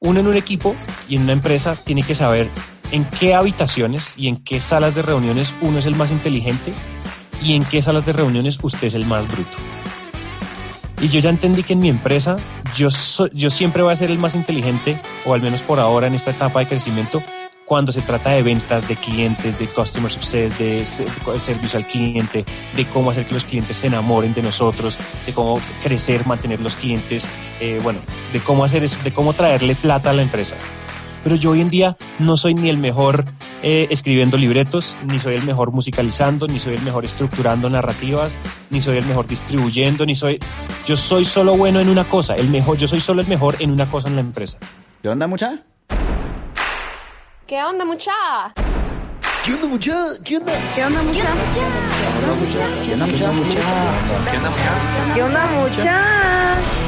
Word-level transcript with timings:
uno 0.00 0.20
en 0.20 0.28
un 0.28 0.36
equipo 0.36 0.76
y 1.08 1.16
en 1.16 1.22
una 1.22 1.32
empresa 1.32 1.74
tiene 1.74 2.02
que 2.02 2.14
saber 2.14 2.48
en 2.92 3.04
qué 3.04 3.34
habitaciones 3.34 4.14
y 4.16 4.28
en 4.28 4.36
qué 4.36 4.60
salas 4.60 4.94
de 4.94 5.02
reuniones 5.02 5.52
uno 5.60 5.78
es 5.78 5.86
el 5.86 5.96
más 5.96 6.10
inteligente 6.10 6.72
y 7.42 7.54
en 7.54 7.64
qué 7.64 7.82
salas 7.82 8.06
de 8.06 8.12
reuniones 8.12 8.58
usted 8.62 8.86
es 8.86 8.94
el 8.94 9.06
más 9.06 9.26
bruto. 9.26 9.56
Y 11.00 11.08
yo 11.08 11.20
ya 11.20 11.30
entendí 11.30 11.62
que 11.62 11.74
en 11.74 11.80
mi 11.80 11.88
empresa 11.88 12.36
yo, 12.76 12.88
yo 13.32 13.50
siempre 13.50 13.82
voy 13.82 13.92
a 13.92 13.96
ser 13.96 14.10
el 14.10 14.18
más 14.18 14.34
inteligente, 14.34 15.00
o 15.24 15.34
al 15.34 15.42
menos 15.42 15.62
por 15.62 15.78
ahora 15.78 16.08
en 16.08 16.14
esta 16.14 16.32
etapa 16.32 16.60
de 16.60 16.68
crecimiento, 16.68 17.22
cuando 17.68 17.92
se 17.92 18.00
trata 18.00 18.30
de 18.30 18.42
ventas, 18.42 18.88
de 18.88 18.96
clientes, 18.96 19.58
de 19.58 19.68
customer 19.68 20.10
success, 20.10 20.58
de, 20.58 20.86
servicio 20.86 21.78
al 21.78 21.86
cliente, 21.86 22.44
de 22.74 22.86
cómo 22.86 23.10
hacer 23.10 23.26
que 23.26 23.34
los 23.34 23.44
clientes 23.44 23.76
se 23.76 23.88
enamoren 23.88 24.32
de 24.32 24.40
nosotros, 24.40 24.96
de 25.26 25.32
cómo 25.34 25.60
crecer, 25.82 26.26
mantener 26.26 26.60
los 26.60 26.74
clientes, 26.74 27.28
eh, 27.60 27.78
bueno, 27.82 28.00
de 28.32 28.40
cómo 28.40 28.64
hacer 28.64 28.82
eso, 28.84 28.98
de 29.04 29.12
cómo 29.12 29.34
traerle 29.34 29.74
plata 29.74 30.10
a 30.10 30.14
la 30.14 30.22
empresa. 30.22 30.56
Pero 31.22 31.36
yo 31.36 31.50
hoy 31.50 31.60
en 31.60 31.68
día 31.68 31.98
no 32.18 32.38
soy 32.38 32.54
ni 32.54 32.70
el 32.70 32.78
mejor 32.78 33.26
eh, 33.62 33.86
escribiendo 33.90 34.38
libretos, 34.38 34.96
ni 35.06 35.18
soy 35.18 35.34
el 35.34 35.44
mejor 35.44 35.70
musicalizando, 35.70 36.46
ni 36.46 36.58
soy 36.60 36.74
el 36.74 36.82
mejor 36.82 37.04
estructurando 37.04 37.68
narrativas, 37.68 38.38
ni 38.70 38.80
soy 38.80 38.96
el 38.96 39.04
mejor 39.04 39.26
distribuyendo, 39.26 40.06
ni 40.06 40.14
soy... 40.14 40.38
Yo 40.86 40.96
soy 40.96 41.26
solo 41.26 41.54
bueno 41.54 41.80
en 41.80 41.90
una 41.90 42.08
cosa, 42.08 42.34
el 42.34 42.48
mejor, 42.48 42.78
yo 42.78 42.88
soy 42.88 43.00
solo 43.00 43.20
el 43.20 43.26
mejor 43.26 43.56
en 43.58 43.70
una 43.72 43.90
cosa 43.90 44.08
en 44.08 44.14
la 44.14 44.22
empresa. 44.22 44.56
¿Qué 45.02 45.08
onda, 45.10 45.26
mucha? 45.26 45.64
¿Qué 47.48 47.64
onda, 47.64 47.82
mucha? 47.82 48.12
¿Qué 49.42 49.54
onda, 49.54 49.68
mucha? 49.68 49.94
¿Qué 50.22 50.36
onda? 50.36 50.52
¿Qué 50.74 50.84
onda, 50.84 51.02
mucha? 51.02 51.22
¿Qué 51.24 51.32
onda, 52.12 52.36
mucha? 52.36 52.66
¿Qué 52.84 52.92
onda, 52.92 53.06
mucha? 53.06 53.24
¿Qué 54.30 54.36
onda, 54.36 54.50
mucha? 54.50 55.14
¿Qué 55.14 55.22
onda, 55.22 55.46
mucha? 55.46 55.82
¿Qué 55.82 55.88
onda 55.88 56.87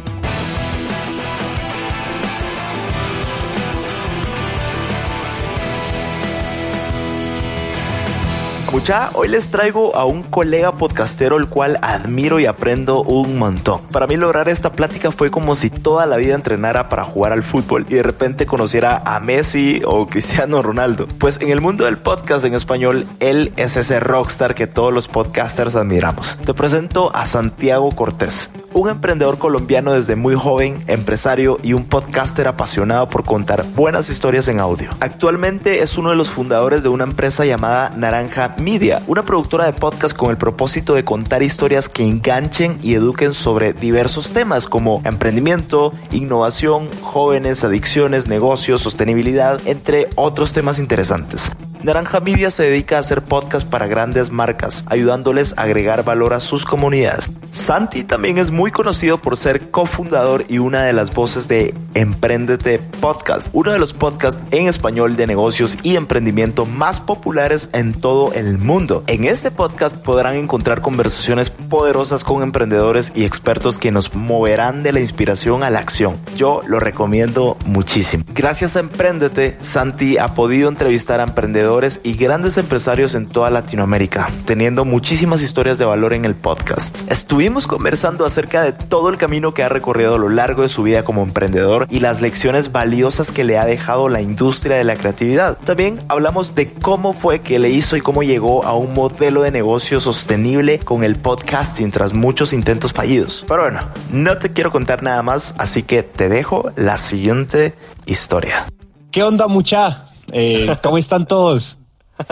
Mucha, 8.71 9.09
hoy 9.15 9.27
les 9.27 9.49
traigo 9.49 9.97
a 9.97 10.05
un 10.05 10.23
colega 10.23 10.71
podcastero 10.71 11.35
el 11.35 11.47
cual 11.47 11.77
admiro 11.81 12.39
y 12.39 12.45
aprendo 12.45 13.01
un 13.01 13.37
montón. 13.37 13.81
Para 13.91 14.07
mí 14.07 14.15
lograr 14.15 14.47
esta 14.47 14.71
plática 14.71 15.11
fue 15.11 15.29
como 15.29 15.55
si 15.55 15.69
toda 15.69 16.05
la 16.05 16.15
vida 16.15 16.35
entrenara 16.35 16.87
para 16.87 17.03
jugar 17.03 17.33
al 17.33 17.43
fútbol 17.43 17.85
y 17.89 17.95
de 17.95 18.03
repente 18.03 18.45
conociera 18.45 19.01
a 19.03 19.19
Messi 19.19 19.81
o 19.85 20.07
Cristiano 20.09 20.61
Ronaldo. 20.61 21.05
Pues 21.19 21.41
en 21.41 21.49
el 21.49 21.59
mundo 21.59 21.83
del 21.83 21.97
podcast 21.97 22.45
en 22.45 22.53
español, 22.53 23.05
él 23.19 23.51
es 23.57 23.75
ese 23.75 23.99
rockstar 23.99 24.55
que 24.55 24.67
todos 24.67 24.93
los 24.93 25.09
podcasters 25.09 25.75
admiramos. 25.75 26.37
Te 26.37 26.53
presento 26.53 27.13
a 27.13 27.25
Santiago 27.25 27.91
Cortés, 27.91 28.51
un 28.71 28.87
emprendedor 28.87 29.37
colombiano 29.37 29.91
desde 29.91 30.15
muy 30.15 30.35
joven, 30.35 30.81
empresario 30.87 31.57
y 31.61 31.73
un 31.73 31.83
podcaster 31.83 32.47
apasionado 32.47 33.09
por 33.09 33.25
contar 33.25 33.65
buenas 33.75 34.09
historias 34.09 34.47
en 34.47 34.61
audio. 34.61 34.89
Actualmente 35.01 35.83
es 35.83 35.97
uno 35.97 36.11
de 36.11 36.15
los 36.15 36.29
fundadores 36.29 36.83
de 36.83 36.89
una 36.89 37.03
empresa 37.03 37.43
llamada 37.43 37.89
Naranja 37.97 38.55
Media, 38.61 39.01
una 39.07 39.23
productora 39.23 39.65
de 39.65 39.73
podcast 39.73 40.15
con 40.15 40.29
el 40.29 40.37
propósito 40.37 40.93
de 40.93 41.03
contar 41.03 41.43
historias 41.43 41.89
que 41.89 42.05
enganchen 42.05 42.77
y 42.83 42.93
eduquen 42.93 43.33
sobre 43.33 43.73
diversos 43.73 44.29
temas 44.29 44.67
como 44.67 45.01
emprendimiento, 45.03 45.91
innovación, 46.11 46.89
jóvenes, 47.01 47.63
adicciones, 47.63 48.27
negocios, 48.27 48.81
sostenibilidad, 48.81 49.59
entre 49.65 50.07
otros 50.15 50.53
temas 50.53 50.79
interesantes. 50.79 51.51
Naranja 51.83 52.19
Media 52.19 52.51
se 52.51 52.63
dedica 52.63 52.97
a 52.97 52.99
hacer 52.99 53.23
podcast 53.23 53.67
para 53.67 53.87
grandes 53.87 54.29
marcas, 54.29 54.83
ayudándoles 54.85 55.55
a 55.57 55.63
agregar 55.63 56.03
valor 56.03 56.35
a 56.35 56.39
sus 56.39 56.63
comunidades. 56.63 57.31
Santi 57.51 58.03
también 58.03 58.37
es 58.37 58.51
muy 58.51 58.69
conocido 58.69 59.17
por 59.17 59.35
ser 59.35 59.71
cofundador 59.71 60.45
y 60.47 60.59
una 60.59 60.83
de 60.83 60.93
las 60.93 61.11
voces 61.11 61.47
de 61.47 61.73
Emprendete 61.95 62.77
Podcast, 62.77 63.49
uno 63.51 63.71
de 63.71 63.79
los 63.79 63.93
podcasts 63.93 64.39
en 64.51 64.67
español 64.67 65.15
de 65.15 65.25
negocios 65.25 65.77
y 65.81 65.95
emprendimiento 65.95 66.67
más 66.67 66.99
populares 66.99 67.69
en 67.73 67.93
todo 67.93 68.31
el 68.33 68.59
mundo. 68.59 69.03
En 69.07 69.23
este 69.23 69.49
podcast 69.49 69.95
podrán 69.95 70.35
encontrar 70.35 70.81
conversaciones 70.81 71.49
poderosas 71.49 72.23
con 72.23 72.43
emprendedores 72.43 73.11
y 73.15 73.25
expertos 73.25 73.79
que 73.79 73.91
nos 73.91 74.13
moverán 74.13 74.83
de 74.83 74.93
la 74.93 74.99
inspiración 74.99 75.63
a 75.63 75.71
la 75.71 75.79
acción. 75.79 76.15
Yo 76.37 76.61
lo 76.67 76.79
recomiendo 76.79 77.57
muchísimo. 77.65 78.23
Gracias 78.33 78.75
a 78.75 78.81
Emprendete, 78.81 79.57
Santi 79.61 80.19
ha 80.19 80.27
podido 80.29 80.69
entrevistar 80.69 81.19
a 81.19 81.23
emprendedores 81.23 81.70
y 82.03 82.15
grandes 82.15 82.57
empresarios 82.57 83.15
en 83.15 83.27
toda 83.27 83.49
Latinoamérica, 83.49 84.29
teniendo 84.43 84.83
muchísimas 84.83 85.41
historias 85.41 85.77
de 85.77 85.85
valor 85.85 86.11
en 86.11 86.25
el 86.25 86.35
podcast. 86.35 87.09
Estuvimos 87.09 87.65
conversando 87.65 88.25
acerca 88.25 88.61
de 88.61 88.73
todo 88.73 89.07
el 89.07 89.17
camino 89.17 89.53
que 89.53 89.63
ha 89.63 89.69
recorrido 89.69 90.15
a 90.15 90.17
lo 90.17 90.27
largo 90.27 90.63
de 90.63 90.69
su 90.69 90.83
vida 90.83 91.03
como 91.03 91.23
emprendedor 91.23 91.87
y 91.89 92.01
las 92.01 92.19
lecciones 92.19 92.73
valiosas 92.73 93.31
que 93.31 93.45
le 93.45 93.57
ha 93.57 93.63
dejado 93.63 94.09
la 94.09 94.19
industria 94.19 94.75
de 94.75 94.83
la 94.83 94.97
creatividad. 94.97 95.57
También 95.63 95.97
hablamos 96.09 96.55
de 96.55 96.73
cómo 96.73 97.13
fue 97.13 97.39
que 97.39 97.57
le 97.57 97.69
hizo 97.69 97.95
y 97.95 98.01
cómo 98.01 98.21
llegó 98.21 98.65
a 98.65 98.75
un 98.75 98.93
modelo 98.93 99.43
de 99.43 99.51
negocio 99.51 100.01
sostenible 100.01 100.79
con 100.79 101.05
el 101.05 101.15
podcasting 101.15 101.91
tras 101.91 102.11
muchos 102.11 102.51
intentos 102.51 102.91
fallidos. 102.91 103.45
Pero 103.47 103.61
bueno, 103.61 103.79
no 104.11 104.37
te 104.37 104.51
quiero 104.51 104.73
contar 104.73 105.03
nada 105.03 105.23
más, 105.23 105.55
así 105.57 105.83
que 105.83 106.03
te 106.03 106.27
dejo 106.27 106.71
la 106.75 106.97
siguiente 106.97 107.73
historia. 108.05 108.65
¿Qué 109.09 109.23
onda 109.23 109.47
mucha? 109.47 110.10
Eh, 110.31 110.75
¿Cómo 110.83 110.97
están 110.97 111.25
todos? 111.25 111.77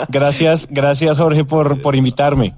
Gracias, 0.07 0.67
gracias 0.69 1.17
Jorge 1.17 1.43
por, 1.45 1.81
por 1.81 1.95
invitarme. 1.95 2.53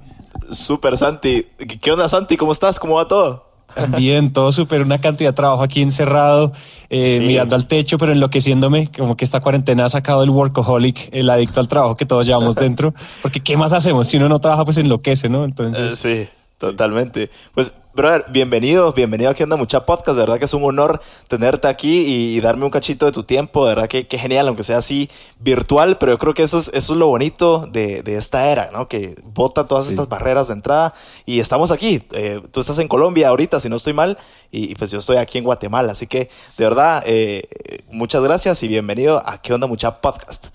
Súper 0.50 0.96
Santi. 0.96 1.46
¿Qué 1.80 1.92
onda 1.92 2.08
Santi? 2.08 2.36
¿Cómo 2.36 2.52
estás? 2.52 2.78
¿Cómo 2.78 2.94
va 2.94 3.08
todo? 3.08 3.52
Bien, 3.96 4.32
todo 4.32 4.52
súper, 4.52 4.82
una 4.82 5.00
cantidad 5.00 5.30
de 5.30 5.34
trabajo 5.34 5.62
aquí 5.62 5.80
encerrado, 5.80 6.52
eh, 6.90 7.20
mirando 7.20 7.56
al 7.56 7.66
techo, 7.66 7.96
pero 7.96 8.12
enloqueciéndome, 8.12 8.90
como 8.92 9.16
que 9.16 9.24
esta 9.24 9.40
cuarentena 9.40 9.86
ha 9.86 9.88
sacado 9.88 10.22
el 10.22 10.30
workaholic, 10.30 11.08
el 11.12 11.30
adicto 11.30 11.60
al 11.60 11.68
trabajo 11.68 11.96
que 11.96 12.04
todos 12.04 12.26
llevamos 12.26 12.54
dentro, 12.54 12.94
porque 13.22 13.40
¿qué 13.40 13.56
más 13.56 13.72
hacemos? 13.72 14.08
Si 14.08 14.18
uno 14.18 14.28
no 14.28 14.40
trabaja, 14.40 14.66
pues 14.66 14.76
enloquece, 14.76 15.30
¿no? 15.30 15.44
Entonces... 15.44 16.04
Eh, 16.04 16.26
sí. 16.26 16.41
Totalmente. 16.62 17.28
Pues, 17.56 17.74
brother, 17.92 18.26
bienvenido, 18.30 18.92
bienvenido 18.92 19.32
aquí 19.32 19.42
anda 19.42 19.56
Mucha 19.56 19.84
Podcast. 19.84 20.14
De 20.14 20.22
verdad 20.22 20.38
que 20.38 20.44
es 20.44 20.54
un 20.54 20.62
honor 20.62 21.00
tenerte 21.26 21.66
aquí 21.66 22.04
y, 22.36 22.40
darme 22.40 22.64
un 22.64 22.70
cachito 22.70 23.04
de 23.04 23.10
tu 23.10 23.24
tiempo. 23.24 23.66
De 23.66 23.74
verdad 23.74 23.88
que, 23.88 24.06
que, 24.06 24.16
genial, 24.16 24.46
aunque 24.46 24.62
sea 24.62 24.78
así 24.78 25.10
virtual, 25.40 25.98
pero 25.98 26.12
yo 26.12 26.18
creo 26.18 26.34
que 26.34 26.44
eso 26.44 26.58
es, 26.58 26.68
eso 26.68 26.92
es 26.92 26.98
lo 27.00 27.08
bonito 27.08 27.66
de, 27.66 28.04
de 28.04 28.14
esta 28.14 28.46
era, 28.46 28.70
¿no? 28.70 28.86
Que 28.86 29.20
bota 29.24 29.66
todas 29.66 29.88
estas 29.88 30.08
barreras 30.08 30.46
de 30.46 30.54
entrada 30.54 30.94
y 31.26 31.40
estamos 31.40 31.72
aquí. 31.72 32.04
Eh, 32.12 32.40
tú 32.52 32.60
estás 32.60 32.78
en 32.78 32.86
Colombia 32.86 33.30
ahorita, 33.30 33.58
si 33.58 33.68
no 33.68 33.74
estoy 33.74 33.94
mal, 33.94 34.16
y, 34.52 34.76
pues 34.76 34.92
yo 34.92 35.00
estoy 35.00 35.16
aquí 35.16 35.38
en 35.38 35.44
Guatemala. 35.44 35.90
Así 35.90 36.06
que, 36.06 36.30
de 36.58 36.64
verdad, 36.64 37.02
eh, 37.06 37.48
muchas 37.90 38.22
gracias 38.22 38.62
y 38.62 38.68
bienvenido 38.68 39.20
a 39.26 39.42
¿Qué 39.42 39.52
onda 39.52 39.66
Mucha 39.66 40.00
Podcast? 40.00 40.46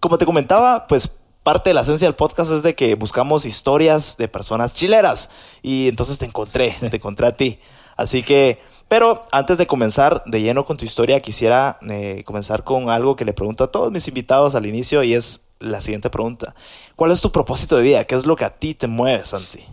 Como 0.00 0.18
te 0.18 0.26
comentaba, 0.26 0.88
pues 0.88 1.12
parte 1.44 1.70
de 1.70 1.74
la 1.74 1.82
esencia 1.82 2.08
del 2.08 2.16
podcast 2.16 2.50
es 2.50 2.62
de 2.64 2.74
que 2.74 2.96
buscamos 2.96 3.44
historias 3.44 4.16
de 4.16 4.26
personas 4.26 4.74
chileras. 4.74 5.30
Y 5.62 5.88
entonces 5.88 6.18
te 6.18 6.24
encontré, 6.24 6.76
te 6.90 6.96
encontré 6.96 7.28
a 7.28 7.36
ti. 7.36 7.60
Así 7.96 8.24
que, 8.24 8.58
pero 8.88 9.24
antes 9.30 9.58
de 9.58 9.68
comenzar 9.68 10.24
de 10.26 10.42
lleno 10.42 10.64
con 10.64 10.76
tu 10.76 10.84
historia, 10.84 11.20
quisiera 11.20 11.78
eh, 11.88 12.24
comenzar 12.26 12.64
con 12.64 12.90
algo 12.90 13.14
que 13.14 13.24
le 13.24 13.32
pregunto 13.32 13.62
a 13.62 13.70
todos 13.70 13.92
mis 13.92 14.08
invitados 14.08 14.56
al 14.56 14.66
inicio 14.66 15.04
y 15.04 15.14
es 15.14 15.42
la 15.60 15.80
siguiente 15.80 16.10
pregunta. 16.10 16.54
¿Cuál 16.96 17.12
es 17.12 17.20
tu 17.20 17.30
propósito 17.30 17.76
de 17.76 17.82
vida? 17.82 18.04
¿Qué 18.04 18.14
es 18.14 18.26
lo 18.26 18.34
que 18.36 18.44
a 18.44 18.50
ti 18.50 18.74
te 18.74 18.88
mueve, 18.88 19.24
Santi? 19.24 19.64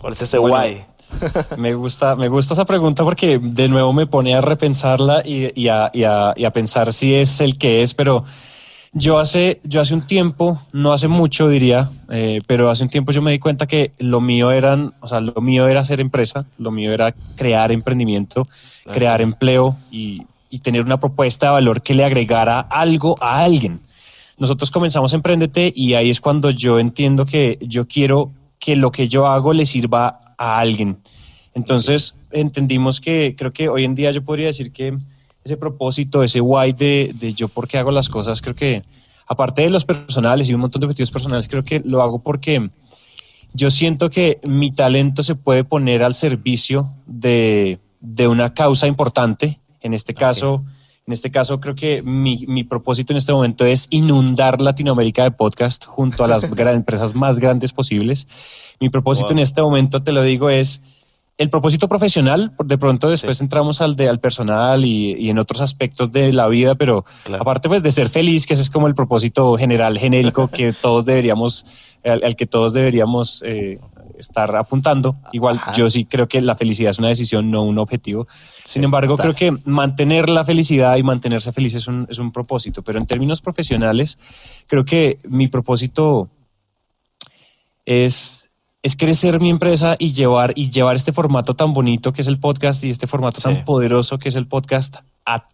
¿Cuál 0.00 0.12
es 0.12 0.22
ese 0.22 0.38
guay? 0.38 0.84
me 1.56 1.74
gusta, 1.74 2.16
me 2.16 2.28
gusta 2.28 2.52
esa 2.52 2.66
pregunta 2.66 3.02
porque 3.02 3.40
de 3.42 3.68
nuevo 3.68 3.94
me 3.94 4.06
pone 4.06 4.34
a 4.34 4.42
repensarla 4.42 5.22
y, 5.24 5.58
y, 5.60 5.68
a, 5.68 5.90
y, 5.94 6.04
a, 6.04 6.34
y 6.36 6.44
a 6.44 6.52
pensar 6.52 6.92
si 6.92 7.14
es 7.14 7.40
el 7.40 7.56
que 7.56 7.82
es, 7.82 7.94
pero 7.94 8.24
yo 8.98 9.18
hace, 9.18 9.60
yo 9.64 9.80
hace 9.80 9.94
un 9.94 10.06
tiempo, 10.06 10.60
no 10.72 10.92
hace 10.92 11.08
mucho 11.08 11.48
diría, 11.48 11.90
eh, 12.10 12.40
pero 12.46 12.70
hace 12.70 12.82
un 12.82 12.90
tiempo 12.90 13.12
yo 13.12 13.22
me 13.22 13.32
di 13.32 13.38
cuenta 13.38 13.66
que 13.66 13.92
lo 13.98 14.20
mío 14.20 14.50
eran, 14.50 14.94
o 15.00 15.08
sea, 15.08 15.20
lo 15.20 15.40
mío 15.40 15.68
era 15.68 15.80
hacer 15.80 16.00
empresa, 16.00 16.46
lo 16.58 16.70
mío 16.70 16.92
era 16.92 17.14
crear 17.36 17.72
emprendimiento, 17.72 18.46
crear 18.92 19.20
empleo 19.22 19.76
y, 19.90 20.22
y, 20.50 20.60
tener 20.60 20.82
una 20.82 20.98
propuesta 20.98 21.46
de 21.46 21.52
valor 21.52 21.82
que 21.82 21.94
le 21.94 22.04
agregara 22.04 22.60
algo 22.60 23.16
a 23.20 23.38
alguien. 23.38 23.80
Nosotros 24.38 24.70
comenzamos 24.70 25.12
Emprendete 25.12 25.72
y 25.74 25.94
ahí 25.94 26.10
es 26.10 26.20
cuando 26.20 26.50
yo 26.50 26.78
entiendo 26.78 27.26
que 27.26 27.58
yo 27.60 27.86
quiero 27.86 28.30
que 28.58 28.76
lo 28.76 28.90
que 28.90 29.08
yo 29.08 29.26
hago 29.26 29.52
le 29.52 29.66
sirva 29.66 30.34
a 30.36 30.58
alguien. 30.58 30.98
Entonces 31.54 32.16
entendimos 32.30 33.00
que 33.00 33.34
creo 33.36 33.52
que 33.52 33.68
hoy 33.68 33.84
en 33.84 33.94
día 33.94 34.12
yo 34.12 34.22
podría 34.22 34.46
decir 34.46 34.72
que 34.72 34.96
ese 35.44 35.56
propósito, 35.56 36.22
ese 36.22 36.40
why 36.40 36.72
de, 36.72 37.14
de 37.18 37.32
yo 37.32 37.48
por 37.48 37.68
qué 37.68 37.78
hago 37.78 37.90
las 37.90 38.08
cosas, 38.08 38.40
creo 38.42 38.54
que 38.54 38.82
aparte 39.26 39.62
de 39.62 39.70
los 39.70 39.84
personales 39.84 40.48
y 40.48 40.54
un 40.54 40.60
montón 40.60 40.80
de 40.80 40.86
objetivos 40.86 41.10
personales, 41.10 41.48
creo 41.48 41.62
que 41.62 41.80
lo 41.84 42.02
hago 42.02 42.18
porque 42.20 42.70
yo 43.52 43.70
siento 43.70 44.10
que 44.10 44.40
mi 44.42 44.72
talento 44.72 45.22
se 45.22 45.34
puede 45.34 45.64
poner 45.64 46.02
al 46.02 46.14
servicio 46.14 46.92
de, 47.06 47.78
de 48.00 48.28
una 48.28 48.54
causa 48.54 48.86
importante. 48.86 49.60
En 49.80 49.94
este 49.94 50.14
caso, 50.14 50.64
en 51.06 51.12
este 51.12 51.30
caso 51.30 51.60
creo 51.60 51.74
que 51.74 52.02
mi, 52.02 52.44
mi, 52.46 52.64
propósito 52.64 53.12
en 53.12 53.16
este 53.18 53.32
momento 53.32 53.64
es 53.64 53.86
inundar 53.90 54.60
Latinoamérica 54.60 55.22
de 55.22 55.30
podcast 55.30 55.84
junto 55.86 56.24
a 56.24 56.28
las 56.28 56.42
empresas 56.58 57.14
más 57.14 57.38
grandes 57.38 57.72
posibles. 57.72 58.26
Mi 58.80 58.90
propósito 58.90 59.28
wow. 59.28 59.36
en 59.36 59.38
este 59.40 59.62
momento, 59.62 60.02
te 60.02 60.12
lo 60.12 60.22
digo, 60.22 60.50
es 60.50 60.82
el 61.38 61.50
propósito 61.50 61.88
profesional, 61.88 62.52
de 62.64 62.78
pronto 62.78 63.08
después 63.08 63.38
sí. 63.38 63.44
entramos 63.44 63.80
al, 63.80 63.94
de, 63.94 64.08
al 64.08 64.18
personal 64.18 64.84
y, 64.84 65.14
y, 65.16 65.30
en 65.30 65.38
otros 65.38 65.60
aspectos 65.60 66.10
de 66.10 66.32
la 66.32 66.48
vida, 66.48 66.74
pero 66.74 67.04
claro. 67.22 67.42
aparte 67.42 67.68
pues 67.68 67.82
de 67.82 67.92
ser 67.92 68.08
feliz, 68.10 68.44
que 68.44 68.54
ese 68.54 68.62
es 68.62 68.70
como 68.70 68.88
el 68.88 68.96
propósito 68.96 69.56
general, 69.56 69.98
genérico, 69.98 70.48
que 70.48 70.72
todos 70.82 71.04
deberíamos, 71.04 71.64
al, 72.04 72.24
al 72.24 72.34
que 72.34 72.46
todos 72.46 72.72
deberíamos 72.72 73.44
eh, 73.46 73.78
estar 74.18 74.54
apuntando. 74.56 75.16
Igual 75.32 75.58
Ajá. 75.58 75.72
yo 75.74 75.88
sí 75.88 76.04
creo 76.06 76.26
que 76.26 76.40
la 76.40 76.56
felicidad 76.56 76.90
es 76.90 76.98
una 76.98 77.08
decisión, 77.08 77.52
no 77.52 77.62
un 77.62 77.78
objetivo. 77.78 78.26
Sí, 78.64 78.74
Sin 78.74 78.84
embargo, 78.84 79.16
creo 79.16 79.34
que 79.34 79.56
mantener 79.64 80.28
la 80.28 80.44
felicidad 80.44 80.96
y 80.96 81.04
mantenerse 81.04 81.52
feliz 81.52 81.76
es 81.76 81.86
un, 81.86 82.08
es 82.10 82.18
un 82.18 82.32
propósito, 82.32 82.82
pero 82.82 82.98
en 82.98 83.06
términos 83.06 83.40
profesionales, 83.40 84.18
creo 84.66 84.84
que 84.84 85.20
mi 85.22 85.46
propósito 85.46 86.28
es 87.86 88.37
es 88.82 88.96
crecer 88.96 89.40
mi 89.40 89.50
empresa 89.50 89.96
y 89.98 90.12
llevar, 90.12 90.52
y 90.54 90.70
llevar 90.70 90.96
este 90.96 91.12
formato 91.12 91.54
tan 91.54 91.74
bonito 91.74 92.12
que 92.12 92.22
es 92.22 92.28
el 92.28 92.38
podcast 92.38 92.82
y 92.84 92.90
este 92.90 93.06
formato 93.06 93.38
sí. 93.38 93.42
tan 93.42 93.64
poderoso 93.64 94.18
que 94.18 94.28
es 94.28 94.36
el 94.36 94.46
podcast 94.46 94.96
a 95.26 95.44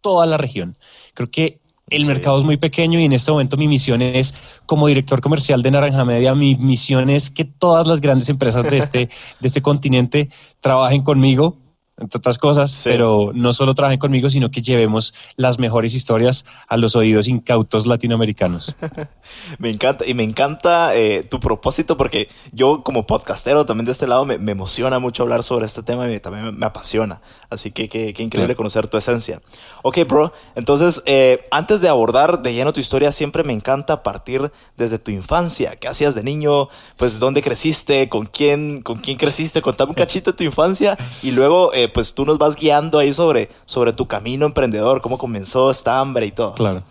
toda 0.00 0.26
la 0.26 0.36
región. 0.36 0.76
Creo 1.14 1.30
que 1.30 1.60
el 1.90 2.02
sí. 2.02 2.06
mercado 2.06 2.38
es 2.38 2.44
muy 2.44 2.56
pequeño 2.56 2.98
y 3.00 3.04
en 3.04 3.12
este 3.12 3.30
momento 3.30 3.56
mi 3.56 3.68
misión 3.68 4.02
es, 4.02 4.34
como 4.66 4.86
director 4.86 5.20
comercial 5.20 5.62
de 5.62 5.70
Naranja 5.70 6.04
Media, 6.04 6.34
mi 6.34 6.54
misión 6.54 7.10
es 7.10 7.30
que 7.30 7.44
todas 7.44 7.86
las 7.86 8.00
grandes 8.00 8.28
empresas 8.28 8.64
de 8.64 8.78
este, 8.78 8.98
de 9.40 9.46
este 9.46 9.60
continente 9.60 10.30
trabajen 10.60 11.02
conmigo 11.02 11.58
entre 11.96 12.18
otras 12.18 12.38
cosas, 12.38 12.72
sí. 12.72 12.90
pero 12.90 13.30
no 13.34 13.52
solo 13.52 13.74
trabajen 13.74 14.00
conmigo, 14.00 14.28
sino 14.28 14.50
que 14.50 14.62
llevemos 14.62 15.14
las 15.36 15.60
mejores 15.60 15.94
historias 15.94 16.44
a 16.68 16.76
los 16.76 16.96
oídos 16.96 17.28
incautos 17.28 17.86
latinoamericanos. 17.86 18.74
me 19.58 19.70
encanta, 19.70 20.04
y 20.04 20.12
me 20.14 20.24
encanta 20.24 20.96
eh, 20.96 21.22
tu 21.22 21.38
propósito, 21.38 21.96
porque 21.96 22.28
yo 22.52 22.82
como 22.82 23.06
podcastero 23.06 23.64
también 23.64 23.86
de 23.86 23.92
este 23.92 24.08
lado 24.08 24.24
me, 24.24 24.38
me, 24.38 24.52
emociona 24.52 24.98
mucho 24.98 25.22
hablar 25.22 25.44
sobre 25.44 25.66
este 25.66 25.82
tema 25.82 26.06
y 26.06 26.08
me, 26.08 26.20
también 26.20 26.46
me, 26.46 26.52
me 26.52 26.66
apasiona. 26.66 27.20
Así 27.48 27.70
que 27.70 27.88
qué 27.88 28.22
increíble 28.22 28.54
sí. 28.54 28.56
conocer 28.56 28.88
tu 28.88 28.96
esencia. 28.96 29.40
Ok, 29.82 29.98
bro, 30.08 30.32
entonces 30.56 31.00
eh, 31.06 31.46
antes 31.52 31.80
de 31.80 31.88
abordar 31.88 32.42
de 32.42 32.54
lleno 32.54 32.72
tu 32.72 32.80
historia, 32.80 33.12
siempre 33.12 33.44
me 33.44 33.52
encanta 33.52 34.02
partir 34.02 34.50
desde 34.76 34.98
tu 34.98 35.12
infancia. 35.12 35.76
¿Qué 35.76 35.86
hacías 35.86 36.16
de 36.16 36.24
niño? 36.24 36.68
Pues 36.96 37.20
dónde 37.20 37.40
creciste, 37.40 38.08
con 38.08 38.26
quién, 38.26 38.82
con 38.82 38.98
quién 38.98 39.16
creciste, 39.16 39.62
contame 39.62 39.90
un 39.90 39.94
cachito 39.94 40.32
de 40.32 40.36
tu 40.36 40.44
infancia 40.44 40.98
y 41.22 41.30
luego... 41.30 41.72
Eh, 41.72 41.83
pues 41.88 42.14
tú 42.14 42.24
nos 42.24 42.38
vas 42.38 42.56
guiando 42.56 42.98
ahí 42.98 43.12
sobre, 43.12 43.48
sobre 43.66 43.92
tu 43.92 44.06
camino 44.06 44.46
emprendedor, 44.46 45.00
cómo 45.00 45.18
comenzó 45.18 45.70
esta 45.70 46.00
hambre 46.00 46.26
y 46.26 46.32
todo. 46.32 46.54
Claro, 46.54 46.82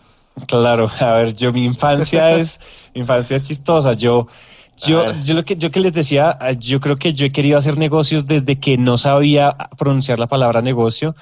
claro. 0.47 0.91
A 0.99 1.13
ver, 1.13 1.35
yo 1.35 1.51
mi 1.51 1.63
infancia 1.65 2.31
es, 2.37 2.59
mi 2.93 3.01
infancia 3.01 3.37
es 3.37 3.43
chistosa. 3.43 3.93
Yo, 3.93 4.27
yo, 4.77 5.13
yo 5.21 5.33
lo 5.33 5.45
que 5.45 5.55
yo 5.55 5.71
que 5.71 5.79
les 5.79 5.93
decía, 5.93 6.37
yo 6.59 6.79
creo 6.79 6.97
que 6.97 7.13
yo 7.13 7.25
he 7.25 7.29
querido 7.29 7.57
hacer 7.57 7.77
negocios 7.77 8.25
desde 8.27 8.59
que 8.59 8.77
no 8.77 8.97
sabía 8.97 9.55
pronunciar 9.77 10.19
la 10.19 10.27
palabra 10.27 10.61
negocio. 10.61 11.15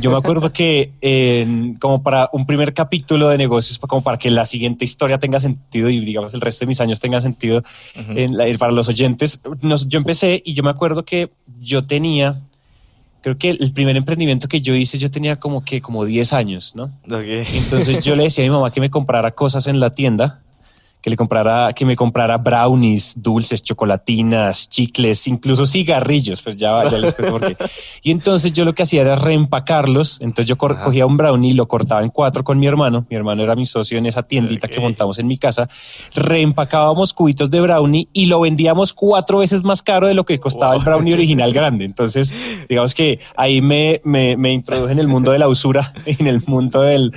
Yo 0.00 0.10
me 0.10 0.16
acuerdo 0.16 0.52
que 0.52 0.92
eh, 1.00 1.74
como 1.78 2.02
para 2.02 2.28
un 2.32 2.44
primer 2.44 2.74
capítulo 2.74 3.28
de 3.28 3.38
negocios, 3.38 3.78
como 3.78 4.02
para 4.02 4.18
que 4.18 4.30
la 4.30 4.44
siguiente 4.44 4.84
historia 4.84 5.18
tenga 5.18 5.38
sentido 5.38 5.88
y 5.88 6.00
digamos 6.00 6.34
el 6.34 6.40
resto 6.40 6.64
de 6.64 6.68
mis 6.68 6.80
años 6.80 6.98
tenga 6.98 7.20
sentido 7.20 7.58
uh 7.58 8.00
-huh. 8.00 8.18
en 8.18 8.36
la, 8.36 8.58
para 8.58 8.72
los 8.72 8.88
oyentes, 8.88 9.40
nos, 9.60 9.88
yo 9.88 9.98
empecé 9.98 10.42
y 10.44 10.54
yo 10.54 10.62
me 10.62 10.70
acuerdo 10.70 11.04
que 11.04 11.30
yo 11.60 11.86
tenía 11.86 12.40
creo 13.22 13.36
que 13.36 13.50
el 13.50 13.72
primer 13.72 13.96
emprendimiento 13.96 14.48
que 14.48 14.60
yo 14.60 14.74
hice 14.74 14.98
yo 14.98 15.10
tenía 15.10 15.36
como 15.36 15.64
que 15.64 15.80
como 15.80 16.04
10 16.04 16.32
años, 16.32 16.74
¿no? 16.74 16.90
Okay. 17.06 17.44
Entonces 17.54 18.04
yo 18.04 18.16
le 18.16 18.24
decía 18.24 18.44
a 18.44 18.46
mi 18.46 18.50
mamá 18.50 18.70
que 18.70 18.80
me 18.80 18.90
comprara 18.90 19.32
cosas 19.32 19.66
en 19.66 19.80
la 19.80 19.90
tienda 19.90 20.40
que 21.00 21.10
le 21.10 21.16
comprara, 21.16 21.72
que 21.72 21.84
me 21.84 21.96
comprara 21.96 22.36
brownies, 22.36 23.14
dulces, 23.16 23.62
chocolatinas, 23.62 24.68
chicles, 24.68 25.26
incluso 25.26 25.66
cigarrillos, 25.66 26.42
pues 26.42 26.56
ya, 26.56 26.88
ya 26.90 26.98
les 26.98 27.14
cuento 27.14 27.38
por 27.38 27.56
qué. 27.56 27.56
Y 28.02 28.10
entonces 28.10 28.52
yo 28.52 28.64
lo 28.64 28.74
que 28.74 28.82
hacía 28.82 29.02
era 29.02 29.16
reempacarlos, 29.16 30.20
entonces 30.20 30.46
yo 30.46 30.56
Ajá. 30.60 30.84
cogía 30.84 31.06
un 31.06 31.16
brownie, 31.16 31.54
lo 31.54 31.68
cortaba 31.68 32.02
en 32.02 32.10
cuatro 32.10 32.44
con 32.44 32.58
mi 32.58 32.66
hermano, 32.66 33.06
mi 33.10 33.16
hermano 33.16 33.42
era 33.42 33.54
mi 33.54 33.66
socio 33.66 33.98
en 33.98 34.06
esa 34.06 34.22
tiendita 34.22 34.66
okay. 34.66 34.76
que 34.76 34.82
montamos 34.82 35.18
en 35.18 35.26
mi 35.26 35.38
casa, 35.38 35.68
reempacábamos 36.14 37.12
cubitos 37.12 37.50
de 37.50 37.60
brownie 37.60 38.08
y 38.12 38.26
lo 38.26 38.40
vendíamos 38.40 38.92
cuatro 38.92 39.38
veces 39.38 39.62
más 39.62 39.82
caro 39.82 40.06
de 40.06 40.14
lo 40.14 40.24
que 40.24 40.38
costaba 40.38 40.72
wow. 40.72 40.80
el 40.80 40.84
brownie 40.84 41.14
original 41.14 41.52
grande. 41.54 41.84
Entonces, 41.84 42.34
digamos 42.68 42.94
que 42.94 43.20
ahí 43.36 43.60
me, 43.60 44.00
me, 44.04 44.36
me 44.36 44.52
introduje 44.52 44.92
en 44.92 44.98
el 44.98 45.08
mundo 45.08 45.32
de 45.32 45.38
la 45.38 45.48
usura, 45.48 45.92
en 46.06 46.26
el 46.26 46.42
mundo 46.46 46.82
del, 46.82 47.12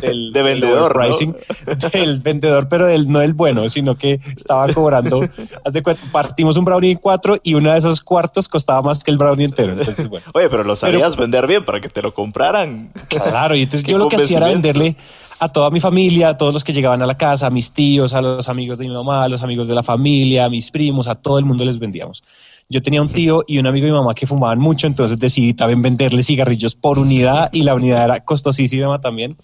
del 0.00 0.32
de 0.32 0.42
vendedor, 0.42 0.92
del 0.92 1.08
pricing, 1.08 1.36
¿no? 1.66 1.88
del 1.90 2.20
vendedor, 2.20 2.68
pero 2.68 2.86
del, 2.86 3.10
no 3.10 3.20
del 3.20 3.27
bueno, 3.34 3.68
sino 3.68 3.96
que 3.96 4.20
estaba 4.36 4.72
cobrando. 4.72 5.20
haz 5.64 5.72
de 5.72 5.82
cuenta, 5.82 6.02
partimos 6.10 6.56
un 6.56 6.64
brownie 6.64 6.92
en 6.92 6.98
cuatro 6.98 7.38
y 7.42 7.54
uno 7.54 7.72
de 7.72 7.78
esos 7.78 8.00
cuartos 8.00 8.48
costaba 8.48 8.82
más 8.82 9.02
que 9.02 9.10
el 9.10 9.18
brownie 9.18 9.44
entero. 9.44 9.72
Entonces, 9.72 10.08
bueno. 10.08 10.26
Oye, 10.34 10.48
pero 10.48 10.64
lo 10.64 10.76
sabías 10.76 11.10
pero, 11.10 11.22
vender 11.22 11.46
bien 11.46 11.64
para 11.64 11.80
que 11.80 11.88
te 11.88 12.02
lo 12.02 12.14
compraran. 12.14 12.90
Claro, 13.08 13.54
y 13.54 13.62
entonces 13.62 13.86
yo 13.88 13.98
lo 13.98 14.08
que 14.08 14.16
hacía 14.16 14.38
era 14.38 14.48
venderle 14.48 14.96
a 15.40 15.48
toda 15.48 15.70
mi 15.70 15.80
familia, 15.80 16.30
a 16.30 16.36
todos 16.36 16.52
los 16.52 16.64
que 16.64 16.72
llegaban 16.72 17.02
a 17.02 17.06
la 17.06 17.16
casa, 17.16 17.46
a 17.46 17.50
mis 17.50 17.70
tíos, 17.72 18.12
a 18.12 18.20
los 18.20 18.48
amigos 18.48 18.78
de 18.78 18.88
mi 18.88 18.94
mamá, 18.94 19.24
a 19.24 19.28
los 19.28 19.42
amigos 19.42 19.68
de 19.68 19.74
la 19.74 19.82
familia, 19.82 20.46
a 20.46 20.50
mis 20.50 20.70
primos, 20.70 21.06
a 21.06 21.14
todo 21.14 21.38
el 21.38 21.44
mundo 21.44 21.64
les 21.64 21.78
vendíamos. 21.78 22.22
Yo 22.68 22.82
tenía 22.82 23.00
un 23.00 23.08
tío 23.08 23.44
y 23.46 23.58
un 23.58 23.66
amigo 23.66 23.86
de 23.86 23.92
mi 23.92 23.98
mamá 23.98 24.14
que 24.14 24.26
fumaban 24.26 24.58
mucho, 24.58 24.86
entonces 24.86 25.18
decidí 25.18 25.54
también 25.54 25.80
venderle 25.80 26.22
cigarrillos 26.22 26.74
por 26.74 26.98
unidad 26.98 27.50
y 27.52 27.62
la 27.62 27.74
unidad 27.74 28.04
era 28.04 28.24
costosísima 28.24 29.00
también. 29.00 29.36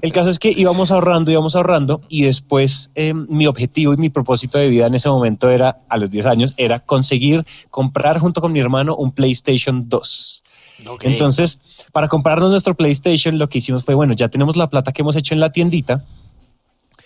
El 0.00 0.12
caso 0.12 0.30
es 0.30 0.38
que 0.38 0.50
íbamos 0.50 0.90
ahorrando, 0.90 1.30
íbamos 1.30 1.56
ahorrando 1.56 2.02
y 2.08 2.22
después 2.22 2.90
eh, 2.94 3.14
mi 3.14 3.46
objetivo 3.46 3.94
y 3.94 3.96
mi 3.96 4.10
propósito 4.10 4.58
de 4.58 4.68
vida 4.68 4.86
en 4.86 4.94
ese 4.94 5.08
momento 5.08 5.50
era, 5.50 5.80
a 5.88 5.96
los 5.96 6.10
10 6.10 6.26
años, 6.26 6.54
era 6.56 6.80
conseguir 6.80 7.44
comprar 7.70 8.18
junto 8.18 8.40
con 8.40 8.52
mi 8.52 8.60
hermano 8.60 8.94
un 8.96 9.12
PlayStation 9.12 9.88
2. 9.88 10.42
Okay. 10.86 11.12
Entonces, 11.12 11.60
para 11.92 12.08
comprarnos 12.08 12.50
nuestro 12.50 12.74
PlayStation, 12.74 13.38
lo 13.38 13.48
que 13.48 13.58
hicimos 13.58 13.84
fue, 13.84 13.94
bueno, 13.94 14.12
ya 14.12 14.28
tenemos 14.28 14.56
la 14.56 14.68
plata 14.68 14.92
que 14.92 15.02
hemos 15.02 15.16
hecho 15.16 15.34
en 15.34 15.40
la 15.40 15.50
tiendita, 15.50 16.04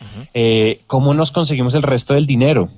uh 0.00 0.04
-huh. 0.04 0.28
eh, 0.34 0.80
¿cómo 0.86 1.14
nos 1.14 1.30
conseguimos 1.30 1.74
el 1.74 1.82
resto 1.82 2.12
del 2.14 2.26
dinero? 2.26 2.68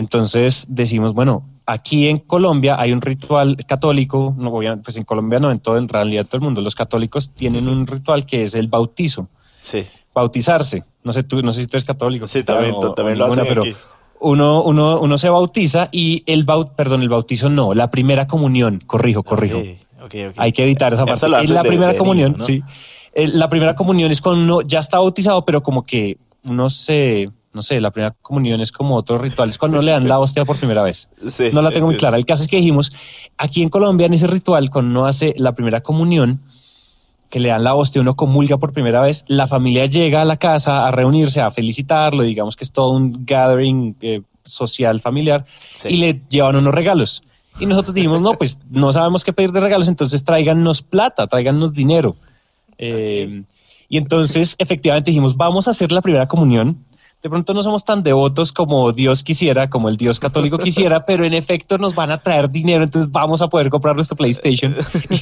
Entonces 0.00 0.66
decimos, 0.70 1.12
bueno, 1.12 1.44
aquí 1.66 2.08
en 2.08 2.18
Colombia 2.20 2.80
hay 2.80 2.90
un 2.92 3.02
ritual 3.02 3.54
católico, 3.66 4.34
no, 4.38 4.50
pues 4.82 4.96
en 4.96 5.04
Colombia 5.04 5.38
no, 5.38 5.50
en 5.50 5.60
todo, 5.60 5.76
en 5.76 5.88
realidad 5.88 6.24
todo 6.24 6.38
el 6.38 6.42
mundo, 6.42 6.62
los 6.62 6.74
católicos 6.74 7.32
tienen 7.34 7.68
un 7.68 7.86
ritual 7.86 8.24
que 8.24 8.42
es 8.44 8.54
el 8.54 8.68
bautizo. 8.68 9.28
Sí. 9.60 9.84
Bautizarse. 10.14 10.84
No 11.04 11.12
sé, 11.12 11.22
tú, 11.22 11.42
no 11.42 11.52
sé 11.52 11.60
si 11.60 11.66
tú 11.66 11.76
eres 11.76 11.84
católico. 11.84 12.26
Sí, 12.26 12.42
también, 12.42 12.74
o, 12.74 12.94
también 12.94 13.20
o 13.20 13.26
ninguna, 13.26 13.42
lo 13.42 13.42
hacen 13.42 13.46
pero 13.46 13.62
aquí. 13.62 13.74
Uno, 14.20 14.62
uno, 14.62 15.00
uno 15.00 15.18
se 15.18 15.28
bautiza 15.28 15.90
y 15.92 16.22
el 16.26 16.44
baut, 16.44 16.74
perdón, 16.74 17.02
el 17.02 17.10
bautizo 17.10 17.50
no, 17.50 17.74
la 17.74 17.90
primera 17.90 18.26
comunión, 18.26 18.82
corrijo, 18.86 19.22
corrijo. 19.22 19.58
Okay, 19.58 19.78
okay, 20.02 20.26
okay. 20.26 20.34
Hay 20.38 20.52
que 20.52 20.62
evitar 20.62 20.94
esa 20.94 21.04
parte. 21.04 21.26
Es 21.42 21.50
la 21.50 21.62
de, 21.62 21.68
primera 21.68 21.92
de 21.92 21.98
comunión, 21.98 22.32
niño, 22.32 22.38
¿no? 22.38 22.44
sí. 22.44 22.62
La 23.36 23.50
primera 23.50 23.74
comunión 23.74 24.10
es 24.10 24.22
cuando 24.22 24.42
uno 24.42 24.60
ya 24.62 24.78
está 24.78 24.98
bautizado, 24.98 25.44
pero 25.44 25.62
como 25.62 25.84
que 25.84 26.16
uno 26.44 26.70
se 26.70 27.28
no 27.52 27.62
sé, 27.62 27.80
la 27.80 27.90
primera 27.90 28.14
comunión 28.22 28.60
es 28.60 28.70
como 28.70 28.94
otros 28.94 29.20
rituales 29.20 29.58
cuando 29.58 29.82
le 29.82 29.90
dan 29.90 30.06
la 30.06 30.18
hostia 30.18 30.44
por 30.44 30.56
primera 30.56 30.82
vez. 30.82 31.08
Sí, 31.30 31.50
no 31.52 31.62
la 31.62 31.70
tengo 31.70 31.86
muy 31.86 31.96
clara. 31.96 32.16
El 32.16 32.26
caso 32.26 32.44
es 32.44 32.48
que 32.48 32.56
dijimos, 32.56 32.92
aquí 33.36 33.62
en 33.62 33.68
Colombia, 33.68 34.06
en 34.06 34.14
ese 34.14 34.26
ritual, 34.26 34.70
cuando 34.70 34.90
uno 34.90 35.06
hace 35.06 35.34
la 35.36 35.52
primera 35.54 35.80
comunión, 35.80 36.40
que 37.28 37.40
le 37.40 37.48
dan 37.48 37.62
la 37.62 37.74
hostia, 37.74 38.00
uno 38.00 38.16
comulga 38.16 38.58
por 38.58 38.72
primera 38.72 39.00
vez, 39.00 39.24
la 39.28 39.46
familia 39.46 39.86
llega 39.86 40.22
a 40.22 40.24
la 40.24 40.36
casa 40.36 40.86
a 40.86 40.90
reunirse, 40.90 41.40
a 41.40 41.50
felicitarlo, 41.50 42.22
digamos 42.24 42.56
que 42.56 42.64
es 42.64 42.72
todo 42.72 42.90
un 42.90 43.24
gathering 43.24 43.96
eh, 44.00 44.22
social 44.44 45.00
familiar, 45.00 45.44
sí. 45.74 45.88
y 45.88 45.96
le 45.98 46.20
llevan 46.28 46.56
unos 46.56 46.74
regalos. 46.74 47.22
Y 47.60 47.66
nosotros 47.66 47.94
dijimos, 47.94 48.20
no, 48.20 48.34
pues 48.34 48.58
no 48.70 48.92
sabemos 48.92 49.22
qué 49.22 49.32
pedir 49.32 49.52
de 49.52 49.60
regalos, 49.60 49.86
entonces 49.86 50.24
tráiganos 50.24 50.82
plata, 50.82 51.26
tráiganos 51.26 51.72
dinero. 51.72 52.16
Eh, 52.78 53.26
okay. 53.26 53.44
y 53.88 53.98
entonces, 53.98 54.56
efectivamente, 54.58 55.10
dijimos, 55.10 55.36
vamos 55.36 55.68
a 55.68 55.72
hacer 55.72 55.92
la 55.92 56.00
primera 56.00 56.26
comunión 56.26 56.84
de 57.22 57.28
pronto 57.28 57.52
no 57.52 57.62
somos 57.62 57.84
tan 57.84 58.02
devotos 58.02 58.52
como 58.52 58.92
Dios 58.92 59.22
quisiera, 59.22 59.68
como 59.68 59.88
el 59.88 59.96
Dios 59.96 60.18
católico 60.18 60.58
quisiera, 60.58 61.04
pero 61.04 61.24
en 61.24 61.34
efecto 61.34 61.78
nos 61.78 61.94
van 61.94 62.10
a 62.10 62.18
traer 62.18 62.50
dinero, 62.50 62.82
entonces 62.84 63.10
vamos 63.10 63.42
a 63.42 63.48
poder 63.48 63.68
comprar 63.70 63.94
nuestro 63.94 64.16
PlayStation. 64.16 64.74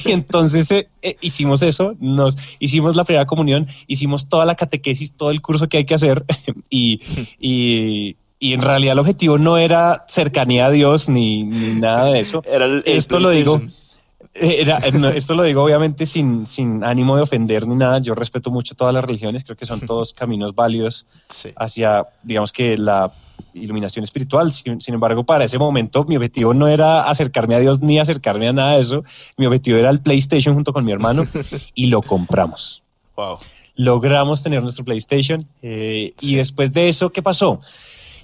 Y 0.05 0.11
entonces 0.11 0.71
eh, 0.71 0.89
eh, 1.01 1.17
hicimos 1.21 1.61
eso, 1.61 1.95
nos 1.99 2.37
hicimos 2.59 2.95
la 2.95 3.03
primera 3.03 3.25
comunión, 3.25 3.67
hicimos 3.87 4.29
toda 4.29 4.45
la 4.45 4.55
catequesis, 4.55 5.13
todo 5.13 5.31
el 5.31 5.41
curso 5.41 5.67
que 5.67 5.77
hay 5.77 5.85
que 5.85 5.95
hacer 5.95 6.25
y, 6.69 7.01
y 7.39 8.15
y 8.41 8.53
en 8.53 8.61
realidad 8.61 8.93
el 8.93 8.99
objetivo 8.99 9.37
no 9.37 9.57
era 9.57 10.05
cercanía 10.07 10.67
a 10.67 10.71
Dios 10.71 11.09
ni, 11.09 11.43
ni 11.43 11.75
nada 11.75 12.05
de 12.05 12.21
eso. 12.21 12.41
Era 12.49 12.63
el, 12.63 12.83
el 12.85 12.97
Esto 12.97 13.19
lo 13.19 13.31
digo 13.31 13.61
Era, 14.33 14.79
no, 14.93 15.09
esto 15.09 15.35
lo 15.35 15.43
digo 15.43 15.63
obviamente 15.63 16.05
sin, 16.05 16.45
sin 16.45 16.83
ánimo 16.83 17.15
de 17.15 17.23
ofender 17.23 17.67
ni 17.67 17.75
nada. 17.75 17.99
Yo 17.99 18.13
respeto 18.13 18.51
mucho 18.51 18.75
todas 18.75 18.93
las 18.93 19.03
religiones, 19.03 19.43
creo 19.43 19.57
que 19.57 19.65
son 19.65 19.79
todos 19.87 20.13
caminos 20.13 20.55
válidos 20.55 21.05
Sí. 21.29 21.49
hacia, 21.55 22.05
digamos 22.23 22.51
que 22.51 22.77
la 22.77 23.11
iluminación 23.53 24.03
espiritual. 24.03 24.53
Sin, 24.53 24.79
sin 24.81 24.93
embargo, 24.93 25.23
para 25.23 25.43
ese 25.45 25.57
momento 25.57 26.03
mi 26.05 26.15
objetivo 26.15 26.53
no 26.53 26.67
era 26.67 27.09
acercarme 27.09 27.55
a 27.55 27.59
Dios 27.59 27.81
ni 27.81 27.99
acercarme 27.99 28.47
a 28.47 28.53
nada 28.53 28.75
de 28.75 28.81
eso. 28.81 29.03
Mi 29.37 29.45
objetivo 29.45 29.77
era 29.77 29.89
el 29.89 29.99
PlayStation 29.99 30.53
junto 30.55 30.73
con 30.73 30.85
mi 30.85 30.91
hermano 30.91 31.25
y 31.73 31.87
lo 31.87 32.01
compramos. 32.01 32.83
Wow. 33.15 33.39
Logramos 33.75 34.43
tener 34.43 34.61
nuestro 34.61 34.83
PlayStation 34.85 35.45
eh, 35.61 36.13
y 36.19 36.35
después 36.35 36.71
de 36.73 36.89
eso, 36.89 37.11
¿qué 37.11 37.21
pasó? 37.23 37.61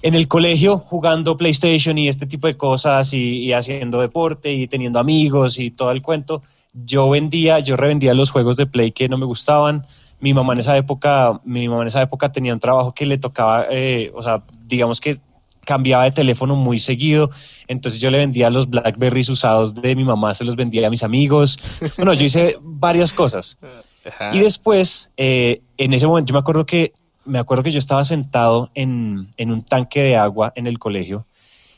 En 0.02 0.14
el 0.14 0.28
colegio 0.28 0.78
jugando 0.78 1.36
PlayStation 1.36 1.98
y 1.98 2.08
este 2.08 2.26
tipo 2.26 2.46
de 2.46 2.56
cosas 2.56 3.12
y, 3.12 3.38
y 3.38 3.52
haciendo 3.52 4.00
deporte 4.00 4.52
y 4.52 4.68
teniendo 4.68 4.98
amigos 4.98 5.58
y 5.58 5.70
todo 5.70 5.90
el 5.90 6.02
cuento, 6.02 6.42
yo 6.84 7.08
vendía, 7.08 7.60
yo 7.60 7.76
revendía 7.76 8.14
los 8.14 8.30
juegos 8.30 8.56
de 8.56 8.66
Play 8.66 8.92
que 8.92 9.08
no 9.08 9.16
me 9.16 9.26
gustaban. 9.26 9.86
Mi 10.20 10.34
mamá 10.34 10.52
en 10.52 10.60
esa 10.60 10.76
época, 10.76 11.40
mi 11.44 11.68
mamá 11.68 11.82
en 11.82 11.88
esa 11.88 12.02
época 12.02 12.32
tenía 12.32 12.52
un 12.52 12.60
trabajo 12.60 12.92
que 12.92 13.06
le 13.06 13.18
tocaba, 13.18 13.66
eh, 13.70 14.10
o 14.14 14.22
sea, 14.22 14.42
digamos 14.66 15.00
que 15.00 15.18
cambiaba 15.64 16.04
de 16.04 16.12
teléfono 16.12 16.54
muy 16.54 16.78
seguido, 16.78 17.30
entonces 17.66 18.00
yo 18.00 18.10
le 18.10 18.18
vendía 18.18 18.50
los 18.50 18.70
Blackberries 18.70 19.28
usados 19.28 19.74
de 19.74 19.96
mi 19.96 20.04
mamá, 20.04 20.32
se 20.32 20.44
los 20.44 20.54
vendía 20.54 20.86
a 20.86 20.90
mis 20.90 21.02
amigos. 21.02 21.58
Bueno, 21.96 22.14
yo 22.14 22.24
hice 22.24 22.56
varias 22.62 23.12
cosas. 23.12 23.58
Ajá. 24.06 24.34
Y 24.34 24.38
después, 24.38 25.10
eh, 25.16 25.62
en 25.76 25.92
ese 25.92 26.06
momento, 26.06 26.30
yo 26.30 26.34
me 26.34 26.38
acuerdo 26.38 26.64
que 26.64 26.92
me 27.26 27.38
acuerdo 27.38 27.62
que 27.62 27.70
yo 27.70 27.78
estaba 27.78 28.04
sentado 28.04 28.70
en, 28.74 29.28
en 29.36 29.50
un 29.52 29.62
tanque 29.62 30.02
de 30.02 30.16
agua 30.16 30.52
en 30.56 30.66
el 30.66 30.78
colegio 30.78 31.26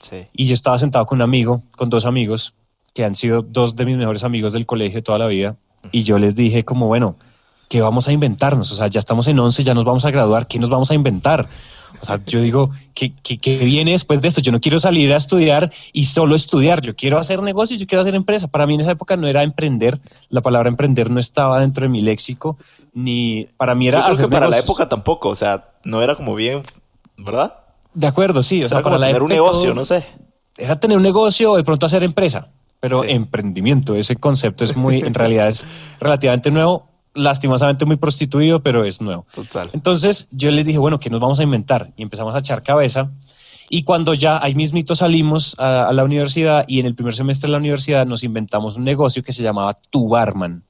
Sí. 0.01 0.29
y 0.33 0.47
yo 0.47 0.55
estaba 0.55 0.79
sentado 0.79 1.07
con 1.07 1.19
un 1.19 1.23
amigo, 1.23 1.63
con 1.77 1.91
dos 1.91 2.05
amigos, 2.05 2.55
que 2.95 3.05
han 3.05 3.17
sido 3.17 3.43
dos 3.43 3.75
de 3.75 3.85
mis 3.85 3.97
mejores 3.97 4.23
amigos 4.23 4.53
del 4.53 4.65
colegio 4.65 5.03
toda 5.03 5.19
la 5.19 5.27
vida, 5.27 5.57
y 5.91 6.05
yo 6.05 6.19
les 6.19 6.35
dije 6.37 6.65
como, 6.65 6.87
bueno, 6.87 7.17
¿qué 7.69 7.81
vamos 7.81 8.09
a 8.09 8.13
inventarnos? 8.13 8.71
O 8.73 8.75
sea, 8.75 8.87
ya 8.89 8.99
estamos 8.99 9.27
en 9.29 9.39
11, 9.39 9.63
ya 9.63 9.75
nos 9.75 9.85
vamos 9.85 10.05
a 10.05 10.11
graduar, 10.11 10.47
¿qué 10.47 10.59
nos 10.59 10.71
vamos 10.71 10.91
a 10.91 10.95
inventar? 10.95 11.49
O 12.01 12.05
sea, 12.05 12.21
yo 12.27 12.41
digo, 12.41 12.71
¿qué, 12.95 13.13
qué, 13.23 13.39
qué 13.39 13.59
viene 13.59 13.91
después 13.93 14.21
de 14.23 14.29
esto? 14.29 14.41
Yo 14.41 14.53
no 14.53 14.61
quiero 14.61 14.79
salir 14.79 15.13
a 15.13 15.17
estudiar 15.17 15.73
y 15.93 16.05
solo 16.05 16.37
estudiar, 16.37 16.81
yo 16.81 16.95
quiero 16.95 17.19
hacer 17.19 17.43
negocios, 17.43 17.81
yo 17.81 17.87
quiero 17.87 18.03
hacer 18.03 18.15
empresa. 18.15 18.47
Para 18.47 18.67
mí 18.67 18.75
en 18.75 18.83
esa 18.83 18.93
época 18.93 19.17
no 19.17 19.27
era 19.27 19.43
emprender, 19.43 19.99
la 20.29 20.41
palabra 20.41 20.69
emprender 20.69 21.11
no 21.11 21.19
estaba 21.19 21.61
dentro 21.61 21.83
de 21.83 21.89
mi 21.89 22.01
léxico, 22.03 22.57
ni 22.95 23.49
para 23.57 23.75
mí 23.75 23.89
era 23.89 23.99
Yo 23.99 24.05
creo 24.05 24.15
hacer 24.15 24.27
que 24.27 24.31
para 24.33 24.49
la 24.49 24.59
época 24.59 24.89
tampoco, 24.89 25.31
o 25.31 25.35
sea, 25.35 25.71
no 25.85 26.01
era 26.03 26.15
como 26.15 26.35
bien, 26.35 26.63
¿verdad? 27.17 27.55
De 27.95 28.07
acuerdo, 28.07 28.43
sí. 28.43 28.63
O 28.63 28.67
O 28.67 28.69
sea, 28.69 28.79
sea, 28.79 28.83
para 28.85 28.95
como 28.97 29.01
la 29.01 29.07
tener 29.09 29.23
un 29.23 29.33
época 29.33 29.43
negocio, 29.51 29.71
todo- 29.71 29.75
no 29.75 29.85
sé. 29.85 30.05
Era 30.57 30.79
tener 30.79 30.97
un 30.97 31.03
negocio 31.03 31.53
o 31.53 31.57
de 31.57 31.65
pronto 31.65 31.87
hacer 31.87 32.03
empresa, 32.05 32.49
pero 32.81 33.03
Sí. 33.03 33.09
emprendimiento, 33.11 33.95
ese 33.97 34.15
concepto 34.17 34.63
es 34.65 34.77
muy, 34.77 34.99
en 35.01 35.15
realidad 35.15 35.49
es 35.49 35.65
relativamente 36.01 36.51
nuevo, 36.51 36.88
lastimosamente 37.19 37.85
muy 37.85 37.97
prostituido, 37.97 38.63
pero 38.63 38.85
es 38.85 39.01
nuevo. 39.01 39.27
Total. 39.35 39.71
Entonces 39.73 40.29
yo 40.31 40.51
les 40.51 40.65
dije, 40.65 40.79
bueno, 40.79 40.99
¿qué 41.01 41.11
nos 41.11 41.21
vamos 41.21 41.41
a 41.41 41.43
inventar? 41.43 41.93
Y 41.97 42.03
empezamos 42.03 42.35
a 42.35 42.39
echar 42.39 42.63
cabeza. 42.63 43.11
Y 43.71 43.83
cuando 43.83 44.15
ya 44.15 44.43
ahí 44.43 44.55
mismito 44.55 44.95
salimos 44.95 45.55
a, 45.59 45.89
a 45.89 45.93
la 45.93 46.05
universidad 46.05 46.65
y 46.67 46.81
en 46.81 46.87
el 46.87 46.95
primer 46.95 47.15
semestre 47.15 47.49
de 47.49 47.53
la 47.53 47.59
universidad 47.59 48.07
nos 48.07 48.25
inventamos 48.25 48.77
un 48.77 48.85
negocio 48.85 49.23
que 49.23 49.33
se 49.33 49.43
llamaba 49.43 49.79
Tu 49.91 50.09
Barman. 50.09 50.65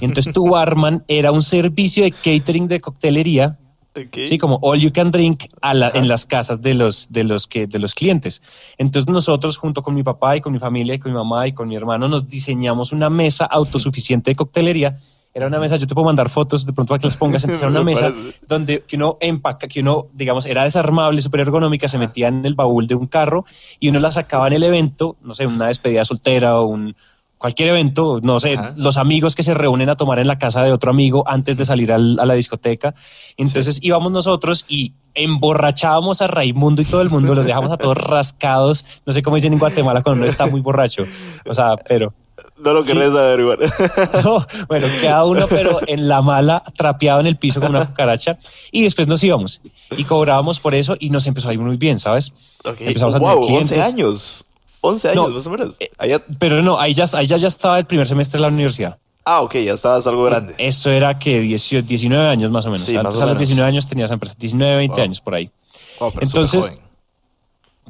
Y 0.00 0.04
entonces 0.04 0.34
Tu 0.34 0.46
Barman 0.48 1.04
era 1.08 1.32
un 1.32 1.42
servicio 1.42 2.04
de 2.04 2.10
catering 2.12 2.68
de 2.68 2.80
coctelería 2.80 3.56
Ok. 3.96 4.18
Sí, 4.28 4.38
como 4.38 4.60
all 4.62 4.78
you 4.78 4.92
can 4.92 5.10
drink 5.10 5.46
a 5.62 5.74
la- 5.74 5.90
en 5.92 6.06
las 6.06 6.24
casas 6.24 6.62
de 6.62 6.74
los, 6.74 7.08
de, 7.10 7.24
los 7.24 7.48
que, 7.48 7.66
de 7.66 7.80
los 7.80 7.92
clientes. 7.92 8.40
Entonces 8.78 9.10
nosotros, 9.10 9.56
junto 9.56 9.82
con 9.82 9.94
mi 9.96 10.04
papá 10.04 10.36
y 10.36 10.40
con 10.40 10.52
mi 10.52 10.60
familia 10.60 10.94
y 10.94 11.00
con 11.00 11.10
mi 11.10 11.18
mamá 11.18 11.48
y 11.48 11.52
con 11.52 11.66
mi 11.68 11.74
hermano, 11.74 12.06
nos 12.06 12.28
diseñamos 12.28 12.92
una 12.92 13.10
mesa 13.10 13.46
autosuficiente 13.46 14.30
de 14.30 14.36
coctelería. 14.36 14.98
Era 15.32 15.46
una 15.46 15.60
mesa, 15.60 15.76
yo 15.76 15.86
te 15.86 15.94
puedo 15.94 16.06
mandar 16.06 16.28
fotos 16.28 16.66
de 16.66 16.72
pronto 16.72 16.90
para 16.90 17.00
que 17.00 17.06
las 17.06 17.16
pongas. 17.16 17.44
Entonces 17.44 17.62
era 17.62 17.70
una 17.70 17.80
Me 17.84 17.92
mesa 17.94 18.10
donde 18.48 18.82
que 18.82 18.96
uno 18.96 19.16
empaca, 19.20 19.68
que 19.68 19.80
uno, 19.80 20.08
digamos, 20.12 20.44
era 20.46 20.64
desarmable, 20.64 21.22
súper 21.22 21.40
ergonómica, 21.40 21.86
se 21.88 21.98
metía 21.98 22.28
en 22.28 22.44
el 22.44 22.54
baúl 22.54 22.86
de 22.88 22.96
un 22.96 23.06
carro 23.06 23.44
y 23.78 23.88
uno 23.88 24.00
la 24.00 24.10
sacaba 24.10 24.48
en 24.48 24.54
el 24.54 24.62
evento, 24.64 25.16
no 25.22 25.34
sé, 25.34 25.46
una 25.46 25.68
despedida 25.68 26.04
soltera 26.04 26.58
o 26.60 26.66
un 26.66 26.96
cualquier 27.38 27.68
evento, 27.70 28.18
no 28.22 28.38
sé, 28.38 28.52
Ajá. 28.54 28.74
los 28.76 28.98
amigos 28.98 29.34
que 29.34 29.42
se 29.42 29.54
reúnen 29.54 29.88
a 29.88 29.96
tomar 29.96 30.18
en 30.18 30.26
la 30.26 30.36
casa 30.38 30.62
de 30.62 30.72
otro 30.72 30.90
amigo 30.90 31.24
antes 31.26 31.56
de 31.56 31.64
salir 31.64 31.90
al- 31.90 32.18
a 32.20 32.26
la 32.26 32.34
discoteca. 32.34 32.94
Entonces 33.38 33.78
íbamos 33.82 34.12
nosotros 34.12 34.66
y 34.68 34.92
emborrachábamos 35.14 36.20
a 36.20 36.26
Raimundo 36.26 36.82
y 36.82 36.84
todo 36.84 37.00
el 37.00 37.08
mundo, 37.08 37.34
los 37.34 37.46
dejamos 37.46 37.72
a 37.72 37.78
todos 37.78 37.96
rascados. 37.96 38.84
No 39.06 39.12
sé 39.12 39.22
cómo 39.22 39.36
dicen 39.36 39.52
en 39.54 39.58
Guatemala 39.58 40.02
cuando 40.02 40.20
uno 40.22 40.30
está 40.30 40.46
muy 40.46 40.60
borracho. 40.60 41.04
O 41.46 41.54
sea, 41.54 41.76
pero 41.88 42.12
No 42.58 42.72
lo 42.72 42.84
Sí. 42.84 42.92
querés 42.92 43.12
saber, 43.12 43.40
igual. 43.40 43.58
no, 44.24 44.46
bueno, 44.68 44.86
cada 45.02 45.24
uno, 45.24 45.46
pero 45.48 45.80
en 45.86 46.08
la 46.08 46.20
mala, 46.22 46.62
trapeado 46.76 47.20
en 47.20 47.26
el 47.26 47.36
piso 47.36 47.60
como 47.60 47.70
una 47.70 47.86
cucaracha. 47.86 48.38
Y 48.70 48.82
después 48.82 49.08
nos 49.08 49.22
íbamos 49.24 49.60
y 49.96 50.04
cobrábamos 50.04 50.60
por 50.60 50.74
eso 50.74 50.96
y 50.98 51.10
nos 51.10 51.26
empezó 51.26 51.48
a 51.48 51.52
ir 51.54 51.58
muy 51.60 51.76
bien, 51.76 51.98
¿sabes? 51.98 52.32
Ok. 52.64 52.80
Empezamos 52.80 53.14
a 53.14 53.18
tener 53.18 53.34
wow, 53.34 53.44
11 53.44 53.48
clientes. 53.74 53.84
años. 53.94 54.44
11 54.82 55.08
años, 55.10 55.28
No, 55.28 55.34
más 55.34 55.46
o 55.46 55.50
menos. 55.50 55.76
eh, 55.80 55.90
Allá- 55.98 56.22
Pero 56.38 56.62
no, 56.62 56.78
ahí 56.80 56.92
ya, 56.94 57.04
ahí 57.14 57.26
ya, 57.26 57.36
ya 57.36 57.48
estaba 57.48 57.78
el 57.78 57.84
primer 57.86 58.06
semestre 58.06 58.38
de 58.38 58.42
la 58.42 58.48
universidad. 58.48 58.98
Ah, 59.24 59.42
ok, 59.42 59.56
ya 59.56 59.74
estabas 59.74 60.06
algo 60.06 60.24
grande. 60.24 60.54
Eso 60.56 60.90
era 60.90 61.18
que 61.18 61.40
18, 61.40 61.86
19 61.86 62.26
años 62.28 62.50
más 62.50 62.64
o 62.64 62.70
menos. 62.70 62.86
Sí, 62.86 62.92
Antes 62.96 63.04
más 63.04 63.14
o 63.14 63.22
a 63.22 63.26
los 63.26 63.34
menos. 63.34 63.48
19 63.48 63.68
años 63.68 63.86
tenías 63.86 64.10
empresa. 64.10 64.34
19, 64.38 64.76
20 64.76 64.94
Wow. 64.96 65.04
años 65.04 65.20
por 65.20 65.34
ahí. 65.34 65.50
Wow, 66.00 66.12
pero 66.12 66.26
entonces- 66.26 66.64
joven. 66.64 66.78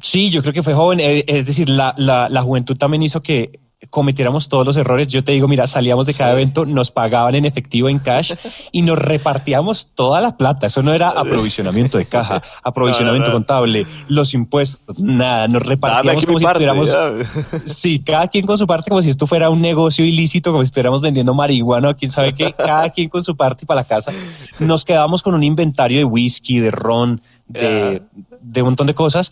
Sí, 0.01 0.29
yo 0.29 0.41
creo 0.41 0.53
que 0.53 0.63
fue 0.63 0.73
joven. 0.73 0.99
eh, 0.99 1.23
Es 1.27 1.45
decir, 1.45 1.69
la, 1.69 1.93
la, 1.97 2.27
la 2.27 2.41
juventud 2.41 2.75
también 2.75 3.03
hizo 3.03 3.21
que 3.21 3.59
cometiéramos 3.89 4.47
todos 4.47 4.65
los 4.65 4.77
errores. 4.77 5.07
Yo 5.07 5.23
te 5.23 5.31
digo, 5.31 5.47
mira, 5.47 5.67
salíamos 5.67 6.05
de 6.05 6.13
cada 6.13 6.31
Sí. 6.31 6.35
evento, 6.41 6.65
nos 6.65 6.91
pagaban 6.91 7.35
en 7.35 7.45
efectivo, 7.45 7.89
en 7.89 7.99
cash, 7.99 8.33
y 8.71 8.83
nos 8.83 8.97
repartíamos 8.97 9.89
toda 9.95 10.21
la 10.21 10.37
plata. 10.37 10.67
Eso 10.67 10.83
no 10.83 10.93
era 10.93 11.09
aprovisionamiento 11.09 11.97
de 11.97 12.05
caja, 12.05 12.41
aprovisionamiento 12.63 13.29
No, 13.29 13.33
no, 13.33 13.39
no. 13.39 13.45
contable, 13.45 13.87
los 14.07 14.33
impuestos, 14.33 14.97
nada. 14.99 15.47
Nos 15.47 15.63
repartíamos 15.65 16.25
como 16.25 16.39
si 16.39 16.45
parte. 16.45 16.63
estuviéramos... 16.63 16.93
ya. 16.93 17.61
Sí, 17.65 17.99
cada 17.99 18.27
quien 18.27 18.45
con 18.45 18.57
su 18.57 18.67
parte, 18.67 18.89
como 18.89 19.01
si 19.01 19.09
esto 19.09 19.25
fuera 19.27 19.49
un 19.49 19.61
negocio 19.61 20.05
ilícito, 20.05 20.51
como 20.51 20.63
si 20.63 20.67
estuviéramos 20.67 21.01
vendiendo 21.01 21.33
marihuana 21.33 21.89
o 21.89 21.95
quién 21.95 22.11
sabe 22.11 22.33
qué, 22.33 22.53
cada 22.53 22.89
quien 22.91 23.09
con 23.09 23.23
su 23.23 23.35
parte 23.35 23.65
y 23.65 23.67
para 23.67 23.81
la 23.81 23.87
casa. 23.87 24.11
Nos 24.59 24.85
quedamos 24.85 25.21
con 25.23 25.33
un 25.33 25.43
inventario 25.43 25.97
de 25.97 26.05
whisky, 26.05 26.59
de 26.59 26.71
ron, 26.71 27.21
de, 27.47 28.01
de 28.41 28.61
un 28.61 28.67
montón 28.67 28.87
de 28.87 28.93
cosas. 28.93 29.31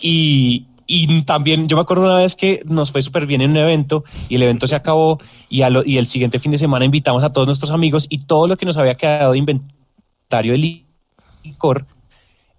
Y, 0.00 0.66
y 0.94 1.22
también 1.22 1.66
yo 1.68 1.76
me 1.76 1.82
acuerdo 1.82 2.04
una 2.04 2.16
vez 2.16 2.34
que 2.36 2.62
nos 2.66 2.92
fue 2.92 3.02
súper 3.02 3.26
bien 3.26 3.40
en 3.40 3.50
un 3.52 3.56
evento 3.56 4.04
y 4.28 4.34
el 4.36 4.42
evento 4.42 4.66
se 4.66 4.74
acabó 4.74 5.20
y, 5.48 5.62
a 5.62 5.70
lo- 5.70 5.84
y 5.84 5.98
el 5.98 6.06
siguiente 6.08 6.38
fin 6.38 6.52
de 6.52 6.58
semana 6.58 6.84
invitamos 6.84 7.22
a 7.24 7.32
todos 7.32 7.46
nuestros 7.46 7.70
amigos 7.70 8.06
y 8.08 8.24
todo 8.26 8.46
lo 8.46 8.56
que 8.56 8.66
nos 8.66 8.76
había 8.76 8.94
quedado 8.96 9.32
de 9.32 9.38
inventario 9.38 10.52
de 10.52 10.82
licor 11.44 11.86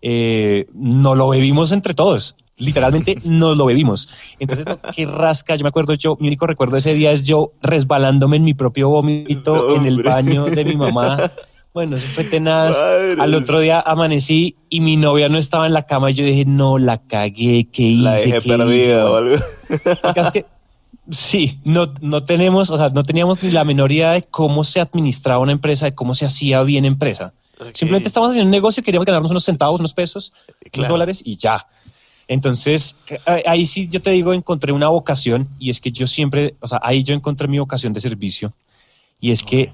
eh, 0.01 0.67
no 0.73 1.15
lo 1.15 1.29
bebimos 1.29 1.71
entre 1.71 1.93
todos. 1.93 2.35
Literalmente 2.57 3.17
nos 3.23 3.57
lo 3.57 3.65
bebimos. 3.65 4.09
Entonces, 4.39 4.65
qué 4.95 5.05
rasca. 5.05 5.55
Yo 5.55 5.63
me 5.63 5.69
acuerdo, 5.69 5.93
yo, 5.93 6.17
mi 6.19 6.27
único 6.27 6.45
recuerdo 6.45 6.73
de 6.73 6.79
ese 6.79 6.93
día 6.93 7.11
es 7.11 7.21
yo 7.23 7.53
resbalándome 7.61 8.37
en 8.37 8.43
mi 8.43 8.53
propio 8.53 8.89
vómito 8.89 9.55
No, 9.69 9.75
en 9.75 9.85
el 9.85 10.03
baño 10.03 10.45
de 10.45 10.65
mi 10.65 10.75
mamá. 10.75 11.31
Bueno, 11.73 11.97
eso 11.97 12.07
fue 12.09 12.23
tenaz. 12.25 12.79
Al 12.81 13.33
otro 13.33 13.59
día 13.59 13.79
amanecí 13.79 14.55
y 14.69 14.79
mi 14.79 14.95
novia 14.95 15.27
no 15.29 15.37
estaba 15.37 15.65
en 15.65 15.73
la 15.73 15.85
cama 15.87 16.11
y 16.11 16.13
yo 16.13 16.23
dije, 16.23 16.45
no, 16.45 16.77
la 16.77 16.99
cagué, 16.99 17.67
¿qué 17.71 17.81
hice? 17.83 18.03
La 18.03 18.11
dejé 18.13 18.31
¿Qué 18.41 18.41
perdida 18.41 18.67
hice?". 18.67 18.95
o 19.01 19.15
algo. 19.15 19.35
El 19.69 20.13
caso 20.13 20.21
es 20.21 20.31
que 20.31 20.45
sí, 21.09 21.59
no, 21.63 21.87
no 21.99 22.23
tenemos, 22.25 22.69
o 22.69 22.77
sea, 22.77 22.89
no 22.89 23.03
teníamos 23.03 23.41
ni 23.41 23.49
la 23.51 23.63
menor 23.63 23.91
idea 23.91 24.11
de 24.11 24.21
cómo 24.21 24.63
se 24.63 24.79
administraba 24.81 25.39
una 25.39 25.51
empresa, 25.51 25.85
de 25.85 25.93
cómo 25.95 26.13
se 26.13 26.25
hacía 26.25 26.61
bien 26.61 26.85
empresa. 26.85 27.33
Simplemente 27.73 28.07
estábamos 28.07 28.31
haciendo 28.33 28.47
un 28.47 28.51
negocio, 28.51 28.83
queríamos 28.83 29.05
ganarnos 29.05 29.31
unos 29.31 29.43
centavos, 29.43 29.79
unos 29.79 29.93
pesos, 29.93 30.31
unos 30.49 30.71
Claro. 30.71 30.93
dólares 30.93 31.21
y 31.25 31.37
ya. 31.37 31.65
Entonces, 32.27 32.95
eh, 33.09 33.43
ahí 33.47 33.65
sí 33.65 33.87
yo 33.89 34.01
te 34.01 34.11
digo, 34.11 34.33
encontré 34.33 34.71
una 34.71 34.87
vocación 34.89 35.49
y 35.59 35.69
es 35.69 35.79
que 35.81 35.91
yo 35.91 36.05
siempre, 36.07 36.55
o 36.61 36.67
sea, 36.67 36.79
ahí 36.83 37.03
yo 37.03 37.13
encontré 37.15 37.47
mi 37.47 37.59
vocación 37.59 37.93
de 37.93 37.99
servicio 37.99 38.53
y 39.19 39.31
es 39.31 39.43
que 39.43 39.71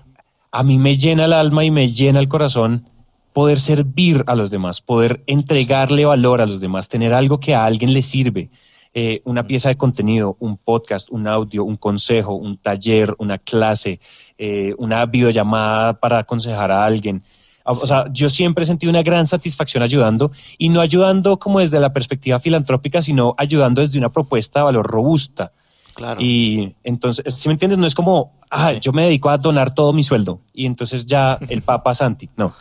a 0.51 0.63
mí 0.63 0.77
me 0.77 0.95
llena 0.97 1.25
el 1.25 1.33
alma 1.33 1.63
y 1.63 1.71
me 1.71 1.87
llena 1.87 2.19
el 2.19 2.27
corazón 2.27 2.85
poder 3.33 3.59
servir 3.59 4.23
a 4.27 4.35
los 4.35 4.49
demás, 4.49 4.81
poder 4.81 5.23
entregarle 5.27 6.05
valor 6.05 6.41
a 6.41 6.45
los 6.45 6.59
demás, 6.59 6.89
tener 6.89 7.13
algo 7.13 7.39
que 7.39 7.53
a 7.53 7.65
alguien 7.65 7.93
le 7.93 8.01
sirve, 8.01 8.49
eh, 8.93 9.21
una 9.23 9.45
pieza 9.45 9.69
de 9.69 9.77
contenido, 9.77 10.35
un 10.39 10.57
podcast, 10.57 11.09
un 11.11 11.27
audio, 11.27 11.63
un 11.63 11.77
consejo, 11.77 12.33
un 12.33 12.57
taller, 12.57 13.15
una 13.19 13.37
clase, 13.37 13.99
eh, 14.37 14.73
una 14.77 15.05
videollamada 15.05 15.99
para 15.99 16.19
aconsejar 16.19 16.71
a 16.71 16.83
alguien. 16.83 17.23
O 17.63 17.73
o 17.73 17.85
sea, 17.85 18.05
yo 18.11 18.31
siempre 18.31 18.63
he 18.63 18.65
sentido 18.65 18.89
una 18.89 19.03
gran 19.03 19.27
satisfacción 19.27 19.83
ayudando 19.83 20.31
y 20.57 20.69
no 20.69 20.81
ayudando 20.81 21.37
como 21.37 21.59
desde 21.59 21.79
la 21.79 21.93
perspectiva 21.93 22.39
filantrópica, 22.39 23.01
sino 23.03 23.35
ayudando 23.37 23.81
desde 23.81 23.99
una 23.99 24.11
propuesta 24.11 24.59
de 24.59 24.65
valor 24.65 24.87
robusta. 24.87 25.51
Claro. 25.99 26.21
Y 26.21 26.77
entonces, 26.85 27.35
si 27.35 27.49
me 27.49 27.53
entiendes, 27.55 27.77
no 27.77 27.85
es 27.85 27.93
como, 27.93 28.31
ah, 28.49 28.71
yo 28.71 28.93
me 28.93 29.03
dedico 29.03 29.29
a 29.29 29.37
donar 29.37 29.73
todo 29.73 29.91
mi 29.91 30.05
sueldo 30.05 30.39
y 30.53 30.65
entonces 30.65 31.05
ya 31.05 31.37
el 31.49 31.61
Papa 31.61 31.93
Santi. 31.93 32.29
No. 32.37 32.53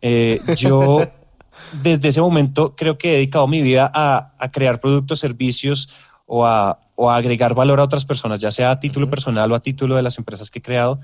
Eh, 0.00 0.40
yo 0.56 1.02
desde 1.82 2.08
ese 2.08 2.22
momento 2.22 2.74
creo 2.74 2.96
que 2.96 3.10
he 3.10 3.14
dedicado 3.16 3.46
mi 3.46 3.60
vida 3.60 3.90
a, 3.92 4.32
a 4.38 4.50
crear 4.50 4.80
productos, 4.80 5.18
servicios 5.18 5.90
o 6.24 6.46
a, 6.46 6.80
o 6.94 7.10
a 7.10 7.16
agregar 7.16 7.54
valor 7.54 7.80
a 7.80 7.84
otras 7.84 8.06
personas, 8.06 8.40
ya 8.40 8.50
sea 8.50 8.70
a 8.70 8.80
título 8.80 9.10
personal 9.10 9.52
o 9.52 9.54
a 9.54 9.60
título 9.60 9.94
de 9.94 10.02
las 10.02 10.16
empresas 10.16 10.50
que 10.50 10.60
he 10.60 10.62
creado. 10.62 10.98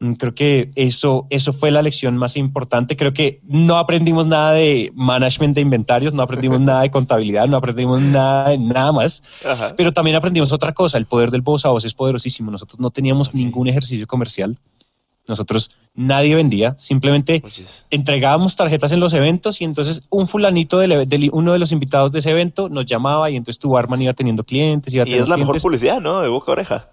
Mm, 0.00 0.12
Creo 0.12 0.34
que 0.34 0.70
eso, 0.76 1.26
eso 1.30 1.52
fue 1.52 1.70
la 1.70 1.82
lección 1.82 2.16
más 2.16 2.36
importante. 2.36 2.96
Creo 2.96 3.12
que 3.12 3.40
no 3.48 3.78
aprendimos 3.78 4.26
nada 4.26 4.52
de 4.52 4.92
management 4.94 5.54
de 5.56 5.60
inventarios, 5.60 6.14
no 6.14 6.22
aprendimos 6.22 6.60
nada 6.60 6.82
de 6.82 6.90
contabilidad, 6.90 7.48
no 7.48 7.56
aprendimos 7.56 8.00
nada 8.00 8.50
de 8.50 8.58
nada 8.58 8.92
más. 8.92 9.22
Ajá. 9.44 9.74
Pero 9.76 9.92
también 9.92 10.16
aprendimos 10.16 10.52
otra 10.52 10.72
cosa, 10.72 10.98
el 10.98 11.06
poder 11.06 11.30
del 11.30 11.42
voz 11.42 11.64
a 11.64 11.70
voz 11.70 11.84
es 11.84 11.94
poderosísimo. 11.94 12.50
Nosotros 12.50 12.78
no 12.78 12.90
teníamos 12.90 13.34
ningún 13.34 13.66
ejercicio 13.68 14.06
comercial. 14.06 14.56
Nosotros 15.26 15.70
nadie 15.94 16.34
vendía, 16.34 16.74
simplemente 16.78 17.40
Puchis. 17.40 17.84
entregábamos 17.90 18.56
tarjetas 18.56 18.92
en 18.92 19.00
los 19.00 19.12
eventos 19.12 19.60
y 19.60 19.64
entonces 19.64 20.06
un 20.08 20.26
fulanito 20.26 20.78
del, 20.78 21.06
del- 21.06 21.28
uno 21.34 21.52
de 21.52 21.58
los 21.58 21.70
invitados 21.70 22.12
de 22.12 22.20
ese 22.20 22.30
evento 22.30 22.70
nos 22.70 22.86
llamaba 22.86 23.28
y 23.30 23.36
entonces 23.36 23.58
tu 23.58 23.68
barman 23.70 24.00
iba 24.00 24.14
teniendo 24.14 24.42
clientes. 24.44 24.94
Iba 24.94 25.06
Y 25.06 25.12
es 25.14 25.28
la 25.28 25.36
mejor 25.36 25.60
publicidad, 25.60 26.00
¿no? 26.00 26.22
De 26.22 26.28
boca 26.28 26.50
a 26.50 26.52
oreja. 26.52 26.88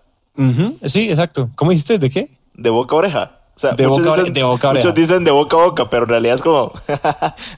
Sí, 0.84 1.08
exacto. 1.10 1.50
¿Cómo 1.56 1.72
dijiste? 1.72 1.98
¿De 1.98 2.10
qué? 2.10 2.30
De 2.56 2.70
boca 2.70 2.96
a 2.96 3.00
oreja. 3.00 3.32
O 3.56 3.60
sea, 3.60 3.72
De 3.74 3.88
muchos, 3.88 4.06
boca 4.06 4.18
dicen, 4.18 4.34
de 4.34 4.44
boca 4.44 4.68
a 4.68 4.72
oreja. 4.72 4.88
muchos 4.88 5.02
dicen 5.02 5.24
de 5.24 5.32
boca 5.32 5.56
a 5.58 5.66
boca, 5.66 5.90
pero 5.90 6.04
en 6.04 6.10
realidad 6.10 6.36
es 6.36 6.42
como. 6.42 6.72
en 6.88 6.98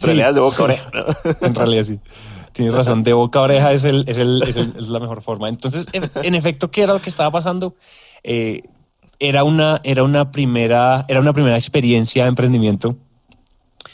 realidad 0.02 0.30
es 0.30 0.36
de 0.36 0.42
boca 0.42 0.58
a 0.60 0.64
oreja, 0.66 0.92
¿no? 0.94 1.06
En 1.48 1.56
realidad 1.56 1.84
sí. 1.84 2.00
Tienes 2.54 2.74
razón, 2.74 3.04
de 3.04 3.14
boca 3.14 3.40
a 3.40 3.44
oreja 3.44 3.72
es, 3.74 3.84
el, 3.84 4.04
es, 4.08 4.18
el, 4.18 4.44
es, 4.48 4.56
el- 4.58 4.74
es 4.78 4.88
la 4.90 5.00
mejor 5.00 5.22
forma. 5.22 5.48
Entonces, 5.50 5.86
en, 5.94 6.10
en 6.16 6.36
efecto, 6.36 6.72
¿qué 6.72 6.82
era 6.84 6.94
lo 6.94 7.02
que 7.02 7.10
estaba 7.10 7.30
pasando? 7.32 7.76
Eh, 8.24 8.64
era, 9.20 9.44
una, 9.44 9.80
era, 9.84 10.04
una 10.04 10.32
primera, 10.32 11.06
era 11.08 11.20
una 11.20 11.34
primera 11.34 11.56
experiencia 11.58 12.24
de 12.24 12.30
emprendimiento 12.30 12.96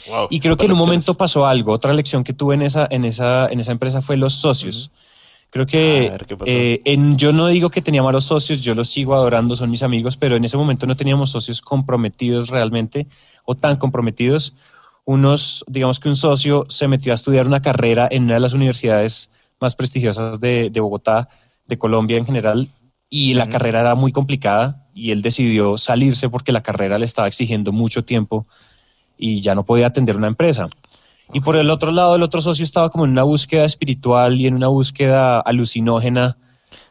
Wow, 0.08 0.26
y 0.28 0.40
creo 0.40 0.56
que 0.58 0.66
en 0.66 0.72
un 0.72 0.78
momento 0.78 1.14
pasó 1.14 1.46
algo. 1.46 1.72
Otra 1.72 1.94
lección 1.94 2.24
que 2.24 2.34
tuve 2.34 2.54
en 2.54 2.62
esa, 2.62 2.86
en 2.90 3.04
esa, 3.04 3.46
en 3.48 3.60
esa 3.60 3.72
empresa 3.72 4.02
fue 4.02 4.16
los 4.18 4.34
socios. 4.34 4.90
Creo 5.54 5.68
que 5.68 6.10
eh, 6.46 6.80
en, 6.84 7.16
yo 7.16 7.32
no 7.32 7.46
digo 7.46 7.70
que 7.70 7.80
tenía 7.80 8.02
malos 8.02 8.24
socios, 8.24 8.60
yo 8.60 8.74
los 8.74 8.90
sigo 8.90 9.14
adorando, 9.14 9.54
son 9.54 9.70
mis 9.70 9.84
amigos, 9.84 10.16
pero 10.16 10.34
en 10.34 10.44
ese 10.44 10.56
momento 10.56 10.84
no 10.84 10.96
teníamos 10.96 11.30
socios 11.30 11.60
comprometidos 11.60 12.48
realmente 12.48 13.06
o 13.44 13.54
tan 13.54 13.76
comprometidos. 13.76 14.56
Unos, 15.04 15.64
digamos 15.68 16.00
que 16.00 16.08
un 16.08 16.16
socio 16.16 16.66
se 16.68 16.88
metió 16.88 17.12
a 17.12 17.14
estudiar 17.14 17.46
una 17.46 17.62
carrera 17.62 18.08
en 18.10 18.24
una 18.24 18.34
de 18.34 18.40
las 18.40 18.52
universidades 18.52 19.30
más 19.60 19.76
prestigiosas 19.76 20.40
de, 20.40 20.70
de 20.70 20.80
Bogotá, 20.80 21.28
de 21.68 21.78
Colombia 21.78 22.18
en 22.18 22.26
general, 22.26 22.68
y 23.08 23.34
la 23.34 23.48
carrera 23.48 23.82
era 23.82 23.94
muy 23.94 24.10
complicada 24.10 24.88
y 24.92 25.12
él 25.12 25.22
decidió 25.22 25.78
salirse 25.78 26.28
porque 26.28 26.50
la 26.50 26.64
carrera 26.64 26.98
le 26.98 27.06
estaba 27.06 27.28
exigiendo 27.28 27.70
mucho 27.70 28.04
tiempo 28.04 28.44
y 29.16 29.40
ya 29.40 29.54
no 29.54 29.64
podía 29.64 29.86
atender 29.86 30.16
una 30.16 30.26
empresa. 30.26 30.68
Y 31.32 31.40
por 31.40 31.56
el 31.56 31.70
otro 31.70 31.90
lado, 31.90 32.16
el 32.16 32.22
otro 32.22 32.40
socio 32.40 32.64
estaba 32.64 32.90
como 32.90 33.04
en 33.04 33.12
una 33.12 33.22
búsqueda 33.22 33.64
espiritual 33.64 34.40
y 34.40 34.46
en 34.46 34.54
una 34.54 34.68
búsqueda 34.68 35.40
alucinógena. 35.40 36.36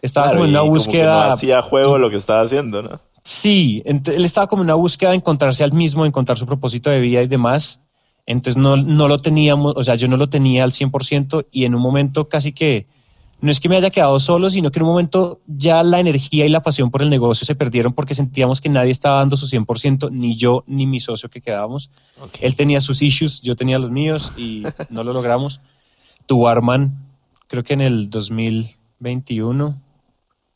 Estaba 0.02 0.28
Claro, 0.28 0.40
como 0.40 0.46
en 0.46 0.52
una 0.52 0.60
como 0.60 0.74
que 0.74 0.78
búsqueda... 0.78 1.28
no 1.28 1.34
hacía 1.34 1.62
juego 1.62 1.98
lo 1.98 2.10
que 2.10 2.18
estaba 2.18 2.42
haciendo, 2.42 2.82
¿no? 2.82 3.00
Sí, 3.24 3.82
él 3.86 4.26
estaba 4.26 4.48
como 4.48 4.64
en 4.64 4.68
una 4.68 4.76
búsqueda 4.76 5.12
de 5.12 5.18
encontrarse 5.18 5.64
al 5.64 5.72
mismo, 5.72 6.04
de 6.04 6.10
encontrar 6.10 6.38
su 6.38 6.46
propósito 6.46 6.90
de 6.90 7.00
vida 7.00 7.22
y 7.22 7.28
demás. 7.28 7.82
Entonces 8.26 8.62
no, 8.62 8.76
no 8.76 9.08
lo 9.08 9.22
teníamos, 9.22 9.74
o 9.76 9.84
sea, 9.84 9.96
yo 9.96 10.08
no 10.08 10.18
lo 10.18 10.30
tenía 10.30 10.64
al 10.64 10.72
100% 10.72 11.48
y 11.52 11.66
en 11.66 11.76
un 11.76 11.82
momento 11.82 12.28
casi 12.28 12.54
que, 12.54 12.88
no 13.44 13.52
es 13.52 13.60
que 13.60 13.68
me 13.68 13.76
haya 13.76 13.90
quedado 13.90 14.18
solo, 14.20 14.50
sino 14.50 14.72
que 14.72 14.80
en 14.80 14.84
un 14.84 14.92
momento 14.92 15.42
ya 15.48 15.84
la 15.84 16.00
energía 16.00 16.46
y 16.46 16.50
la 16.50 16.62
pasión 16.62 16.90
por 16.92 17.02
el 17.02 17.10
negocio 17.10 17.46
se 17.46 17.56
perdieron 17.56 17.92
porque 17.92 18.16
sentíamos 18.16 18.62
que 18.62 18.70
nadie 18.70 18.92
estaba 18.92 19.18
dando 19.18 19.36
su 19.36 19.48
100%, 19.48 20.10
ni 20.12 20.38
yo 20.38 20.64
ni 20.66 20.86
mi 20.86 21.02
socio 21.02 21.28
que 21.28 21.42
quedábamos. 21.42 21.92
Él 22.40 22.56
tenía 22.56 22.80
sus 22.80 23.02
issues, 23.02 23.42
yo 23.42 23.58
tenía 23.58 23.80
los 23.80 23.92
míos 23.92 24.32
y 24.38 24.64
no 24.90 25.04
lo 25.04 25.12
logramos. 25.12 25.60
Tu 26.26 26.40
barman, 26.40 26.96
creo 27.48 27.66
que 27.66 27.74
en 27.74 27.82
el 27.82 28.10
2021, 28.10 29.82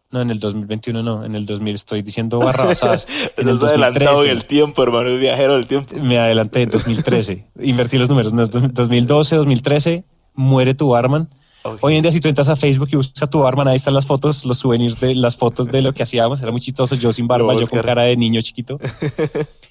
no, 0.10 0.22
en 0.22 0.32
el 0.32 0.39
2021 0.39 1.03
no, 1.03 1.25
en 1.25 1.36
el 1.36 1.46
2000 1.46 1.75
estoy 1.75 2.01
diciendo 2.03 2.39
barrabasadas. 2.46 3.06
en 3.36 3.50
el 3.50 3.56
Estás 3.56 3.72
adelantado 3.72 4.15
2013, 4.15 4.32
en 4.32 4.38
el 4.38 4.46
tiempo, 4.46 4.84
hermano, 4.84 5.10
es 5.10 5.20
viajero 5.20 5.56
del 5.56 5.67
tiempo. 5.67 5.94
me 5.94 6.20
adelanté 6.20 6.62
en 6.62 6.70
2013, 6.70 7.48
invertí 7.63 7.98
los 7.98 8.08
números, 8.08 8.32
no, 8.32 8.44
es 8.44 8.50
2012, 8.50 9.36
2013, 9.36 10.06
muere 10.36 10.74
tu 10.74 10.88
barman. 10.88 11.27
Hoy 11.82 11.95
en 11.95 12.01
día 12.01 12.12
si 12.12 12.19
tú 12.21 12.30
entras 12.30 12.49
a 12.49 12.56
Facebook 12.56 12.89
y 12.91 12.95
buscas 12.95 13.30
tu 13.30 13.39
barman, 13.39 13.67
ahí 13.67 13.75
están 13.77 13.93
las 13.93 14.06
fotos, 14.06 14.45
los 14.45 14.58
souvenirs 14.60 14.99
de 14.99 15.15
las 15.15 15.36
fotos 15.38 15.67
de 15.67 15.82
lo 15.82 15.93
que 15.93 16.03
hacíamos, 16.03 16.41
era 16.41 16.51
muy 16.51 16.62
chistoso, 16.62 16.95
yo 16.95 17.12
sin 17.13 17.27
barba, 17.27 17.53
yo 17.56 17.67
con 17.67 17.82
cara 17.82 18.03
de 18.03 18.15
niño 18.17 18.41
chiquito. 18.41 18.77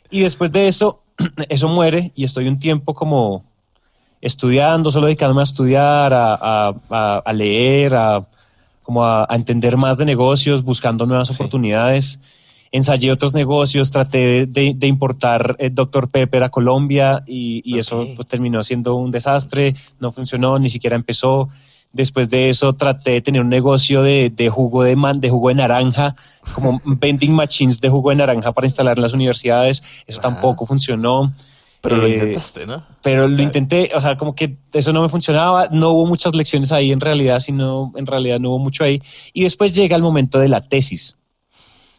Y 0.08 0.20
después 0.20 0.52
de 0.52 0.68
eso, 0.68 1.02
eso 1.48 1.68
muere 1.68 2.12
y 2.14 2.22
estoy 2.24 2.46
un 2.46 2.60
tiempo 2.60 2.94
como 2.94 3.44
estudiando, 4.20 4.90
solo 4.90 5.06
dedicándome 5.06 5.40
a 5.40 5.44
estudiar, 5.44 6.12
a, 6.12 6.34
a- 6.34 6.74
a- 6.90 7.22
a 7.24 7.32
leer, 7.32 7.94
a, 7.94 8.24
como 8.82 9.04
a, 9.04 9.26
entender 9.30 9.76
más 9.76 9.98
de 9.98 10.04
negocios, 10.04 10.62
buscando 10.62 11.06
nuevas 11.06 11.28
Sí. 11.28 11.34
oportunidades. 11.34 12.20
Ensayé 12.72 13.10
otros 13.10 13.32
negocios, 13.34 13.90
traté 13.90 14.46
de, 14.46 14.86
importar 14.86 15.56
eh, 15.58 15.70
Dr. 15.70 16.08
Pepper 16.08 16.42
a 16.44 16.50
Colombia 16.50 17.22
y, 17.26 17.62
y 17.64 17.78
eso 17.78 18.06
pues, 18.14 18.26
terminó 18.28 18.62
siendo 18.62 18.94
un 18.96 19.10
desastre, 19.10 19.74
no 20.00 20.12
funcionó, 20.12 20.58
ni 20.58 20.68
siquiera 20.68 20.96
empezó. 20.96 21.48
Después 21.92 22.28
de 22.28 22.48
eso 22.50 22.74
traté 22.74 23.12
de 23.12 23.20
tener 23.22 23.40
un 23.40 23.48
negocio 23.48 24.02
de, 24.02 24.30
de 24.34 24.48
jugo 24.50 24.82
de 24.82 24.96
man, 24.96 25.20
de 25.20 25.30
jugo 25.30 25.48
de 25.48 25.54
naranja, 25.54 26.14
como 26.54 26.80
vending 26.84 27.32
machines 27.32 27.80
de 27.80 27.88
jugo 27.88 28.10
de 28.10 28.16
naranja 28.16 28.52
para 28.52 28.66
instalar 28.66 28.98
en 28.98 29.02
las 29.02 29.14
universidades. 29.14 29.82
Eso 30.06 30.20
Ajá. 30.20 30.28
tampoco 30.30 30.66
funcionó. 30.66 31.32
Pero 31.80 31.96
lo 31.98 32.06
Eh, 32.06 32.14
intentaste, 32.14 32.66
¿no? 32.66 32.84
Pero 33.02 33.28
lo 33.28 33.40
intenté, 33.42 33.90
o 33.94 34.00
sea, 34.00 34.16
como 34.16 34.34
que 34.34 34.56
eso 34.72 34.92
no 34.92 35.02
me 35.02 35.08
funcionaba, 35.08 35.68
no 35.70 35.90
hubo 35.90 36.06
muchas 36.06 36.34
lecciones 36.34 36.72
ahí 36.72 36.90
en 36.90 37.00
realidad, 37.00 37.38
sino 37.40 37.92
en 37.96 38.06
realidad 38.06 38.40
no 38.40 38.50
hubo 38.50 38.58
mucho 38.58 38.82
ahí. 38.82 39.00
Y 39.32 39.44
después 39.44 39.72
llega 39.74 39.94
el 39.94 40.02
momento 40.02 40.38
de 40.40 40.48
la 40.48 40.62
tesis, 40.62 41.16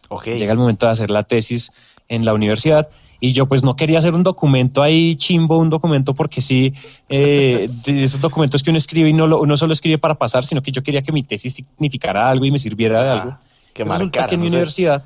Ok. 0.10 0.26
llega 0.28 0.52
el 0.52 0.58
momento 0.60 0.86
de 0.86 0.92
hacer 0.92 1.10
la 1.10 1.24
tesis 1.24 1.72
en 2.10 2.26
la 2.26 2.34
universidad. 2.34 2.90
Y 3.20 3.34
yo 3.34 3.48
pues 3.48 3.64
no 3.64 3.76
quería 3.76 4.00
hacer 4.00 4.14
un 4.14 4.24
documento 4.24 4.84
ahí 4.84 5.16
chimbo, 5.16 5.58
un 5.58 5.70
documento 5.70 6.14
porque 6.14 6.42
sí, 6.42 6.74
eh, 7.10 7.70
de 7.86 8.04
esos 8.04 8.22
documentos 8.22 8.62
que 8.62 8.70
uno 8.70 8.78
escribe 8.78 9.10
y 9.10 9.14
no, 9.14 9.26
lo, 9.28 9.42
uno 9.42 9.58
solo 9.58 9.74
escribe 9.74 9.98
para 9.98 10.16
pasar, 10.16 10.44
sino 10.44 10.62
que 10.62 10.72
yo 10.72 10.84
quería 10.84 11.02
que 11.02 11.12
mi 11.12 11.24
tesis 11.24 11.56
significara 11.56 12.30
algo 12.30 12.46
y 12.46 12.52
me 12.52 12.60
sirviera 12.60 13.02
de 13.04 13.10
Ajá. 13.10 13.22
algo. 13.22 13.38
Que 13.74 13.84
Resulta 13.84 14.28
que 14.28 14.36
en 14.36 14.40
no 14.40 14.44
mi 14.44 14.50
sé. 14.50 14.56
universidad, 14.56 15.04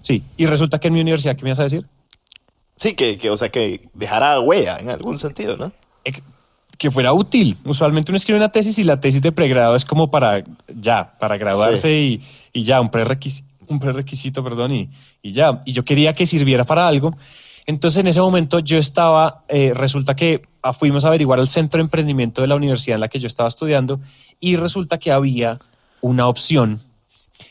sí, 0.00 0.22
y 0.36 0.46
resulta 0.46 0.78
que 0.78 0.88
en 0.88 0.94
mi 0.94 1.00
universidad, 1.00 1.36
¿qué 1.36 1.44
me 1.44 1.50
vas 1.50 1.58
a 1.60 1.64
decir? 1.64 1.86
Sí, 2.76 2.94
que, 2.94 3.16
que, 3.16 3.30
o 3.30 3.36
sea, 3.36 3.48
que 3.48 3.88
dejara 3.94 4.40
huella 4.40 4.78
en 4.78 4.90
algún 4.90 5.18
sentido, 5.18 5.56
¿no? 5.56 5.72
Eh, 6.04 6.12
que 6.78 6.90
fuera 6.90 7.12
útil. 7.12 7.58
Usualmente 7.64 8.10
uno 8.10 8.16
escribe 8.16 8.38
una 8.38 8.50
tesis 8.50 8.76
y 8.78 8.82
la 8.82 9.00
tesis 9.00 9.22
de 9.22 9.30
pregrado 9.30 9.76
es 9.76 9.84
como 9.84 10.10
para 10.10 10.42
ya, 10.74 11.16
para 11.20 11.36
graduarse 11.36 11.96
y, 11.96 12.22
y 12.52 12.64
ya, 12.64 12.80
un 12.80 12.90
prerequisito, 12.90 13.46
un 13.72 13.80
prerequisito, 13.80 14.44
perdón, 14.44 14.72
y, 14.72 14.90
y 15.22 15.32
ya. 15.32 15.60
Y 15.64 15.72
yo 15.72 15.84
quería 15.84 16.14
que 16.14 16.26
sirviera 16.26 16.64
para 16.64 16.86
algo. 16.86 17.16
Entonces 17.66 18.00
en 18.00 18.08
ese 18.08 18.20
momento 18.20 18.58
yo 18.58 18.78
estaba, 18.78 19.44
eh, 19.48 19.72
resulta 19.74 20.16
que 20.16 20.42
fuimos 20.78 21.04
a 21.04 21.08
averiguar 21.08 21.38
el 21.38 21.48
centro 21.48 21.78
de 21.78 21.82
emprendimiento 21.82 22.42
de 22.42 22.48
la 22.48 22.56
universidad 22.56 22.96
en 22.96 23.00
la 23.00 23.08
que 23.08 23.18
yo 23.18 23.26
estaba 23.26 23.48
estudiando 23.48 24.00
y 24.40 24.56
resulta 24.56 24.98
que 24.98 25.12
había 25.12 25.58
una 26.00 26.26
opción 26.26 26.82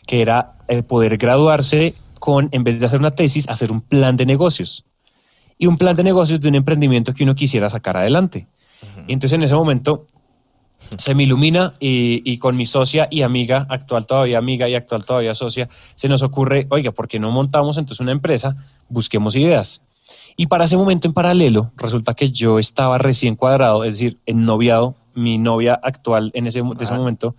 que 0.06 0.22
era 0.22 0.54
eh, 0.68 0.84
poder 0.84 1.18
graduarse 1.18 1.96
con, 2.20 2.50
en 2.52 2.64
vez 2.64 2.80
de 2.80 2.86
hacer 2.86 3.00
una 3.00 3.12
tesis, 3.12 3.48
hacer 3.48 3.72
un 3.72 3.82
plan 3.82 4.18
de 4.18 4.26
negocios. 4.26 4.86
Y 5.58 5.68
un 5.68 5.78
plan 5.78 5.96
de 5.96 6.04
negocios 6.04 6.42
de 6.42 6.48
un 6.48 6.56
emprendimiento 6.56 7.14
que 7.14 7.24
uno 7.24 7.36
quisiera 7.36 7.70
sacar 7.70 7.96
adelante. 7.96 8.48
Y 9.08 9.14
entonces 9.14 9.34
en 9.34 9.44
ese 9.44 9.54
momento 9.54 10.08
se 10.98 11.16
me 11.16 11.24
ilumina 11.24 11.74
y, 11.80 12.22
y 12.30 12.38
con 12.38 12.56
mi 12.58 12.66
socia 12.66 13.08
y 13.10 13.22
amiga, 13.22 13.66
actual 13.70 14.06
todavía 14.06 14.38
amiga 14.38 14.68
y 14.70 14.76
actual 14.76 15.06
todavía 15.06 15.34
socia, 15.36 15.70
se 15.96 16.08
nos 16.10 16.22
ocurre, 16.22 16.68
oiga, 16.70 16.92
¿por 16.92 17.08
qué 17.08 17.20
no 17.20 17.32
montamos 17.32 17.78
entonces 17.78 18.00
una 18.02 18.12
empresa? 18.12 18.56
Busquemos 18.90 19.36
ideas. 19.36 19.82
Y 20.36 20.48
para 20.48 20.66
ese 20.66 20.78
momento 20.78 21.08
en 21.08 21.14
paralelo, 21.14 21.72
resulta 21.78 22.14
que 22.14 22.30
yo 22.32 22.60
estaba 22.60 22.98
recién 22.98 23.36
cuadrado, 23.36 23.84
es 23.84 23.92
decir, 23.94 24.18
en 24.26 24.46
noviado, 24.46 24.96
mi 25.14 25.38
novia 25.38 25.80
actual 25.82 26.32
en 26.34 26.48
ese, 26.48 26.62
de 26.62 26.84
ese 26.84 26.94
Ah. 26.94 26.98
momento, 26.98 27.36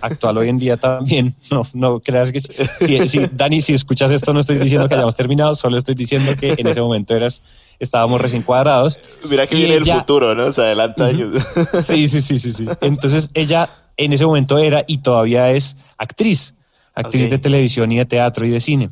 actual 0.00 0.36
hoy 0.38 0.48
en 0.48 0.58
día 0.58 0.76
también, 0.76 1.34
no, 1.50 1.62
no 1.72 2.00
creas 2.00 2.30
que... 2.32 2.40
Si, 2.40 3.08
si- 3.08 3.26
Dani, 3.32 3.60
si 3.60 3.72
escuchas 3.74 4.10
esto, 4.10 4.32
no 4.32 4.40
estoy 4.40 4.58
diciendo 4.58 4.88
que 4.88 4.94
hayamos 4.94 5.16
terminado, 5.16 5.54
solo 5.54 5.78
estoy 5.78 5.94
diciendo 5.94 6.36
que 6.36 6.54
en 6.58 6.66
ese 6.66 6.80
momento 6.80 7.14
eras, 7.14 7.42
estábamos 7.78 8.20
recién 8.20 8.42
cuadrados. 8.42 8.98
Mira 9.28 9.46
que 9.46 9.54
viene 9.56 9.74
ella- 9.76 9.94
el 9.94 10.00
futuro, 10.00 10.34
¿no? 10.34 10.50
Se 10.52 10.62
adelanta 10.62 11.06
años. 11.06 11.34
Sí, 11.84 12.08
sí, 12.08 12.20
sí, 12.20 12.38
sí, 12.38 12.52
sí. 12.52 12.66
Entonces 12.80 13.30
ella 13.34 13.70
en 13.96 14.12
ese 14.12 14.26
momento 14.26 14.58
era 14.58 14.84
y 14.86 14.98
todavía 14.98 15.50
es 15.52 15.76
actriz, 15.96 16.54
actriz 16.94 17.22
de 17.30 17.38
televisión 17.38 17.90
y 17.92 17.96
de 17.98 18.04
teatro 18.06 18.44
y 18.46 18.50
de 18.50 18.60
cine. 18.60 18.90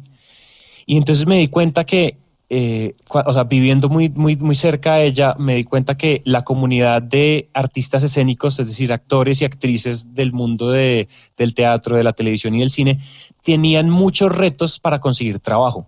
Y 0.86 0.96
entonces 0.96 1.26
me 1.26 1.38
di 1.38 1.48
cuenta 1.48 1.84
que, 1.84 2.18
eh, 2.50 2.94
o 3.08 3.32
sea, 3.32 3.44
viviendo 3.44 3.88
muy, 3.88 4.10
muy, 4.10 4.36
muy 4.36 4.54
cerca 4.54 4.96
de 4.96 5.06
ella, 5.06 5.34
me 5.38 5.54
di 5.56 5.64
cuenta 5.64 5.96
que 5.96 6.20
la 6.26 6.42
comunidad 6.44 7.00
de 7.02 7.48
artistas 7.54 8.02
escénicos, 8.02 8.58
es 8.60 8.66
decir, 8.68 8.92
actores 8.92 9.40
y 9.40 9.44
actrices 9.46 10.14
del 10.14 10.32
mundo 10.32 10.70
de- 10.70 11.08
del 11.38 11.54
teatro, 11.54 11.96
de 11.96 12.04
la 12.04 12.12
televisión 12.12 12.54
y 12.54 12.60
del 12.60 12.70
cine, 12.70 12.98
tenían 13.42 13.88
muchos 13.90 14.30
retos 14.34 14.78
para 14.78 15.00
conseguir 15.00 15.38
trabajo. 15.40 15.86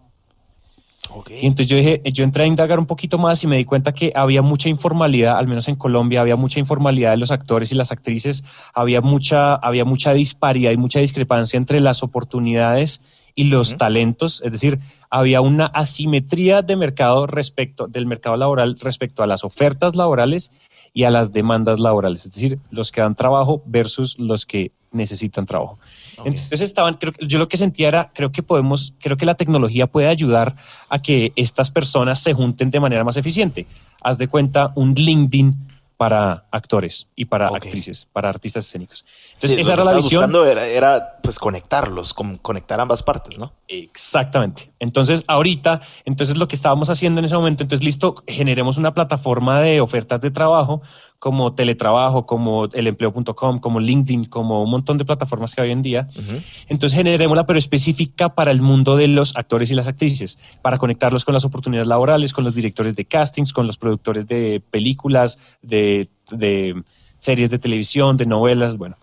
Y 1.43 1.47
entonces 1.47 1.69
yo 1.69 1.77
dije, 1.77 2.03
yo 2.13 2.25
entré 2.25 2.45
a 2.45 2.47
indagar 2.47 2.79
un 2.79 2.87
poquito 2.87 3.19
más 3.19 3.43
y 3.45 3.47
me 3.47 3.57
di 3.57 3.65
cuenta 3.65 3.93
que 3.93 4.13
había 4.15 4.43
mucha 4.43 4.69
informalidad, 4.69 5.39
al 5.39 5.47
menos 5.47 5.69
en 5.69 5.77
Colombia, 5.77 6.21
había 6.21 6.37
mucha 6.37 6.59
informalidad 6.59 7.11
de 7.11 7.17
los 7.17 7.31
actores 7.31 7.73
y 7.73 7.75
las 7.75 7.93
actrices, 7.93 8.45
había 8.75 9.01
mucha, 9.01 9.55
había 9.55 9.85
mucha 9.85 10.13
disparidad 10.13 10.71
y 10.71 10.77
mucha 10.77 11.01
discrepancia 11.01 11.57
entre 11.57 11.81
las 11.81 12.03
oportunidades 12.03 13.01
y 13.35 13.45
los 13.45 13.77
talentos, 13.77 14.41
es 14.45 14.51
decir, 14.51 14.79
había 15.11 15.43
una 15.43 15.67
asimetría 15.67 16.63
de 16.63 16.75
mercado 16.75 17.27
respecto 17.27 17.87
del 17.87 18.07
mercado 18.07 18.37
laboral 18.39 18.79
respecto 18.81 19.23
a 19.23 19.27
las 19.27 19.45
ofertas 19.45 19.95
laborales 19.95 20.51
y 20.95 21.05
a 21.05 21.11
las 21.11 21.33
demandas 21.35 21.79
laborales, 21.79 22.25
es 22.25 22.33
decir, 22.33 22.59
los 22.71 22.91
que 22.91 23.03
dan 23.03 23.15
trabajo 23.15 23.63
versus 23.67 24.19
los 24.19 24.47
que 24.47 24.73
necesitan 24.97 25.47
trabajo. 25.47 25.79
Entonces 26.25 26.63
estaban, 26.63 26.95
creo, 26.95 27.13
yo 27.21 27.39
lo 27.39 27.49
que 27.49 27.57
sentía 27.57 27.89
era, 27.89 28.11
creo 28.15 28.33
que 28.33 28.43
podemos, 28.43 28.95
creo 29.01 29.17
que 29.17 29.27
la 29.27 29.35
tecnología 29.35 29.87
puede 29.87 30.09
ayudar 30.09 30.57
a 30.89 30.99
que 30.99 31.33
estas 31.37 31.71
personas 31.71 32.19
se 32.21 32.33
junten 32.33 32.71
de 32.71 32.81
manera 32.81 33.05
más 33.05 33.17
eficiente. 33.17 33.67
Haz 34.01 34.19
de 34.19 34.27
cuenta 34.29 34.73
un 34.75 34.95
LinkedIn 34.95 35.55
para 35.97 36.45
actores 36.51 37.07
y 37.17 37.25
para 37.25 37.49
actrices, 37.49 38.07
para 38.13 38.29
artistas 38.29 38.67
escénicos. 38.67 39.03
Sí, 39.07 39.15
Entonces 39.35 39.51
lo 39.57 39.63
esa 39.63 39.75
que 39.77 39.81
era 39.81 39.85
la 39.93 39.97
visión. 39.97 40.21
buscando 40.21 40.45
era, 40.45 40.67
era, 40.67 41.17
pues 41.23 41.39
conectarlos, 41.39 42.13
con- 42.13 42.37
conectar 42.37 42.79
ambas 42.79 43.03
partes, 43.03 43.39
¿no? 43.39 43.53
Exactamente. 43.67 44.71
Entonces, 44.79 45.25
ahorita, 45.27 45.81
entonces 46.05 46.37
lo 46.37 46.49
que 46.49 46.57
estábamos 46.57 46.91
haciendo 46.91 47.19
en 47.21 47.25
ese 47.25 47.35
momento, 47.35 47.63
entonces 47.63 47.83
listo, 47.83 48.23
generemos 48.27 48.77
una 48.77 48.93
plataforma 48.93 49.61
de 49.63 49.81
ofertas 49.81 50.21
de 50.21 50.31
trabajo 50.31 50.83
como 51.19 51.55
teletrabajo, 51.55 52.27
como 52.27 52.67
elempleo.com, 52.67 53.59
como 53.59 53.81
LinkedIn, 53.81 54.27
como 54.27 54.63
un 54.63 54.71
montón 54.71 54.99
de 54.99 55.05
plataformas 55.05 55.55
que 55.55 55.61
hay 55.61 55.69
hoy 55.69 55.73
en 55.73 55.83
día. 55.83 56.09
Ujú. 56.17 56.41
Entonces 56.69 56.97
generémosla, 56.97 57.47
pero 57.47 57.59
específica 57.59 58.35
para 58.35 58.51
el 58.51 58.61
mundo 58.61 58.97
de 58.97 59.09
los 59.09 59.37
actores 59.37 59.71
y 59.71 59.75
las 59.75 59.87
actrices, 59.87 60.39
para 60.63 60.79
conectarlos 60.79 61.25
con 61.25 61.35
las 61.35 61.45
oportunidades 61.45 61.89
laborales, 61.89 62.33
con 62.33 62.45
los 62.45 62.55
directores 62.55 62.97
de 62.97 63.05
castings, 63.05 63.53
con 63.53 63.67
los 63.67 63.77
productores 63.77 64.27
de 64.27 64.63
películas, 64.71 65.39
de, 65.63 66.09
de 66.31 66.83
series 67.19 67.51
de 67.51 67.59
televisión, 67.59 68.17
de 68.17 68.27
novelas, 68.27 68.77
bueno. 68.77 68.97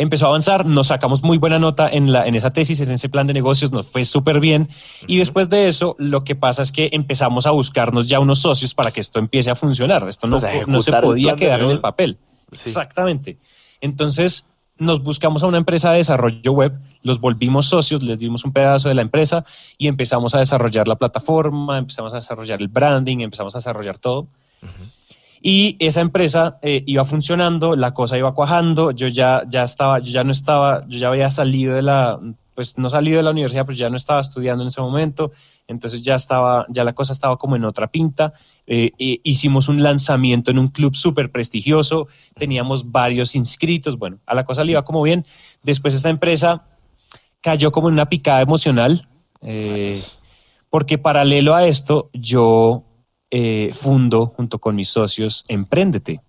Empezó 0.00 0.26
a 0.26 0.28
avanzar, 0.28 0.64
nos 0.64 0.86
sacamos 0.86 1.24
muy 1.24 1.38
buena 1.38 1.58
nota 1.58 1.88
en, 1.90 2.12
la, 2.12 2.24
en 2.24 2.36
esa 2.36 2.52
tesis, 2.52 2.78
en 2.78 2.92
ese 2.92 3.08
plan 3.08 3.26
de 3.26 3.32
negocios, 3.32 3.72
nos 3.72 3.88
fue 3.88 4.04
súper 4.04 4.38
bien. 4.38 4.68
Y 5.08 5.18
después 5.18 5.48
de 5.48 5.66
eso, 5.66 5.96
lo 5.98 6.22
que 6.22 6.36
pasa 6.36 6.62
es 6.62 6.70
que 6.70 6.90
empezamos 6.92 7.46
a 7.46 7.50
buscarnos 7.50 8.06
ya 8.06 8.20
unos 8.20 8.38
socios 8.38 8.74
para 8.74 8.92
que 8.92 9.00
esto 9.00 9.18
empiece 9.18 9.50
a 9.50 9.56
funcionar. 9.56 10.08
Esto 10.08 10.28
no, 10.28 10.38
Pues 10.38 10.68
no 10.68 10.82
se 10.82 10.92
podía 10.92 11.34
quedar 11.34 11.64
en 11.64 11.70
el 11.70 11.80
papel. 11.80 12.16
Sí. 12.52 12.68
Exactamente. 12.68 13.38
Entonces 13.80 14.46
nos 14.78 15.02
buscamos 15.02 15.42
a 15.42 15.48
una 15.48 15.58
empresa 15.58 15.90
de 15.90 15.98
desarrollo 15.98 16.52
web, 16.52 16.78
los 17.02 17.20
volvimos 17.20 17.66
socios, 17.66 18.00
les 18.00 18.20
dimos 18.20 18.44
un 18.44 18.52
pedazo 18.52 18.88
de 18.88 18.94
la 18.94 19.02
empresa 19.02 19.44
y 19.78 19.88
empezamos 19.88 20.32
a 20.36 20.38
desarrollar 20.38 20.86
la 20.86 20.94
plataforma, 20.94 21.76
empezamos 21.76 22.12
a 22.14 22.18
desarrollar 22.18 22.60
el 22.60 22.68
branding, 22.68 23.18
empezamos 23.18 23.52
a 23.56 23.58
desarrollar 23.58 23.98
todo. 23.98 24.28
Y 25.40 25.76
esa 25.78 26.00
empresa 26.00 26.58
eh, 26.62 26.82
iba 26.86 27.04
funcionando, 27.04 27.76
la 27.76 27.94
cosa 27.94 28.18
iba 28.18 28.34
cuajando, 28.34 28.90
yo 28.90 29.08
ya, 29.08 29.42
ya 29.48 29.62
estaba, 29.64 30.00
yo 30.00 30.10
ya 30.10 30.24
no 30.24 30.32
estaba, 30.32 30.86
yo 30.88 30.98
ya 30.98 31.08
había 31.08 31.30
salido 31.30 31.74
de 31.74 31.82
la, 31.82 32.18
pues 32.54 32.76
no 32.76 32.90
salido 32.90 33.18
de 33.18 33.22
la 33.22 33.30
universidad, 33.30 33.64
pero 33.64 33.76
ya 33.76 33.88
no 33.88 33.96
estaba 33.96 34.20
estudiando 34.20 34.62
en 34.64 34.68
ese 34.68 34.80
momento, 34.80 35.30
entonces 35.68 36.02
ya 36.02 36.16
estaba, 36.16 36.66
ya 36.68 36.82
la 36.82 36.92
cosa 36.92 37.12
estaba 37.12 37.36
como 37.36 37.54
en 37.54 37.64
otra 37.64 37.86
pinta. 37.88 38.32
Eh, 38.66 38.90
eh, 38.98 39.20
hicimos 39.22 39.68
un 39.68 39.82
lanzamiento 39.82 40.50
en 40.50 40.58
un 40.58 40.68
club 40.68 40.96
súper 40.96 41.30
prestigioso, 41.30 42.08
teníamos 42.34 42.90
varios 42.90 43.36
inscritos, 43.36 43.96
bueno, 43.96 44.18
a 44.26 44.34
la 44.34 44.44
cosa 44.44 44.64
le 44.64 44.72
iba 44.72 44.84
como 44.84 45.02
bien. 45.02 45.24
Después 45.62 45.94
esta 45.94 46.10
empresa 46.10 46.64
cayó 47.40 47.70
como 47.70 47.88
en 47.88 47.94
una 47.94 48.08
picada 48.08 48.40
emocional, 48.40 49.08
porque 50.68 50.98
paralelo 50.98 51.54
a 51.54 51.66
esto 51.66 52.10
yo 52.12 52.87
eh, 53.30 53.70
fundo 53.74 54.26
junto 54.26 54.58
con 54.58 54.74
mis 54.76 54.88
socios 54.88 55.44
Emprendete. 55.48 56.20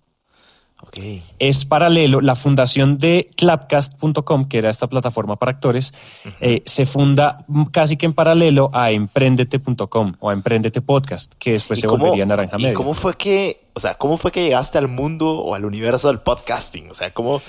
Ok. 0.82 0.98
Es 1.38 1.66
paralelo, 1.66 2.22
la 2.22 2.34
fundación 2.36 2.96
de 2.96 3.28
clapcast.com, 3.36 4.46
que 4.48 4.56
era 4.58 4.70
esta 4.70 4.86
plataforma 4.86 5.36
para 5.36 5.52
actores, 5.52 5.92
eh, 6.40 6.62
se 6.64 6.86
funda 6.86 7.44
casi 7.70 7.98
que 7.98 8.06
en 8.06 8.14
paralelo 8.14 8.70
a 8.72 8.90
emprendete.com 8.90 10.14
o 10.20 10.30
a 10.30 10.32
Emprendete 10.32 10.80
Podcast, 10.80 11.34
que 11.38 11.52
después 11.52 11.78
¿Y 11.78 11.82
se 11.82 11.86
cómo- 11.86 12.04
volvería 12.04 12.24
Naranja 12.24 12.56
¿Y 12.58 12.62
Media. 12.62 12.74
cómo 12.74 12.94
fue 12.94 13.14
que, 13.14 13.60
o 13.74 13.80
sea, 13.80 13.94
cómo 13.98 14.16
fue 14.16 14.32
que 14.32 14.42
llegaste 14.42 14.78
al 14.78 14.88
mundo 14.88 15.38
o 15.38 15.54
al 15.54 15.66
universo 15.66 16.08
del 16.08 16.20
podcasting? 16.20 16.90
O 16.90 16.94
sea, 16.94 17.12
¿cómo, 17.12 17.42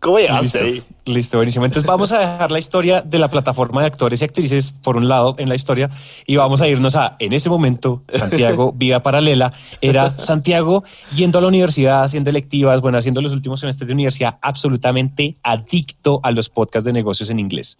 cómo 0.00 0.18
llegaste 0.18 0.42
Listo, 0.42 0.58
ahí? 0.58 0.82
listo, 1.04 1.36
buenísimo. 1.38 1.64
Entonces 1.66 1.86
vamos 1.86 2.10
a 2.12 2.18
dejar 2.18 2.50
la 2.50 2.58
historia 2.58 3.02
de 3.02 3.18
la 3.18 3.30
plataforma 3.30 3.82
de 3.82 3.86
actores 3.86 4.20
y 4.20 4.24
actrices 4.24 4.72
por 4.72 4.96
un 4.96 5.08
lado 5.08 5.34
en 5.38 5.48
la 5.48 5.54
historia 5.54 5.90
y 6.26 6.36
vamos 6.36 6.60
a 6.60 6.68
irnos 6.68 6.96
a, 6.96 7.16
en 7.18 7.32
ese 7.32 7.48
momento, 7.48 8.02
Santiago, 8.08 8.72
vida 8.76 9.02
paralela, 9.02 9.52
era 9.80 10.18
Santiago 10.18 10.84
yendo 11.14 11.38
a 11.38 11.42
la 11.42 11.48
universidad, 11.48 12.02
haciendo 12.02 12.30
electivas, 12.30 12.80
bueno, 12.80 12.98
haciendo 12.98 13.20
los 13.20 13.32
últimos 13.32 13.60
semestres 13.60 13.88
de 13.88 13.94
universidad, 13.94 14.38
absolutamente 14.40 15.36
adicto 15.42 16.20
a 16.22 16.30
los 16.30 16.48
podcasts 16.48 16.86
de 16.86 16.92
negocios 16.92 17.30
en 17.30 17.38
inglés. 17.38 17.78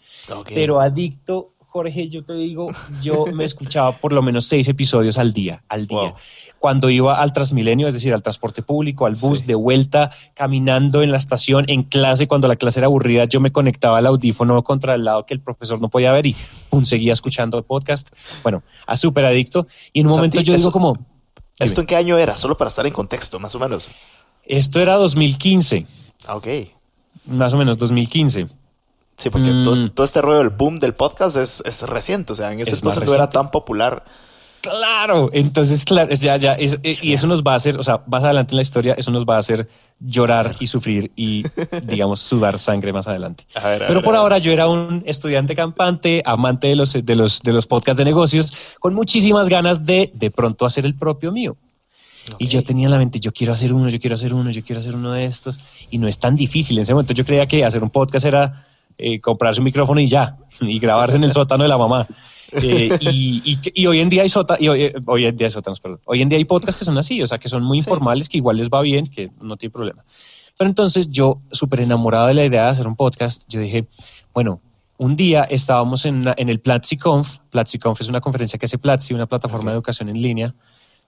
Pero 0.54 0.80
adicto, 0.80 1.54
Jorge, 1.70 2.08
yo 2.08 2.24
te 2.24 2.32
digo, 2.34 2.70
yo 3.00 3.26
me 3.32 3.44
escuchaba 3.44 3.92
por 3.92 4.12
lo 4.12 4.22
menos 4.22 4.44
seis 4.46 4.66
episodios 4.68 5.16
al 5.18 5.32
día, 5.32 5.62
al 5.68 5.86
día. 5.86 5.98
Wow. 6.00 6.14
Cuando 6.58 6.90
iba 6.90 7.20
al 7.20 7.32
Transmilenio, 7.32 7.86
es 7.86 7.94
decir, 7.94 8.12
al 8.12 8.22
transporte 8.24 8.62
público, 8.62 9.06
al 9.06 9.14
bus, 9.14 9.38
Sí. 9.38 9.44
de 9.46 9.54
vuelta, 9.54 10.10
caminando 10.34 11.02
en 11.02 11.12
la 11.12 11.18
estación, 11.18 11.64
en 11.68 11.84
clase, 11.84 12.26
cuando 12.26 12.48
la 12.48 12.56
clase 12.56 12.80
era 12.80 12.86
aburrida, 12.86 13.24
yo 13.26 13.40
me 13.40 13.52
conectaba 13.52 13.98
al 13.98 14.06
audífono 14.06 14.62
contra 14.64 14.94
el 14.96 15.04
lado 15.04 15.24
que 15.26 15.32
el 15.34 15.40
profesor 15.40 15.80
no 15.80 15.88
podía 15.88 16.10
ver 16.12 16.26
y 16.26 16.36
pum, 16.70 16.84
seguía 16.84 17.12
escuchando 17.12 17.62
podcast. 17.62 18.08
Bueno, 18.42 18.62
a 18.86 18.96
súper 18.96 19.24
adicto. 19.24 19.68
Y 19.92 20.00
en 20.00 20.06
un 20.06 20.10
Santi, 20.10 20.18
momento 20.18 20.40
yo 20.40 20.56
digo 20.56 20.72
como, 20.72 20.98
¿Esto 21.58 21.82
en 21.82 21.86
qué 21.86 21.94
año 21.96 22.18
era? 22.18 22.36
Solo 22.36 22.56
para 22.56 22.68
estar 22.68 22.84
en 22.86 22.92
contexto, 22.92 23.38
más 23.38 23.54
o 23.54 23.58
menos. 23.60 23.88
esto 24.44 24.80
era 24.80 24.94
2015, 24.96 25.86
Ah, 26.26 26.34
ok. 26.36 26.48
más 27.26 27.52
o 27.52 27.56
menos 27.56 27.78
2015. 27.78 28.48
Sí, 29.20 29.28
porque 29.30 29.50
Mm. 29.50 29.64
todo, 29.64 29.90
todo 29.90 30.04
este 30.04 30.22
rollo 30.22 30.38
del 30.38 30.48
boom 30.48 30.78
del 30.78 30.94
podcast 30.94 31.36
es, 31.36 31.62
es 31.66 31.82
reciente. 31.82 32.32
O 32.32 32.34
sea, 32.34 32.52
en 32.52 32.60
ese 32.60 32.70
Es 32.70 32.78
entonces 32.78 33.04
no 33.04 33.14
era 33.14 33.28
tan 33.28 33.50
popular. 33.50 34.02
Claro, 34.62 35.30
entonces, 35.32 35.84
claro, 35.86 36.10
es 36.12 36.20
ya, 36.20 36.36
ya, 36.36 36.52
es- 36.54 36.78
y 36.82 37.14
eso 37.14 37.26
nos 37.26 37.42
va 37.42 37.54
a 37.54 37.56
hacer, 37.56 37.78
o 37.78 37.82
sea, 37.82 38.02
más 38.06 38.22
adelante 38.24 38.52
en 38.52 38.56
la 38.56 38.62
historia, 38.62 38.94
eso 38.98 39.10
nos 39.10 39.24
va 39.24 39.36
a 39.36 39.38
hacer 39.38 39.68
llorar 39.98 40.56
y 40.60 40.66
sufrir 40.66 41.10
y, 41.16 41.44
digamos, 41.84 42.20
sudar 42.20 42.58
sangre 42.58 42.92
más 42.92 43.06
adelante. 43.08 43.46
A 43.54 43.68
ver, 43.68 43.82
a 43.84 43.86
Pero 43.86 44.00
ver, 44.00 44.04
por 44.04 44.16
ahora 44.16 44.36
yo 44.38 44.52
era 44.52 44.66
un 44.68 45.02
estudiante 45.06 45.54
campante, 45.54 46.22
amante 46.26 46.66
de 46.68 46.76
los, 46.76 46.92
de 46.92 47.14
los, 47.16 47.40
de 47.40 47.52
los 47.54 47.66
podcasts 47.66 47.96
de 47.98 48.04
negocios, 48.04 48.52
con 48.80 48.92
muchísimas 48.94 49.48
ganas 49.48 49.86
de 49.86 50.10
de 50.14 50.30
pronto 50.30 50.66
hacer 50.66 50.84
el 50.84 50.94
propio 50.94 51.32
mío. 51.32 51.56
Y 52.38 52.48
yo 52.48 52.62
tenía 52.62 52.84
en 52.86 52.90
la 52.92 52.98
mente, 52.98 53.18
yo 53.18 53.32
quiero 53.32 53.54
hacer 53.54 53.72
uno, 53.72 53.88
yo 53.88 53.98
quiero 53.98 54.14
hacer 54.14 54.34
uno, 54.34 54.50
yo 54.50 54.62
quiero 54.62 54.80
hacer 54.80 54.94
uno 54.94 55.12
de 55.12 55.24
estos. 55.24 55.58
Y 55.90 55.96
no 55.98 56.06
es 56.06 56.18
tan 56.18 56.36
difícil. 56.36 56.76
En 56.76 56.82
ese 56.82 56.92
momento 56.92 57.14
yo 57.14 57.24
creía 57.24 57.46
que 57.46 57.64
hacer 57.64 57.82
un 57.82 57.90
podcast 57.90 58.24
era 58.26 58.66
eh, 59.00 59.20
comprarse 59.20 59.60
un 59.60 59.64
micrófono 59.64 60.00
y 60.00 60.08
ya, 60.08 60.36
y 60.60 60.78
grabarse 60.78 61.16
en 61.16 61.24
el 61.24 61.32
sótano 61.32 61.62
de 61.64 61.68
la 61.68 61.78
mamá. 61.78 62.06
Eh, 62.52 62.96
y, 63.00 63.42
y- 63.44 63.58
y 63.82 63.86
hoy 63.86 64.00
en 64.00 64.08
día 64.08 64.22
hay 64.22 64.28
sota, 64.28 64.56
y 64.58 64.68
hoy, 64.68 64.92
hoy 65.06 65.24
en 65.26 65.36
día 65.36 65.46
hay 65.46 65.50
sótanos, 65.52 65.78
perdón. 65.80 66.00
Hoy 66.04 66.20
en 66.22 66.28
día 66.28 66.36
hay 66.38 66.44
podcasts 66.44 66.78
que 66.78 66.84
son 66.84 66.98
así, 66.98 67.22
o 67.22 67.26
sea, 67.26 67.38
que 67.38 67.48
son 67.48 67.62
muy 67.62 67.78
Sí. 67.78 67.84
informales, 67.84 68.28
que 68.28 68.38
igual 68.38 68.56
les 68.56 68.68
va 68.68 68.82
bien, 68.82 69.06
que 69.06 69.30
no 69.40 69.56
tiene 69.56 69.72
problema. 69.72 70.04
Pero 70.58 70.68
entonces 70.68 71.08
yo, 71.10 71.40
súper 71.52 71.80
enamorado 71.80 72.26
de 72.26 72.34
la 72.34 72.44
idea 72.44 72.64
de 72.64 72.70
hacer 72.70 72.86
un 72.88 72.96
podcast, 72.96 73.44
yo 73.48 73.60
dije, 73.60 73.86
bueno, 74.34 74.60
un 74.98 75.16
día 75.16 75.44
estábamos 75.44 76.04
en, 76.04 76.16
una- 76.16 76.34
en 76.36 76.48
el 76.48 76.58
PlatziConf. 76.60 77.38
PlatziConf 77.50 78.00
es 78.00 78.08
una 78.08 78.20
conferencia 78.20 78.58
que 78.58 78.66
hace 78.66 78.78
Platzi, 78.78 79.14
una 79.14 79.26
plataforma 79.26 79.70
de 79.70 79.76
educación 79.76 80.08
en 80.08 80.20
línea. 80.20 80.54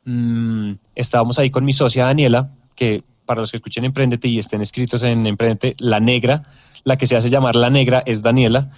Mm, 0.04 0.72
estábamos 0.94 1.38
ahí 1.38 1.50
con 1.50 1.64
mi 1.64 1.72
socia 1.72 2.06
Daniela, 2.06 2.50
que 2.74 3.02
para 3.26 3.40
los 3.40 3.50
que 3.50 3.58
escuchen 3.58 3.84
Emprendete 3.84 4.28
y 4.28 4.38
estén 4.38 4.60
escritos 4.62 5.02
en 5.02 5.26
Emprendete, 5.26 5.74
la 5.78 6.00
negra, 6.00 6.42
la 6.84 6.96
que 6.96 7.06
se 7.06 7.16
hace 7.16 7.30
llamar 7.30 7.56
la 7.56 7.70
negra 7.70 8.02
es 8.06 8.22
Daniela. 8.22 8.70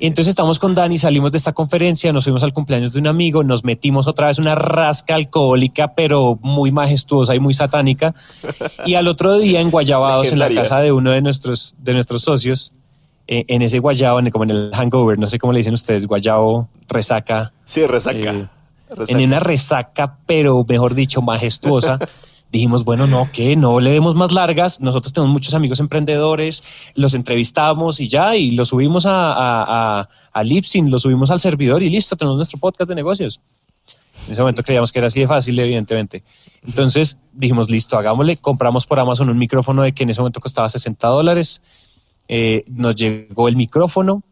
Y 0.00 0.06
entonces 0.06 0.30
estamos 0.30 0.58
con 0.58 0.74
Dani, 0.74 0.96
salimos 0.98 1.32
de 1.32 1.38
esta 1.38 1.52
conferencia, 1.52 2.12
nos 2.12 2.24
fuimos 2.24 2.42
al 2.42 2.52
cumpleaños 2.52 2.92
de 2.92 3.00
un 3.00 3.06
amigo, 3.06 3.44
nos 3.44 3.64
metimos 3.64 4.06
otra 4.06 4.28
vez 4.28 4.38
una 4.38 4.54
rasca 4.54 5.14
alcohólica, 5.14 5.94
pero 5.94 6.38
muy 6.40 6.72
majestuosa 6.72 7.34
y 7.34 7.40
muy 7.40 7.52
satánica. 7.54 8.14
Y 8.86 8.94
al 8.94 9.06
otro 9.08 9.38
día 9.38 9.60
en 9.60 9.70
Guayabados, 9.70 10.32
en 10.32 10.38
la 10.38 10.52
casa 10.52 10.80
de 10.80 10.92
uno 10.92 11.10
de 11.10 11.20
nuestros, 11.20 11.74
de 11.78 11.92
nuestros 11.92 12.22
socios, 12.22 12.72
eh, 13.28 13.44
en 13.48 13.62
ese 13.62 13.80
guayabo, 13.80 14.20
en, 14.20 14.30
como 14.30 14.44
en 14.44 14.50
el 14.50 14.70
hangover, 14.72 15.18
no 15.18 15.26
sé 15.26 15.38
cómo 15.38 15.52
le 15.52 15.58
dicen 15.58 15.74
ustedes, 15.74 16.06
guayabo, 16.06 16.68
resaca, 16.88 17.52
Sí, 17.64 17.84
resaca. 17.84 18.16
Eh, 18.18 18.48
Resaca. 18.88 19.18
en 19.18 19.26
una 19.26 19.40
resaca, 19.40 20.18
pero 20.26 20.64
mejor 20.66 20.94
dicho, 20.94 21.20
majestuosa. 21.20 21.98
Dijimos, 22.56 22.84
bueno, 22.84 23.06
no, 23.06 23.30
que 23.32 23.54
no 23.54 23.80
le 23.80 23.90
demos 23.90 24.14
más 24.14 24.32
largas. 24.32 24.80
Nosotros 24.80 25.12
tenemos 25.12 25.30
muchos 25.30 25.52
amigos 25.52 25.78
emprendedores, 25.78 26.64
los 26.94 27.12
entrevistamos 27.12 28.00
y 28.00 28.08
ya, 28.08 28.34
y 28.34 28.52
lo 28.52 28.64
subimos 28.64 29.04
a, 29.04 29.30
a, 29.30 30.00
a, 30.00 30.08
a 30.32 30.42
Lipsin, 30.42 30.90
lo 30.90 30.98
subimos 30.98 31.30
al 31.30 31.38
servidor 31.38 31.82
y 31.82 31.90
listo, 31.90 32.16
tenemos 32.16 32.38
nuestro 32.38 32.58
podcast 32.58 32.88
de 32.88 32.94
negocios. 32.94 33.42
En 34.24 34.32
ese 34.32 34.40
momento 34.40 34.62
creíamos 34.62 34.90
que 34.90 35.00
era 35.00 35.08
así 35.08 35.20
de 35.20 35.28
fácil, 35.28 35.58
evidentemente. 35.58 36.24
Entonces 36.66 37.18
dijimos, 37.34 37.68
listo, 37.68 37.98
hagámosle. 37.98 38.38
Compramos 38.38 38.86
por 38.86 38.98
Amazon 39.00 39.28
un 39.28 39.36
micrófono 39.36 39.82
de 39.82 39.92
que 39.92 40.04
en 40.04 40.08
ese 40.08 40.22
momento 40.22 40.40
costaba 40.40 40.70
60 40.70 41.06
dólares. 41.08 41.60
Eh, 42.26 42.64
nos 42.68 42.96
llegó 42.96 43.48
el 43.48 43.56
micrófono 43.56 44.22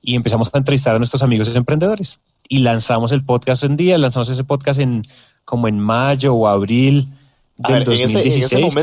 y 0.00 0.14
empezamos 0.14 0.48
a 0.54 0.56
entrevistar 0.56 0.94
a 0.94 0.98
nuestros 0.98 1.22
amigos 1.22 1.54
emprendedores. 1.54 2.18
y 2.48 2.60
lanzamos 2.60 3.12
el 3.12 3.22
podcast 3.22 3.64
un 3.64 3.76
día, 3.76 3.98
lanzamos 3.98 4.30
ese 4.30 4.44
podcast 4.44 4.80
en 4.80 5.06
como 5.44 5.68
en 5.68 5.78
mayo 5.78 6.34
o 6.34 6.46
abril 6.46 7.08
del 7.56 7.84
ver, 7.84 7.88
en 7.88 7.92
ese, 7.92 8.02
en 8.04 8.12
2016, 8.12 8.44
ese 8.44 8.58
momento, 8.58 8.74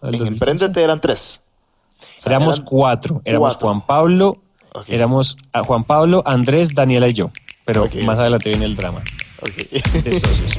creo, 0.00 0.10
en 0.10 0.18
2015. 0.18 0.28
Emprendete 0.28 0.82
eran 0.82 1.00
tres. 1.00 1.40
O 2.00 2.20
sea, 2.20 2.30
Éramos 2.32 2.56
eran- 2.58 2.66
cuatro. 2.66 3.22
Éramos 3.24 3.50
cuatro. 3.52 3.68
Juan 3.68 3.80
Pablo, 3.86 4.38
éramos 4.86 5.36
a 5.52 5.62
Juan 5.62 5.84
Pablo, 5.84 6.22
Andrés, 6.26 6.74
Daniela 6.74 7.08
y 7.08 7.12
yo. 7.14 7.30
Pero 7.64 7.88
más 8.06 8.18
adelante 8.18 8.48
viene 8.48 8.64
el 8.64 8.76
drama 8.76 9.02
Ok. 9.42 9.70
de 10.02 10.20
socios. 10.20 10.58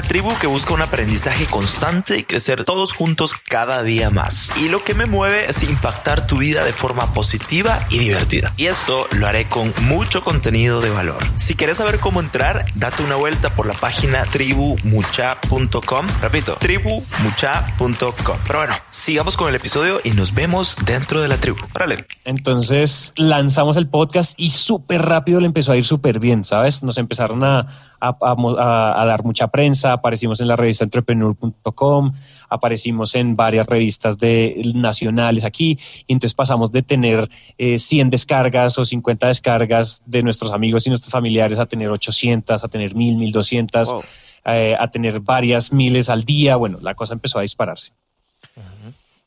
tribu 0.01 0.37
que 0.39 0.47
busca 0.47 0.73
un 0.73 0.81
aprendizaje 0.81 1.45
constante 1.45 2.17
y 2.17 2.23
crecer 2.23 2.63
todos 2.63 2.93
juntos 2.93 3.33
cada 3.35 3.83
día 3.83 4.09
más. 4.09 4.51
Y 4.57 4.69
lo 4.69 4.83
que 4.83 4.93
me 4.93 5.05
mueve 5.05 5.49
es 5.49 5.63
impactar 5.63 6.27
tu 6.27 6.37
vida 6.37 6.63
de 6.63 6.73
forma 6.73 7.13
positiva 7.13 7.85
y 7.89 7.99
divertida. 7.99 8.53
Y 8.57 8.65
esto 8.67 9.07
lo 9.11 9.27
haré 9.27 9.47
con 9.47 9.73
mucho 9.81 10.23
contenido 10.23 10.81
de 10.81 10.89
valor. 10.89 11.23
Si 11.35 11.55
quieres 11.55 11.77
saber 11.77 11.99
cómo 11.99 12.19
entrar, 12.19 12.65
date 12.75 13.03
una 13.03 13.15
vuelta 13.15 13.55
por 13.55 13.65
la 13.65 13.73
página 13.73 14.23
tribumucha.com. 14.23 16.07
Repito, 16.21 16.55
tribumucha.com. 16.55 18.37
Pero 18.45 18.59
bueno, 18.59 18.75
sigamos 18.89 19.37
con 19.37 19.49
el 19.49 19.55
episodio 19.55 19.99
y 20.03 20.11
nos 20.11 20.33
vemos 20.33 20.75
dentro 20.85 21.21
de 21.21 21.27
la 21.27 21.37
tribu. 21.37 21.57
Órale. 21.73 22.05
Entonces 22.25 23.13
lanzamos 23.15 23.77
el 23.77 23.87
podcast 23.87 24.33
y 24.37 24.51
súper 24.51 25.01
rápido 25.01 25.39
le 25.39 25.47
empezó 25.47 25.71
a 25.71 25.77
ir 25.77 25.85
súper 25.85 26.19
bien, 26.19 26.43
¿sabes? 26.43 26.83
Nos 26.83 26.97
empezaron 26.97 27.43
a, 27.43 27.67
a- 28.01 29.05
dar 29.05 29.23
mucha 29.23 29.47
prensa, 29.47 29.93
aparecimos 29.93 30.41
en 30.41 30.47
la 30.47 30.55
revista 30.55 30.83
entrepreneur.com, 30.83 32.13
aparecimos 32.49 33.15
en 33.15 33.35
varias 33.35 33.67
revistas 33.67 34.17
de, 34.17 34.61
nacionales 34.75 35.45
aquí, 35.45 35.77
y 36.07 36.13
entonces 36.13 36.33
pasamos 36.33 36.71
de 36.71 36.81
tener 36.81 37.29
eh, 37.57 37.77
100 37.79 38.09
descargas 38.09 38.77
o 38.77 38.85
50 38.85 39.27
descargas 39.27 40.01
de 40.05 40.23
nuestros 40.23 40.51
amigos 40.51 40.85
y 40.87 40.89
nuestros 40.89 41.11
familiares 41.11 41.59
a 41.59 41.65
tener 41.65 41.89
800, 41.89 42.63
a 42.63 42.67
tener 42.67 42.95
1000, 42.95 43.17
1200, 43.17 43.91
Wow. 43.91 44.01
eh, 44.45 44.75
a 44.79 44.87
tener 44.89 45.19
varias 45.19 45.71
miles 45.71 46.09
al 46.09 46.23
día. 46.23 46.55
Bueno, 46.55 46.79
la 46.81 46.95
cosa 46.95 47.13
empezó 47.13 47.39
a 47.39 47.43
dispararse. 47.43 47.91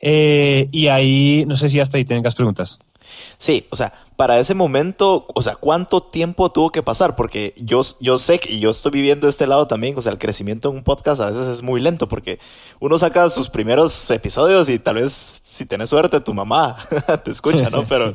Eh, 0.06 0.68
y 0.70 0.88
ahí, 0.88 1.44
no 1.46 1.56
sé 1.56 1.70
si 1.70 1.80
hasta 1.80 1.96
ahí 1.96 2.04
tengas 2.04 2.34
preguntas. 2.34 2.78
Sí, 3.38 3.66
o 3.70 3.76
sea, 3.76 3.94
para 4.16 4.38
ese 4.38 4.54
momento, 4.54 5.26
o 5.34 5.40
sea, 5.40 5.56
¿cuánto 5.56 6.02
tiempo 6.02 6.52
tuvo 6.52 6.70
que 6.70 6.82
pasar? 6.82 7.16
Porque 7.16 7.54
yo, 7.56 7.80
yo 8.00 8.18
sé 8.18 8.38
que 8.38 8.52
y 8.52 8.60
yo 8.60 8.68
estoy 8.68 8.92
viviendo 8.92 9.26
de 9.26 9.30
este 9.30 9.46
lado 9.46 9.66
también, 9.66 9.96
o 9.96 10.02
sea, 10.02 10.12
el 10.12 10.18
crecimiento 10.18 10.68
en 10.68 10.76
un 10.76 10.84
podcast 10.84 11.22
a 11.22 11.30
veces 11.30 11.48
es 11.48 11.62
muy 11.62 11.80
lento 11.80 12.06
porque 12.06 12.38
uno 12.80 12.98
saca 12.98 13.30
sus 13.30 13.48
primeros 13.48 14.10
episodios 14.10 14.68
y 14.68 14.78
tal 14.78 14.96
vez, 14.96 15.40
si 15.42 15.64
tenés 15.64 15.88
suerte, 15.88 16.20
tu 16.20 16.34
mamá 16.34 16.76
te 17.24 17.30
escucha, 17.30 17.70
¿no? 17.70 17.86
Pero, 17.88 18.14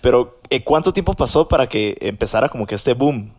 pero 0.00 0.40
eh, 0.50 0.62
¿cuánto 0.62 0.92
tiempo 0.92 1.14
pasó 1.14 1.48
para 1.48 1.68
que 1.68 1.96
empezara 2.00 2.50
como 2.50 2.66
que 2.66 2.74
este 2.74 2.92
boom? 2.92 3.32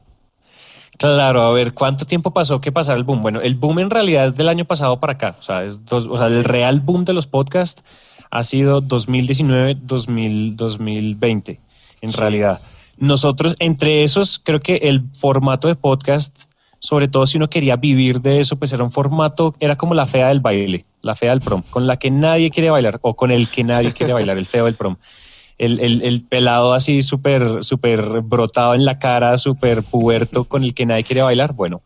Claro, 1.02 1.42
a 1.42 1.52
ver, 1.52 1.74
¿cuánto 1.74 2.06
tiempo 2.06 2.30
pasó 2.32 2.62
que 2.62 2.72
pasara 2.72 2.96
el 2.96 3.04
boom? 3.04 3.24
Bueno, 3.24 3.42
el 3.42 3.56
boom 3.56 3.80
en 3.80 3.90
realidad 3.90 4.28
es 4.28 4.36
del 4.36 4.48
año 4.48 4.66
pasado 4.66 5.00
para 5.00 5.14
acá. 5.14 5.36
O 5.40 5.42
sea, 5.42 5.64
es 5.64 5.84
dos- 5.84 6.06
o 6.08 6.16
sea 6.16 6.28
el 6.28 6.44
real 6.44 6.80
boom 6.80 7.06
de 7.06 7.14
los 7.14 7.26
podcasts 7.26 7.84
ha 8.30 8.44
sido 8.44 8.82
2019, 8.82 9.78
2000, 9.82 10.56
2020, 10.56 11.60
en 12.02 12.14
realidad. 12.14 12.62
Nosotros, 12.98 13.56
entre 13.58 14.04
esos, 14.04 14.38
creo 14.38 14.60
que 14.60 14.76
el 14.76 15.02
formato 15.20 15.68
de 15.68 15.74
podcast, 15.74 16.42
sobre 16.78 17.08
todo 17.08 17.26
si 17.26 17.38
uno 17.38 17.50
quería 17.50 17.78
vivir 17.78 18.22
de 18.22 18.40
eso, 18.40 18.58
pues 18.58 18.72
era 18.72 18.84
un 18.84 18.92
formato, 18.92 19.56
era 19.60 19.76
como 19.78 19.96
la 19.96 20.06
fea 20.06 20.28
del 20.28 20.40
baile, 20.40 20.86
la 21.02 21.16
fea 21.16 21.32
del 21.32 21.42
prom, 21.42 21.64
con 21.72 21.88
la 21.88 21.98
que 21.98 22.12
nadie 22.12 22.52
quiere 22.52 22.70
bailar 22.70 23.00
o 23.02 23.16
con 23.16 23.32
el 23.32 23.50
que 23.50 23.64
nadie 23.64 23.92
quiere 23.94 24.14
bailar, 24.14 24.38
el 24.38 24.46
feo 24.46 24.66
del 24.66 24.76
prom. 24.76 24.98
El, 25.62 25.80
el- 25.80 26.02
el 26.02 26.21
pelado 26.24 26.74
así 26.74 27.04
súper 27.04 27.63
súper 27.63 28.21
brotado 28.21 28.74
en 28.74 28.84
la 28.84 28.97
cara, 28.97 29.38
súper 29.38 29.84
puberto, 29.84 30.43
con 30.45 30.63
el 30.63 30.74
que 30.74 30.86
nadie 30.86 31.04
quiere 31.04 31.21
bailar. 31.21 31.54
Bueno, 31.54 31.82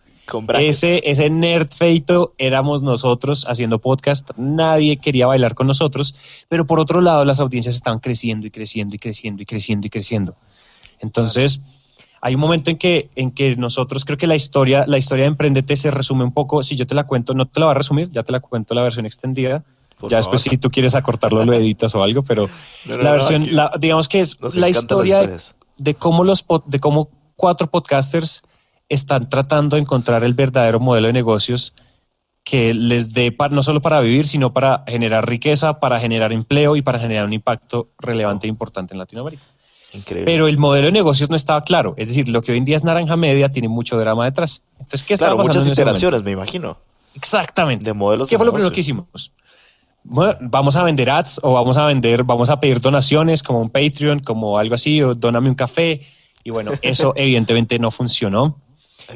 Con 0.57 0.65
ese, 0.69 1.01
ese 1.05 1.29
nerd 1.29 1.67
feito 1.71 2.33
éramos 2.39 2.81
nosotros 2.81 3.45
haciendo 3.47 3.77
podcast. 3.79 4.31
Nadie 4.37 4.97
quería 4.97 5.27
bailar 5.27 5.53
con 5.55 5.67
nosotros, 5.67 6.15
pero 6.49 6.65
por 6.65 6.79
otro 6.79 7.01
lado 7.01 7.25
las 7.25 7.39
audiencias 7.39 7.75
estaban 7.75 7.99
creciendo 7.99 8.47
y 8.47 8.49
creciendo 8.49 8.95
y 8.95 8.99
creciendo 8.99 9.43
y 9.43 9.45
creciendo 9.45 9.85
y 9.87 9.89
creciendo. 9.89 10.35
Entonces, 10.99 11.59
hay 12.21 12.33
un 12.35 12.41
momento 12.41 12.71
en 12.71 12.77
que, 12.77 13.09
en 13.15 13.29
que 13.31 13.55
nosotros 13.55 14.05
creo 14.05 14.17
que 14.17 14.25
la 14.27 14.35
historia, 14.35 14.85
la 14.87 14.97
historia 14.97 15.23
de 15.25 15.29
Emprendete 15.29 15.75
se 15.77 15.91
resume 15.91 16.23
un 16.23 16.31
poco. 16.33 16.63
Si 16.63 16.75
yo 16.75 16.87
te 16.87 16.95
la 16.95 17.03
cuento, 17.03 17.33
no 17.33 17.45
te 17.45 17.59
la 17.59 17.67
voy 17.67 17.71
a 17.71 17.77
resumir, 17.77 18.09
ya 18.11 18.23
te 18.23 18.31
la 18.31 18.39
cuento 18.39 18.73
la 18.73 18.81
versión 18.83 19.05
extendida. 19.05 19.63
Por 19.99 20.09
ya 20.11 20.17
favor. 20.21 20.33
después, 20.35 20.41
si 20.41 20.57
tú 20.57 20.69
quieres 20.69 20.93
acortarlo, 20.95 21.45
lo 21.45 21.53
editas 21.53 21.93
o 21.95 22.03
algo, 22.03 22.23
pero 22.23 22.49
No, 22.85 22.97
no, 22.97 23.03
la 23.03 23.11
versión, 23.13 23.47
la- 23.55 23.71
digamos 23.79 24.07
que 24.07 24.19
es 24.21 24.37
la 24.55 24.69
historia 24.69 25.27
de, 25.77 25.95
cómo 25.95 26.23
los 26.23 26.45
de 26.65 26.79
cómo 26.79 27.09
cuatro 27.35 27.67
podcasters 27.67 28.43
están 28.89 29.29
tratando 29.29 29.75
de 29.77 29.81
encontrar 29.81 30.23
el 30.23 30.33
verdadero 30.33 30.79
modelo 30.79 31.07
de 31.07 31.13
negocios 31.13 31.73
que 32.43 32.73
les 32.75 33.13
dé 33.13 33.31
pa- 33.31 33.49
no 33.49 33.63
solo 33.63 33.81
para 33.81 33.99
vivir, 34.01 34.27
sino 34.27 34.53
para 34.53 34.83
generar 34.87 35.27
riqueza, 35.27 35.79
para 35.79 35.99
generar 35.99 36.31
empleo 36.31 36.75
y 36.75 36.81
para 36.83 36.99
generar 36.99 37.25
un 37.25 37.33
impacto 37.33 37.89
relevante 37.97 38.45
e 38.45 38.49
importante 38.49 38.93
en 38.93 38.99
Latinoamérica. 38.99 39.41
Increíble. 39.93 40.31
Pero 40.31 40.47
el 40.47 40.57
modelo 40.57 40.85
de 40.87 40.91
negocios 40.91 41.29
no 41.29 41.35
estaba 41.37 41.63
claro. 41.63 41.93
Es 41.97 42.09
decir, 42.09 42.27
lo 42.29 42.41
que 42.43 42.51
hoy 42.51 42.57
en 42.59 42.65
día 42.65 42.75
es 42.77 42.83
naranja 42.83 43.15
media 43.15 43.49
tiene 43.49 43.67
mucho 43.69 43.97
drama 43.97 44.25
detrás. 44.25 44.61
Entonces, 44.73 45.03
¿qué 45.03 45.13
estaba 45.15 45.29
claro, 45.31 45.37
pasando 45.37 45.53
muchas 45.53 45.65
en 45.67 45.71
ese 45.71 45.81
momento? 45.81 45.97
iteraciones, 45.97 46.23
me 46.23 46.31
imagino, 46.31 46.77
Exactamente. 47.15 47.85
de 47.85 47.93
modelos 47.93 48.29
¿Qué 48.29 48.35
de 48.35 48.37
fue 48.37 48.45
lo 48.45 48.51
primero 48.53 48.71
que 48.73 48.81
hicimos? 48.81 49.31
Bueno, 50.07 50.37
vamos 50.39 50.75
a 50.75 50.83
vender 50.83 51.09
ads 51.09 51.39
o 51.41 51.53
vamos 51.53 51.77
a 51.77 51.85
vender, 51.85 52.23
vamos 52.23 52.51
a 52.51 52.59
pedir 52.59 52.79
donaciones 52.79 53.41
como 53.41 53.59
un 53.59 53.71
Patreon, 53.71 54.19
como 54.19 54.59
algo 54.59 54.75
así, 54.75 55.01
o 55.01 55.15
dóname 55.15 55.49
un 55.49 55.55
café. 55.55 56.01
Y 56.43 56.51
bueno, 56.51 56.73
eso 56.83 57.13
evidentemente 57.15 57.79
no 57.79 57.89
funcionó. 57.89 58.59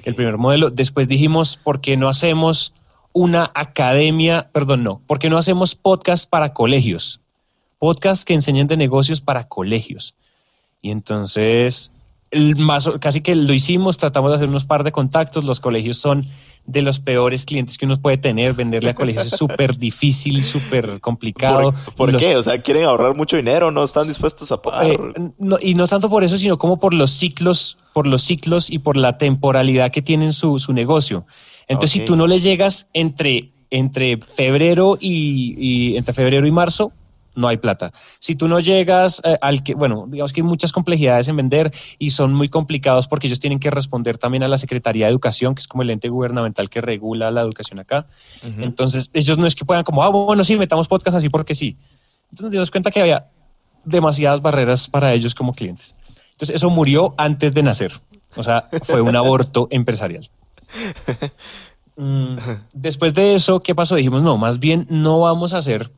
El 0.04 0.16
primer 0.16 0.38
modelo. 0.38 0.72
Después 0.72 1.08
dijimos, 1.08 1.58
¿por 1.58 1.80
qué 1.80 1.96
no 1.96 2.10
hacemos 2.10 2.74
una 3.14 3.52
academia? 3.54 4.50
Perdón, 4.52 4.84
no. 4.84 5.02
¿Por 5.06 5.20
qué 5.20 5.30
no 5.30 5.38
hacemos 5.38 5.76
podcast 5.76 6.28
para 6.28 6.54
colegios? 6.54 7.22
Podcast 7.78 8.24
que 8.24 8.34
enseñen 8.34 8.68
de 8.68 8.76
negocios 8.76 9.22
para 9.22 9.48
colegios. 9.48 10.16
Y 10.82 10.90
entonces, 10.90 11.92
el 12.32 12.56
más, 12.56 12.90
casi 13.00 13.22
que 13.22 13.36
lo 13.36 13.54
hicimos, 13.54 13.98
tratamos 14.00 14.32
de 14.32 14.38
hacer 14.38 14.50
unos 14.50 14.66
par 14.66 14.84
de 14.84 14.92
contactos. 14.92 15.44
Los 15.44 15.60
colegios 15.60 15.98
son 15.98 16.26
de 16.72 16.82
los 16.82 17.00
peores 17.00 17.46
clientes 17.46 17.78
que 17.78 17.86
uno 17.86 18.00
puede 18.02 18.18
tener. 18.18 18.54
Venderle 18.54 18.92
a 18.92 18.94
colegios 18.96 19.26
es 19.28 19.38
súper 19.38 19.78
difícil, 19.78 20.44
súper 20.44 21.00
complicado. 21.02 21.72
¿Por, 21.72 21.94
por 21.96 22.12
Los- 22.14 22.22
qué? 22.22 22.36
O 22.36 22.44
sea, 22.44 22.62
quieren 22.62 22.84
ahorrar 22.84 23.16
mucho 23.16 23.38
dinero, 23.38 23.72
no 23.72 23.84
están 23.84 24.08
dispuestos 24.08 24.52
a 24.52 24.62
pagar. 24.62 24.86
eh, 24.92 24.98
no- 25.38 25.58
y 25.62 25.74
no 25.74 25.88
tanto 25.88 26.10
por 26.10 26.24
eso, 26.24 26.38
sino 26.38 26.58
como 26.58 26.80
por 26.80 26.94
los 26.94 27.12
ciclos, 27.12 27.78
por 27.94 28.06
los 28.08 28.22
ciclos 28.22 28.70
y 28.70 28.80
por 28.80 28.98
la 28.98 29.18
temporalidad 29.18 29.92
que 29.92 30.02
tienen 30.02 30.34
su, 30.34 30.60
su 30.60 30.74
negocio. 30.74 31.26
Entonces, 31.68 31.92
si 31.92 32.06
tú 32.06 32.16
no 32.16 32.28
le 32.28 32.40
llegas 32.40 32.88
entre, 32.94 33.52
entre 33.70 34.18
febrero 34.18 34.98
y, 35.00 35.56
y- 35.58 35.98
entre 35.98 36.14
febrero 36.14 36.46
y 36.48 36.52
marzo, 36.52 36.92
no 37.36 37.48
hay 37.48 37.58
plata. 37.58 37.94
Si 38.20 38.36
tú 38.36 38.48
no 38.48 38.60
llegas 38.60 39.22
eh, 39.24 39.38
al 39.42 39.64
que, 39.64 39.76
bueno, 39.76 40.06
digamos 40.08 40.34
que 40.34 40.42
hay 40.42 40.48
muchas 40.48 40.72
complejidades 40.72 41.28
en 41.28 41.36
vender 41.36 41.74
y 41.98 42.12
son 42.12 42.34
muy 42.34 42.50
complicados 42.50 43.08
porque 43.08 43.28
ellos 43.28 43.40
tienen 43.40 43.60
que 43.60 43.70
responder 43.70 44.18
también 44.18 44.44
a 44.44 44.48
la 44.48 44.58
Secretaría 44.58 45.06
de 45.06 45.12
Educación, 45.12 45.56
que 45.56 45.62
es 45.62 45.68
como 45.68 45.84
el 45.84 45.90
ente 45.90 46.10
gubernamental 46.10 46.70
que 46.70 46.82
regula 46.82 47.32
la 47.32 47.42
educación 47.42 47.80
acá. 47.80 48.08
Entonces, 48.44 49.10
ellos 49.14 49.38
no 49.38 49.48
es 49.48 49.56
que 49.56 49.66
puedan 49.66 49.84
como, 49.84 50.04
ah, 50.04 50.10
bueno, 50.10 50.44
sí, 50.44 50.58
metamos 50.58 50.88
podcast 50.88 51.18
así 51.18 51.30
porque 51.30 51.56
sí. 51.56 51.78
Entonces 52.26 52.44
nos 52.44 52.52
dimos 52.52 52.72
cuenta 52.72 52.92
que 52.92 53.00
había 53.02 53.28
demasiadas 53.84 54.42
barreras 54.42 54.88
para 54.88 55.14
ellos 55.14 55.34
como 55.34 55.54
clientes. 55.54 55.96
Entonces, 56.32 56.56
eso 56.56 56.70
murió 56.70 57.14
antes 57.18 57.54
de 57.54 57.64
nacer. 57.64 57.94
O 58.36 58.44
sea, 58.44 58.70
fue 58.84 59.02
un 59.02 59.16
aborto 59.16 59.68
empresarial. 59.72 60.30
Mm, 61.96 62.38
Después 62.74 63.14
de 63.14 63.36
eso, 63.36 63.60
¿qué 63.60 63.76
pasó? 63.76 63.96
Dijimos, 63.96 64.22
no, 64.22 64.38
más 64.38 64.60
bien 64.60 64.88
no 64.90 65.20
vamos 65.20 65.54
a 65.54 65.58
hacer, 65.58 65.92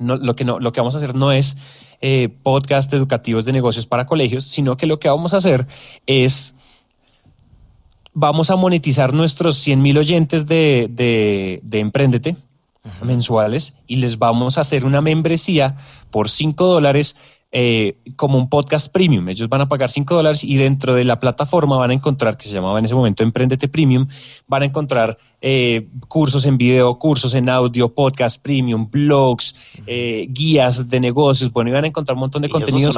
no, 0.00 0.16
lo, 0.16 0.34
que 0.34 0.44
no, 0.44 0.58
lo 0.58 0.72
que 0.72 0.80
vamos 0.80 0.94
a 0.94 0.98
hacer 0.98 1.14
no 1.14 1.30
es 1.30 1.56
eh, 2.00 2.28
podcast 2.42 2.92
educativos 2.92 3.44
de 3.44 3.52
negocios 3.52 3.86
para 3.86 4.06
colegios, 4.06 4.44
sino 4.44 4.76
que 4.76 4.86
lo 4.86 4.98
que 4.98 5.08
vamos 5.08 5.34
a 5.34 5.36
hacer 5.36 5.66
es, 6.06 6.54
vamos 8.12 8.50
a 8.50 8.56
monetizar 8.56 9.12
nuestros 9.12 9.58
100 9.58 9.82
mil 9.82 9.98
oyentes 9.98 10.46
de, 10.46 10.88
de, 10.90 11.60
de 11.62 11.78
Emprendete 11.78 12.36
mensuales 13.02 13.74
y 13.86 13.96
les 13.96 14.18
vamos 14.18 14.56
a 14.56 14.62
hacer 14.62 14.84
una 14.86 15.02
membresía 15.02 15.76
por 16.10 16.30
5 16.30 16.66
dólares 16.66 17.16
eh, 17.52 17.96
como 18.14 18.38
un 18.38 18.48
podcast 18.48 18.92
premium. 18.92 19.28
Ellos 19.28 19.48
van 19.48 19.62
a 19.62 19.68
pagar 19.68 19.90
5 19.90 20.14
dólares 20.14 20.44
y 20.44 20.56
dentro 20.56 20.94
de 20.94 21.04
la 21.04 21.18
plataforma 21.18 21.76
van 21.76 21.90
a 21.90 21.94
encontrar, 21.94 22.36
que 22.36 22.46
se 22.46 22.54
llamaba 22.54 22.78
en 22.78 22.84
ese 22.84 22.94
momento 22.94 23.22
Emprendete 23.22 23.66
Premium, 23.66 24.06
van 24.46 24.62
a 24.62 24.66
encontrar 24.66 25.18
eh, 25.40 25.88
cursos 26.06 26.44
en 26.44 26.56
video, 26.56 26.96
cursos 26.98 27.34
en 27.34 27.48
audio, 27.48 27.88
podcast 27.92 28.40
premium, 28.40 28.88
blogs, 28.88 29.56
eh, 29.86 30.26
guías 30.28 30.88
de 30.88 31.00
negocios. 31.00 31.52
Bueno, 31.52 31.70
iban 31.70 31.84
a 31.84 31.88
encontrar 31.88 32.14
un 32.14 32.20
montón 32.20 32.42
de 32.42 32.48
Y 32.48 32.50
contenidos. 32.50 32.96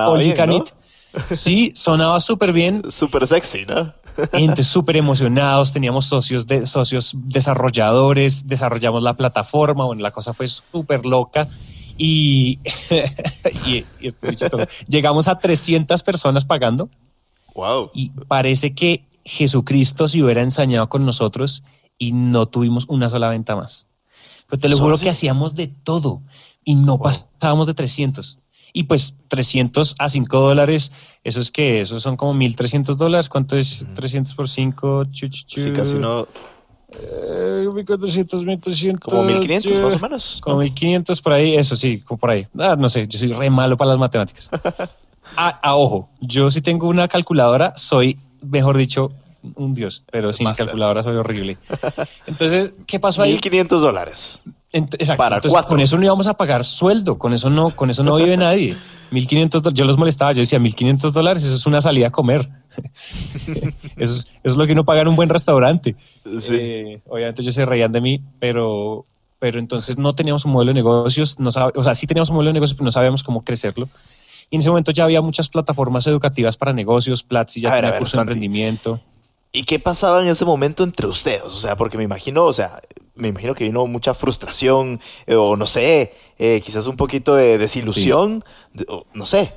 Sí, 1.30 1.72
sonaba 1.74 2.20
súper 2.20 2.52
bien. 2.52 2.82
Súper 2.90 3.26
sexy, 3.26 3.64
¿no? 3.66 3.92
Gente 4.32 4.62
súper 4.62 4.98
emocionados, 4.98 5.72
teníamos 5.72 6.04
socios, 6.04 6.46
de, 6.46 6.66
socios 6.66 7.14
desarrolladores, 7.14 8.46
desarrollamos 8.46 9.02
la 9.02 9.14
plataforma, 9.14 9.86
bueno, 9.86 10.02
la 10.02 10.10
cosa 10.10 10.34
fue 10.34 10.48
súper 10.48 11.06
loca 11.06 11.48
y, 11.98 12.60
y, 13.64 13.86
y 14.00 14.06
esto 14.06 14.26
es 14.28 14.36
chistoso. 14.36 14.66
llegamos 14.88 15.28
a 15.28 15.38
300 15.38 16.02
personas 16.02 16.44
pagando 16.44 16.88
Wow. 17.54 17.90
y 17.94 18.10
parece 18.28 18.74
que 18.74 19.04
Jesucristo 19.24 20.08
se 20.08 20.22
hubiera 20.22 20.42
ensañado 20.42 20.88
con 20.88 21.04
nosotros 21.04 21.62
y 21.98 22.12
no 22.12 22.46
tuvimos 22.46 22.86
una 22.88 23.08
sola 23.10 23.28
venta 23.28 23.54
más. 23.54 23.86
Pero 24.48 24.60
te 24.60 24.68
lo 24.68 24.76
¿Solo 24.76 24.84
juro 24.86 24.94
así? 24.94 25.04
que 25.04 25.10
hacíamos 25.10 25.54
de 25.54 25.68
todo 25.68 26.22
y 26.64 26.74
no 26.74 26.98
Wow. 26.98 27.12
pasábamos 27.38 27.66
de 27.66 27.74
300. 27.74 28.38
Y 28.74 28.84
pues 28.84 29.16
300 29.28 29.94
a 29.98 30.08
5 30.08 30.40
dólares, 30.40 30.92
eso 31.24 31.40
es 31.40 31.50
que, 31.50 31.82
eso 31.82 32.00
son 32.00 32.16
como 32.16 32.32
1.300 32.32 32.96
dólares. 32.96 33.28
¿Cuánto 33.28 33.58
es 33.58 33.84
300 33.94 34.34
por 34.34 34.48
5? 34.48 35.04
Chu, 35.12 35.28
chu, 35.28 35.44
chu. 35.46 35.60
Sí, 35.60 35.72
casi 35.72 35.98
no. 35.98 36.26
Eh, 37.00 37.66
1.400, 37.68 38.44
1.300. 38.44 38.98
Como 39.00 39.22
1500 39.24 39.72
chu. 39.72 39.82
más 39.82 39.94
o 39.96 39.98
menos. 39.98 40.38
Como 40.40 40.56
1500 40.58 41.20
por 41.22 41.32
ahí, 41.32 41.54
eso 41.56 41.76
sí, 41.76 42.00
como 42.00 42.18
por 42.18 42.30
ahí. 42.30 42.46
Ah, 42.58 42.76
no 42.78 42.88
sé, 42.88 43.06
yo 43.06 43.18
soy 43.18 43.32
re 43.32 43.50
malo 43.50 43.76
para 43.76 43.90
las 43.90 43.98
matemáticas. 43.98 44.50
a, 45.36 45.48
a 45.62 45.74
ojo, 45.76 46.08
yo 46.20 46.50
si 46.50 46.60
tengo 46.60 46.88
una 46.88 47.08
calculadora, 47.08 47.72
soy, 47.76 48.18
mejor 48.42 48.76
dicho, 48.76 49.12
un 49.56 49.74
dios, 49.74 50.04
pero 50.10 50.32
sin 50.32 50.52
calculadora 50.52 51.02
soy 51.02 51.16
horrible. 51.16 51.58
Entonces, 52.26 52.72
¿qué 52.86 53.00
pasó 53.00 53.22
ahí? 53.22 53.32
1500 53.32 53.82
dólares. 53.82 54.38
Ent- 54.72 54.94
exacto. 54.94 55.16
Para 55.18 55.36
Entonces, 55.36 55.52
cuatro. 55.54 55.68
con 55.70 55.80
eso 55.80 55.96
no 55.96 56.04
íbamos 56.04 56.26
a 56.26 56.34
pagar 56.34 56.64
sueldo, 56.64 57.18
con 57.18 57.34
eso 57.34 57.50
no, 57.50 57.70
con 57.74 57.90
eso 57.90 58.02
no 58.02 58.16
vive 58.16 58.36
nadie. 58.36 58.76
1500 59.10 59.62
dólares, 59.62 59.78
yo 59.78 59.84
los 59.84 59.98
molestaba, 59.98 60.32
yo 60.32 60.40
decía 60.40 60.58
1500 60.58 61.12
dólares, 61.12 61.42
eso 61.42 61.54
es 61.54 61.66
una 61.66 61.80
salida 61.82 62.06
a 62.06 62.10
comer. 62.10 62.48
eso, 63.96 64.12
es, 64.14 64.18
eso 64.20 64.26
es 64.44 64.56
lo 64.56 64.66
que 64.66 64.72
uno 64.72 64.84
paga 64.84 65.02
en 65.02 65.08
un 65.08 65.16
buen 65.16 65.28
restaurante. 65.28 65.96
Sí. 66.38 66.54
Eh, 66.58 67.00
obviamente 67.08 67.42
ellos 67.42 67.54
se 67.54 67.66
reían 67.66 67.92
de 67.92 68.00
mí, 68.00 68.20
pero, 68.38 69.06
pero 69.38 69.58
entonces 69.58 69.98
no 69.98 70.14
teníamos 70.14 70.44
un 70.44 70.52
modelo 70.52 70.70
de 70.70 70.74
negocios, 70.74 71.38
no 71.38 71.50
o 71.50 71.84
sea, 71.84 71.94
sí 71.94 72.06
teníamos 72.06 72.30
un 72.30 72.36
modelo 72.36 72.48
de 72.50 72.54
negocios, 72.54 72.76
pero 72.76 72.84
no 72.84 72.92
sabíamos 72.92 73.22
cómo 73.22 73.44
crecerlo. 73.44 73.88
Y 74.50 74.56
en 74.56 74.60
ese 74.60 74.68
momento 74.68 74.92
ya 74.92 75.04
había 75.04 75.22
muchas 75.22 75.48
plataformas 75.48 76.06
educativas 76.06 76.56
para 76.56 76.72
negocios, 76.72 77.22
Platzi 77.22 77.60
ya 77.60 77.72
A 77.72 77.76
tenía 77.76 77.90
ver, 77.92 77.98
curso 78.00 78.18
de 78.18 78.22
emprendimiento. 78.22 79.00
¿Y 79.50 79.64
qué 79.64 79.78
pasaba 79.78 80.22
en 80.22 80.28
ese 80.28 80.44
momento 80.44 80.82
entre 80.84 81.06
ustedes? 81.06 81.42
O 81.44 81.50
sea, 81.50 81.76
porque 81.76 81.98
me 81.98 82.04
imagino, 82.04 82.44
o 82.44 82.52
sea, 82.52 82.80
me 83.14 83.28
imagino 83.28 83.54
que 83.54 83.64
vino 83.64 83.86
mucha 83.86 84.14
frustración, 84.14 85.00
eh, 85.26 85.34
o 85.34 85.56
no 85.56 85.66
sé, 85.66 86.14
eh, 86.38 86.62
quizás 86.64 86.86
un 86.86 86.96
poquito 86.96 87.34
de 87.34 87.58
desilusión, 87.58 88.42
de- 88.72 88.86
o 88.88 89.04
no 89.12 89.26
sé. 89.26 89.52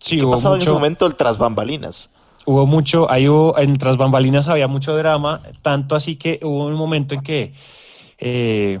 Sí, 0.00 0.18
¿Qué 0.18 0.26
pasaba 0.26 0.56
en 0.56 0.62
ese 0.62 0.70
momento 0.70 1.06
el 1.06 1.16
tras 1.16 1.38
bambalinas? 1.38 2.10
Hubo 2.46 2.64
mucho, 2.66 3.10
ahí 3.10 3.28
hubo, 3.28 3.58
en 3.58 3.76
tras 3.76 3.96
bambalinas 3.96 4.46
había 4.48 4.68
mucho 4.68 4.96
drama, 4.96 5.42
tanto 5.62 5.96
así 5.96 6.16
que 6.16 6.38
hubo 6.42 6.66
un 6.66 6.74
momento 6.74 7.14
en 7.14 7.22
que 7.22 7.52
eh, 8.18 8.78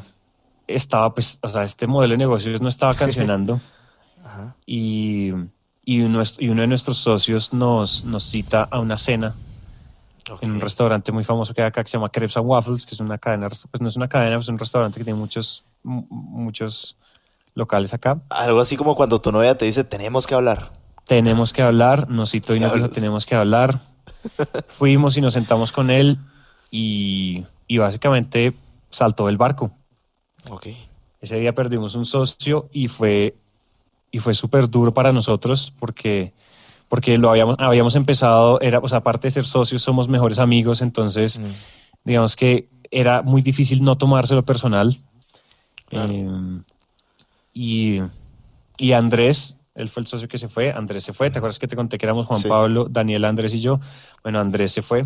estaba, 0.68 1.12
pues, 1.12 1.38
o 1.42 1.48
sea, 1.48 1.64
este 1.64 1.86
modelo 1.86 2.12
de 2.12 2.18
negocios 2.18 2.60
no 2.62 2.68
estaba 2.68 2.94
cancionando 2.96 3.60
Ajá. 4.24 4.54
y, 4.66 5.32
y, 5.84 6.00
uno, 6.02 6.22
y 6.38 6.48
uno 6.48 6.60
de 6.62 6.66
nuestros 6.68 6.98
socios 6.98 7.52
nos, 7.52 8.04
nos 8.04 8.22
cita 8.24 8.62
a 8.70 8.78
una 8.78 8.96
cena 8.98 9.34
en 10.40 10.50
un 10.52 10.60
restaurante 10.60 11.12
muy 11.12 11.24
famoso 11.24 11.54
que 11.54 11.62
hay 11.62 11.68
acá 11.68 11.82
que 11.84 11.90
se 11.90 11.96
llama 11.96 12.08
Crepes 12.08 12.36
and 12.36 12.46
Waffles, 12.48 12.86
que 12.86 12.94
es 12.94 13.00
una 13.00 13.18
cadena, 13.18 13.48
pues 13.48 13.80
no 13.80 13.88
es 13.88 13.96
una 13.96 14.08
cadena, 14.08 14.38
es 14.38 14.48
un 14.48 14.58
restaurante 14.58 14.98
que 14.98 15.04
tiene 15.04 15.18
muchos, 15.18 15.64
mu- 15.82 16.06
muchos 16.10 16.96
locales 17.54 17.94
acá. 17.94 18.20
Algo 18.28 18.60
así 18.60 18.76
como 18.76 18.94
cuando 18.96 19.20
tu 19.20 19.30
novia 19.32 19.56
te 19.56 19.64
dice, 19.64 19.82
tenemos 19.84 20.26
que 20.26 20.34
hablar. 20.34 20.70
Tenemos 21.06 21.52
que 21.52 21.62
hablar, 21.62 22.08
nos 22.10 22.30
citó 22.30 22.54
y 22.54 22.60
nos 22.60 22.74
dijo, 22.74 22.90
tenemos 22.90 23.26
que 23.26 23.34
hablar. 23.34 23.80
Fuimos 24.68 25.16
y 25.16 25.20
nos 25.20 25.34
sentamos 25.34 25.70
con 25.72 25.90
él 25.90 26.18
y, 26.70 27.44
y 27.68 27.78
básicamente 27.78 28.54
saltó 28.90 29.26
del 29.26 29.36
barco. 29.36 29.70
Ok. 30.50 30.66
Ese 31.20 31.36
día 31.38 31.54
perdimos 31.54 31.94
un 31.94 32.06
socio 32.06 32.68
y 32.72 32.88
fue, 32.88 33.36
y 34.10 34.18
fue 34.18 34.34
súper 34.34 34.68
duro 34.68 34.92
para 34.92 35.12
nosotros 35.12 35.72
porque, 35.78 36.32
porque 36.88 37.18
lo 37.18 37.30
habíamos, 37.30 37.56
habíamos 37.58 37.94
empezado, 37.94 38.60
era, 38.60 38.80
o 38.80 38.88
sea, 38.88 38.98
aparte 38.98 39.28
de 39.28 39.32
ser 39.32 39.44
socios, 39.44 39.82
somos 39.82 40.08
mejores 40.08 40.38
amigos, 40.38 40.82
entonces 40.82 41.38
Mm. 41.38 41.50
digamos 42.04 42.36
que 42.36 42.68
era 42.90 43.22
muy 43.22 43.42
difícil 43.42 43.82
no 43.82 43.96
tomárselo 43.96 44.44
personal. 44.44 44.98
Claro. 45.88 46.12
Eh, 46.12 46.62
y, 47.52 48.00
y 48.76 48.92
Andrés, 48.92 49.55
él 49.76 49.88
fue 49.88 50.00
el 50.02 50.06
socio 50.06 50.26
que 50.28 50.38
se 50.38 50.48
fue, 50.48 50.72
Andrés 50.72 51.04
se 51.04 51.12
fue, 51.12 51.30
¿te 51.30 51.38
acuerdas 51.38 51.58
que 51.58 51.68
te 51.68 51.76
conté 51.76 51.98
que 51.98 52.06
éramos 52.06 52.26
Juan 52.26 52.40
Sí. 52.40 52.48
Pablo, 52.48 52.86
Daniel, 52.90 53.24
Andrés 53.24 53.54
y 53.54 53.60
yo? 53.60 53.78
Bueno, 54.22 54.40
Andrés 54.40 54.72
se 54.72 54.82
fue. 54.82 55.04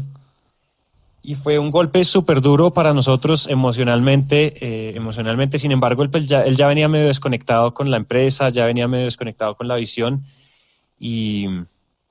Y 1.22 1.35
fue 1.35 1.59
un 1.59 1.70
golpe 1.70 2.02
súper 2.04 2.40
duro 2.40 2.72
para 2.72 2.94
nosotros 2.94 3.46
emocionalmente, 3.46 4.54
eh, 4.64 4.96
emocionalmente. 4.96 5.59
Sin 5.59 5.70
embargo, 5.70 6.02
él, 6.02 6.09
pues, 6.09 6.26
ya, 6.26 6.42
él 6.44 6.56
ya 6.56 6.66
venía 6.66 6.88
medio 6.88 7.09
desconectado 7.09 7.74
con 7.74 7.90
la 7.90 7.98
empresa, 7.98 8.48
ya 8.48 8.64
venía 8.64 8.88
medio 8.88 9.04
desconectado 9.04 9.54
con 9.54 9.68
la 9.68 9.74
visión 9.76 10.24
y, 10.98 11.46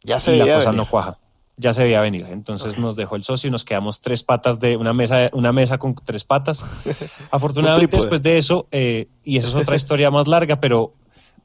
Ya 0.03 0.19
se 0.19 0.35
y 0.35 0.39
la 0.39 0.45
cosa 0.45 0.69
venir. 0.69 0.75
no 0.77 0.89
cuaja. 0.89 1.17
Ya 1.57 1.73
se 1.73 1.83
veía 1.83 2.01
venir. 2.01 2.27
Entonces 2.29 2.77
nos 2.77 2.95
dejó 2.95 3.15
el 3.15 3.23
socio 3.23 3.47
y 3.47 3.51
nos 3.51 3.65
quedamos 3.65 3.99
tres 3.99 4.23
patas 4.23 4.59
de 4.59 4.77
una 4.77 4.93
mesa, 4.93 5.29
una 5.33 5.51
mesa 5.51 5.77
con 5.77 5.95
tres 5.95 6.23
patas. 6.23 6.63
Afortunadamente, 7.31 7.97
después 7.97 8.21
de 8.21 8.37
eso, 8.37 8.67
eh, 8.71 9.07
y 9.23 9.37
eso 9.39 9.49
es 9.49 9.55
otra 9.55 9.75
historia 9.75 10.11
más 10.11 10.27
larga, 10.27 10.59
pero 10.61 10.93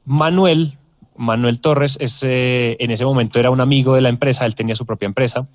Manuel, 0.05 0.77
Manuel 1.15 1.59
Torres, 1.61 1.97
es, 1.99 2.21
eh, 2.23 2.75
en 2.79 2.91
ese 2.91 3.05
momento 3.05 3.39
era 3.39 3.49
un 3.51 3.61
amigo 3.61 3.95
de 3.95 4.01
la 4.01 4.09
empresa, 4.09 4.45
él 4.45 4.55
tenía 4.55 4.75
su 4.75 4.85
propia 4.85 5.05
empresa 5.05 5.47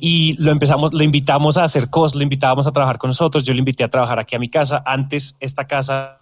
y 0.00 0.34
lo 0.38 0.50
empezamos, 0.50 0.92
lo 0.92 1.02
invitamos 1.04 1.56
a 1.56 1.64
hacer 1.64 1.90
cosas, 1.90 2.16
lo 2.16 2.22
invitábamos 2.22 2.66
a 2.66 2.72
trabajar 2.72 2.98
con 2.98 3.08
nosotros. 3.08 3.44
Yo 3.44 3.52
lo 3.52 3.58
invité 3.60 3.84
a 3.84 3.88
trabajar 3.88 4.18
aquí 4.18 4.34
a 4.34 4.38
mi 4.38 4.48
casa. 4.48 4.82
Antes 4.84 5.36
esta 5.38 5.66
casa, 5.66 6.18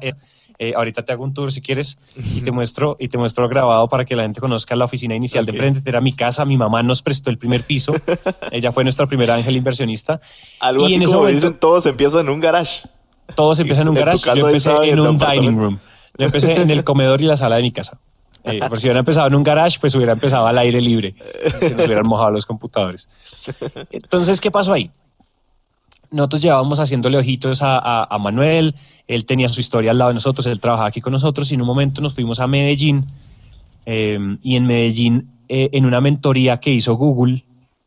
eh, 0.00 0.12
eh, 0.58 0.72
ahorita 0.76 1.02
te 1.04 1.12
hago 1.12 1.24
un 1.24 1.32
tour 1.32 1.52
si 1.52 1.60
quieres 1.62 1.98
y 2.34 2.42
te 2.42 2.50
muestro 2.52 2.96
y 2.98 3.08
te 3.08 3.16
muestro 3.18 3.48
grabado 3.48 3.88
para 3.88 4.04
que 4.04 4.14
la 4.14 4.24
gente 4.24 4.40
conozca 4.40 4.76
la 4.76 4.84
oficina 4.84 5.14
inicial 5.14 5.46
de 5.46 5.52
Emprendete. 5.52 5.88
Era 5.88 6.00
mi 6.00 6.12
casa, 6.12 6.44
mi 6.44 6.56
mamá 6.58 6.82
nos 6.82 7.00
prestó 7.02 7.30
el 7.30 7.38
primer 7.38 7.62
piso. 7.62 7.94
Ella 8.50 8.72
fue 8.72 8.84
nuestra 8.84 9.06
primera 9.06 9.34
ángel 9.34 9.56
inversionista. 9.56 10.20
Algo 10.60 10.82
y 10.82 10.86
así 10.86 10.94
en 10.94 11.02
ese 11.02 11.12
como 11.12 11.20
momento- 11.20 11.46
dicen, 11.46 11.60
todos 11.60 11.86
empiezan 11.86 12.20
en 12.20 12.28
un 12.28 12.40
garage. 12.40 12.82
Todos 13.34 13.58
empiezan 13.58 13.84
en 13.84 13.88
un 13.88 13.94
garage. 13.94 14.22
Yo 14.36 14.48
empecé 14.48 14.70
en 14.70 15.00
un 15.00 15.18
dining 15.18 15.56
room. 15.58 15.78
Yo 16.18 16.26
empecé 16.26 16.54
en 16.60 16.70
el 16.70 16.84
comedor 16.84 17.20
y 17.20 17.24
la 17.24 17.36
sala 17.36 17.56
de 17.56 17.62
mi 17.62 17.72
casa. 17.72 17.98
Eh, 18.44 18.60
porque 18.60 18.82
si 18.82 18.86
hubiera 18.86 19.00
empezado 19.00 19.26
en 19.26 19.34
un 19.34 19.42
garage, 19.42 19.78
pues 19.80 19.94
hubiera 19.96 20.12
empezado 20.12 20.46
al 20.46 20.56
aire 20.58 20.80
libre. 20.80 21.14
Que 21.60 21.70
nos 21.70 21.86
hubieran 21.86 22.06
mojado 22.06 22.30
los 22.30 22.46
computadores. 22.46 23.08
Entonces, 23.90 24.40
¿qué 24.40 24.50
pasó 24.50 24.72
ahí? 24.72 24.90
Nosotros 26.10 26.40
llevábamos 26.42 26.78
haciéndole 26.78 27.18
ojitos 27.18 27.62
a, 27.62 27.76
a- 27.78 28.04
a 28.08 28.18
Manuel. 28.18 28.76
Él 29.08 29.26
tenía 29.26 29.48
su 29.48 29.60
historia 29.60 29.90
al 29.90 29.98
lado 29.98 30.10
de 30.10 30.14
nosotros. 30.14 30.46
Él 30.46 30.60
trabajaba 30.60 30.88
aquí 30.88 31.00
con 31.00 31.12
nosotros. 31.12 31.50
Y 31.50 31.54
en 31.54 31.60
un 31.62 31.66
momento 31.66 32.00
nos 32.00 32.14
fuimos 32.14 32.38
a 32.38 32.46
Medellín. 32.46 33.06
eh, 33.84 34.18
y 34.42 34.54
en 34.56 34.66
Medellín, 34.66 35.30
eh, 35.48 35.70
en 35.72 35.84
una 35.86 36.00
mentoría 36.00 36.58
que 36.58 36.70
hizo 36.70 36.94
Google, 36.94 37.44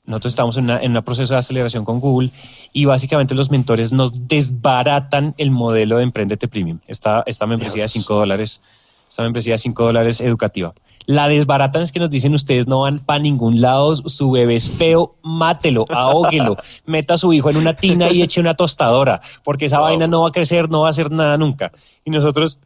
nosotros 0.10 0.34
estamos 0.34 0.58
en, 0.58 0.65
una- 0.65 0.82
en 0.82 0.95
un 0.98 1.04
proceso 1.04 1.34
de 1.34 1.39
aceleración 1.39 1.86
con 1.86 2.00
Google 2.00 2.32
y 2.74 2.86
básicamente 2.86 3.34
los 3.36 3.50
mentores 3.52 3.91
nos 3.91 4.28
desbaratan 4.28 5.34
el 5.38 5.52
modelo 5.52 5.98
de 5.98 6.04
Emprendete 6.04 6.48
Premium, 6.48 6.80
esta, 6.88 7.24
esta 7.26 7.45
membresía 7.45 7.84
de 7.84 7.88
Diablos. 7.88 7.91
5 8.04 8.13
dólares, 8.15 8.62
esta 9.08 9.24
membresía 9.24 9.54
de 9.54 9.58
5 9.60 9.84
dólares 9.84 10.19
educativa. 10.22 10.74
La 11.06 11.28
desbaratan 11.28 11.82
es 11.82 11.91
que 11.91 12.00
nos 12.00 12.12
dicen 12.12 12.36
ustedes 12.36 12.67
no 12.67 12.82
van 12.82 13.00
para 13.00 13.17
ningún 13.19 13.62
lado, 13.62 13.95
su 13.95 14.30
bebé 14.30 14.56
es 14.56 14.69
feo, 14.69 15.15
mátelo, 15.24 15.86
ahóguelo, 15.89 16.58
meta 16.86 17.15
a 17.15 17.17
su 17.17 17.34
hijo 17.34 17.50
en 17.50 17.58
una 17.58 17.74
tina 17.74 18.12
y 18.12 18.22
eche 18.22 18.39
una 18.39 18.54
tostadora, 18.54 19.22
porque 19.43 19.65
esa 19.65 19.78
Wow. 19.80 19.86
vaina 19.88 20.06
no 20.08 20.22
va 20.22 20.28
a 20.28 20.32
crecer, 20.32 20.69
no 20.69 20.82
va 20.82 20.88
a 20.88 20.89
hacer 20.91 21.10
nada 21.10 21.36
nunca. 21.38 21.72
Y 22.06 22.12
nosotros 22.12 22.60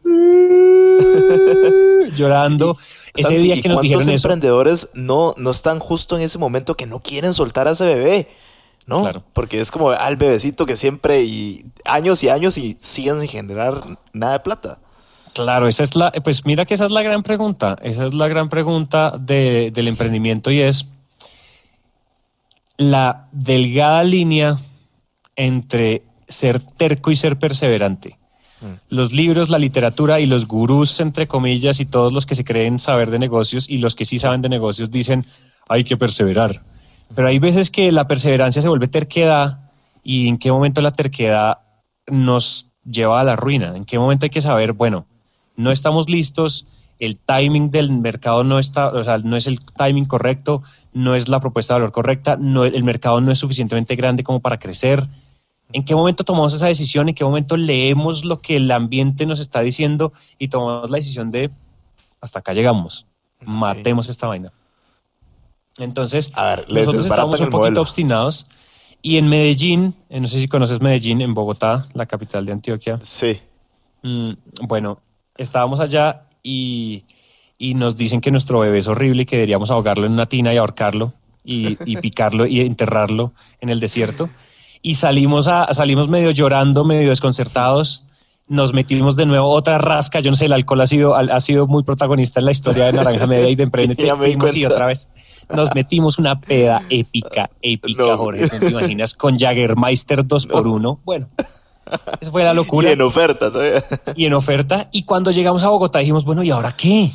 llorando. 2.15 2.77
Ese 3.15 3.23
Santi, 3.29 3.37
día 3.43 3.55
¿y 3.55 3.61
que 3.61 3.69
nos 3.69 3.81
dijeron 3.81 4.01
eso, 4.09 4.11
emprendedores 4.11 4.89
no, 4.93 5.33
no 5.37 5.51
están 5.51 5.79
justo 5.79 6.15
en 6.15 6.23
ese 6.23 6.37
momento 6.37 6.75
que 6.75 6.85
no 6.85 6.99
quieren 7.01 7.33
soltar 7.33 7.67
a 7.67 7.71
ese 7.71 7.85
bebé? 7.85 8.27
¿No? 8.85 9.01
Claro. 9.01 9.23
Porque 9.33 9.61
es 9.61 9.71
como 9.71 9.91
al 9.91 10.17
bebecito 10.17 10.65
que 10.65 10.75
siempre 10.75 11.23
y 11.23 11.65
años 11.85 12.21
y 12.23 12.29
años 12.29 12.57
y 12.57 12.77
siguen 12.81 13.19
sin 13.19 13.29
generar 13.29 13.81
nada 14.11 14.33
de 14.33 14.39
plata. 14.41 14.79
Claro, 15.33 15.67
esa 15.67 15.83
es 15.83 15.95
la, 15.95 16.11
pues 16.11 16.45
mira 16.45 16.65
que 16.65 16.73
esa 16.73 16.85
es 16.85 16.91
la 16.91 17.01
gran 17.01 17.23
pregunta, 17.23 17.77
esa 17.81 18.05
es 18.05 18.13
la 18.13 18.27
gran 18.27 18.49
pregunta 18.49 19.15
de- 19.17 19.71
del 19.73 19.87
emprendimiento 19.87 20.51
y 20.51 20.61
es 20.61 20.85
la 22.77 23.27
delgada 23.31 24.03
línea 24.03 24.59
entre 25.35 26.03
ser 26.27 26.59
terco 26.59 27.09
y 27.11 27.15
ser 27.15 27.37
perseverante. 27.39 28.17
Los 28.89 29.11
libros, 29.11 29.49
la 29.49 29.59
literatura 29.59 30.19
y 30.19 30.25
los 30.25 30.47
gurús, 30.47 30.99
entre 30.99 31.27
comillas, 31.27 31.79
y 31.79 31.85
todos 31.85 32.13
los 32.13 32.25
que 32.25 32.35
se 32.35 32.43
creen 32.43 32.79
saber 32.79 33.11
de 33.11 33.19
negocios 33.19 33.69
y 33.69 33.79
los 33.79 33.95
que 33.95 34.05
sí 34.05 34.19
saben 34.19 34.41
de 34.41 34.49
negocios 34.49 34.91
dicen 34.91 35.25
hay 35.67 35.83
que 35.83 35.97
perseverar. 35.97 36.63
Pero 37.15 37.27
hay 37.27 37.39
veces 37.39 37.69
que 37.69 37.91
la 37.91 38.07
perseverancia 38.07 38.61
se 38.61 38.67
vuelve 38.67 38.87
terquedad 38.87 39.71
y 40.03 40.27
en 40.27 40.37
qué 40.37 40.51
momento 40.51 40.81
la 40.81 40.91
terquedad 40.91 41.59
nos 42.07 42.67
lleva 42.85 43.19
a 43.19 43.23
la 43.23 43.35
ruina. 43.35 43.75
En 43.75 43.85
qué 43.85 43.99
momento 43.99 44.25
hay 44.25 44.29
que 44.29 44.41
saber, 44.41 44.73
bueno, 44.73 45.05
no 45.55 45.71
estamos 45.71 46.09
listos, 46.09 46.67
el 46.99 47.17
timing 47.17 47.71
del 47.71 47.91
mercado 47.91 48.43
no 48.43 48.59
está, 48.59 48.89
o 48.89 49.03
sea, 49.03 49.17
no 49.17 49.35
es 49.35 49.47
el 49.47 49.59
timing 49.77 50.05
correcto, 50.05 50.63
no 50.93 51.15
es 51.15 51.27
la 51.27 51.39
propuesta 51.39 51.73
de 51.73 51.81
valor 51.81 51.91
correcta, 51.91 52.37
no, 52.39 52.65
el 52.65 52.83
mercado 52.83 53.19
no 53.21 53.31
es 53.31 53.39
suficientemente 53.39 53.95
grande 53.95 54.23
como 54.23 54.39
para 54.39 54.59
crecer. 54.59 55.07
¿En 55.73 55.83
qué 55.83 55.95
momento 55.95 56.23
tomamos 56.23 56.53
esa 56.53 56.67
decisión? 56.67 57.09
¿En 57.09 57.15
qué 57.15 57.23
momento 57.23 57.57
leemos 57.57 58.23
lo 58.23 58.41
que 58.41 58.55
el 58.57 58.69
ambiente 58.71 59.25
nos 59.25 59.39
está 59.39 59.61
diciendo 59.61 60.13
y 60.37 60.47
tomamos 60.47 60.89
la 60.89 60.97
decisión 60.97 61.31
de 61.31 61.51
hasta 62.21 62.39
acá 62.39 62.53
llegamos, 62.53 63.05
matemos 63.41 64.07
esta 64.07 64.27
vaina? 64.27 64.53
Entonces, 65.77 66.31
A 66.35 66.55
ver, 66.55 66.65
nosotros 66.69 67.05
el 67.05 67.11
un 67.11 67.27
poquito 67.27 67.57
modelo. 67.57 67.81
obstinados 67.81 68.45
y 69.01 69.17
en 69.17 69.27
Medellín, 69.27 69.95
eh, 70.09 70.19
no 70.19 70.27
sé 70.27 70.39
si 70.39 70.47
conoces 70.47 70.79
Medellín, 70.79 71.21
en 71.21 71.33
Bogotá, 71.33 71.87
la 71.93 72.05
capital 72.05 72.45
de 72.45 72.51
Antioquia. 72.53 72.99
Sí. 73.01 73.39
Mm, 74.03 74.31
bueno, 74.61 75.01
estábamos 75.35 75.79
allá 75.79 76.27
y, 76.43 77.03
y 77.57 77.73
nos 77.73 77.97
dicen 77.97 78.21
que 78.21 78.31
nuestro 78.31 78.59
bebé 78.59 78.79
es 78.79 78.87
horrible 78.87 79.23
y 79.23 79.25
que 79.25 79.35
deberíamos 79.37 79.71
ahogarlo 79.71 80.05
en 80.05 80.13
una 80.13 80.27
tina 80.27 80.53
y 80.53 80.57
ahorcarlo 80.57 81.13
y, 81.43 81.77
y 81.85 81.97
picarlo 82.01 82.45
y 82.45 82.61
enterrarlo 82.61 83.33
en 83.59 83.69
el 83.69 83.79
desierto. 83.79 84.29
Y 84.83 84.95
salimos, 84.95 85.47
a, 85.47 85.73
salimos 85.73 86.07
medio 86.09 86.29
llorando, 86.29 86.83
medio 86.83 87.09
desconcertados. 87.09 88.05
Nos 88.47 88.73
metimos 88.73 89.15
de 89.15 89.25
nuevo 89.25 89.47
otra 89.49 89.77
rasca. 89.77 90.19
Yo 90.19 90.29
no 90.29 90.35
sé, 90.35 90.45
el 90.45 90.53
alcohol 90.53 90.81
ha 90.81 90.87
sido, 90.87 91.15
ha 91.15 91.39
sido 91.39 91.65
muy 91.65 91.83
protagonista 91.83 92.41
en 92.41 92.45
la 92.45 92.51
historia 92.51 92.85
de 92.87 92.93
Naranja 92.93 93.25
Media 93.25 93.49
y 93.49 93.55
de 93.55 93.63
Emprendete. 93.63 94.03
Y 94.27 94.35
cuenta. 94.37 94.67
otra 94.73 94.85
vez 94.87 95.07
nos 95.55 95.73
metimos 95.73 96.19
una 96.19 96.39
peda 96.39 96.83
épica, 96.89 97.49
épica, 97.61 98.03
No. 98.03 98.17
Jorge. 98.17 98.49
¿No 98.51 98.59
te 98.59 98.69
imaginas? 98.69 99.13
Con 99.13 99.39
Jagermeister 99.39 100.27
2 100.27 100.47
por 100.47 100.67
1 100.67 100.99
Bueno, 101.05 101.29
eso 102.19 102.31
fue 102.31 102.43
la 102.43 102.51
Y 102.51 102.55
locura 102.55 102.91
en 102.91 103.01
oferta 103.01 103.49
todavía. 103.51 103.83
y 104.15 104.25
en 104.25 104.33
oferta. 104.33 104.89
Y 104.91 105.03
cuando 105.03 105.31
llegamos 105.31 105.63
a 105.63 105.69
Bogotá 105.69 105.99
dijimos, 105.99 106.25
bueno, 106.25 106.43
¿y 106.43 106.49
ahora 106.51 106.73
qué? 106.75 107.11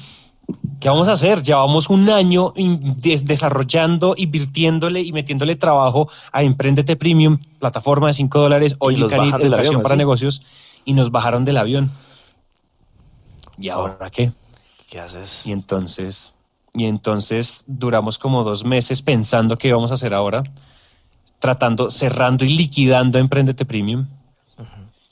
¿Qué 0.81 0.89
vamos 0.89 1.09
a 1.09 1.13
hacer? 1.13 1.43
Llevamos 1.43 1.91
un 1.91 2.09
año 2.09 2.55
desarrollando, 2.55 4.15
invirtiéndole 4.17 5.03
y 5.03 5.13
metiéndole 5.13 5.57
trabajo 5.57 6.09
a 6.31 6.43
Emprendete 6.43 6.95
Premium, 6.95 7.39
plataforma 7.59 8.07
de 8.07 8.15
5 8.15 8.39
dólares, 8.39 8.77
del 8.79 9.03
educación 9.03 9.53
avión, 9.55 9.83
para 9.83 9.97
negocios, 9.97 10.45
y 10.85 10.93
nos 10.93 11.11
bajaron 11.11 11.45
del 11.45 11.57
avión. 11.57 11.91
¿Y 13.59 13.71
ahora 13.71 14.09
qué? 14.11 14.33
¿Qué 14.89 15.01
haces? 15.01 15.45
Y 15.45 15.53
entonces, 15.53 16.33
y 16.73 16.85
entonces 16.85 17.65
duramos 17.67 18.19
como 18.19 18.45
dos 18.45 18.65
meses 18.65 19.03
pensando 19.03 19.59
qué 19.59 19.69
íbamos 19.69 19.91
a 19.91 19.95
hacer 19.95 20.15
ahora, 20.15 20.45
tratando, 21.41 21.91
cerrando 21.91 22.45
y 22.45 22.57
liquidando 22.57 23.19
Emprendete 23.19 23.65
Premium. 23.65 24.07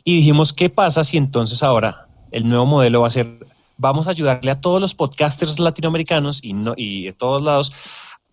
Y 0.04 0.18
dijimos, 0.18 0.52
¿qué 0.52 0.70
pasa 0.70 1.02
si 1.02 1.16
entonces 1.16 1.64
ahora 1.64 2.06
el 2.30 2.48
nuevo 2.48 2.66
modelo 2.66 3.00
va 3.00 3.08
a 3.08 3.10
ser, 3.10 3.46
vamos 3.76 4.06
a 4.06 4.10
ayudarle 4.10 4.50
a 4.50 4.60
todos 4.60 4.80
los 4.80 4.94
podcasters 4.94 5.58
latinoamericanos 5.58 6.40
y, 6.42 6.52
no, 6.52 6.74
y 6.76 7.04
de 7.04 7.12
todos 7.12 7.42
lados 7.42 7.72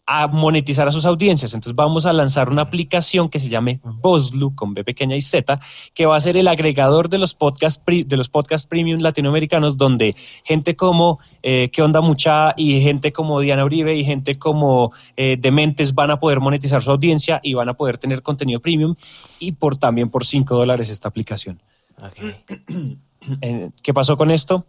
a 0.05 0.27
monetizar 0.27 0.85
a 0.85 0.91
sus 0.91 1.05
audiencias. 1.05 1.53
Entonces 1.53 1.77
vamos 1.77 2.05
a 2.05 2.11
lanzar 2.11 2.49
una 2.49 2.63
aplicación 2.63 3.29
que 3.29 3.39
se 3.39 3.47
llame 3.47 3.79
Boslu 3.85 4.53
con 4.53 4.73
B 4.73 4.83
pequeña 4.83 5.15
y 5.15 5.21
Z, 5.21 5.61
que 5.93 6.05
va 6.05 6.17
a 6.17 6.19
ser 6.19 6.35
el 6.35 6.49
agregador 6.49 7.07
de 7.07 7.19
los 7.19 7.35
podcast 7.35 7.81
pri- 7.81 8.03
de 8.03 8.17
los 8.17 8.27
podcast 8.27 8.67
premium 8.67 8.99
latinoamericanos, 8.99 9.77
donde 9.77 10.13
gente 10.43 10.75
como 10.75 11.19
eh, 11.41 11.69
¿Qué 11.71 11.81
onda 11.81 12.01
mucha? 12.01 12.53
y 12.57 12.81
gente 12.81 13.13
como 13.13 13.39
Diana 13.39 13.63
Uribe 13.63 13.95
y 13.95 14.03
gente 14.03 14.37
como 14.37 14.91
eh, 15.15 15.37
Dementes 15.39 15.95
van 15.95 16.11
a 16.11 16.19
poder 16.19 16.41
monetizar 16.41 16.81
su 16.83 16.91
audiencia 16.91 17.39
y 17.41 17.53
van 17.53 17.69
a 17.69 17.73
poder 17.75 17.97
tener 17.97 18.21
contenido 18.21 18.59
premium 18.59 18.95
y 19.39 19.53
por 19.53 19.77
también 19.77 20.09
por 20.09 20.25
5 20.25 20.53
dólares 20.53 20.89
esta 20.89 21.07
aplicación. 21.07 21.61
Eh, 23.41 23.69
¿Qué 23.81 23.93
pasó 23.93 24.17
con 24.17 24.31
esto? 24.31 24.65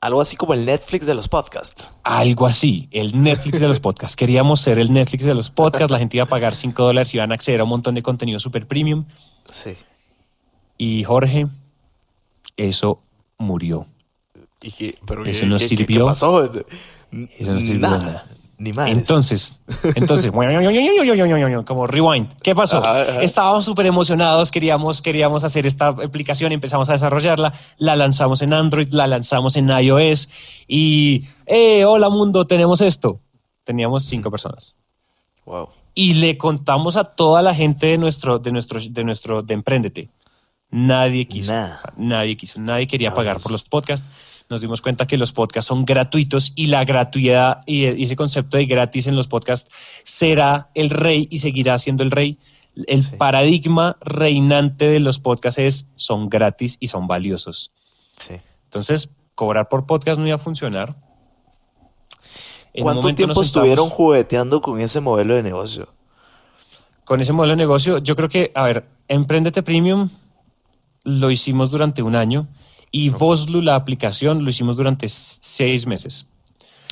Algo 0.00 0.20
así 0.20 0.36
como 0.36 0.54
el 0.54 0.64
Netflix 0.64 1.06
de 1.06 1.14
los 1.14 1.28
podcasts. 1.28 1.84
Algo 2.04 2.46
así, 2.46 2.88
el 2.92 3.20
Netflix 3.20 3.58
de 3.58 3.66
los 3.66 3.80
podcasts. 3.80 4.14
Queríamos 4.14 4.60
ser 4.60 4.78
el 4.78 4.92
Netflix 4.92 5.24
de 5.24 5.34
los 5.34 5.50
podcasts, 5.50 5.90
la 5.90 5.98
gente 5.98 6.16
iba 6.18 6.24
a 6.24 6.28
pagar 6.28 6.54
5 6.54 6.84
dólares 6.84 7.12
y 7.12 7.16
iban 7.16 7.32
a 7.32 7.34
acceder 7.34 7.60
a 7.60 7.64
un 7.64 7.70
montón 7.70 7.96
de 7.96 8.02
contenido 8.02 8.38
super 8.38 8.66
premium. 8.68 9.06
Sí. 9.50 9.76
Y 10.76 11.02
Jorge, 11.02 11.48
eso 12.56 13.02
murió. 13.38 13.86
¿Y 14.62 14.70
qué, 14.70 14.98
pero 15.04 15.24
Eso 15.26 15.40
qué- 15.40 15.46
no 15.46 15.58
qué- 15.58 15.68
sirvió. 15.68 15.98
¿Qué 16.00 16.04
pasó? 16.04 16.44
Eso 16.44 17.52
no 17.54 17.60
sirvió 17.60 17.78
nada. 17.80 18.24
Ni 18.60 18.72
más. 18.72 18.88
Entonces, 18.90 19.60
entonces, 19.94 20.32
como 21.64 21.86
rewind. 21.86 22.28
¿Qué 22.42 22.54
pasó? 22.56 22.78
Ajá, 22.78 23.02
ajá. 23.02 23.22
Estábamos 23.22 23.64
súper 23.64 23.86
emocionados, 23.86 24.50
queríamos, 24.50 25.00
queríamos 25.00 25.44
hacer 25.44 25.64
esta 25.64 25.88
aplicación, 25.88 26.50
empezamos 26.50 26.88
a 26.88 26.94
desarrollarla, 26.94 27.54
la 27.78 27.94
lanzamos 27.94 28.42
en 28.42 28.52
Android, 28.52 28.88
la 28.90 29.06
lanzamos 29.06 29.56
en 29.56 29.68
iOS 29.68 30.28
y, 30.66 31.24
eh, 31.46 31.84
hola 31.84 32.08
mundo, 32.08 32.46
tenemos 32.48 32.80
esto. 32.80 33.20
Teníamos 33.64 34.04
cinco 34.04 34.30
personas. 34.30 34.74
Wow. 35.46 35.68
y 35.94 36.14
le 36.14 36.36
contamos 36.36 36.96
a 36.96 37.04
toda 37.04 37.42
la 37.42 37.54
gente 37.54 37.86
de 37.86 37.98
nuestro, 37.98 38.38
de 38.38 38.52
nuestro, 38.52 38.78
de 38.80 39.02
nuestro, 39.04 39.42
de 39.42 39.54
Emprendete. 39.54 40.08
Nadie 40.70 41.26
quiso. 41.26 41.52
Nadie 41.96 42.36
quiso. 42.36 42.60
Nadie 42.60 42.86
quería 42.86 43.10
Ah, 43.10 43.14
pagar 43.14 43.34
pues. 43.36 43.42
por 43.44 43.52
los 43.52 43.64
podcasts. 43.64 44.06
Nos 44.50 44.60
dimos 44.62 44.80
cuenta 44.80 45.06
que 45.06 45.18
los 45.18 45.32
podcasts 45.32 45.68
son 45.68 45.84
gratuitos 45.84 46.52
y 46.56 46.66
la 46.68 46.84
gratuidad 46.84 47.62
y 47.66 47.86
y 47.86 48.04
ese 48.04 48.16
concepto 48.16 48.56
de 48.56 48.64
gratis 48.66 49.06
en 49.06 49.14
los 49.16 49.28
podcasts 49.28 49.70
será 50.04 50.70
el 50.74 50.88
rey 50.90 51.28
y 51.30 51.38
seguirá 51.38 51.78
siendo 51.78 52.02
el 52.02 52.10
rey. 52.10 52.38
El 52.86 53.02
Sí. 53.02 53.16
paradigma 53.16 53.96
reinante 54.00 54.86
de 54.88 55.00
los 55.00 55.18
podcasts 55.18 55.58
es 55.58 55.88
son 55.96 56.28
gratis 56.28 56.76
y 56.80 56.86
son 56.88 57.06
valiosos. 57.06 57.72
Sí. 58.16 58.34
Entonces, 58.64 59.10
cobrar 59.34 59.68
por 59.68 59.84
podcast 59.86 60.18
no 60.18 60.26
iba 60.26 60.36
a 60.36 60.38
funcionar. 60.38 60.96
En 62.72 62.84
¿Cuánto 62.84 63.12
tiempo 63.14 63.42
estuvieron 63.42 63.90
jugueteando 63.90 64.60
con 64.60 64.80
ese 64.80 65.00
modelo 65.00 65.34
de 65.34 65.42
negocio? 65.42 65.88
con 67.04 67.22
ese 67.22 67.32
modelo 67.32 67.52
de 67.52 67.56
negocio, 67.56 67.96
yo 67.98 68.14
creo 68.16 68.28
que, 68.28 68.52
a 68.54 68.64
ver, 68.64 68.84
Emprendete 69.08 69.62
Premium 69.62 70.10
lo 71.04 71.30
hicimos 71.30 71.70
durante 71.70 72.02
un 72.02 72.14
año 72.14 72.46
y 72.90 73.10
Voslu, 73.10 73.62
la 73.62 73.74
aplicación, 73.74 74.44
lo 74.44 74.50
hicimos 74.50 74.76
durante 74.76 75.08
seis 75.08 75.86
meses. 75.86 76.26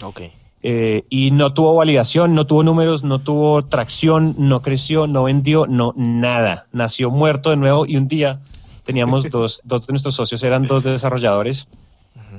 Ok. 0.02 0.22
Eh, 0.62 1.04
y 1.08 1.30
no 1.30 1.54
tuvo 1.54 1.74
validación, 1.74 2.34
no 2.34 2.46
tuvo 2.46 2.62
números, 2.62 3.04
no 3.04 3.20
tuvo 3.20 3.62
tracción, 3.62 4.34
no 4.38 4.62
creció, 4.62 5.06
no 5.06 5.24
vendió, 5.24 5.66
no 5.66 5.92
nada. 5.96 6.66
Nació 6.72 7.10
muerto 7.10 7.50
de 7.50 7.56
nuevo 7.56 7.86
y 7.86 7.96
un 7.96 8.08
día 8.08 8.40
teníamos 8.84 9.28
dos, 9.30 9.60
dos 9.64 9.86
de 9.86 9.92
nuestros 9.92 10.16
socios, 10.16 10.42
eran 10.42 10.66
dos 10.66 10.82
desarrolladores 10.82 11.68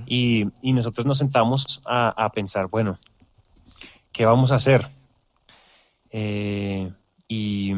y, 0.05 0.45
y 0.61 0.73
nosotros 0.73 1.05
nos 1.05 1.17
sentamos 1.17 1.81
a, 1.85 2.09
a 2.09 2.31
pensar, 2.31 2.67
bueno, 2.67 2.99
¿qué 4.11 4.25
vamos 4.25 4.51
a 4.51 4.55
hacer? 4.55 4.87
Eh, 6.09 6.91
y, 7.27 7.73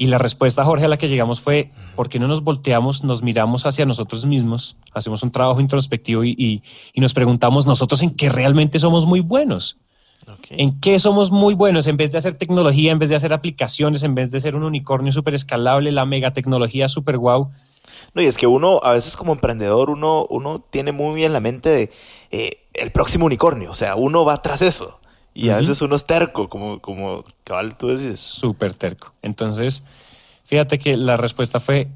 y 0.00 0.06
la 0.06 0.16
respuesta, 0.16 0.62
Jorge, 0.62 0.84
a 0.84 0.88
la 0.88 0.96
que 0.96 1.08
llegamos 1.08 1.40
fue, 1.40 1.72
¿por 1.96 2.08
qué 2.08 2.20
no 2.20 2.28
nos 2.28 2.44
volteamos, 2.44 3.02
nos 3.02 3.20
miramos 3.24 3.66
hacia 3.66 3.84
nosotros 3.84 4.24
mismos, 4.24 4.76
hacemos 4.94 5.24
un 5.24 5.32
trabajo 5.32 5.60
introspectivo 5.60 6.22
y, 6.22 6.36
y- 6.38 6.62
y 6.94 7.00
nos 7.00 7.12
preguntamos 7.14 7.66
nosotros 7.66 8.00
en 8.02 8.14
qué 8.14 8.28
realmente 8.28 8.78
somos 8.78 9.06
muy 9.06 9.18
buenos? 9.20 9.76
¿En 10.50 10.78
qué 10.80 10.98
somos 11.00 11.32
muy 11.32 11.54
buenos? 11.54 11.88
En 11.88 11.96
vez 11.96 12.12
de 12.12 12.18
hacer 12.18 12.38
tecnología, 12.38 12.92
en 12.92 12.98
vez 13.00 13.08
de 13.08 13.16
hacer 13.16 13.32
aplicaciones, 13.32 14.04
en 14.04 14.14
vez 14.14 14.30
de 14.30 14.38
ser 14.38 14.54
un 14.54 14.62
unicornio 14.62 15.10
súper 15.10 15.34
escalable, 15.34 15.90
la 15.90 16.06
megatecnología 16.06 16.88
súper 16.88 17.18
guau. 17.18 17.50
No, 18.14 18.22
y 18.22 18.26
es 18.26 18.36
que 18.36 18.46
uno, 18.46 18.78
a 18.84 18.92
veces 18.92 19.16
como 19.16 19.32
emprendedor, 19.32 19.90
uno, 19.90 20.26
uno 20.30 20.60
tiene 20.70 20.92
muy 20.92 21.14
bien 21.16 21.32
la 21.32 21.40
mente 21.40 21.70
de 21.70 21.90
eh, 22.30 22.58
el 22.74 22.92
próximo 22.92 23.26
unicornio. 23.26 23.70
O 23.70 23.74
sea, 23.74 23.96
uno 23.96 24.24
va 24.24 24.42
tras 24.42 24.62
eso. 24.62 25.00
Y 25.38 25.50
a 25.50 25.52
Ujú. 25.52 25.60
veces 25.60 25.82
uno 25.82 25.94
es 25.94 26.04
terco, 26.04 26.48
como, 26.48 26.80
como 26.80 27.24
cabal 27.44 27.78
tú 27.78 27.86
decís. 27.86 28.18
súper 28.18 28.74
terco. 28.74 29.14
Entonces, 29.22 29.84
fíjate 30.44 30.80
que 30.80 30.96
la 30.96 31.16
respuesta 31.16 31.60
fue 31.60 31.86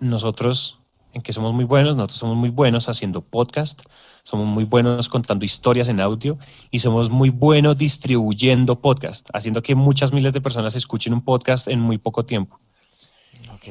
nosotros 0.00 0.78
en 1.12 1.20
que 1.20 1.34
somos 1.34 1.52
muy 1.52 1.66
buenos, 1.66 1.94
nosotros 1.94 2.18
somos 2.18 2.36
muy 2.36 2.48
buenos 2.48 2.88
haciendo 2.88 3.20
podcast, 3.20 3.82
somos 4.22 4.46
muy 4.46 4.64
buenos 4.64 5.10
contando 5.10 5.44
historias 5.44 5.88
en 5.88 6.00
audio 6.00 6.38
y 6.70 6.78
somos 6.78 7.10
muy 7.10 7.28
buenos 7.28 7.76
distribuyendo 7.76 8.80
podcast, 8.80 9.28
haciendo 9.34 9.62
que 9.62 9.74
muchas 9.74 10.14
miles 10.14 10.32
de 10.32 10.40
personas 10.40 10.74
escuchen 10.74 11.12
un 11.12 11.20
podcast 11.20 11.68
en 11.68 11.80
muy 11.80 11.98
poco 11.98 12.24
tiempo. 12.24 12.58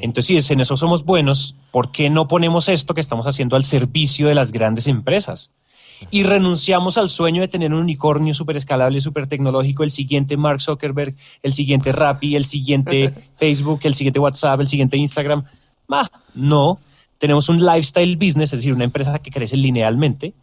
Entonces, 0.01 0.45
si 0.45 0.53
en 0.53 0.59
eso 0.59 0.77
somos 0.77 1.03
buenos, 1.03 1.55
¿por 1.71 1.91
qué 1.91 2.11
no 2.11 2.27
ponemos 2.27 2.69
esto 2.69 2.93
que 2.93 3.01
estamos 3.01 3.25
haciendo 3.25 3.55
al 3.55 3.63
servicio 3.63 4.27
de 4.27 4.35
las 4.35 4.51
grandes 4.51 4.85
empresas? 4.85 5.51
Y 6.11 6.23
renunciamos 6.23 6.97
al 6.97 7.09
sueño 7.09 7.41
de 7.41 7.47
tener 7.47 7.73
un 7.73 7.79
unicornio 7.81 8.33
súper 8.33 8.57
escalable, 8.57 9.01
súper 9.01 9.27
tecnológico, 9.27 9.83
el 9.83 9.91
siguiente 9.91 10.37
Mark 10.37 10.61
Zuckerberg, 10.61 11.15
el 11.43 11.53
siguiente 11.53 11.91
Rappi, 11.91 12.35
el 12.35 12.45
siguiente 12.45 13.13
Facebook, 13.37 13.79
el 13.83 13.95
siguiente 13.95 14.19
WhatsApp, 14.19 14.59
el 14.61 14.67
siguiente 14.67 14.97
Instagram. 14.97 15.43
No, 16.33 16.79
tenemos 17.17 17.49
un 17.49 17.63
lifestyle 17.65 18.15
business, 18.17 18.53
es 18.53 18.59
decir, 18.59 18.73
una 18.73 18.83
empresa 18.83 19.19
que 19.19 19.31
crece 19.31 19.55
linealmente, 19.57 20.33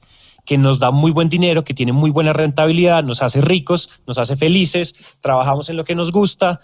que 0.45 0.59
nos 0.59 0.79
da 0.79 0.91
muy 0.91 1.11
buen 1.13 1.29
dinero, 1.29 1.65
que 1.65 1.75
tiene 1.75 1.93
muy 1.93 2.11
buena 2.11 2.33
rentabilidad, 2.33 3.05
nos 3.05 3.23
hace 3.23 3.41
ricos, 3.41 3.91
nos 4.07 4.19
hace 4.19 4.37
felices, 4.37 4.95
trabajamos 5.21 5.69
en 5.69 5.77
lo 5.77 5.85
que 5.85 5.95
nos 5.95 6.11
gusta 6.13 6.61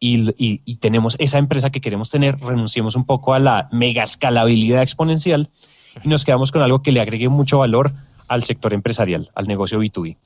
y, 0.00 0.30
y- 0.42 0.62
y 0.64 0.76
tenemos 0.76 1.14
esa 1.18 1.38
empresa 1.38 1.70
que 1.70 1.80
queremos 1.80 2.10
tener, 2.10 2.38
renunciemos 2.40 2.96
un 2.96 3.04
poco 3.04 3.34
a 3.34 3.38
la 3.38 3.68
mega 3.70 4.02
escalabilidad 4.02 4.82
exponencial 4.82 5.50
y 6.02 6.08
nos 6.08 6.24
quedamos 6.24 6.50
con 6.52 6.62
algo 6.62 6.82
que 6.82 6.90
le 6.92 7.00
agregue 7.00 7.28
mucho 7.28 7.58
valor 7.58 7.92
al 8.30 8.44
sector 8.44 8.72
empresarial, 8.72 9.28
al 9.34 9.46
negocio 9.48 9.80
B2B. 9.80 10.16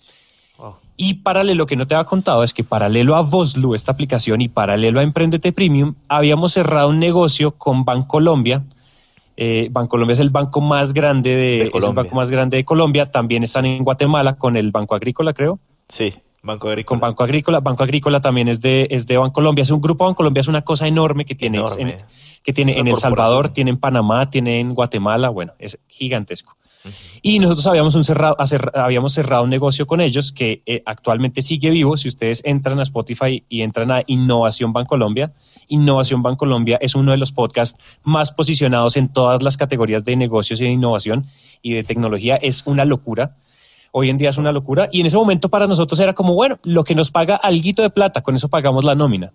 Wow. 0.58 0.74
Y 0.96 1.14
paralelo, 1.14 1.66
que 1.66 1.74
no 1.74 1.86
te 1.86 1.94
había 1.94 2.04
contado, 2.04 2.44
es 2.44 2.52
que 2.52 2.62
paralelo 2.62 3.16
a 3.16 3.22
Voslu, 3.22 3.74
esta 3.74 3.92
aplicación, 3.92 4.42
y 4.42 4.48
paralelo 4.48 5.00
a 5.00 5.02
Emprendete 5.02 5.52
Premium, 5.52 5.94
habíamos 6.06 6.52
cerrado 6.52 6.90
un 6.90 6.98
negocio 6.98 7.52
con 7.52 7.84
Bancolombia. 7.84 8.62
Eh, 9.36 9.68
Bancolombia 9.72 10.12
es 10.12 10.20
el 10.20 10.28
banco 10.30 10.60
más 10.60 10.92
grande 10.92 11.30
de, 11.30 11.36
De 11.36 11.56
es 11.60 11.64
el 11.64 11.70
Colombia. 11.70 12.02
banco 12.04 12.14
más 12.14 12.30
grande 12.30 12.58
de 12.58 12.64
Colombia. 12.64 13.10
También 13.10 13.42
están 13.42 13.64
en 13.64 13.82
Guatemala 13.82 14.36
con 14.36 14.56
el 14.56 14.70
Banco 14.70 14.94
Agrícola, 14.94 15.32
creo. 15.32 15.58
Sí, 15.88 16.14
Banco 16.42 16.60
Con 16.66 16.70
Agrícola. 16.72 17.00
Banco 17.00 17.22
Agrícola. 17.24 17.60
Banco 17.60 17.82
Agrícola 17.82 18.20
también 18.20 18.48
es 18.48 18.60
de, 18.60 18.86
es 18.90 19.06
de 19.06 19.16
Bancolombia. 19.16 19.62
Es 19.62 19.70
un 19.70 19.80
grupo 19.80 20.04
Bancolombia, 20.04 20.42
es 20.42 20.48
una 20.48 20.62
cosa 20.62 20.86
enorme 20.86 21.24
que 21.24 21.34
tiene, 21.34 21.56
Enorme. 21.58 21.82
en, 21.82 21.98
que 22.44 22.52
tiene 22.52 22.78
en 22.78 22.86
El 22.86 22.98
Salvador, 22.98 23.48
tiene 23.48 23.70
en 23.70 23.78
Panamá, 23.78 24.28
tiene 24.30 24.60
en 24.60 24.74
Guatemala. 24.74 25.30
Bueno, 25.30 25.54
es 25.58 25.78
gigantesco. 25.88 26.56
Y 27.22 27.38
nosotros 27.38 27.66
habíamos, 27.66 27.94
un 27.94 28.04
cerrado, 28.04 28.36
habíamos 28.74 29.14
cerrado 29.14 29.44
un 29.44 29.50
negocio 29.50 29.86
con 29.86 30.00
ellos 30.00 30.32
que 30.32 30.62
eh, 30.66 30.82
actualmente 30.84 31.42
sigue 31.42 31.70
vivo. 31.70 31.96
Si 31.96 32.08
ustedes 32.08 32.42
entran 32.44 32.78
a 32.80 32.82
Spotify 32.82 33.44
y 33.48 33.62
entran 33.62 33.90
a 33.90 34.02
Innovación 34.06 34.72
Bancolombia, 34.72 35.32
Innovación 35.68 36.22
Bancolombia 36.22 36.78
es 36.80 36.94
uno 36.94 37.12
de 37.12 37.18
los 37.18 37.32
podcasts 37.32 37.78
más 38.02 38.32
posicionados 38.32 38.96
en 38.96 39.08
todas 39.08 39.42
las 39.42 39.56
categorías 39.56 40.04
de 40.04 40.16
negocios 40.16 40.60
y 40.60 40.64
de 40.64 40.70
innovación 40.70 41.26
y 41.62 41.74
de 41.74 41.84
tecnología. 41.84 42.36
Es 42.36 42.62
una 42.66 42.84
locura. 42.84 43.36
Hoy 43.92 44.10
en 44.10 44.18
día 44.18 44.30
es 44.30 44.38
una 44.38 44.52
locura. 44.52 44.88
Y 44.92 45.00
en 45.00 45.06
ese 45.06 45.16
momento 45.16 45.48
para 45.48 45.66
nosotros 45.66 45.98
era 46.00 46.14
como, 46.14 46.34
bueno, 46.34 46.58
lo 46.64 46.84
que 46.84 46.94
nos 46.94 47.10
paga 47.10 47.36
alguito 47.36 47.82
de 47.82 47.90
plata, 47.90 48.22
con 48.22 48.34
eso 48.34 48.48
pagamos 48.48 48.84
la 48.84 48.94
nómina. 48.94 49.32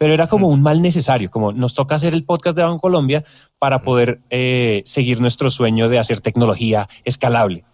Pero 0.00 0.14
era 0.14 0.28
como 0.28 0.48
un 0.48 0.62
mal 0.62 0.80
necesario, 0.80 1.30
como 1.30 1.52
nos 1.52 1.74
toca 1.74 1.94
hacer 1.94 2.14
el 2.14 2.24
podcast 2.24 2.56
de 2.56 2.62
Bancolombia 2.62 3.22
para 3.58 3.82
poder 3.82 4.22
eh, 4.30 4.80
seguir 4.86 5.20
nuestro 5.20 5.50
sueño 5.50 5.90
de 5.90 5.98
hacer 5.98 6.22
tecnología 6.22 6.88
escalable. 7.04 7.64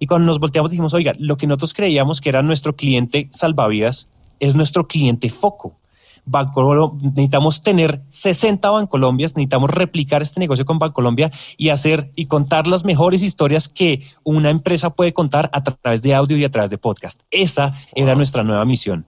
Y 0.00 0.08
cuando 0.08 0.26
nos 0.26 0.40
volteamos 0.40 0.72
dijimos, 0.72 0.94
oiga, 0.94 1.12
lo 1.16 1.36
que 1.36 1.46
nosotros 1.46 1.72
creíamos 1.72 2.20
que 2.20 2.30
era 2.30 2.42
nuestro 2.42 2.74
cliente 2.74 3.28
salvavidas 3.30 4.10
es 4.40 4.56
nuestro 4.56 4.88
cliente 4.88 5.30
foco. 5.30 5.78
Bancolo- 6.26 7.00
necesitamos 7.00 7.62
tener 7.62 8.02
60 8.10 8.68
Bancolombias, 8.70 9.36
necesitamos 9.36 9.70
replicar 9.70 10.22
este 10.22 10.40
negocio 10.40 10.64
con 10.64 10.80
Bancolombia 10.80 11.30
y 11.56 11.68
hacer 11.68 12.10
y 12.16 12.26
contar 12.26 12.66
las 12.66 12.84
mejores 12.84 13.22
historias 13.22 13.68
que 13.68 14.02
una 14.24 14.50
empresa 14.50 14.90
puede 14.90 15.12
contar 15.12 15.50
a 15.52 15.62
través 15.62 16.02
de 16.02 16.16
audio 16.16 16.36
y 16.36 16.44
a 16.44 16.50
través 16.50 16.70
de 16.70 16.78
podcast. 16.78 17.20
Esa 17.30 17.74
era 17.94 18.16
nuestra 18.16 18.42
nueva 18.42 18.64
misión. 18.64 19.06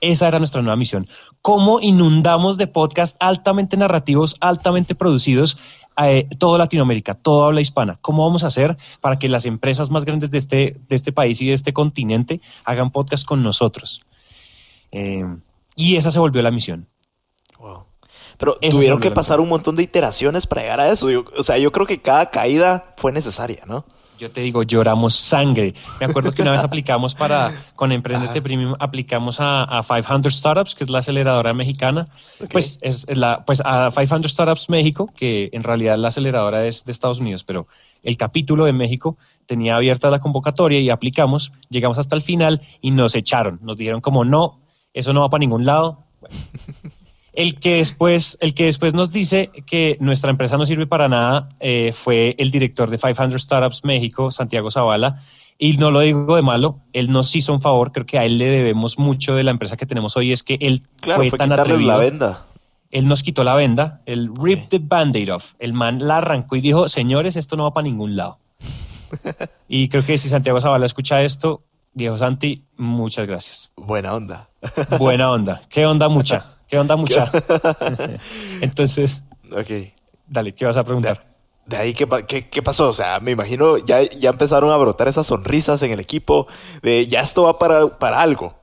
Esa 0.00 0.28
era 0.28 0.38
nuestra 0.38 0.62
nueva 0.62 0.76
misión. 0.76 1.08
¿Cómo 1.42 1.80
inundamos 1.80 2.56
de 2.56 2.66
podcast 2.66 3.16
altamente 3.20 3.76
narrativos, 3.76 4.36
altamente 4.40 4.94
producidos 4.94 5.58
eh, 6.02 6.28
toda 6.38 6.58
Latinoamérica, 6.58 7.14
toda 7.14 7.46
habla 7.46 7.60
hispana? 7.60 7.98
¿Cómo 8.02 8.24
vamos 8.24 8.44
a 8.44 8.48
hacer 8.48 8.76
para 9.00 9.18
que 9.18 9.28
las 9.28 9.46
empresas 9.46 9.90
más 9.90 10.04
grandes 10.04 10.30
de 10.30 10.38
este, 10.38 10.76
de 10.88 10.96
este 10.96 11.12
país 11.12 11.40
y 11.40 11.48
de 11.48 11.54
este 11.54 11.72
continente 11.72 12.40
hagan 12.64 12.90
podcast 12.90 13.24
con 13.24 13.42
nosotros? 13.42 14.02
Eh, 14.92 15.24
y 15.74 15.96
esa 15.96 16.10
se 16.10 16.18
volvió 16.18 16.42
la 16.42 16.50
misión. 16.50 16.88
Wow. 17.58 17.84
Pero 18.38 18.58
Esa 18.60 18.76
tuvieron 18.76 19.00
que 19.00 19.10
pasar 19.10 19.40
un 19.40 19.48
montón 19.48 19.76
de 19.76 19.82
iteraciones 19.82 20.46
para 20.46 20.62
llegar 20.62 20.80
a 20.80 20.90
eso. 20.90 21.10
Yo- 21.10 21.24
o 21.36 21.42
sea, 21.42 21.58
yo 21.58 21.72
creo 21.72 21.86
que 21.86 22.02
cada 22.02 22.30
caída 22.30 22.94
fue 22.96 23.12
necesaria, 23.12 23.62
¿no? 23.66 23.86
Yo 24.18 24.30
te 24.30 24.40
digo, 24.40 24.62
lloramos 24.62 25.14
sangre. 25.14 25.74
Me 26.00 26.06
acuerdo 26.06 26.32
que 26.32 26.42
una 26.42 26.52
vez 26.52 26.60
aplicamos 26.64 27.14
para, 27.14 27.64
con 27.74 27.92
Emprendete 27.92 28.32
Ajá. 28.32 28.42
Premium, 28.42 28.74
aplicamos 28.78 29.40
a, 29.40 29.78
a 29.78 29.82
500 29.82 30.34
Startups, 30.34 30.74
que 30.74 30.84
es 30.84 30.90
la 30.90 30.98
aceleradora 30.98 31.52
mexicana. 31.52 32.08
Ok. 32.42 32.52
Pues, 32.52 32.78
es 32.80 33.06
la, 33.16 33.44
pues 33.44 33.62
a 33.64 33.90
500 33.94 34.30
Startups 34.32 34.68
México, 34.68 35.10
que 35.14 35.50
en 35.52 35.62
realidad 35.62 35.98
la 35.98 36.08
aceleradora 36.08 36.66
es 36.66 36.84
de 36.84 36.92
Estados 36.92 37.20
Unidos, 37.20 37.44
pero 37.44 37.66
el 38.02 38.16
capítulo 38.16 38.64
de 38.64 38.72
México 38.72 39.16
tenía 39.46 39.76
abierta 39.76 40.10
la 40.10 40.20
convocatoria 40.20 40.80
y 40.80 40.90
aplicamos, 40.90 41.52
llegamos 41.68 41.98
hasta 41.98 42.16
el 42.16 42.22
final 42.22 42.62
y 42.80 42.90
nos 42.90 43.14
echaron. 43.14 43.58
Nos 43.62 43.76
dijeron 43.76 44.00
como, 44.00 44.24
no, 44.24 44.60
eso 44.94 45.12
no 45.12 45.20
va 45.20 45.28
para 45.28 45.40
ningún 45.40 45.66
lado. 45.66 46.04
Bueno. 46.20 46.36
El 47.36 47.60
que 47.60 47.76
después, 47.76 48.38
el 48.40 48.54
que 48.54 48.64
después 48.64 48.94
nos 48.94 49.12
dice 49.12 49.50
que 49.66 49.96
nuestra 50.00 50.30
empresa 50.30 50.56
no 50.56 50.64
sirve 50.66 50.86
para 50.86 51.08
nada 51.08 51.50
eh, 51.60 51.92
fue 51.94 52.34
el 52.38 52.50
director 52.50 52.88
de 52.90 52.98
500 52.98 53.40
Startups 53.40 53.84
México, 53.84 54.30
Santiago 54.30 54.70
Zavala. 54.70 55.20
Y 55.58 55.76
no 55.76 55.90
lo 55.90 56.00
digo 56.00 56.36
de 56.36 56.42
malo, 56.42 56.80
él 56.92 57.10
nos 57.10 57.34
hizo 57.36 57.52
un 57.52 57.62
favor, 57.62 57.92
creo 57.92 58.04
que 58.04 58.18
a 58.18 58.24
él 58.26 58.36
le 58.36 58.46
debemos 58.46 58.98
mucho 58.98 59.34
de 59.34 59.42
la 59.42 59.50
empresa 59.52 59.76
que 59.76 59.86
tenemos 59.86 60.16
hoy, 60.16 60.32
es 60.32 60.42
que 60.42 60.58
él 60.60 60.82
Claro, 61.00 61.20
fue, 61.20 61.30
fue 61.30 61.38
tan 61.38 61.52
atrevido. 61.52 61.90
la 61.92 61.96
venda. 61.96 62.46
Él 62.90 63.08
nos 63.08 63.22
quitó 63.22 63.42
la 63.44 63.54
venda, 63.54 64.00
el 64.06 64.30
rip 64.34 64.68
the 64.68 64.78
band-aid 64.78 65.34
off. 65.34 65.54
El 65.58 65.72
man 65.72 66.06
la 66.06 66.18
arrancó 66.18 66.56
y 66.56 66.60
dijo, 66.60 66.88
señores, 66.88 67.36
esto 67.36 67.56
no 67.56 67.64
va 67.64 67.72
para 67.72 67.84
ningún 67.84 68.16
lado. 68.16 68.38
y 69.68 69.88
creo 69.88 70.04
que 70.04 70.18
si 70.18 70.28
Santiago 70.28 70.60
Zavala 70.60 70.86
escucha 70.86 71.22
esto, 71.22 71.62
viejo 71.94 72.18
Santi, 72.18 72.64
muchas 72.76 73.26
gracias. 73.26 73.72
Buena 73.76 74.14
onda. 74.14 74.48
Buena 74.98 75.30
onda. 75.30 75.62
¿Qué 75.68 75.86
onda 75.86 76.08
mucha? 76.10 76.55
¿Qué 76.68 76.78
onda 76.78 76.96
mucha? 76.96 77.30
Entonces, 78.60 79.22
Ok. 79.52 79.92
dale, 80.26 80.52
¿qué 80.54 80.64
vas 80.64 80.76
a 80.76 80.84
preguntar? 80.84 81.24
de 81.66 81.76
ahí, 81.76 81.94
¿qué, 81.94 82.06
qué, 82.28 82.48
qué 82.48 82.62
pasó? 82.62 82.88
O 82.88 82.92
sea, 82.92 83.18
me 83.18 83.32
imagino 83.32 83.76
ya, 83.78 84.02
ya 84.02 84.30
empezaron 84.30 84.70
a 84.70 84.76
brotar 84.76 85.08
esas 85.08 85.26
sonrisas 85.26 85.82
en 85.82 85.90
el 85.90 85.98
equipo 85.98 86.46
de 86.82 87.08
ya 87.08 87.20
esto 87.20 87.42
va 87.42 87.58
para, 87.58 87.98
para 87.98 88.20
algo. 88.20 88.54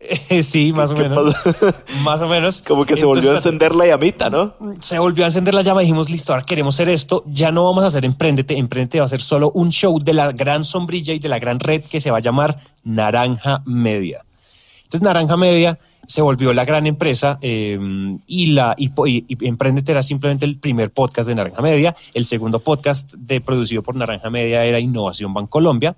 sí, 0.42 0.72
más 0.72 0.90
o 0.92 0.94
¿Qué 0.94 1.02
menos. 1.08 1.34
pasó? 1.34 1.74
Más 2.04 2.20
o 2.20 2.28
menos. 2.28 2.62
Como 2.62 2.84
que 2.84 2.96
se 2.96 3.04
volvió 3.04 3.30
a 3.32 3.34
encender 3.34 3.74
la 3.74 3.86
llamita, 3.86 4.30
¿no? 4.30 4.54
se 4.80 4.98
volvió 4.98 5.24
a 5.24 5.28
encender 5.28 5.54
la 5.54 5.62
llama, 5.62 5.80
dijimos, 5.80 6.08
listo, 6.08 6.32
ahora 6.32 6.44
queremos 6.46 6.76
hacer 6.76 6.88
esto, 6.88 7.24
ya 7.26 7.50
no 7.50 7.64
vamos 7.64 7.82
a 7.82 7.88
hacer 7.88 8.04
Emprendete, 8.04 8.56
Emprendete 8.56 9.00
va 9.00 9.06
a 9.06 9.08
ser 9.08 9.20
solo 9.20 9.50
un 9.54 9.70
show 9.70 9.98
de 9.98 10.12
la 10.12 10.30
gran 10.32 10.62
sombrilla 10.62 11.14
y 11.14 11.18
de 11.18 11.28
la 11.28 11.38
gran 11.40 11.58
red 11.58 11.82
que 11.84 12.00
se 12.00 12.10
va 12.12 12.18
a 12.18 12.20
llamar 12.20 12.60
Naranja 12.84 13.62
Media. 13.66 14.24
Entonces 14.84 15.02
Naranja 15.02 15.36
Media 15.36 15.78
se 16.08 16.22
volvió 16.22 16.54
la 16.54 16.64
gran 16.64 16.86
empresa 16.86 17.38
eh, 17.42 17.78
y, 18.26 18.46
la, 18.46 18.74
y, 18.78 18.90
y- 19.06 19.46
Emprendete 19.46 19.92
era 19.92 20.02
simplemente 20.02 20.46
el 20.46 20.58
primer 20.58 20.90
podcast 20.90 21.28
de 21.28 21.34
Naranja 21.34 21.60
Media, 21.60 21.94
el 22.14 22.24
segundo 22.24 22.60
podcast 22.60 23.12
de, 23.12 23.42
producido 23.42 23.82
por 23.82 23.94
Naranja 23.94 24.30
Media 24.30 24.64
era 24.64 24.80
Innovación 24.80 25.34
Bancolombia. 25.34 25.94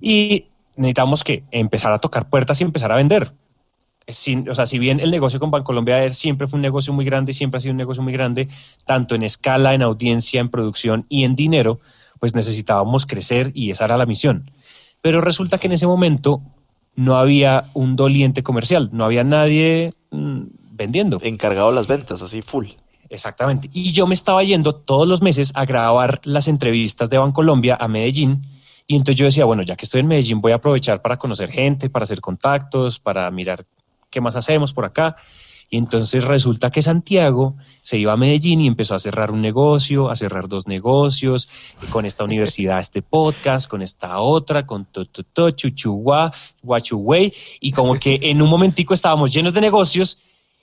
Y 0.00 0.46
necesitamos 0.76 1.24
que 1.24 1.42
empezar 1.50 1.92
a 1.92 1.98
tocar 1.98 2.28
puertas 2.28 2.60
y 2.60 2.64
empezar 2.64 2.92
a 2.92 2.96
vender. 2.96 3.32
Sin- 4.06 4.48
o 4.48 4.54
sea, 4.54 4.66
si 4.66 4.78
bien 4.78 5.00
el 5.00 5.10
negocio 5.10 5.40
con 5.40 5.50
Bancolombia 5.50 6.04
es- 6.04 6.16
siempre 6.16 6.46
fue 6.46 6.58
un 6.58 6.62
negocio 6.62 6.92
muy 6.92 7.04
grande, 7.04 7.32
siempre 7.32 7.58
ha 7.58 7.60
sido 7.60 7.72
un 7.72 7.78
negocio 7.78 8.02
muy 8.04 8.12
grande, 8.12 8.48
tanto 8.84 9.14
en 9.16 9.24
escala, 9.24 9.74
en 9.74 9.82
audiencia, 9.82 10.40
en 10.40 10.48
producción 10.48 11.06
y 11.08 11.24
en 11.24 11.34
dinero, 11.34 11.80
pues 12.20 12.34
necesitábamos 12.34 13.04
crecer 13.04 13.50
y 13.52 13.70
esa 13.70 13.86
era 13.86 13.96
la 13.96 14.06
misión. 14.06 14.50
Pero 15.02 15.20
resulta 15.20 15.58
que 15.58 15.66
en 15.66 15.72
ese 15.72 15.86
momento 15.88 16.40
no 16.96 17.16
había 17.16 17.70
un 17.74 17.94
doliente 17.94 18.42
comercial, 18.42 18.88
no 18.92 19.04
había 19.04 19.22
nadie 19.22 19.94
mm, 20.10 20.42
vendiendo. 20.72 21.18
Encargado 21.22 21.70
las 21.70 21.86
ventas, 21.86 22.22
así 22.22 22.42
full. 22.42 22.68
Exactamente. 23.08 23.70
Y 23.72 23.92
yo 23.92 24.06
me 24.06 24.14
estaba 24.14 24.42
yendo 24.42 24.74
todos 24.74 25.06
los 25.06 25.22
meses 25.22 25.52
a 25.54 25.64
grabar 25.64 26.20
las 26.24 26.48
entrevistas 26.48 27.08
de 27.08 27.18
Bancolombia 27.18 27.76
a 27.78 27.86
Medellín. 27.86 28.42
Y 28.86 28.96
entonces 28.96 29.16
yo 29.16 29.26
decía, 29.26 29.44
bueno, 29.44 29.62
ya 29.62 29.76
que 29.76 29.84
estoy 29.84 30.00
en 30.00 30.08
Medellín, 30.08 30.40
voy 30.40 30.52
a 30.52 30.56
aprovechar 30.56 31.02
para 31.02 31.18
conocer 31.18 31.50
gente, 31.50 31.90
para 31.90 32.04
hacer 32.04 32.20
contactos, 32.20 32.98
para 32.98 33.30
mirar 33.30 33.64
qué 34.10 34.20
más 34.20 34.34
hacemos 34.34 34.72
por 34.72 34.84
acá. 34.84 35.16
Y 35.68 35.78
entonces 35.78 36.24
resulta 36.24 36.70
que 36.70 36.82
Santiago 36.82 37.56
se 37.82 37.98
iba 37.98 38.12
a 38.12 38.16
Medellín 38.16 38.60
y 38.60 38.68
empezó 38.68 38.94
a 38.94 38.98
cerrar 38.98 39.30
un 39.30 39.40
negocio, 39.40 40.10
a 40.10 40.16
cerrar 40.16 40.48
dos 40.48 40.66
negocios, 40.66 41.48
con 41.90 42.06
esta 42.06 42.24
universidad, 42.24 42.78
este 42.78 43.02
podcast, 43.02 43.68
con 43.68 43.82
esta 43.82 44.20
otra, 44.20 44.66
con 44.66 44.84
Tototo, 44.84 45.50
Chuchuá, 45.50 46.32
Guachuwey, 46.62 47.32
y 47.60 47.72
como 47.72 47.98
que 47.98 48.18
en 48.22 48.42
un 48.42 48.48
momentico 48.48 48.94
estábamos 48.94 49.32
llenos 49.32 49.54
de 49.54 49.60
negocios 49.60 50.18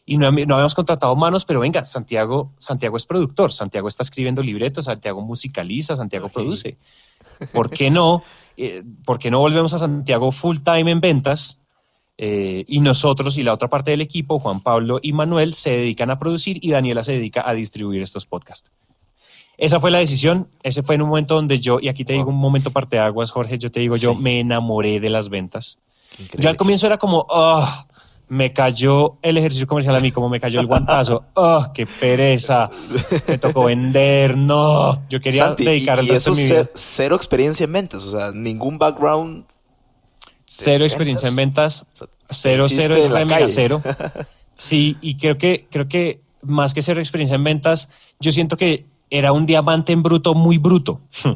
y 0.06 0.18
no, 0.18 0.30
no 0.32 0.56
habíamos 0.56 0.76
contratado 0.76 1.16
manos, 1.16 1.46
pero 1.46 1.62
venga, 1.62 1.84
Santiago, 1.84 2.52
Santiago 2.60 2.98
es 2.98 3.06
productor, 3.06 3.54
Santiago 3.54 3.88
está 3.88 4.04
escribiendo 4.04 4.44
libretos, 4.44 4.86
Santiago 4.86 5.22
musicaliza, 5.22 5.96
Santiago 5.96 6.30
produce. 6.30 6.78
¿Por 7.54 7.70
qué 7.70 7.90
no? 7.90 8.24
Eh, 8.58 8.84
¿Por 9.06 9.18
qué 9.18 9.32
no 9.32 9.40
volvemos 9.40 9.74
a 9.74 9.80
Santiago 9.80 10.32
full 10.32 10.58
time 10.64 10.92
en 10.92 11.00
ventas? 11.00 11.63
Eh, 12.18 12.64
y 12.68 12.80
nosotros 12.80 13.38
y 13.38 13.44
la 13.44 13.54
otra 13.54 13.70
parte 13.70 13.92
del 13.92 14.02
equipo, 14.02 14.40
Juan 14.40 14.62
Pablo 14.62 15.00
y 15.02 15.14
Manuel, 15.14 15.54
se 15.56 15.72
dedican 15.72 16.12
a 16.12 16.20
producir 16.20 16.58
y 16.62 16.72
Daniela 16.72 17.04
se 17.04 17.14
dedica 17.14 17.48
a 17.48 17.54
distribuir 17.54 18.02
estos 18.02 18.26
podcasts. 18.26 18.72
Esa 19.58 19.80
fue 19.80 19.92
la 19.92 20.00
decisión. 20.00 20.48
Ese 20.64 20.84
fue 20.84 20.96
en 20.96 21.02
un 21.04 21.10
momento 21.10 21.36
donde 21.36 21.60
yo, 21.60 21.80
y 21.80 21.88
aquí 21.88 22.06
te 22.06 22.14
digo 22.14 22.30
un 22.30 22.38
momento 22.38 22.72
parte 22.72 22.96
de 22.98 23.02
aguas, 23.02 23.32
Jorge, 23.32 23.58
yo 23.58 23.72
te 23.72 23.80
digo, 23.80 23.96
yo 23.98 24.16
me 24.16 24.40
enamoré 24.40 25.00
de 25.00 25.10
las 25.10 25.30
ventas. 25.30 25.80
Increíble. 26.14 26.44
Yo 26.44 26.50
al 26.50 26.58
comienzo 26.58 26.86
era 26.88 26.98
como, 26.98 27.26
"Ah, 27.32 27.88
me 28.30 28.52
cayó 28.54 29.18
el 29.22 29.38
ejercicio 29.38 29.68
comercial 29.68 29.96
a 29.96 30.00
mí, 30.00 30.12
como 30.12 30.28
me 30.30 30.40
cayó 30.40 30.60
el 30.60 30.66
guantazo. 30.66 31.26
¡Oh, 31.36 31.68
qué 31.74 31.86
pereza! 31.86 32.70
Me 33.28 33.38
tocó 33.38 33.66
vender, 33.66 34.38
no. 34.38 35.04
Yo 35.10 35.20
quería 35.22 35.46
Santi, 35.48 35.66
dedicar 35.66 36.00
el 36.00 36.06
y, 36.06 36.08
y 36.08 36.12
resto 36.12 36.32
eso 36.32 36.38
de 36.38 36.44
mi 36.44 36.50
vida. 36.50 36.64
ce- 36.66 36.72
cero 36.76 37.16
experiencia 37.16 37.64
en 37.66 37.74
ventas, 37.74 38.04
o 38.06 38.12
sea, 38.12 38.32
ningún 38.32 38.78
background. 38.80 39.46
Cero 40.56 40.86
experiencia 40.86 41.28
en 41.30 41.36
ventas, 41.36 41.86
cero, 42.30 42.68
cero 42.70 42.96
es 42.96 43.10
mega 43.10 43.48
cero. 43.48 43.82
Sí, 44.56 44.98
y 45.02 45.18
creo 45.18 45.40
que, 45.40 45.66
creo 45.72 45.88
que 45.88 46.22
más 46.44 46.76
que 46.76 46.84
cero 46.84 47.00
experiencia 47.00 47.36
en 47.36 47.44
ventas, 47.44 47.90
yo 48.20 48.32
siento 48.32 48.56
que 48.56 48.86
era 49.10 49.32
un 49.32 49.48
diamante 49.48 49.94
en 49.94 50.04
bruto 50.04 50.36
muy 50.36 50.60
bruto. 50.60 51.02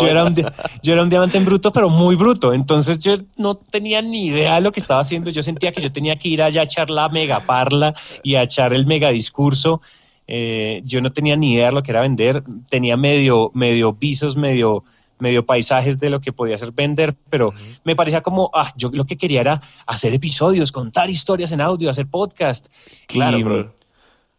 Yo, 0.00 0.06
era 0.06 0.24
un, 0.24 0.34
yo 0.82 0.92
era 0.92 1.02
un 1.02 1.08
diamante 1.08 1.38
en 1.38 1.44
bruto, 1.44 1.72
pero 1.72 1.88
muy 1.88 2.16
bruto. 2.16 2.52
Entonces 2.52 2.98
yo 2.98 3.14
no 3.36 3.54
tenía 3.54 4.02
ni 4.02 4.26
idea 4.26 4.56
de 4.56 4.60
lo 4.60 4.72
que 4.72 4.80
estaba 4.80 5.00
haciendo. 5.00 5.30
Yo 5.30 5.42
sentía 5.42 5.72
que 5.72 5.80
yo 5.80 5.90
tenía 5.90 6.16
que 6.16 6.28
ir 6.28 6.42
allá 6.42 6.60
a 6.60 6.64
echar 6.64 6.90
la 6.90 7.08
mega 7.08 7.40
parla 7.40 7.94
y 8.22 8.34
a 8.34 8.42
echar 8.42 8.74
el 8.74 8.84
mega 8.84 9.08
discurso. 9.08 9.80
Eh, 10.26 10.82
yo 10.84 11.00
no 11.00 11.10
tenía 11.12 11.34
ni 11.34 11.54
idea 11.54 11.66
de 11.66 11.72
lo 11.72 11.82
que 11.82 11.92
era 11.92 12.02
vender. 12.02 12.42
Tenía 12.68 12.96
medio, 12.98 13.50
medio 13.54 13.94
visos, 13.94 14.36
medio, 14.36 14.84
medio 15.22 15.46
paisajes 15.46 15.98
de 15.98 16.10
lo 16.10 16.20
que 16.20 16.32
podía 16.32 16.58
ser 16.58 16.72
vender, 16.72 17.16
pero 17.30 17.54
me 17.84 17.96
parecía 17.96 18.20
como, 18.20 18.50
ah, 18.52 18.72
yo 18.76 18.90
lo 18.92 19.06
que 19.06 19.16
quería 19.16 19.40
era 19.40 19.62
hacer 19.86 20.12
episodios, 20.12 20.72
contar 20.72 21.08
historias 21.08 21.52
en 21.52 21.60
audio, 21.60 21.88
hacer 21.88 22.08
podcast. 22.08 22.66
Claro, 23.06 23.38
Y 23.38 23.42
bro. 23.42 23.74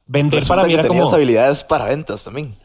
Vender 0.05 0.41
Resulta 0.41 0.55
para 0.55 0.67
mí 0.67 0.73
que 0.73 0.79
era 0.79 0.83
tenías 0.83 1.03
como 1.05 1.15
habilidades 1.15 1.63
para 1.63 1.85
ventas 1.85 2.23
también. 2.23 2.55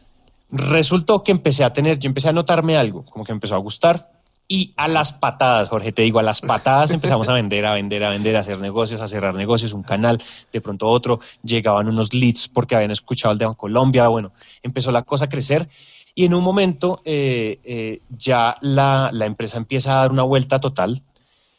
resultó 0.51 1.23
que 1.23 1.31
empecé 1.31 1.63
a 1.63 1.71
tener, 1.71 1.97
yo 1.97 2.09
empecé 2.09 2.27
a 2.29 2.33
notarme 2.33 2.75
algo, 2.75 3.05
como 3.05 3.23
que 3.23 3.31
empezó 3.31 3.55
a 3.55 3.59
gustar. 3.59 4.11
Y 4.51 4.73
a 4.77 4.87
las 4.87 5.13
patadas, 5.13 5.69
Jorge, 5.69 5.91
te 5.91 6.01
digo, 6.01 6.17
a 6.17 6.23
las 6.23 6.41
patadas 6.41 6.89
empezamos 6.89 7.29
a 7.29 7.33
vender, 7.33 7.67
a 7.67 7.75
vender, 7.75 8.03
a 8.03 8.09
vender, 8.09 8.35
a 8.35 8.39
hacer 8.39 8.57
negocios, 8.57 8.99
a 8.99 9.07
cerrar 9.07 9.35
negocios, 9.35 9.73
un 9.73 9.83
canal, 9.83 10.19
de 10.51 10.59
pronto 10.59 10.87
otro, 10.87 11.19
llegaban 11.43 11.87
unos 11.87 12.15
leads 12.15 12.47
porque 12.47 12.75
habían 12.75 12.89
escuchado 12.89 13.31
el 13.31 13.37
de 13.37 13.47
Colombia, 13.55 14.07
bueno, 14.07 14.31
empezó 14.63 14.91
la 14.91 15.03
cosa 15.03 15.25
a 15.25 15.29
crecer 15.29 15.69
y 16.15 16.25
en 16.25 16.33
un 16.33 16.43
momento 16.43 17.01
eh, 17.05 17.59
eh, 17.63 18.01
ya 18.17 18.55
la, 18.61 19.09
la 19.13 19.25
empresa 19.25 19.57
empieza 19.57 19.93
a 19.93 20.01
dar 20.01 20.11
una 20.11 20.23
vuelta 20.23 20.59
total. 20.59 21.01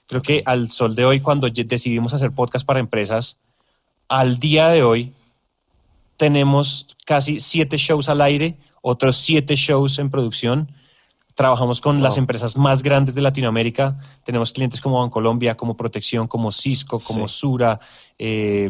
Creo 0.06 0.22
que 0.22 0.42
al 0.44 0.70
sol 0.70 0.94
de 0.96 1.04
hoy, 1.04 1.20
cuando 1.20 1.46
decidimos 1.48 2.12
hacer 2.14 2.32
podcast 2.32 2.66
para 2.66 2.80
empresas, 2.80 3.38
al 4.08 4.38
día 4.40 4.68
de 4.68 4.82
hoy 4.82 5.12
tenemos 6.16 6.96
casi 7.06 7.40
siete 7.40 7.76
shows 7.76 8.08
al 8.08 8.20
aire, 8.20 8.56
otros 8.82 9.16
siete 9.16 9.54
shows 9.56 9.98
en 9.98 10.10
producción. 10.10 10.70
Trabajamos 11.34 11.80
con 11.80 11.96
Wow. 11.96 12.02
las 12.04 12.16
empresas 12.18 12.56
más 12.56 12.82
grandes 12.82 13.14
de 13.14 13.22
Latinoamérica. 13.22 13.98
Tenemos 14.24 14.52
clientes 14.52 14.80
como 14.80 15.00
Bancolombia, 15.00 15.56
como 15.56 15.76
Protección, 15.76 16.28
como 16.28 16.52
Cisco, 16.52 16.98
como 17.00 17.28
Sí. 17.28 17.38
Sura. 17.38 17.80
eh, 18.18 18.68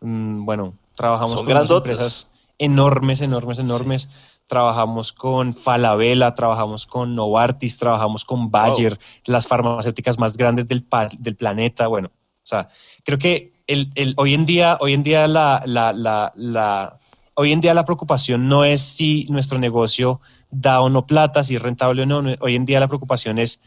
mm, 0.00 0.44
bueno, 0.44 0.74
trabajamos 0.94 1.30
Son 1.32 1.38
con 1.40 1.48
grandotes. 1.48 1.92
empresas 1.92 2.30
enormes, 2.58 3.20
enormes, 3.22 3.58
enormes. 3.58 4.08
Trabajamos 4.50 5.12
con 5.12 5.54
Falabella, 5.54 6.34
trabajamos 6.34 6.84
con 6.84 7.14
Novartis, 7.14 7.78
trabajamos 7.78 8.24
con 8.24 8.50
Bayer, 8.50 8.98
las 9.24 9.46
farmacéuticas 9.46 10.18
más 10.18 10.36
grandes 10.36 10.66
del, 10.66 10.84
del 11.20 11.36
planeta. 11.36 11.86
Bueno, 11.86 12.08
o 12.08 12.46
sea, 12.46 12.68
creo 13.04 13.16
que 13.16 13.52
el, 13.68 13.92
el- 13.94 14.14
hoy 14.16 14.34
en 14.34 14.44
día, 14.46 14.76
hoy 14.80 14.92
en 14.94 15.04
día 15.04 15.28
la, 15.28 15.62
la, 15.66 15.92
la, 15.92 16.32
la- 16.34 16.98
hoy 17.34 17.52
en 17.52 17.60
día 17.60 17.74
la 17.74 17.84
preocupación 17.84 18.48
no 18.48 18.64
es 18.64 18.80
si 18.82 19.24
nuestro 19.30 19.60
negocio 19.60 20.20
da 20.50 20.80
o 20.80 20.88
no 20.90 21.06
plata, 21.06 21.44
si 21.44 21.54
es 21.54 21.62
rentable 21.62 22.02
o 22.02 22.06
no. 22.06 22.20
Hoy 22.40 22.56
en 22.56 22.66
día 22.66 22.80
la 22.80 22.88
preocupación 22.88 23.38
es 23.38 23.60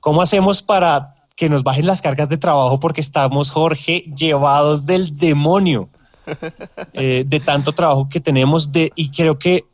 cómo 0.00 0.20
hacemos 0.20 0.62
para 0.62 1.14
que 1.36 1.48
nos 1.48 1.62
bajen 1.62 1.86
las 1.86 2.02
cargas 2.02 2.28
de 2.28 2.38
trabajo 2.38 2.80
porque 2.80 3.00
estamos, 3.00 3.52
Jorge, 3.52 4.00
llevados 4.16 4.84
del 4.84 5.16
demonio 5.16 5.90
eh, 6.92 7.22
de 7.24 7.38
tanto 7.40 7.70
trabajo 7.72 8.08
que 8.08 8.18
tenemos 8.20 8.72
de, 8.72 8.90
y 8.96 9.10
creo 9.10 9.38
que, 9.38 9.64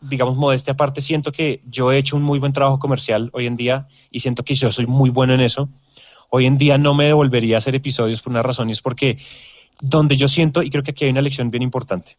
digamos, 0.00 0.36
modestia 0.36 0.72
aparte, 0.72 1.00
siento 1.00 1.32
que 1.32 1.60
yo 1.68 1.92
he 1.92 1.98
hecho 1.98 2.16
un 2.16 2.22
muy 2.22 2.38
buen 2.38 2.52
trabajo 2.52 2.78
comercial 2.78 3.30
hoy 3.32 3.46
en 3.46 3.56
día 3.56 3.86
y 4.10 4.20
siento 4.20 4.42
que 4.44 4.54
yo 4.54 4.72
soy 4.72 4.86
muy 4.86 5.10
bueno 5.10 5.34
en 5.34 5.40
eso. 5.40 5.68
Hoy 6.30 6.46
en 6.46 6.58
día 6.58 6.78
no 6.78 6.94
me 6.94 7.06
devolvería 7.06 7.56
a 7.56 7.58
hacer 7.58 7.74
episodios 7.74 8.20
por 8.22 8.32
una 8.32 8.42
razón 8.42 8.68
y 8.68 8.72
es 8.72 8.80
porque 8.80 9.18
donde 9.80 10.16
yo 10.16 10.28
siento, 10.28 10.62
y 10.62 10.70
creo 10.70 10.82
que 10.82 10.92
aquí 10.92 11.04
hay 11.04 11.10
una 11.10 11.22
lección 11.22 11.50
bien 11.50 11.62
importante, 11.62 12.16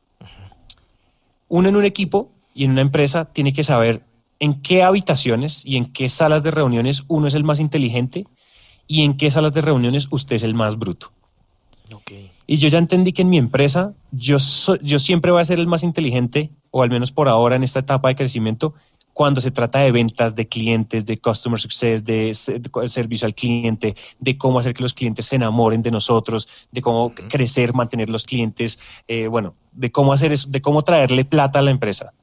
uno 1.48 1.70
en 1.70 1.76
un 1.76 1.86
equipo 1.86 2.32
y 2.54 2.66
en 2.66 2.72
una 2.72 2.82
empresa 2.82 3.26
tiene 3.26 3.54
que 3.54 3.64
saber 3.64 4.02
en 4.40 4.62
qué 4.62 4.84
habitaciones 4.84 5.64
y 5.66 5.78
en 5.78 5.92
qué 5.92 6.10
salas 6.10 6.44
de 6.44 6.52
reuniones 6.52 7.04
uno 7.08 7.28
es 7.28 7.36
el 7.36 7.44
más 7.44 7.60
inteligente 7.60 8.26
y 8.88 9.04
en 9.04 9.16
qué 9.16 9.32
salas 9.32 9.54
de 9.54 9.62
reuniones 9.62 10.08
usted 10.12 10.38
es 10.38 10.44
el 10.44 10.54
más 10.56 10.78
bruto. 10.78 11.12
Y 12.48 12.58
yo 12.58 12.68
ya 12.70 12.78
entendí 12.80 13.14
que 13.14 13.22
en 13.22 13.30
mi 13.30 13.38
empresa 13.38 13.94
yo, 14.12 14.40
so- 14.40 14.80
yo 14.82 14.98
siempre 15.00 15.32
voy 15.32 15.42
a 15.42 15.46
ser 15.46 15.60
el 15.60 15.68
más 15.68 15.84
inteligente, 15.84 16.50
o 16.72 16.82
al 16.82 16.90
menos 16.90 17.12
por 17.12 17.30
ahora 17.30 17.56
en 17.56 17.64
esta 17.64 17.80
etapa 17.80 18.08
de 18.08 18.16
crecimiento, 18.16 18.74
cuando 19.14 19.42
se 19.42 19.52
trata 19.52 19.80
de 19.80 19.92
ventas, 19.92 20.36
de 20.36 20.48
clientes, 20.48 21.06
de 21.06 21.18
customer 21.18 21.60
success, 21.60 22.04
de, 22.04 22.34
servicio 22.34 23.26
al 23.26 23.36
cliente, 23.36 23.96
de 24.20 24.38
cómo 24.38 24.60
hacer 24.60 24.74
que 24.74 24.84
los 24.84 24.94
clientes 24.94 25.26
se 25.26 25.36
enamoren 25.36 25.84
de 25.84 25.92
nosotros, 25.92 26.48
de 26.72 26.82
cómo 26.82 27.14
crecer, 27.14 27.74
mantener 27.74 28.10
los 28.10 28.26
clientes, 28.26 28.80
eh, 29.08 29.28
bueno, 29.28 29.56
de 29.74 29.92
cómo 29.92 30.14
hacer 30.14 30.32
eso, 30.32 30.50
de 30.50 30.62
cómo 30.62 30.84
traerle 30.84 31.26
plata 31.26 31.60
a 31.60 31.62
la 31.62 31.72
empresa. 31.72 32.14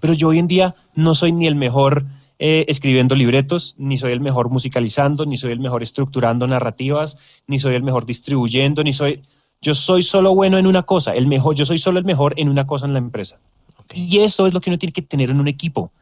Pero 0.00 0.14
yo 0.14 0.28
hoy 0.28 0.38
en 0.38 0.46
día 0.46 0.74
no 0.94 1.14
soy 1.14 1.32
ni 1.32 1.46
el 1.46 1.56
mejor 1.56 2.06
eh, 2.38 2.64
escribiendo 2.68 3.14
libretos, 3.14 3.74
ni 3.76 3.98
soy 3.98 4.12
el 4.12 4.20
mejor 4.20 4.48
musicalizando, 4.48 5.26
ni 5.26 5.36
soy 5.36 5.52
el 5.52 5.60
mejor 5.60 5.82
estructurando 5.82 6.46
narrativas, 6.46 7.18
ni 7.46 7.58
soy 7.58 7.74
el 7.74 7.82
mejor 7.82 8.06
distribuyendo, 8.06 8.82
ni 8.82 8.92
soy... 8.92 9.22
Yo 9.62 9.74
soy 9.74 10.02
solo 10.02 10.34
bueno 10.34 10.56
en 10.56 10.66
una 10.66 10.84
cosa, 10.84 11.12
el 11.12 11.26
mejor, 11.26 11.54
yo 11.54 11.66
soy 11.66 11.76
solo 11.76 11.98
el 11.98 12.06
mejor 12.06 12.32
en 12.38 12.48
una 12.48 12.66
cosa 12.66 12.86
en 12.86 12.94
la 12.94 12.98
empresa. 12.98 13.40
Y 13.92 14.18
eso 14.18 14.46
es 14.46 14.54
lo 14.54 14.60
que 14.60 14.70
uno 14.70 14.78
tiene 14.78 14.92
que 14.92 15.02
tener 15.02 15.30
en 15.30 15.40
un 15.40 15.48
equipo. 15.48 15.92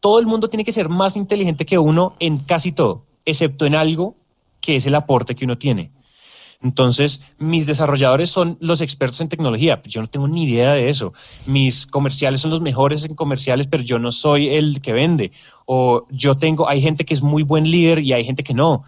Todo 0.00 0.18
el 0.18 0.26
mundo 0.26 0.48
tiene 0.48 0.64
que 0.64 0.72
ser 0.72 0.88
más 0.88 1.16
inteligente 1.16 1.66
que 1.66 1.78
uno 1.78 2.14
en 2.20 2.38
casi 2.38 2.72
todo, 2.72 3.04
excepto 3.24 3.66
en 3.66 3.74
algo 3.74 4.14
que 4.60 4.76
es 4.76 4.86
el 4.86 4.94
aporte 4.94 5.34
que 5.34 5.44
uno 5.44 5.58
tiene. 5.58 5.90
Entonces, 6.62 7.22
mis 7.38 7.66
desarrolladores 7.66 8.30
son 8.30 8.58
los 8.60 8.82
expertos 8.82 9.20
en 9.22 9.30
tecnología. 9.30 9.80
Yo 9.84 10.02
no 10.02 10.08
tengo 10.08 10.28
ni 10.28 10.44
idea 10.44 10.72
de 10.72 10.90
eso. 10.90 11.14
Mis 11.46 11.86
comerciales 11.86 12.42
son 12.42 12.50
los 12.50 12.60
mejores 12.60 13.04
en 13.04 13.14
comerciales, 13.14 13.66
pero 13.66 13.82
yo 13.82 13.98
no 13.98 14.10
soy 14.10 14.48
el 14.48 14.82
que 14.82 14.92
vende. 14.92 15.32
O 15.64 16.06
yo 16.10 16.36
tengo, 16.36 16.68
hay 16.68 16.82
gente 16.82 17.04
que 17.04 17.14
es 17.14 17.22
muy 17.22 17.42
buen 17.44 17.70
líder 17.70 18.00
y 18.00 18.12
hay 18.12 18.24
gente 18.24 18.44
que 18.44 18.52
no. 18.52 18.84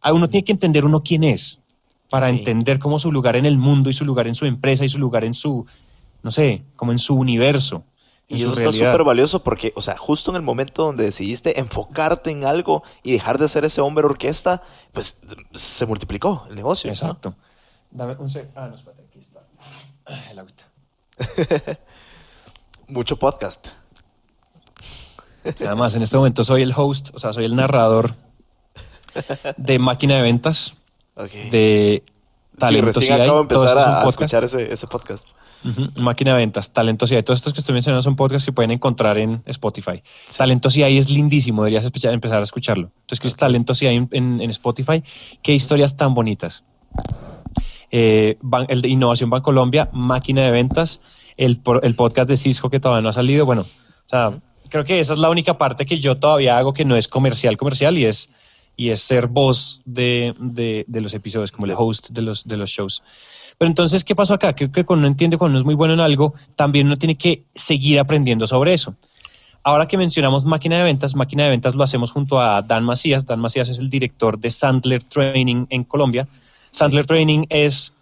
A 0.00 0.12
uno 0.12 0.28
tiene 0.28 0.44
que 0.44 0.52
entender 0.52 0.84
uno 0.84 1.02
quién 1.02 1.24
es 1.24 1.60
para 2.08 2.30
entender 2.30 2.78
cómo 2.78 2.98
su 2.98 3.10
lugar 3.10 3.36
en 3.36 3.46
el 3.46 3.58
mundo 3.58 3.90
y 3.90 3.92
su 3.92 4.04
lugar 4.04 4.28
en 4.28 4.34
su 4.34 4.46
empresa 4.46 4.84
y 4.84 4.88
su 4.88 4.98
lugar 4.98 5.24
en 5.24 5.34
su, 5.34 5.66
no 6.22 6.30
sé, 6.30 6.64
como 6.76 6.92
en 6.92 6.98
su 6.98 7.14
universo. 7.14 7.84
Y 8.30 8.42
eso 8.42 8.52
está 8.52 8.72
súper 8.72 9.04
valioso 9.04 9.42
porque, 9.42 9.72
o 9.74 9.80
sea, 9.80 9.96
justo 9.96 10.30
en 10.30 10.36
el 10.36 10.42
momento 10.42 10.84
donde 10.84 11.04
decidiste 11.04 11.58
enfocarte 11.58 12.30
en 12.30 12.44
algo 12.44 12.82
y 13.02 13.12
dejar 13.12 13.38
de 13.38 13.48
ser 13.48 13.64
ese 13.64 13.80
hombre 13.80 14.04
orquesta, 14.04 14.62
pues 14.92 15.20
se 15.52 15.86
multiplicó 15.86 16.44
el 16.50 16.54
negocio. 16.56 16.88
¿no? 16.88 16.92
Exacto. 16.92 17.34
Dame 17.90 18.16
un 18.16 18.28
sec. 18.28 18.50
Ah, 18.54 18.68
no, 18.68 18.76
espérate, 18.76 19.02
aquí 19.08 19.18
está. 19.18 19.40
Ah, 20.04 20.30
El 20.30 20.38
agüita. 20.40 20.64
Mucho 22.88 23.16
podcast. 23.16 23.68
Además, 25.60 25.94
en 25.94 26.02
este 26.02 26.16
momento 26.18 26.44
soy 26.44 26.60
el 26.62 26.74
host, 26.76 27.08
o 27.14 27.18
sea, 27.18 27.32
soy 27.32 27.46
el 27.46 27.56
narrador 27.56 28.14
de 29.56 29.78
máquina 29.78 30.16
de 30.16 30.22
ventas, 30.22 30.74
Ok. 31.14 31.32
de 31.50 32.02
sí, 32.58 32.74
talentos 32.74 32.96
recién 32.96 33.18
y 33.18 33.22
acabo 33.22 33.38
de 33.38 33.42
empezar 33.42 33.78
a, 33.78 34.08
escuchar 34.08 34.44
ese, 34.44 34.72
ese 34.72 34.86
podcast. 34.86 35.26
Máquina 35.96 36.32
de 36.32 36.38
ventas, 36.38 36.72
Talentos 36.72 37.10
y 37.10 37.20
Todos 37.22 37.38
estos 37.38 37.52
que 37.52 37.60
estoy 37.60 37.72
mencionando 37.72 38.02
son 38.02 38.14
podcasts 38.14 38.46
que 38.46 38.52
pueden 38.52 38.70
encontrar 38.70 39.18
en 39.18 39.42
Spotify. 39.46 40.02
Talentos 40.36 40.76
y 40.76 40.82
es 40.82 41.10
lindísimo, 41.10 41.64
deberías 41.64 41.84
empezar 41.84 42.40
a 42.40 42.44
escucharlo. 42.44 42.90
Entonces, 43.00 43.20
que 43.20 43.28
es 43.28 43.36
Talentos 43.36 43.82
y 43.82 43.86
en, 43.86 44.08
en, 44.12 44.40
en 44.40 44.50
Spotify. 44.50 45.02
Qué 45.42 45.54
historias 45.54 45.96
tan 45.96 46.14
bonitas. 46.14 46.64
Eh, 47.90 48.36
Ban- 48.40 48.66
el 48.68 48.82
de 48.82 48.88
Innovación 48.88 49.30
Bancolombia, 49.30 49.88
Máquina 49.92 50.42
de 50.42 50.50
Ventas, 50.50 51.00
el, 51.36 51.60
el 51.82 51.94
podcast 51.94 52.28
de 52.28 52.36
Cisco 52.36 52.70
que 52.70 52.80
todavía 52.80 53.02
no 53.02 53.08
ha 53.08 53.12
salido. 53.12 53.46
Bueno, 53.46 53.62
o 53.62 54.08
sea, 54.08 54.38
creo 54.68 54.84
que 54.84 55.00
esa 55.00 55.14
es 55.14 55.18
la 55.18 55.30
única 55.30 55.58
parte 55.58 55.86
que 55.86 55.98
yo 55.98 56.16
todavía 56.16 56.58
hago 56.58 56.72
que 56.74 56.84
no 56.84 56.96
es 56.96 57.08
comercial, 57.08 57.56
comercial 57.56 57.96
y 57.98 58.04
es, 58.04 58.30
y 58.78 58.90
es 58.90 59.02
ser 59.02 59.26
voz 59.26 59.82
de, 59.84 60.34
de, 60.38 60.84
de 60.86 61.00
los 61.00 61.12
episodios, 61.12 61.50
como 61.50 61.66
el 61.66 61.74
host 61.76 62.10
de 62.10 62.22
los, 62.22 62.46
de 62.46 62.56
los 62.56 62.70
shows. 62.70 63.02
Pero 63.58 63.68
entonces, 63.68 64.04
¿qué 64.04 64.14
pasó 64.14 64.34
acá? 64.34 64.54
Que, 64.54 64.70
que 64.70 64.84
cuando 64.84 65.00
uno 65.00 65.08
entiende, 65.08 65.36
cuando 65.36 65.54
uno 65.54 65.58
es 65.58 65.64
muy 65.66 65.74
bueno 65.74 65.94
en 65.94 66.00
algo, 66.00 66.32
también 66.54 66.86
uno 66.86 66.96
tiene 66.96 67.16
que 67.16 67.42
seguir 67.56 67.98
aprendiendo 67.98 68.46
sobre 68.46 68.72
eso. 68.72 68.94
Ahora 69.64 69.88
que 69.88 69.98
mencionamos 69.98 70.44
máquina 70.44 70.78
de 70.78 70.84
ventas, 70.84 71.16
máquina 71.16 71.42
de 71.42 71.50
ventas 71.50 71.74
lo 71.74 71.82
hacemos 71.82 72.12
junto 72.12 72.40
a 72.40 72.62
Dan 72.62 72.84
Macías. 72.84 73.26
Dan 73.26 73.40
Macías 73.40 73.68
es 73.68 73.80
el 73.80 73.90
director 73.90 74.38
de 74.38 74.52
Sandler 74.52 75.02
Training 75.02 75.66
en 75.70 75.82
Colombia. 75.82 76.28
Sandler 76.70 77.04
Training 77.04 77.46
es, 77.48 77.94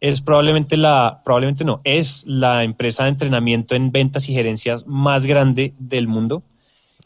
es 0.00 0.20
probablemente 0.20 0.76
la, 0.76 1.22
probablemente 1.24 1.62
no, 1.64 1.80
es 1.84 2.24
la 2.26 2.64
empresa 2.64 3.04
de 3.04 3.10
entrenamiento 3.10 3.76
en 3.76 3.92
ventas 3.92 4.28
y 4.28 4.32
gerencias 4.32 4.84
más 4.88 5.24
grande 5.26 5.74
del 5.78 6.08
mundo. 6.08 6.42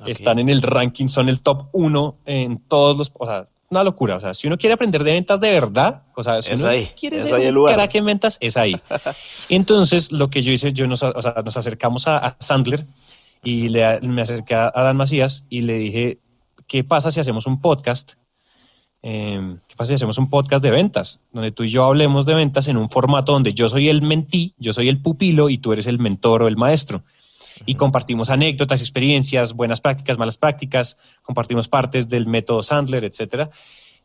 Están 0.06 0.38
en 0.38 0.48
el 0.48 0.62
ranking, 0.62 1.08
son 1.08 1.28
el 1.28 1.40
top 1.40 1.68
uno 1.72 2.16
en 2.24 2.58
todos 2.58 2.96
los, 2.96 3.12
o 3.18 3.26
sea, 3.26 3.48
una 3.70 3.84
locura. 3.84 4.16
O 4.16 4.20
sea, 4.20 4.32
si 4.34 4.46
uno 4.46 4.56
quiere 4.56 4.74
aprender 4.74 5.04
de 5.04 5.12
ventas 5.12 5.40
de 5.40 5.50
verdad, 5.50 6.02
o 6.14 6.22
sea, 6.22 6.40
si 6.40 6.52
Es 6.52 6.60
uno 6.60 6.70
ahí, 6.70 6.86
quiere 6.98 7.18
es 7.18 7.24
ser 7.24 7.34
ahí 7.34 7.48
un 7.48 7.72
crack 7.72 7.94
en 7.96 8.04
ventas, 8.04 8.38
es 8.40 8.56
ahí. 8.56 8.76
Entonces, 9.48 10.12
lo 10.12 10.30
que 10.30 10.42
yo 10.42 10.52
hice, 10.52 10.72
yo 10.72 10.86
nos, 10.86 11.02
o 11.02 11.22
sea, 11.22 11.34
nos 11.44 11.56
acercamos 11.56 12.06
a, 12.06 12.18
a 12.18 12.36
Sandler 12.40 12.86
y 13.42 13.68
le, 13.68 14.00
me 14.00 14.22
acerqué 14.22 14.54
a 14.54 14.70
Dan 14.74 14.96
Macías 14.96 15.46
y 15.48 15.62
le 15.62 15.74
dije, 15.74 16.18
¿qué 16.66 16.84
pasa 16.84 17.10
si 17.10 17.20
hacemos 17.20 17.46
un 17.46 17.60
podcast? 17.60 18.12
Eh, 19.02 19.56
¿Qué 19.68 19.76
pasa 19.76 19.88
si 19.88 19.94
hacemos 19.94 20.18
un 20.18 20.28
podcast 20.28 20.62
de 20.62 20.70
ventas? 20.70 21.20
Donde 21.32 21.52
tú 21.52 21.64
y 21.64 21.68
yo 21.68 21.84
hablemos 21.84 22.26
de 22.26 22.34
ventas 22.34 22.68
en 22.68 22.76
un 22.76 22.88
formato 22.88 23.32
donde 23.32 23.54
yo 23.54 23.68
soy 23.68 23.88
el 23.88 24.02
mentí, 24.02 24.54
yo 24.58 24.72
soy 24.72 24.88
el 24.88 25.00
pupilo 25.00 25.50
y 25.50 25.58
tú 25.58 25.72
eres 25.72 25.86
el 25.86 25.98
mentor 25.98 26.42
o 26.42 26.48
el 26.48 26.56
maestro. 26.56 27.02
Y 27.66 27.74
compartimos 27.74 28.30
anécdotas, 28.30 28.80
experiencias, 28.80 29.52
buenas 29.54 29.80
prácticas, 29.80 30.18
malas 30.18 30.36
prácticas, 30.36 30.96
compartimos 31.22 31.68
partes 31.68 32.08
del 32.08 32.26
método 32.26 32.62
Sandler, 32.62 33.04
etcétera. 33.04 33.50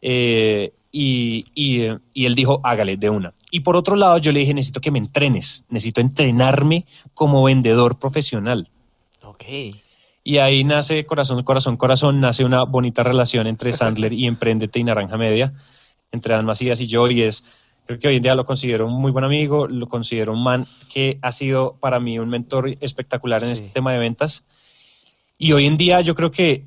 Eh, 0.01 0.74
y, 0.91 1.45
y, 1.56 1.82
eh, 1.82 1.99
y 2.14 2.26
él 2.26 2.36
dijo, 2.36 2.60
hágale 2.64 2.97
de 2.97 3.10
una. 3.10 3.34
Y 3.49 3.62
por 3.62 3.76
otro 3.76 3.95
lado, 3.95 4.18
yo 4.18 4.32
le 4.32 4.41
dije, 4.41 4.54
necesito 4.54 4.82
que 4.82 4.91
me 4.91 4.99
entrenes, 4.99 5.66
necesito 5.70 6.01
entrenarme 6.01 6.86
como 7.14 7.43
vendedor 7.43 7.99
profesional. 7.99 8.70
Ok. 9.24 9.43
Y 10.24 10.38
ahí 10.38 10.64
nace 10.64 11.06
corazón, 11.06 11.43
corazón, 11.43 11.78
corazón, 11.78 12.22
nace 12.22 12.45
una 12.45 12.64
bonita 12.64 13.04
relación 13.04 13.47
entre 13.47 13.74
Sandler 13.74 14.14
y 14.14 14.26
Emprendete 14.26 14.80
y 14.80 14.84
Naranja 14.84 15.18
Media, 15.18 15.54
entre 16.12 16.34
Dan 16.34 16.45
Macías 16.45 16.80
y 16.80 16.88
yo, 16.88 17.08
y 17.10 17.24
es, 17.24 17.43
creo 17.86 18.00
que 18.00 18.08
hoy 18.08 18.16
en 18.18 18.24
día 18.24 18.36
lo 18.36 18.46
considero 18.46 18.88
un 18.88 19.00
muy 19.02 19.12
buen 19.12 19.26
amigo, 19.26 19.68
lo 19.68 19.88
considero 19.88 20.34
un 20.34 20.44
man 20.44 20.68
que 20.92 21.20
ha 21.22 21.32
sido 21.32 21.76
para 21.80 22.00
mí 22.00 22.20
un 22.20 22.30
mentor 22.30 22.78
espectacular 22.82 23.42
en 23.44 23.48
Sí. 23.48 23.54
este 23.54 23.70
tema 23.70 23.92
de 23.94 24.00
ventas. 24.00 24.46
Y 25.38 25.52
hoy 25.54 25.66
en 25.66 25.78
día 25.78 26.02
yo 26.02 26.16
creo 26.16 26.32
que 26.32 26.66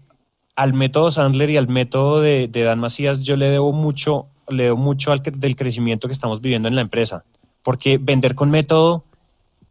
al 0.55 0.73
método 0.73 1.11
Sandler 1.11 1.51
y 1.51 1.57
al 1.57 1.69
método 1.69 2.21
de, 2.21 2.49
de 2.49 2.63
Dan 2.63 2.79
Macías 2.81 3.23
yo 3.23 3.37
le 3.37 3.47
debo 3.51 3.73
mucho, 3.73 4.27
le 4.49 4.65
debo 4.65 4.77
mucho 4.77 5.13
al, 5.13 5.23
del 5.23 5.57
crecimiento 5.57 6.09
que 6.09 6.15
estamos 6.15 6.41
viviendo 6.41 6.69
en 6.69 6.75
la 6.75 6.81
empresa, 6.83 7.25
porque 7.63 7.99
vender 7.99 8.35
con 8.35 8.51
método 8.51 9.05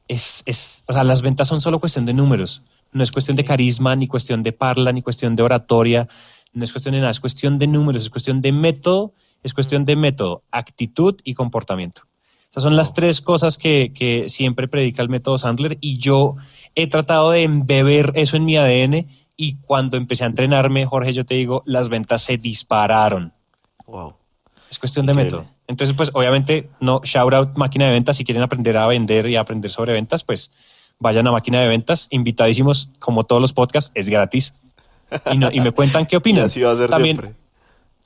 es, 0.08 0.44
es, 0.46 0.84
o 0.88 0.94
sea, 0.94 1.04
las 1.04 1.22
ventas 1.22 1.48
son 1.48 1.62
solo 1.62 1.80
cuestión 1.80 2.06
de 2.06 2.14
números. 2.14 2.62
No 2.92 3.04
es 3.04 3.12
cuestión 3.12 3.36
de 3.36 3.44
carisma, 3.44 3.96
ni 3.96 4.08
cuestión 4.08 4.44
de 4.44 4.54
parla, 4.54 4.92
ni 4.94 5.02
cuestión 5.02 5.36
de 5.36 5.44
oratoria, 5.44 6.08
no 6.54 6.64
es 6.64 6.72
cuestión 6.72 6.94
de 6.94 7.00
nada, 7.00 7.12
es 7.12 7.20
cuestión 7.20 7.58
de 7.58 7.68
números, 7.68 8.04
es 8.04 8.10
cuestión 8.10 8.42
de 8.42 8.52
método, 8.54 9.14
es 9.44 9.54
cuestión 9.54 9.86
de 9.86 9.96
método, 9.96 10.44
actitud 10.52 11.16
y 11.24 11.34
comportamiento. 11.34 12.04
Esas 12.52 12.64
son 12.64 12.76
las 12.76 12.94
tres 12.94 13.20
cosas 13.22 13.58
que, 13.58 13.92
que 13.94 14.30
siempre 14.30 14.68
predica 14.68 15.02
el 15.04 15.10
método 15.10 15.38
Sandler 15.38 15.78
y 15.82 15.98
yo 15.98 16.36
he 16.74 16.88
tratado 16.88 17.32
de 17.32 17.44
embeber 17.44 18.12
eso 18.16 18.38
en 18.38 18.46
mi 18.46 18.56
ADN 18.56 19.08
y 19.36 19.56
cuando 19.58 19.98
empecé 19.98 20.24
a 20.24 20.28
entrenarme, 20.28 20.86
Jorge, 20.86 21.12
yo 21.14 21.26
te 21.26 21.36
digo, 21.36 21.64
las 21.66 21.90
ventas 21.90 22.22
se 22.22 22.38
dispararon. 22.38 23.34
Wow. 23.86 24.14
Es 24.72 24.80
cuestión 24.80 25.06
de 25.06 25.12
Increíble. 25.12 25.38
método. 25.40 25.56
Entonces, 25.68 25.96
pues 25.96 26.12
obviamente, 26.14 26.70
no, 26.80 27.02
shout 27.04 27.34
out 27.34 27.58
máquina 27.58 27.86
de 27.86 27.92
ventas. 27.92 28.18
Si 28.18 28.24
quieren 28.24 28.44
aprender 28.44 28.78
a 28.78 28.88
vender 28.88 29.28
y 29.28 29.36
aprender 29.36 29.70
sobre 29.72 29.92
ventas, 29.94 30.24
pues 30.24 30.52
vayan 31.00 31.28
a 31.28 31.32
máquina 31.32 31.60
de 31.60 31.68
ventas. 31.68 32.08
Invitadísimos, 32.12 32.90
como 33.00 33.26
todos 33.26 33.42
los 33.42 33.52
podcasts, 33.52 33.92
es 33.96 34.08
gratis. 34.08 34.54
Y, 35.32 35.38
no- 35.38 35.52
y 35.52 35.60
me 35.60 35.72
cuentan 35.72 36.06
qué 36.06 36.16
Y 36.16 36.18
opinan. 36.18 36.46
así 36.46 36.62
va 36.62 36.72
a 36.72 36.78
ser 36.78 36.90
También 36.90 37.18
siempre. 37.18 37.36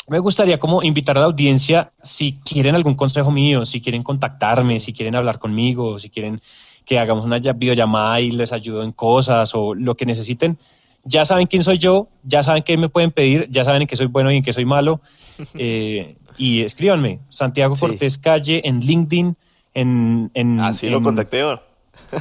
Me 0.10 0.20
gustaría 0.20 0.60
como 0.60 0.82
invitar 0.84 1.18
a 1.18 1.22
la 1.22 1.26
audiencia, 1.28 1.91
si 2.01 2.39
quieren 2.43 2.76
algún 2.76 2.95
consejo 2.95 3.32
mío, 3.32 3.66
si 3.66 3.82
quieren 3.82 4.03
contactarme, 4.03 4.80
si 4.80 4.93
quieren 4.93 5.16
hablar 5.16 5.39
conmigo, 5.39 5.99
si 5.99 6.10
quieren 6.10 6.41
que 6.86 6.97
hagamos 6.97 7.24
una 7.24 7.38
videollamada 7.39 8.20
y 8.20 8.32
les 8.32 8.51
ayudo 8.51 8.84
en 8.84 8.91
cosas 8.91 9.51
o 9.53 9.76
lo 9.76 9.95
que 9.95 10.05
necesiten. 10.05 10.57
Ya 11.03 11.24
saben 11.26 11.47
quién 11.47 11.64
soy 11.64 11.78
yo, 11.78 12.07
ya 12.24 12.43
saben 12.43 12.64
qué 12.64 12.76
me 12.78 12.89
pueden 12.89 13.12
pedir, 13.12 13.47
ya 13.49 13.64
saben 13.64 13.84
en 13.84 13.88
qué 13.88 13.95
soy 13.95 14.07
bueno 14.07 14.32
y 14.32 14.38
en 14.38 14.43
qué 14.43 14.53
soy 14.53 14.66
malo. 14.66 15.01
Eh, 15.53 16.18
y 16.38 16.62
escríbanme, 16.64 17.20
Santiago 17.30 17.76
Sí. 17.76 17.82
Cortés 17.82 18.18
Calle 18.18 18.62
en 18.68 18.82
LinkedIn, 18.82 19.38
en, 19.74 20.32
en, 20.34 20.60
Así 20.60 20.89
lo 20.89 21.01
contacté. 21.01 21.43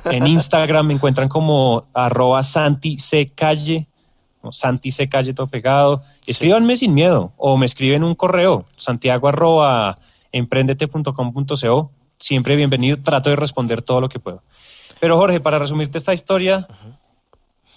en 0.05 0.27
Instagram 0.27 0.87
me 0.87 0.95
encuentran 0.95 1.29
como 1.29 1.87
arroba 1.95 2.45
Santi 2.45 2.99
C. 2.99 3.33
Calle, 3.35 3.89
Santi 4.51 4.93
C. 4.93 5.09
Calle 5.09 5.35
todo 5.35 5.47
pegado. 5.49 6.03
Escríbanme 6.27 6.77
sin 6.77 6.95
miedo 6.95 7.33
o 7.37 7.57
me 7.57 7.67
escriben 7.67 8.05
un 8.05 8.15
correo, 8.15 8.67
santiago 8.77 9.29
arroba 9.29 9.99
emprendete.com.co. 10.33 11.91
Siempre 12.21 12.57
bienvenido, 12.57 12.99
trato 13.03 13.31
de 13.31 13.37
responder 13.37 13.83
todo 13.83 14.01
lo 14.01 14.09
que 14.09 14.19
puedo. 14.19 14.43
Pero 15.01 15.17
Jorge, 15.17 15.41
para 15.41 15.59
resumirte 15.59 15.99
esta 15.99 16.13
historia, 16.15 16.67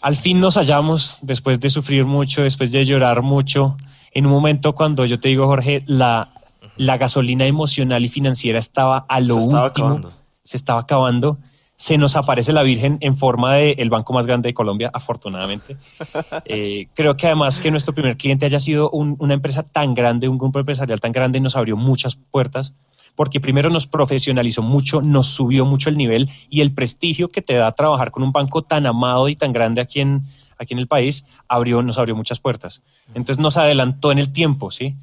al 0.02 0.16
fin 0.16 0.40
nos 0.40 0.56
hallamos 0.56 1.20
después 1.22 1.60
de 1.60 1.70
sufrir 1.70 2.06
mucho, 2.06 2.42
después 2.42 2.72
de 2.72 2.84
llorar 2.86 3.22
mucho, 3.22 3.78
en 4.14 4.26
un 4.26 4.32
momento 4.32 4.74
cuando 4.74 5.06
yo 5.06 5.20
te 5.20 5.28
digo, 5.30 5.46
Jorge, 5.46 5.84
la, 5.86 6.30
la 6.78 6.98
gasolina 6.98 7.46
emocional 7.46 8.04
y 8.04 8.10
financiera 8.10 8.58
estaba 8.60 9.06
a 9.08 9.20
lo 9.20 9.36
Se 9.36 9.42
estaba 9.42 9.66
último, 9.68 9.88
acabando. 9.88 10.14
se 10.44 10.58
estaba 10.58 10.80
acabando. 10.82 11.38
Se 11.82 11.98
nos 11.98 12.16
aparece 12.16 12.54
la 12.54 12.62
Virgen 12.62 13.00
en 13.02 13.18
forma 13.18 13.56
de 13.56 13.72
el 13.80 13.90
banco 13.90 14.14
más 14.14 14.28
grande 14.28 14.50
de 14.50 14.54
Colombia, 14.54 14.92
afortunadamente. 14.94 15.78
Eh, 16.46 16.88
creo 16.94 17.18
que 17.18 17.26
además 17.26 17.60
que 17.60 17.72
nuestro 17.72 17.94
primer 17.96 18.18
cliente 18.18 18.46
haya 18.46 18.60
sido 18.60 18.92
un- 18.92 19.16
una 19.18 19.34
empresa 19.34 19.64
tan 19.64 19.96
grande, 19.96 20.28
un 20.28 20.38
grupo 20.38 20.60
empresarial 20.60 21.00
tan 21.00 21.12
grande, 21.12 21.40
nos 21.40 21.56
abrió 21.56 21.76
muchas 21.78 22.16
puertas, 22.16 22.76
porque 23.16 23.40
primero 23.40 23.72
nos 23.72 23.88
profesionalizó 23.88 24.62
mucho, 24.62 25.02
nos 25.02 25.28
subió 25.30 25.66
mucho 25.66 25.90
el 25.90 25.98
nivel 25.98 26.30
y 26.52 26.62
el 26.62 26.72
prestigio 26.72 27.30
que 27.32 27.42
te 27.42 27.56
da 27.56 27.72
trabajar 27.72 28.12
con 28.12 28.22
un 28.22 28.32
banco 28.32 28.62
tan 28.62 28.86
amado 28.86 29.28
y 29.28 29.36
tan 29.36 29.52
grande 29.52 29.82
aquí 29.82 30.02
en, 30.02 30.22
aquí 30.60 30.76
en 30.76 30.80
el 30.80 30.88
país, 30.88 31.26
abrió, 31.48 31.82
nos 31.82 31.98
abrió 31.98 32.16
muchas 32.16 32.40
puertas. 32.40 32.84
Entonces 33.16 33.40
nos 33.40 33.58
adelantó 33.58 34.12
en 34.12 34.20
el 34.20 34.32
tiempo, 34.32 34.70
¿sí? 34.70 34.96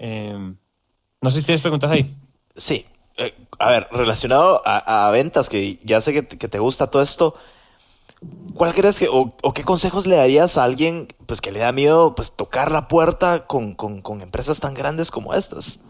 Eh, 0.00 0.36
no 1.22 1.30
sé 1.30 1.38
si 1.38 1.44
tienes 1.44 1.60
preguntas 1.60 1.92
ahí. 1.92 2.12
Sí. 2.56 2.84
Eh, 3.18 3.34
a 3.58 3.68
ver, 3.70 3.88
relacionado 3.90 4.62
a, 4.64 5.08
a 5.08 5.10
ventas, 5.10 5.48
que 5.48 5.78
ya 5.84 6.00
sé 6.00 6.12
que, 6.12 6.22
te- 6.22 6.38
que 6.38 6.46
te 6.48 6.58
gusta 6.60 6.86
todo 6.88 7.02
esto, 7.02 7.34
¿cuál 8.54 8.72
crees 8.74 8.98
que, 8.98 9.08
o, 9.08 9.34
o 9.42 9.52
qué 9.54 9.64
consejos 9.64 10.06
le 10.06 10.16
darías 10.16 10.56
a 10.56 10.62
alguien 10.64 11.08
pues, 11.26 11.40
que 11.40 11.50
le 11.50 11.58
da 11.58 11.72
miedo 11.72 12.14
pues, 12.14 12.30
tocar 12.36 12.70
la 12.70 12.86
puerta 12.88 13.46
con, 13.46 13.74
con- 13.74 14.02
con 14.02 14.22
empresas 14.22 14.60
tan 14.60 14.72
grandes 14.74 15.10
como 15.10 15.34
estas? 15.34 15.80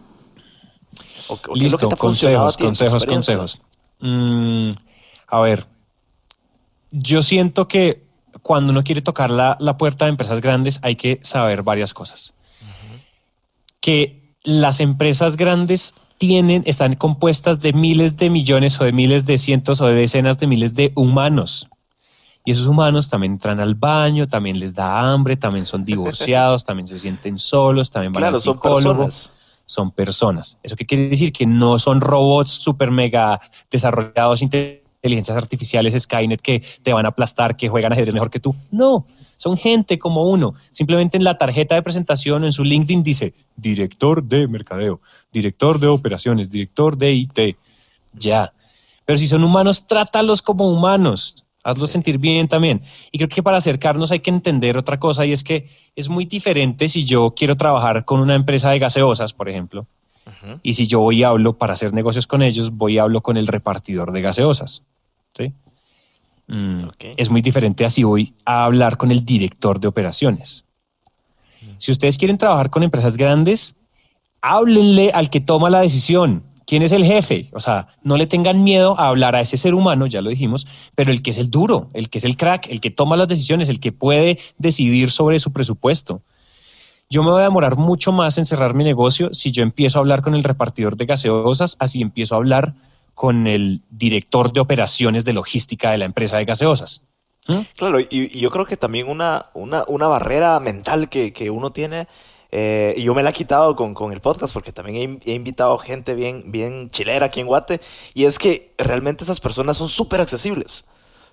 ¿O, 1.29 1.35
o 1.35 1.39
qué 1.55 1.67
es 1.67 1.73
lo 1.73 1.79
que 1.79 1.87
te 1.87 1.97
consejos, 1.97 2.57
ti 2.57 2.65
consejos, 2.65 3.05
consejos. 3.05 3.61
Mm, 4.01 4.71
a 5.27 5.41
ver, 5.41 5.67
yo 6.91 7.21
siento 7.23 7.69
que 7.69 8.05
cuando 8.41 8.73
uno 8.73 8.83
quiere 8.85 9.03
tocar 9.03 9.31
la, 9.31 9.57
la 9.61 9.77
puerta 9.77 10.07
de 10.07 10.11
empresas 10.13 10.41
grandes 10.41 10.79
hay 10.83 10.97
que 10.97 11.21
saber 11.23 11.63
varias 11.63 11.93
cosas. 11.93 12.33
Que 13.81 14.33
las 14.43 14.81
empresas 14.81 15.37
grandes 15.37 15.95
tienen, 16.19 16.63
están 16.67 16.95
compuestas 16.97 17.61
de 17.61 17.73
miles 17.73 18.17
de 18.17 18.29
millones 18.29 18.81
o 18.81 18.85
de 18.85 18.93
miles 18.93 19.25
de 19.25 19.39
cientos 19.39 19.81
o 19.81 19.87
de 19.87 19.95
decenas 19.95 20.39
de 20.39 20.47
miles 20.47 20.75
de 20.75 20.93
humanos. 20.95 21.69
Y 22.45 22.53
esos 22.53 22.67
humanos 22.67 23.09
también 23.11 23.35
entran 23.35 23.61
al 23.61 23.75
baño, 23.75 24.27
también 24.27 24.59
les 24.59 24.75
da 24.75 25.13
hambre, 25.13 25.37
también 25.37 25.67
son 25.67 25.85
divorciados, 25.85 26.65
también 26.67 26.89
se 26.89 26.99
sienten 26.99 27.39
solos, 27.39 27.91
también 27.91 28.13
van 28.13 28.23
Claro, 28.23 28.37
al 28.37 28.43
son 28.43 28.55
psicólogo 28.55 29.05
personas. 29.05 29.31
son 29.67 29.91
personas. 29.91 30.59
¿Eso 30.63 30.75
qué 30.77 30.87
quiere 30.87 31.09
decir? 31.09 31.33
Que 31.33 31.47
no 31.47 31.79
son 31.79 32.01
robots 32.01 32.53
super 32.53 32.91
mega 32.91 33.41
desarrollados, 33.71 34.41
inteligencias 34.43 35.37
artificiales, 35.37 36.03
Skynet, 36.03 36.41
que 36.41 36.63
te 36.83 36.93
van 36.93 37.05
a 37.05 37.11
aplastar, 37.11 37.57
que 37.57 37.69
juegan 37.69 37.93
ajedrez 37.93 38.15
mejor 38.15 38.31
que 38.31 38.41
tú. 38.41 38.55
No, 38.71 39.07
son 39.39 39.57
gente 39.57 39.99
como 39.99 40.25
uno. 40.25 40.55
Simplemente 40.73 41.17
en 41.17 41.25
la 41.25 41.39
tarjeta 41.39 41.75
de 41.75 41.83
presentación 41.83 42.43
o 42.43 42.47
en 42.47 42.53
su 42.53 42.65
LinkedIn 42.65 43.03
dice 43.03 43.33
director 43.57 44.23
de 44.23 44.47
mercadeo, 44.47 45.01
director 45.33 45.81
de 45.81 45.87
operaciones, 45.87 46.51
director 46.51 46.99
de 46.99 47.13
IT. 47.13 47.57
Ya. 48.13 48.53
Pero 49.07 49.17
si 49.17 49.27
son 49.27 49.43
humanos, 49.43 49.87
trátalos 49.87 50.43
como 50.43 50.69
humanos. 50.69 51.47
Hazlos 51.65 51.91
sentir 51.91 52.19
bien 52.19 52.49
también. 52.49 52.83
Y 53.13 53.19
creo 53.19 53.29
que 53.29 53.43
para 53.43 53.59
acercarnos 53.59 54.11
hay 54.11 54.21
que 54.21 54.31
entender 54.31 54.77
otra 54.77 54.99
cosa 54.99 55.25
y 55.25 55.33
es 55.33 55.43
que 55.43 55.69
es 55.97 56.09
muy 56.09 56.25
diferente 56.25 56.89
si 56.89 57.05
yo 57.05 57.33
quiero 57.37 57.57
trabajar 57.57 58.05
con 58.05 58.21
una 58.21 58.35
empresa 58.35 58.71
de 58.71 58.79
gaseosas, 58.79 59.33
por 59.33 59.49
ejemplo, 59.49 59.87
y 60.63 60.75
si 60.75 60.87
yo 60.87 61.01
voy 61.01 61.21
y 61.21 61.25
hablo 61.25 61.55
para 61.55 61.73
hacer 61.73 61.93
negocios 61.93 62.27
con 62.27 62.43
ellos, 62.43 62.71
voy 62.71 62.95
y 62.95 62.99
hablo 62.99 63.23
con 63.23 63.37
el 63.37 63.47
repartidor 63.47 64.13
de 64.13 64.21
gaseosas. 64.21 64.83
¿sí? 65.35 65.53
Mm. 66.49 66.89
Es 67.17 67.31
muy 67.31 67.43
diferente 67.43 67.85
a 67.85 67.91
si 67.91 68.03
voy 68.03 68.35
a 68.45 68.65
hablar 68.65 68.97
con 68.97 69.11
el 69.11 69.25
director 69.25 69.79
de 69.79 69.89
operaciones. 69.89 70.65
Si 71.77 71.93
ustedes 71.93 72.19
quieren 72.19 72.39
trabajar 72.39 72.71
con 72.71 72.83
empresas 72.83 73.17
grandes, 73.17 73.77
háblenle 74.41 75.11
al 75.13 75.31
que 75.31 75.41
toma 75.41 75.71
la 75.71 75.81
decisión. 75.81 76.43
¿Quién 76.67 76.83
es 76.83 76.93
el 76.93 77.05
jefe? 77.05 77.49
O 77.53 77.61
sea, 77.61 77.89
no 78.03 78.17
le 78.17 78.27
tengan 78.27 78.63
miedo 78.63 78.99
a 78.99 79.09
hablar 79.09 79.35
a 79.37 79.41
ese 79.41 79.57
ser 79.57 79.75
humano, 79.75 80.07
ya 80.07 80.21
lo 80.21 80.31
dijimos, 80.31 80.67
pero 80.95 81.11
el 81.11 81.23
que 81.23 81.31
es 81.31 81.39
el 81.39 81.51
duro, 81.51 81.91
el 81.95 82.11
que 82.11 82.19
es 82.19 82.25
el 82.25 82.37
crack, 82.37 82.69
el 82.69 82.81
que 82.81 82.91
toma 82.91 83.17
las 83.17 83.29
decisiones, 83.29 83.69
el 83.69 83.81
que 83.81 83.93
puede 83.93 84.39
decidir 84.59 85.11
sobre 85.11 85.39
su 85.39 85.53
presupuesto. 85.53 86.23
Yo 87.11 87.23
me 87.23 87.31
voy 87.31 87.41
a 87.41 87.45
demorar 87.45 87.77
mucho 87.77 88.13
más 88.13 88.37
en 88.37 88.45
cerrar 88.45 88.75
mi 88.75 88.85
negocio 88.85 89.33
si 89.33 89.51
yo 89.51 89.63
empiezo 89.63 89.99
a 89.99 90.01
hablar 90.01 90.21
con 90.21 90.35
el 90.35 90.45
repartidor 90.45 90.97
de 90.97 91.07
gaseosas, 91.07 91.77
así 91.79 92.03
empiezo 92.03 92.35
a 92.35 92.39
hablar 92.39 92.75
con 93.19 93.49
el 93.49 93.83
director 93.91 94.53
de 94.53 94.61
operaciones 94.61 95.25
de 95.25 95.33
logística 95.33 95.91
de 95.91 95.99
la 95.99 96.05
empresa 96.05 96.37
de 96.37 96.45
gaseosas. 96.45 97.03
¿Mm? 97.49 97.63
Claro, 97.77 97.99
y, 97.99 98.39
yo 98.39 98.49
creo 98.49 98.65
que 98.65 98.77
también 98.77 99.09
una, 99.09 99.47
una, 99.55 99.83
una 99.89 100.07
barrera 100.07 100.61
mental 100.61 101.09
que, 101.09 101.33
que 101.33 101.51
uno 101.51 101.73
tiene 101.73 102.07
Eh, 102.51 102.95
y 102.97 103.03
yo 103.03 103.15
me 103.15 103.23
la 103.23 103.31
he 103.31 103.33
quitado 103.35 103.77
con, 103.77 103.93
con 103.93 104.11
el 104.11 104.21
podcast 104.21 104.55
porque 104.55 104.73
también 104.73 105.21
he, 105.27 105.33
he, 105.33 105.35
invitado 105.35 105.77
gente 105.77 106.15
bien, 106.15 106.51
bien 106.51 106.91
chilera 106.91 107.27
aquí 107.27 107.41
en 107.41 107.47
Guate. 107.49 107.81
Y 108.15 108.25
es 108.25 108.39
que 108.39 108.73
realmente 108.79 109.25
esas 109.25 109.41
personas 109.41 109.77
son 109.77 109.89
súper 109.89 110.21
accesibles. 110.21 110.85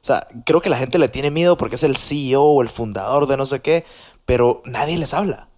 O 0.01 0.05
sea, 0.05 0.27
creo 0.43 0.61
que 0.61 0.71
la 0.71 0.77
gente 0.77 0.97
le 0.97 1.07
tiene 1.07 1.29
miedo 1.29 1.55
porque 1.55 1.75
es 1.75 1.83
el 1.83 1.95
CEO 1.95 2.43
o 2.43 2.61
el 2.63 2.69
fundador 2.69 3.27
de 3.27 3.37
no 3.37 3.45
sé 3.45 3.61
qué, 3.61 3.85
pero 4.25 4.63
nadie 4.65 4.97
les 4.97 5.13
habla. 5.13 5.49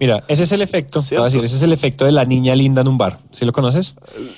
Mira, 0.00 0.24
ese 0.28 0.44
es 0.44 0.52
el 0.52 0.62
efecto, 0.62 1.00
te 1.00 1.16
voy 1.16 1.22
a 1.22 1.24
decir, 1.26 1.44
ese 1.44 1.56
es 1.56 1.62
el 1.62 1.72
efecto 1.72 2.04
de 2.04 2.12
la 2.12 2.24
niña 2.24 2.54
linda 2.54 2.80
en 2.80 2.88
un 2.88 2.98
bar. 2.98 3.20
¿Sí 3.30 3.44
lo 3.44 3.52
conoces? 3.52 3.94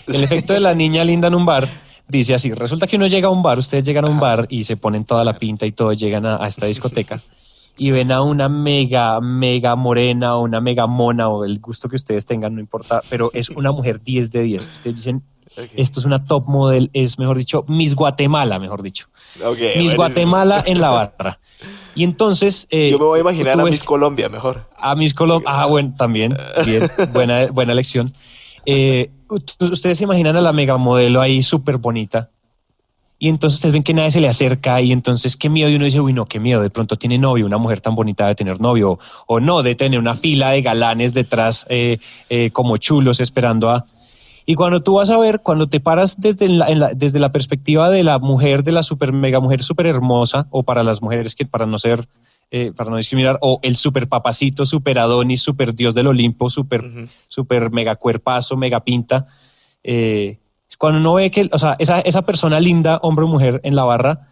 El 0.06 0.24
efecto 0.24 0.52
de 0.52 0.60
la 0.60 0.74
niña 0.74 1.04
linda 1.04 1.28
en 1.28 1.34
un 1.34 1.46
bar 1.46 1.68
dice 2.08 2.34
así, 2.34 2.52
resulta 2.52 2.86
que 2.86 2.96
uno 2.96 3.06
llega 3.06 3.28
a 3.28 3.30
un 3.30 3.42
bar, 3.42 3.58
ustedes 3.58 3.84
llegan 3.84 4.04
a 4.04 4.08
un 4.08 4.20
bar 4.20 4.46
y 4.50 4.64
se 4.64 4.76
ponen 4.76 5.04
toda 5.04 5.24
la 5.24 5.38
pinta 5.38 5.66
y 5.66 5.72
todo, 5.72 5.92
llegan 5.92 6.26
a, 6.26 6.42
a 6.42 6.48
esta 6.48 6.66
discoteca 6.66 7.20
y 7.76 7.90
ven 7.90 8.12
a 8.12 8.22
una 8.22 8.48
mega, 8.48 9.20
mega 9.20 9.74
morena 9.74 10.36
o 10.36 10.42
una 10.42 10.60
mega 10.60 10.86
mona 10.86 11.28
o 11.28 11.44
el 11.44 11.58
gusto 11.58 11.88
que 11.88 11.96
ustedes 11.96 12.24
tengan, 12.24 12.54
no 12.54 12.60
importa, 12.60 13.02
pero 13.10 13.30
es 13.34 13.48
una 13.50 13.72
mujer 13.72 14.00
10 14.02 14.30
de 14.30 14.42
10. 14.42 14.68
Ustedes 14.68 14.96
dicen, 14.96 15.22
okay. 15.52 15.68
esto 15.76 16.00
es 16.00 16.06
una 16.06 16.24
top 16.24 16.46
model, 16.48 16.90
es 16.92 17.18
mejor 17.18 17.36
dicho, 17.36 17.64
Miss 17.66 17.94
Guatemala, 17.94 18.58
mejor 18.58 18.82
dicho. 18.82 19.08
Okay, 19.44 19.78
Miss 19.78 19.96
Guatemala 19.96 20.62
en 20.66 20.80
la 20.80 20.90
barra. 20.90 21.40
Y 21.94 22.04
entonces... 22.04 22.66
Eh, 22.70 22.90
Yo 22.90 22.98
me 22.98 23.04
voy 23.04 23.18
a 23.18 23.20
imaginar 23.20 23.60
a 23.60 23.64
Miss 23.64 23.84
Colombia 23.84 24.28
mejor. 24.28 24.68
A 24.76 24.94
Miss 24.94 25.14
Colombia, 25.14 25.48
ah, 25.50 25.66
bueno, 25.66 25.94
también, 25.96 26.36
bien, 26.64 26.90
buena, 27.12 27.46
buena 27.46 27.72
elección. 27.72 28.12
Eh, 28.66 29.10
ustedes 29.60 29.98
se 29.98 30.04
imaginan 30.04 30.36
a 30.36 30.40
la 30.40 30.52
mega 30.52 30.76
modelo 30.76 31.20
ahí 31.20 31.42
súper 31.42 31.76
bonita, 31.78 32.30
y 33.18 33.28
entonces 33.28 33.56
ustedes 33.56 33.72
ven 33.72 33.82
que 33.82 33.94
nadie 33.94 34.10
se 34.10 34.20
le 34.20 34.28
acerca 34.28 34.80
y 34.82 34.92
entonces 34.92 35.36
qué 35.36 35.48
miedo 35.48 35.70
y 35.70 35.76
uno 35.76 35.84
dice, 35.84 36.00
uy, 36.00 36.12
no, 36.12 36.26
qué 36.26 36.40
miedo, 36.40 36.60
de 36.60 36.70
pronto 36.70 36.96
tiene 36.96 37.16
novio, 37.16 37.46
una 37.46 37.58
mujer 37.58 37.80
tan 37.80 37.94
bonita 37.94 38.26
de 38.26 38.34
tener 38.34 38.60
novio 38.60 38.98
o 39.26 39.40
no, 39.40 39.62
de 39.62 39.74
tener 39.74 39.98
una 39.98 40.14
fila 40.14 40.50
de 40.50 40.62
galanes 40.62 41.14
detrás 41.14 41.64
eh, 41.70 41.98
eh, 42.28 42.50
como 42.52 42.76
chulos 42.76 43.20
esperando 43.20 43.70
a... 43.70 43.86
Y 44.46 44.54
cuando 44.56 44.82
tú 44.82 44.94
vas 44.94 45.10
a 45.10 45.18
ver, 45.18 45.40
cuando 45.40 45.68
te 45.68 45.80
paras 45.80 46.20
desde 46.20 46.48
la, 46.48 46.68
la, 46.70 46.94
desde 46.94 47.18
la 47.18 47.32
perspectiva 47.32 47.90
de 47.90 48.02
la 48.02 48.18
mujer, 48.18 48.62
de 48.62 48.72
la 48.72 48.82
super 48.82 49.12
mega 49.12 49.40
mujer 49.40 49.62
súper 49.62 49.86
hermosa, 49.86 50.46
o 50.50 50.62
para 50.62 50.82
las 50.82 51.00
mujeres 51.00 51.34
que 51.34 51.46
para 51.46 51.66
no 51.66 51.78
ser, 51.78 52.08
eh, 52.50 52.72
para 52.76 52.90
no 52.90 52.96
discriminar, 52.96 53.38
o 53.40 53.58
el 53.62 53.76
super 53.76 54.06
papacito, 54.08 54.66
super 54.66 54.98
Adonis, 54.98 55.42
super 55.42 55.74
dios 55.74 55.94
del 55.94 56.08
Olimpo, 56.08 56.50
super, 56.50 56.82
uh 56.82 56.84
-huh. 56.84 57.08
super 57.28 57.70
mega 57.70 57.96
cuerpazo, 57.96 58.56
mega 58.56 58.80
pinta, 58.80 59.26
eh, 59.82 60.38
cuando 60.78 61.00
uno 61.00 61.14
ve 61.14 61.30
que, 61.30 61.48
o 61.52 61.58
sea, 61.58 61.76
esa, 61.78 62.00
esa 62.00 62.22
persona 62.22 62.60
linda, 62.60 62.98
hombre 63.02 63.24
o 63.24 63.28
mujer, 63.28 63.60
en 63.64 63.76
la 63.76 63.84
barra, 63.84 64.28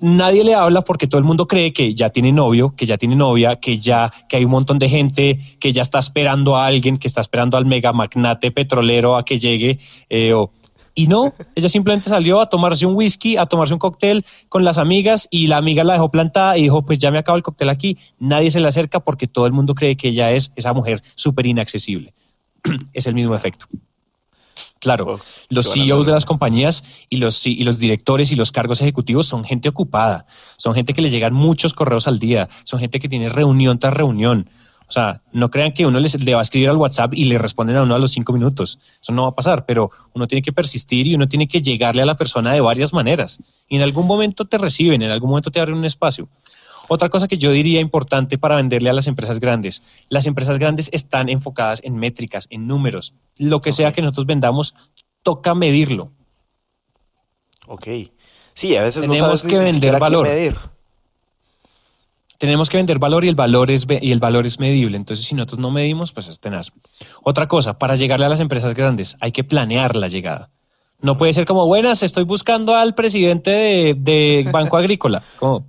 nadie 0.00 0.44
le 0.44 0.54
habla 0.54 0.82
porque 0.82 1.06
todo 1.06 1.18
el 1.18 1.24
mundo 1.24 1.46
cree 1.46 1.72
que 1.72 1.94
ya 1.94 2.10
tiene 2.10 2.32
novio, 2.32 2.74
que 2.76 2.86
ya 2.86 2.98
tiene 2.98 3.16
novia, 3.16 3.56
que 3.56 3.78
ya, 3.78 4.12
que 4.28 4.36
hay 4.36 4.44
un 4.44 4.50
montón 4.50 4.78
de 4.78 4.88
gente 4.88 5.38
que 5.58 5.72
ya 5.72 5.82
está 5.82 5.98
esperando 5.98 6.56
a 6.56 6.66
alguien, 6.66 6.98
que 6.98 7.08
está 7.08 7.20
esperando 7.20 7.56
al 7.56 7.66
mega 7.66 7.92
magnate 7.92 8.50
petrolero 8.50 9.16
a 9.16 9.24
que 9.24 9.38
llegue, 9.38 9.78
eh, 10.08 10.34
y 10.94 11.06
no, 11.06 11.32
ella 11.54 11.68
simplemente 11.68 12.10
salió 12.10 12.40
a 12.40 12.48
tomarse 12.48 12.84
un 12.84 12.94
whisky, 12.94 13.36
a 13.36 13.46
tomarse 13.46 13.72
un 13.72 13.78
cóctel 13.78 14.24
con 14.48 14.64
las 14.64 14.76
amigas 14.76 15.28
y 15.30 15.46
la 15.46 15.56
amiga 15.56 15.84
la 15.84 15.94
dejó 15.94 16.10
plantada 16.10 16.58
y 16.58 16.62
dijo, 16.62 16.84
pues 16.84 16.98
ya 16.98 17.10
me 17.10 17.18
acabo 17.18 17.36
el 17.36 17.42
cóctel 17.42 17.68
aquí. 17.68 17.96
Nadie 18.18 18.50
se 18.50 18.60
le 18.60 18.68
acerca 18.68 19.00
porque 19.00 19.26
todo 19.26 19.46
el 19.46 19.52
mundo 19.52 19.74
cree 19.74 19.96
que 19.96 20.08
ella 20.08 20.32
es 20.32 20.52
esa 20.56 20.72
mujer 20.72 21.02
súper 21.14 21.46
inaccesible. 21.46 22.12
es 22.92 23.06
el 23.06 23.14
mismo 23.14 23.34
efecto. 23.34 23.66
Claro, 24.80 25.04
oh, 25.06 25.20
los 25.50 25.72
CEOs 25.72 26.06
de 26.06 26.12
las 26.12 26.24
compañías 26.24 26.84
y 27.10 27.18
los, 27.18 27.46
y 27.46 27.62
los 27.64 27.78
directores 27.78 28.32
y 28.32 28.36
los 28.36 28.50
cargos 28.50 28.80
ejecutivos 28.80 29.26
son 29.26 29.44
gente 29.44 29.68
ocupada, 29.68 30.24
son 30.56 30.74
gente 30.74 30.94
que 30.94 31.02
le 31.02 31.10
llegan 31.10 31.34
muchos 31.34 31.74
correos 31.74 32.08
al 32.08 32.18
día, 32.18 32.48
son 32.64 32.80
gente 32.80 32.98
que 32.98 33.08
tiene 33.08 33.28
reunión 33.28 33.78
tras 33.78 33.92
reunión. 33.92 34.48
O 34.88 34.92
sea, 34.92 35.22
no 35.32 35.50
crean 35.50 35.72
que 35.72 35.86
uno 35.86 36.00
les, 36.00 36.18
le 36.18 36.34
va 36.34 36.40
a 36.40 36.42
escribir 36.42 36.68
al 36.68 36.76
WhatsApp 36.76 37.14
y 37.14 37.26
le 37.26 37.38
responden 37.38 37.76
a 37.76 37.82
uno 37.82 37.94
a 37.94 37.98
los 38.00 38.10
cinco 38.10 38.32
minutos. 38.32 38.80
Eso 39.00 39.12
no 39.12 39.22
va 39.22 39.28
a 39.28 39.34
pasar, 39.36 39.64
pero 39.64 39.92
uno 40.14 40.26
tiene 40.26 40.42
que 40.42 40.52
persistir 40.52 41.06
y 41.06 41.14
uno 41.14 41.28
tiene 41.28 41.46
que 41.46 41.62
llegarle 41.62 42.02
a 42.02 42.06
la 42.06 42.16
persona 42.16 42.52
de 42.54 42.60
varias 42.60 42.92
maneras. 42.92 43.38
Y 43.68 43.76
en 43.76 43.82
algún 43.82 44.06
momento 44.06 44.46
te 44.46 44.58
reciben, 44.58 45.02
en 45.02 45.12
algún 45.12 45.30
momento 45.30 45.52
te 45.52 45.60
abren 45.60 45.76
un 45.76 45.84
espacio. 45.84 46.28
Otra 46.92 47.08
cosa 47.08 47.28
que 47.28 47.38
yo 47.38 47.52
diría 47.52 47.80
importante 47.80 48.36
para 48.36 48.56
venderle 48.56 48.90
a 48.90 48.92
las 48.92 49.06
empresas 49.06 49.38
grandes, 49.38 49.84
las 50.08 50.26
empresas 50.26 50.58
grandes 50.58 50.90
están 50.92 51.28
enfocadas 51.28 51.80
en 51.84 51.94
métricas, 51.94 52.48
en 52.50 52.66
números. 52.66 53.14
Lo 53.36 53.60
que 53.60 53.70
okay. 53.70 53.72
sea 53.74 53.92
que 53.92 54.02
nosotros 54.02 54.26
vendamos, 54.26 54.74
toca 55.22 55.54
medirlo. 55.54 56.10
Ok. 57.68 57.86
Sí, 58.54 58.74
a 58.74 58.82
veces 58.82 59.02
tenemos 59.02 59.20
no 59.20 59.36
sabes 59.36 59.42
que 59.42 59.56
ni, 59.56 59.64
vender 59.66 60.00
valor. 60.00 60.26
medir. 60.26 60.56
Tenemos 62.38 62.68
que 62.68 62.78
vender 62.78 62.98
valor 62.98 63.24
y 63.24 63.28
el 63.28 63.36
valor 63.36 63.70
es 63.70 63.86
y 63.88 64.10
el 64.10 64.18
valor 64.18 64.44
es 64.44 64.58
medible. 64.58 64.96
Entonces, 64.96 65.24
si 65.24 65.36
nosotros 65.36 65.60
no 65.60 65.70
medimos, 65.70 66.10
pues 66.10 66.26
es 66.26 66.40
tenaz. 66.40 66.72
Otra 67.22 67.46
cosa, 67.46 67.78
para 67.78 67.94
llegarle 67.94 68.26
a 68.26 68.30
las 68.30 68.40
empresas 68.40 68.74
grandes, 68.74 69.16
hay 69.20 69.30
que 69.30 69.44
planear 69.44 69.94
la 69.94 70.08
llegada. 70.08 70.50
No 71.00 71.16
puede 71.16 71.34
ser 71.34 71.46
como, 71.46 71.66
buenas, 71.66 72.02
estoy 72.02 72.24
buscando 72.24 72.74
al 72.74 72.96
presidente 72.96 73.52
de, 73.52 73.94
de 73.96 74.50
Banco 74.50 74.76
Agrícola. 74.76 75.22
Como, 75.38 75.66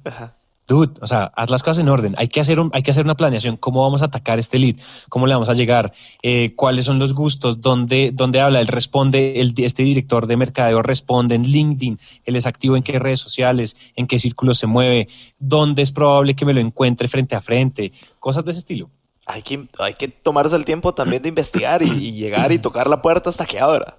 dude, 0.72 0.94
o 1.02 1.08
sea, 1.08 1.32
haz 1.36 1.50
las 1.50 1.64
cosas 1.64 1.80
en 1.80 1.90
orden. 1.90 2.16
Hay 2.18 2.28
que 2.28 2.40
hacer, 2.40 2.60
un, 2.60 2.72
hay 2.74 2.82
que 2.82 2.92
hacer 2.92 3.04
una 3.04 3.16
planeación. 3.16 3.58
¿Cómo 3.58 3.82
vamos 3.82 4.02
a 4.02 4.06
atacar 4.06 4.40
este 4.40 4.58
lead? 4.58 4.76
¿Cómo 5.10 5.28
le 5.28 5.34
vamos 5.34 5.50
a 5.50 5.54
llegar? 5.54 5.94
Eh, 6.24 6.54
¿Cuáles 6.56 6.86
son 6.86 6.98
los 6.98 7.14
gustos? 7.14 7.62
¿Dónde, 7.62 8.12
dónde 8.14 8.40
habla? 8.40 8.62
Él 8.62 8.68
responde, 8.68 9.40
el, 9.42 9.54
este 9.58 9.84
director 9.84 10.28
de 10.28 10.38
mercadeo 10.38 10.82
responde 10.82 11.36
en 11.36 11.44
LinkedIn. 11.44 12.00
Él 12.26 12.36
es 12.36 12.46
activo 12.46 12.78
en 12.78 12.84
qué 12.84 12.98
redes 13.00 13.20
sociales, 13.20 13.78
en 13.96 14.08
qué 14.08 14.18
círculos 14.18 14.58
se 14.58 14.68
mueve, 14.68 15.08
dónde 15.38 15.82
es 15.82 15.92
probable 15.92 16.36
que 16.36 16.46
me 16.46 16.54
lo 16.54 16.62
encuentre 16.62 17.08
frente 17.08 17.36
a 17.36 17.42
frente. 17.42 17.92
Cosas 18.20 18.46
de 18.46 18.52
ese 18.52 18.60
estilo. 18.62 18.90
Hay 19.26 19.44
que, 19.44 19.68
hay 19.78 19.94
que 19.94 20.08
tomarse 20.08 20.56
el 20.56 20.66
tiempo 20.66 20.94
también 20.94 21.22
de 21.22 21.30
investigar 21.30 21.84
y, 21.84 21.90
y 21.90 22.12
llegar 22.14 22.52
y 22.52 22.60
tocar 22.60 22.90
la 22.90 23.02
puerta 23.02 23.30
hasta 23.30 23.46
que 23.46 23.60
abra. 23.60 23.98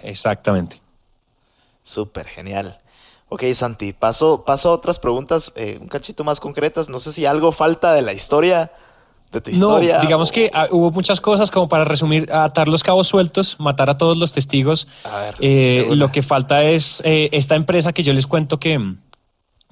Exactamente. 0.00 0.80
Súper 1.82 2.26
genial. 2.26 2.80
Ok, 3.28 3.42
Santi, 3.54 3.92
paso, 3.92 4.44
paso 4.44 4.70
a 4.70 4.72
otras 4.72 4.98
preguntas 4.98 5.52
eh, 5.56 5.78
un 5.80 5.88
cachito 5.88 6.22
más 6.22 6.38
concretas. 6.38 6.88
No 6.88 7.00
sé 7.00 7.12
si 7.12 7.26
algo 7.26 7.50
falta 7.50 7.92
de 7.92 8.02
la 8.02 8.12
historia, 8.12 8.70
de 9.32 9.40
tu 9.40 9.50
historia. 9.50 9.96
No, 9.96 10.02
digamos 10.02 10.30
o... 10.30 10.32
que 10.32 10.50
uh, 10.54 10.74
hubo 10.74 10.90
muchas 10.92 11.20
cosas 11.20 11.50
como 11.50 11.68
para 11.68 11.84
resumir, 11.84 12.30
atar 12.32 12.68
los 12.68 12.82
cabos 12.82 13.08
sueltos, 13.08 13.56
matar 13.58 13.90
a 13.90 13.98
todos 13.98 14.16
los 14.16 14.32
testigos. 14.32 14.86
A 15.04 15.18
ver, 15.18 15.34
eh, 15.40 15.88
lo 15.90 16.12
que 16.12 16.22
falta 16.22 16.62
es 16.62 17.02
eh, 17.04 17.28
esta 17.32 17.56
empresa 17.56 17.92
que 17.92 18.02
yo 18.02 18.12
les 18.12 18.26
cuento 18.26 18.60
que, 18.60 18.94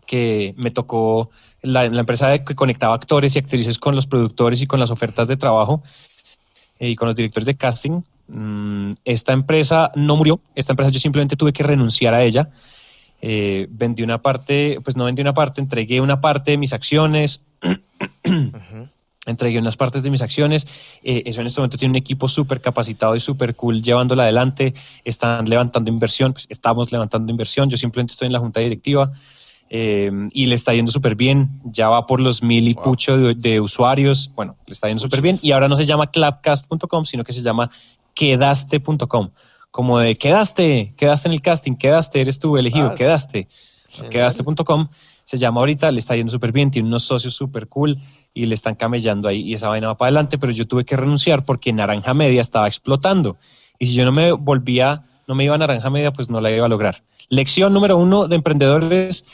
que 0.06 0.54
me 0.56 0.70
tocó, 0.70 1.30
la, 1.62 1.88
la, 1.88 2.00
empresa 2.00 2.36
que 2.44 2.54
conectaba 2.54 2.94
actores 2.94 3.36
y 3.36 3.38
actrices 3.38 3.78
con 3.78 3.94
los 3.94 4.06
productores 4.06 4.60
y 4.62 4.66
con 4.66 4.80
las 4.80 4.90
ofertas 4.90 5.28
de 5.28 5.36
trabajo 5.36 5.82
eh, 6.78 6.90
y 6.90 6.96
con 6.96 7.06
los 7.06 7.16
directores 7.16 7.46
de 7.46 7.56
casting. 7.56 8.02
Mm, 8.26 8.92
esta 9.04 9.32
empresa 9.32 9.92
no 9.94 10.16
murió, 10.16 10.40
esta 10.54 10.72
empresa 10.72 10.90
yo 10.90 10.98
simplemente 10.98 11.36
tuve 11.36 11.52
que 11.52 11.62
renunciar 11.62 12.14
a 12.14 12.22
ella. 12.22 12.50
Eh, 13.26 13.68
vendí 13.70 14.02
una 14.02 14.20
parte, 14.20 14.78
pues 14.84 14.96
no 14.96 15.06
vendí 15.06 15.22
una 15.22 15.32
parte, 15.32 15.58
entregué 15.58 16.02
una 16.02 16.20
parte 16.20 16.50
de 16.50 16.58
mis 16.58 16.74
acciones, 16.74 17.40
uh 17.62 18.28
-huh. 18.28 18.90
entregué 19.24 19.58
unas 19.58 19.78
partes 19.78 20.02
de 20.02 20.10
mis 20.10 20.20
acciones. 20.20 20.66
Eh, 21.02 21.22
eso 21.24 21.40
en 21.40 21.46
este 21.46 21.58
momento 21.58 21.78
tiene 21.78 21.92
un 21.92 21.96
equipo 21.96 22.28
súper 22.28 22.60
capacitado 22.60 23.16
y 23.16 23.20
súper 23.20 23.56
cool 23.56 23.82
llevándola 23.82 24.24
adelante. 24.24 24.74
Están 25.06 25.48
levantando 25.48 25.90
inversión, 25.90 26.34
pues 26.34 26.46
estamos 26.50 26.92
levantando 26.92 27.30
inversión. 27.30 27.70
Yo 27.70 27.78
simplemente 27.78 28.12
estoy 28.12 28.26
en 28.26 28.34
la 28.34 28.40
junta 28.40 28.60
directiva 28.60 29.10
eh, 29.70 30.12
y 30.32 30.44
le 30.44 30.54
está 30.54 30.74
yendo 30.74 30.92
súper 30.92 31.14
bien. 31.14 31.62
Ya 31.64 31.88
va 31.88 32.06
por 32.06 32.20
los 32.20 32.42
mil 32.42 32.68
y 32.68 32.74
wow. 32.74 32.84
pucho 32.84 33.16
de, 33.16 33.34
de, 33.34 33.58
usuarios. 33.58 34.32
Bueno, 34.34 34.58
le 34.66 34.72
está 34.72 34.88
yendo 34.88 35.00
súper 35.00 35.22
bien. 35.22 35.38
Y 35.40 35.52
ahora 35.52 35.66
no 35.66 35.76
se 35.76 35.86
llama 35.86 36.08
clapcast.com, 36.08 37.06
sino 37.06 37.24
que 37.24 37.32
se 37.32 37.40
llama 37.40 37.70
quedaste.com 38.12 39.30
como 39.74 39.98
de 39.98 40.14
quedaste, 40.14 40.94
quedaste 40.96 41.26
en 41.26 41.32
el 41.34 41.42
casting, 41.42 41.74
quedaste, 41.74 42.20
eres 42.20 42.38
tú 42.38 42.56
elegido, 42.56 42.90
ah, 42.92 42.94
quedaste. 42.94 43.48
Quedaste.com 44.08 44.86
se 45.24 45.36
llama 45.36 45.58
ahorita, 45.62 45.90
le 45.90 45.98
está 45.98 46.14
yendo 46.14 46.30
súper 46.30 46.52
bien, 46.52 46.70
tiene 46.70 46.86
unos 46.86 47.02
socios 47.02 47.34
súper 47.34 47.66
cool 47.66 47.98
y 48.32 48.46
le 48.46 48.54
están 48.54 48.76
camellando 48.76 49.26
ahí 49.26 49.40
y 49.40 49.54
esa 49.54 49.68
vaina 49.68 49.88
va 49.88 49.96
para 49.96 50.10
adelante, 50.10 50.38
pero 50.38 50.52
yo 50.52 50.68
tuve 50.68 50.84
que 50.84 50.96
renunciar 50.96 51.44
porque 51.44 51.72
Naranja 51.72 52.14
Media 52.14 52.40
estaba 52.40 52.68
explotando. 52.68 53.36
Y 53.80 53.86
si 53.86 53.94
yo 53.94 54.04
no 54.04 54.12
me 54.12 54.30
volvía, 54.30 55.06
no 55.26 55.34
me 55.34 55.42
iba 55.42 55.56
a 55.56 55.58
Naranja 55.58 55.90
Media, 55.90 56.12
pues 56.12 56.30
no 56.30 56.40
la 56.40 56.52
iba 56.52 56.66
a 56.66 56.68
lograr. 56.68 57.02
Lección 57.28 57.74
número 57.74 57.96
uno 57.96 58.28
de 58.28 58.36
emprendedores 58.36 59.26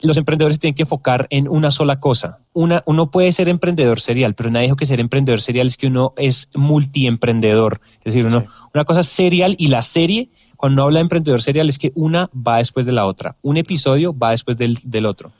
los 0.00 0.16
emprendedores 0.16 0.58
tienen 0.58 0.74
que 0.74 0.82
enfocar 0.82 1.26
en 1.30 1.48
una 1.48 1.70
sola 1.70 2.00
cosa. 2.00 2.40
Una, 2.52 2.82
uno 2.86 3.10
puede 3.10 3.32
ser 3.32 3.48
emprendedor 3.48 4.00
serial, 4.00 4.34
pero 4.34 4.50
nadie 4.50 4.66
dijo 4.66 4.76
que 4.76 4.86
ser 4.86 5.00
emprendedor 5.00 5.40
serial 5.40 5.66
es 5.66 5.76
que 5.76 5.86
uno 5.86 6.12
es 6.16 6.50
multiemprendedor. 6.54 7.80
Es 7.98 8.14
decir, 8.14 8.26
uno, 8.26 8.40
sí. 8.40 8.46
una 8.74 8.84
cosa 8.84 9.02
serial 9.02 9.54
y 9.58 9.68
la 9.68 9.82
serie, 9.82 10.30
cuando 10.56 10.74
uno 10.74 10.84
habla 10.84 10.98
de 10.98 11.02
emprendedor 11.02 11.40
serial, 11.40 11.68
es 11.68 11.78
que 11.78 11.92
una 11.94 12.30
va 12.34 12.58
después 12.58 12.84
de 12.84 12.92
la 12.92 13.06
otra. 13.06 13.36
Un 13.42 13.56
episodio 13.56 14.16
va 14.16 14.32
después 14.32 14.58
del, 14.58 14.78
del 14.82 15.06
otro. 15.06 15.32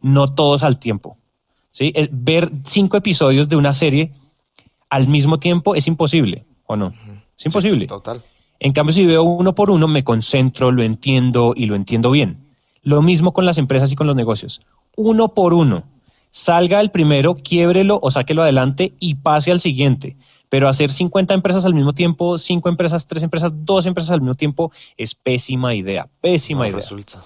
No 0.00 0.34
todos 0.34 0.62
al 0.62 0.78
tiempo. 0.78 1.16
¿sí? 1.70 1.92
Es 1.94 2.08
ver 2.10 2.50
cinco 2.64 2.96
episodios 2.96 3.48
de 3.48 3.56
una 3.56 3.74
serie 3.74 4.12
al 4.92 5.08
mismo 5.08 5.38
tiempo 5.38 5.74
es 5.74 5.86
imposible, 5.86 6.44
¿o 6.66 6.76
no? 6.76 6.92
Es 7.38 7.46
imposible. 7.46 7.80
Sí, 7.80 7.86
total. 7.86 8.20
En 8.60 8.72
cambio, 8.72 8.92
si 8.92 9.06
veo 9.06 9.22
uno 9.22 9.54
por 9.54 9.70
uno, 9.70 9.88
me 9.88 10.04
concentro, 10.04 10.70
lo 10.70 10.82
entiendo 10.82 11.54
y 11.56 11.64
lo 11.64 11.76
entiendo 11.76 12.10
bien. 12.10 12.41
Lo 12.82 13.02
mismo 13.02 13.32
con 13.32 13.46
las 13.46 13.58
empresas 13.58 13.90
y 13.92 13.96
con 13.96 14.06
los 14.06 14.16
negocios. 14.16 14.60
Uno 14.96 15.28
por 15.34 15.54
uno. 15.54 15.84
salga 16.34 16.80
el 16.80 16.90
primero, 16.90 17.34
quiébrelo 17.34 17.98
o 18.02 18.10
sáquelo 18.10 18.42
adelante 18.42 18.94
y 18.98 19.16
pase 19.16 19.52
al 19.52 19.60
siguiente. 19.60 20.16
Pero 20.48 20.66
hacer 20.68 20.90
50 20.90 21.34
empresas 21.34 21.64
al 21.66 21.74
mismo 21.74 21.92
tiempo, 21.92 22.38
5 22.38 22.68
empresas, 22.70 23.06
3 23.06 23.22
empresas, 23.24 23.52
2 23.54 23.84
empresas 23.84 24.10
al 24.12 24.22
mismo 24.22 24.34
tiempo 24.34 24.72
es 24.96 25.14
pésima 25.14 25.74
idea, 25.74 26.08
pésima 26.22 26.60
No 26.60 26.66
idea. 26.68 26.76
resulta. 26.76 27.22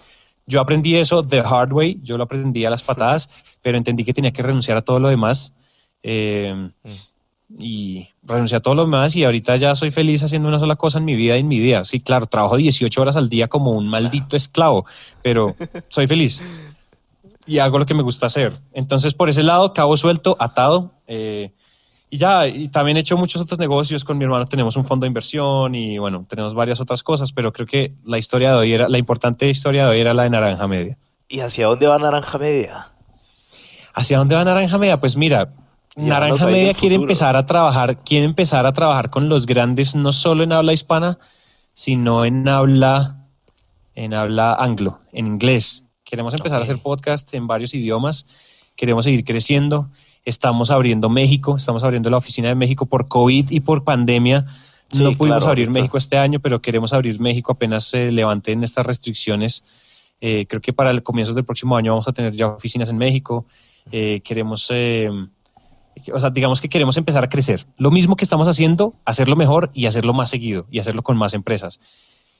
Yo 0.46 0.60
aprendí 0.60 0.96
eso 0.96 1.22
the 1.24 1.38
hard 1.38 1.72
way, 1.72 2.00
yo 2.02 2.16
lo 2.16 2.24
aprendí 2.24 2.64
a 2.64 2.70
las 2.70 2.82
patadas, 2.82 3.30
pero 3.62 3.78
entendí 3.78 4.04
que 4.04 4.12
tenía 4.12 4.32
que 4.32 4.42
renunciar 4.42 4.76
a 4.76 4.82
todo 4.82 4.98
lo 4.98 5.08
demás. 5.08 5.52
eh, 6.02 6.70
y 7.58 8.08
renuncié 8.22 8.56
a 8.56 8.60
todo 8.60 8.74
lo 8.74 8.84
demás 8.84 9.14
y 9.14 9.24
ahorita 9.24 9.56
ya 9.56 9.74
soy 9.74 9.90
feliz 9.90 10.22
haciendo 10.22 10.48
una 10.48 10.58
sola 10.58 10.76
cosa 10.76 10.98
en 10.98 11.04
mi 11.04 11.14
vida 11.14 11.36
y 11.36 11.40
en 11.40 11.48
mi 11.48 11.58
día. 11.58 11.84
Sí, 11.84 12.00
claro, 12.00 12.26
trabajo 12.26 12.56
18 12.56 13.00
horas 13.00 13.16
al 13.16 13.28
día 13.28 13.48
como 13.48 13.72
un 13.72 13.88
maldito 13.88 14.36
esclavo, 14.36 14.86
pero 15.22 15.54
soy 15.88 16.06
feliz 16.06 16.42
y 17.46 17.60
hago 17.60 17.78
lo 17.78 17.86
que 17.86 17.94
me 17.94 18.02
gusta 18.02 18.26
hacer. 18.26 18.58
Entonces, 18.72 19.14
por 19.14 19.28
ese 19.28 19.42
lado, 19.42 19.72
cabo 19.72 19.96
suelto, 19.96 20.36
atado. 20.40 20.92
eh, 21.06 21.52
y 22.08 22.18
ya, 22.18 22.46
y 22.46 22.68
también 22.68 22.96
he 22.96 23.00
hecho 23.00 23.16
muchos 23.16 23.42
otros 23.42 23.58
negocios 23.58 24.04
con 24.04 24.16
mi 24.16 24.24
hermano. 24.24 24.46
Tenemos 24.46 24.76
un 24.76 24.84
fondo 24.84 25.04
de 25.04 25.08
inversión 25.08 25.74
y 25.74 25.98
bueno, 25.98 26.24
tenemos 26.28 26.54
varias 26.54 26.80
otras 26.80 27.02
cosas, 27.02 27.32
pero 27.32 27.52
creo 27.52 27.66
que 27.66 27.94
la 28.04 28.16
historia 28.16 28.50
de 28.50 28.56
hoy 28.56 28.72
era, 28.72 28.88
la 28.88 28.98
importante 28.98 29.48
historia 29.48 29.84
de 29.84 29.90
hoy 29.90 30.00
era 30.00 30.14
la 30.14 30.22
de 30.22 30.30
Naranja 30.30 30.68
Media. 30.68 30.98
¿Y 31.28 31.40
hacia 31.40 31.66
dónde 31.66 31.88
va 31.88 31.98
Naranja 31.98 32.38
Media? 32.38 32.92
¿Hacia 33.92 34.18
dónde 34.18 34.36
va 34.36 34.44
Naranja 34.44 34.78
Media? 34.78 35.00
Pues 35.00 35.16
mira, 35.16 35.52
Naranja 35.96 36.46
Media 36.46 36.74
quiere 36.74 36.96
futuro. 36.96 37.10
empezar 37.10 37.36
a 37.36 37.46
trabajar, 37.46 38.04
quiere 38.04 38.26
empezar 38.26 38.66
a 38.66 38.72
trabajar 38.72 39.10
con 39.10 39.28
los 39.28 39.46
grandes, 39.46 39.94
no 39.94 40.12
solo 40.12 40.44
en 40.44 40.52
habla 40.52 40.72
hispana, 40.72 41.18
sino 41.72 42.24
en 42.24 42.46
habla, 42.48 43.26
en 43.94 44.14
habla 44.14 44.54
anglo, 44.54 45.00
en 45.12 45.26
inglés. 45.26 45.84
Queremos 46.04 46.34
empezar 46.34 46.60
a 46.60 46.64
hacer 46.64 46.78
podcast 46.78 47.32
en 47.34 47.46
varios 47.46 47.74
idiomas, 47.74 48.26
queremos 48.76 49.04
seguir 49.04 49.24
creciendo. 49.24 49.90
Estamos 50.24 50.70
abriendo 50.70 51.08
México, 51.08 51.56
estamos 51.56 51.82
abriendo 51.82 52.10
la 52.10 52.16
oficina 52.16 52.48
de 52.48 52.56
México 52.56 52.86
por 52.86 53.08
COVID 53.08 53.50
y 53.50 53.60
por 53.60 53.84
pandemia. 53.84 54.44
Sí, 54.90 55.02
no 55.02 55.12
pudimos 55.12 55.38
claro, 55.38 55.48
abrir 55.48 55.66
ahorita. 55.66 55.80
México 55.80 55.98
este 55.98 56.18
año, 56.18 56.40
pero 56.40 56.60
queremos 56.60 56.92
abrir 56.92 57.18
México 57.20 57.52
apenas 57.52 57.84
se 57.84 58.12
levanten 58.12 58.62
estas 58.62 58.84
restricciones. 58.84 59.64
Eh, 60.20 60.46
creo 60.48 60.60
que 60.60 60.72
para 60.72 60.90
el 60.90 61.02
comienzo 61.02 61.34
del 61.34 61.44
próximo 61.44 61.76
año 61.76 61.92
vamos 61.92 62.08
a 62.08 62.12
tener 62.12 62.34
ya 62.34 62.48
oficinas 62.48 62.88
en 62.88 62.98
México. 62.98 63.46
Eh, 63.92 64.20
queremos, 64.24 64.66
eh, 64.70 65.08
o 66.12 66.20
sea, 66.20 66.30
digamos 66.30 66.60
que 66.60 66.68
queremos 66.68 66.96
empezar 66.96 67.24
a 67.24 67.28
crecer. 67.28 67.66
Lo 67.76 67.90
mismo 67.90 68.16
que 68.16 68.24
estamos 68.24 68.48
haciendo, 68.48 68.94
hacerlo 69.04 69.36
mejor 69.36 69.70
y 69.74 69.86
hacerlo 69.86 70.12
más 70.12 70.30
seguido 70.30 70.66
y 70.70 70.78
hacerlo 70.78 71.02
con 71.02 71.16
más 71.16 71.34
empresas. 71.34 71.80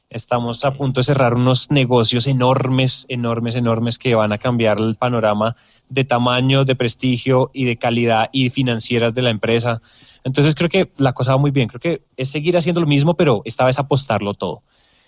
Estamos 0.08 0.64
a 0.64 0.72
punto 0.72 1.00
de 1.00 1.04
cerrar 1.04 1.34
unos 1.34 1.70
negocios 1.70 2.28
enormes, 2.28 3.06
enormes, 3.08 3.56
enormes 3.56 3.98
que 3.98 4.14
van 4.14 4.32
a 4.32 4.38
cambiar 4.38 4.78
el 4.78 4.94
panorama 4.94 5.56
de 5.88 6.04
tamaño, 6.04 6.64
de 6.64 6.76
prestigio 6.76 7.50
y 7.52 7.64
de 7.64 7.76
calidad 7.76 8.28
y 8.30 8.50
financieras 8.50 9.14
de 9.14 9.22
la 9.22 9.30
empresa. 9.30 9.82
Entonces 10.22 10.54
creo 10.54 10.68
que 10.68 10.92
la 10.96 11.12
cosa 11.12 11.32
va 11.32 11.38
muy 11.38 11.50
bien. 11.50 11.68
Creo 11.68 11.80
que 11.80 12.02
es 12.16 12.30
seguir 12.30 12.56
haciendo 12.56 12.80
lo 12.80 12.86
mismo, 12.86 13.14
pero 13.14 13.42
esta 13.44 13.64
vez 13.64 13.80
apostarlo 13.80 14.34
todo. 14.34 14.62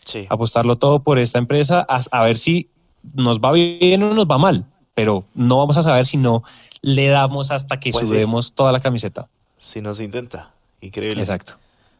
Sí. 0.05 0.27
Apostarlo 0.29 0.77
todo 0.77 1.01
por 1.05 1.21
esta 1.21 1.39
empresa 1.39 1.87
a, 1.89 2.01
a 2.11 2.25
ver 2.25 2.37
si 2.37 2.69
nos 3.15 3.39
va 3.41 3.53
bien 3.53 4.03
o 4.03 4.15
nos 4.15 4.27
va 4.27 4.39
mal. 4.39 4.67
Pero 4.99 5.23
no 5.33 5.59
vamos 5.59 5.77
a 5.77 5.85
saber 5.85 6.07
si 6.07 6.17
no 6.17 6.43
le 6.81 7.07
damos 7.07 7.53
hasta 7.53 7.79
que 7.79 7.93
Pues 7.93 8.09
sí. 8.09 8.53
toda 8.53 8.73
la 8.73 8.81
camiseta. 8.81 9.29
Si 9.57 9.81
no 9.81 9.95
se 9.95 10.03
intenta. 10.03 10.51
Increíble. 10.81 11.23
Exacto. 11.23 11.55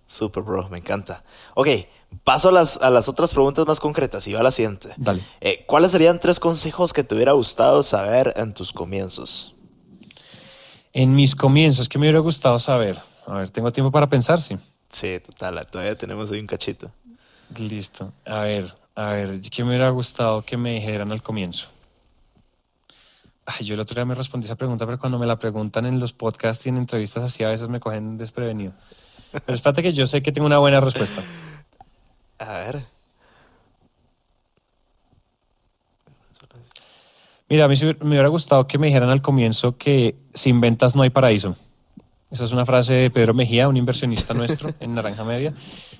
Super, 0.09 0.43
bro. 0.43 0.69
Me 0.69 0.79
encanta. 0.79 1.23
Ok, 1.55 1.69
paso 2.25 2.49
a 2.49 2.53
las, 2.53 2.77
a 2.79 2.91
las 2.91 3.09
otras 3.09 3.31
preguntas 3.33 3.65
más 3.69 3.79
concretas 3.79 4.27
y 4.27 4.33
va 4.33 4.41
a 4.41 4.43
la 4.43 4.51
siguiente. 4.51 4.95
Dale. 4.97 5.23
Eh, 5.41 5.63
¿Cuáles 5.69 5.93
serían 5.93 6.19
tres 6.19 6.41
consejos 6.41 6.93
que 6.93 7.05
te 7.05 7.15
hubiera 7.15 7.31
gustado 7.31 7.85
saber 7.85 8.35
en 8.37 8.53
tus 8.53 8.73
comienzos? 8.73 9.55
En 10.93 11.15
mis 11.15 11.37
comienzos, 11.37 11.89
¿qué 11.89 12.01
me 12.01 12.07
hubiera 12.07 12.19
gustado 12.19 12.59
saber? 12.59 12.99
A 13.29 13.35
ver, 13.37 13.51
tengo 13.51 13.71
tiempo 13.71 13.93
para 13.93 14.09
pensar, 14.09 14.41
sí. 14.41 14.57
Sí, 14.91 15.21
total. 15.25 15.65
Todavía 15.71 15.97
tenemos 15.97 16.33
ahí 16.33 16.41
un 16.41 16.49
cachito. 16.49 16.91
Listo. 17.57 18.13
A 18.27 18.41
ver, 18.41 18.75
a 18.97 19.11
ver, 19.13 19.41
¿qué 19.41 19.63
me 19.63 19.69
hubiera 19.71 19.91
gustado 19.91 20.43
que 20.43 20.57
me 20.57 20.73
dijeran 20.73 21.13
al 21.13 21.23
comienzo? 21.23 21.69
Ay, 23.51 23.65
yo 23.65 23.75
el 23.75 23.81
otro 23.81 23.95
día 23.95 24.05
me 24.05 24.15
respondí 24.15 24.45
esa 24.45 24.57
pregunta, 24.57 24.85
pero 24.85 24.99
cuando 24.99 25.19
me 25.19 25.25
la 25.25 25.39
preguntan 25.39 25.87
en 25.87 25.99
los 25.99 26.13
podcasts 26.13 26.67
y 26.67 26.69
en 26.69 26.77
entrevistas 26.77 27.25
así, 27.25 27.45
a 27.45 27.49
veces 27.49 27.67
me 27.71 27.81
cogen 27.81 28.19
desprevenido. 28.19 28.75
Pero 29.33 29.55
espérate 29.55 29.83
que 29.83 29.93
yo 29.93 30.07
sé 30.07 30.21
que 30.21 30.33
tengo 30.33 30.47
una 30.47 30.59
buena 30.59 30.81
respuesta. 30.81 31.23
A 32.39 32.59
ver. 32.59 32.85
Mira, 37.49 37.65
a 37.65 37.69
mí 37.69 37.75
me 37.81 38.09
hubiera 38.11 38.29
gustado 38.29 38.69
que 38.69 38.77
me 38.77 38.89
dijeran 38.89 39.09
al 39.09 39.23
comienzo 39.23 39.79
que 39.79 40.17
sin 40.35 40.61
ventas 40.61 40.95
no 40.95 41.01
hay 41.01 41.09
paraíso. 41.09 41.57
Esa 42.31 42.45
es 42.45 42.53
una 42.53 42.67
frase 42.67 42.93
de 42.93 43.11
Pedro 43.11 43.33
Mejía, 43.33 43.69
un 43.69 43.79
inversionista 43.79 44.35
nuestro 44.35 44.75
en 44.79 44.95
Naranja 44.95 45.25
Media. 45.25 45.55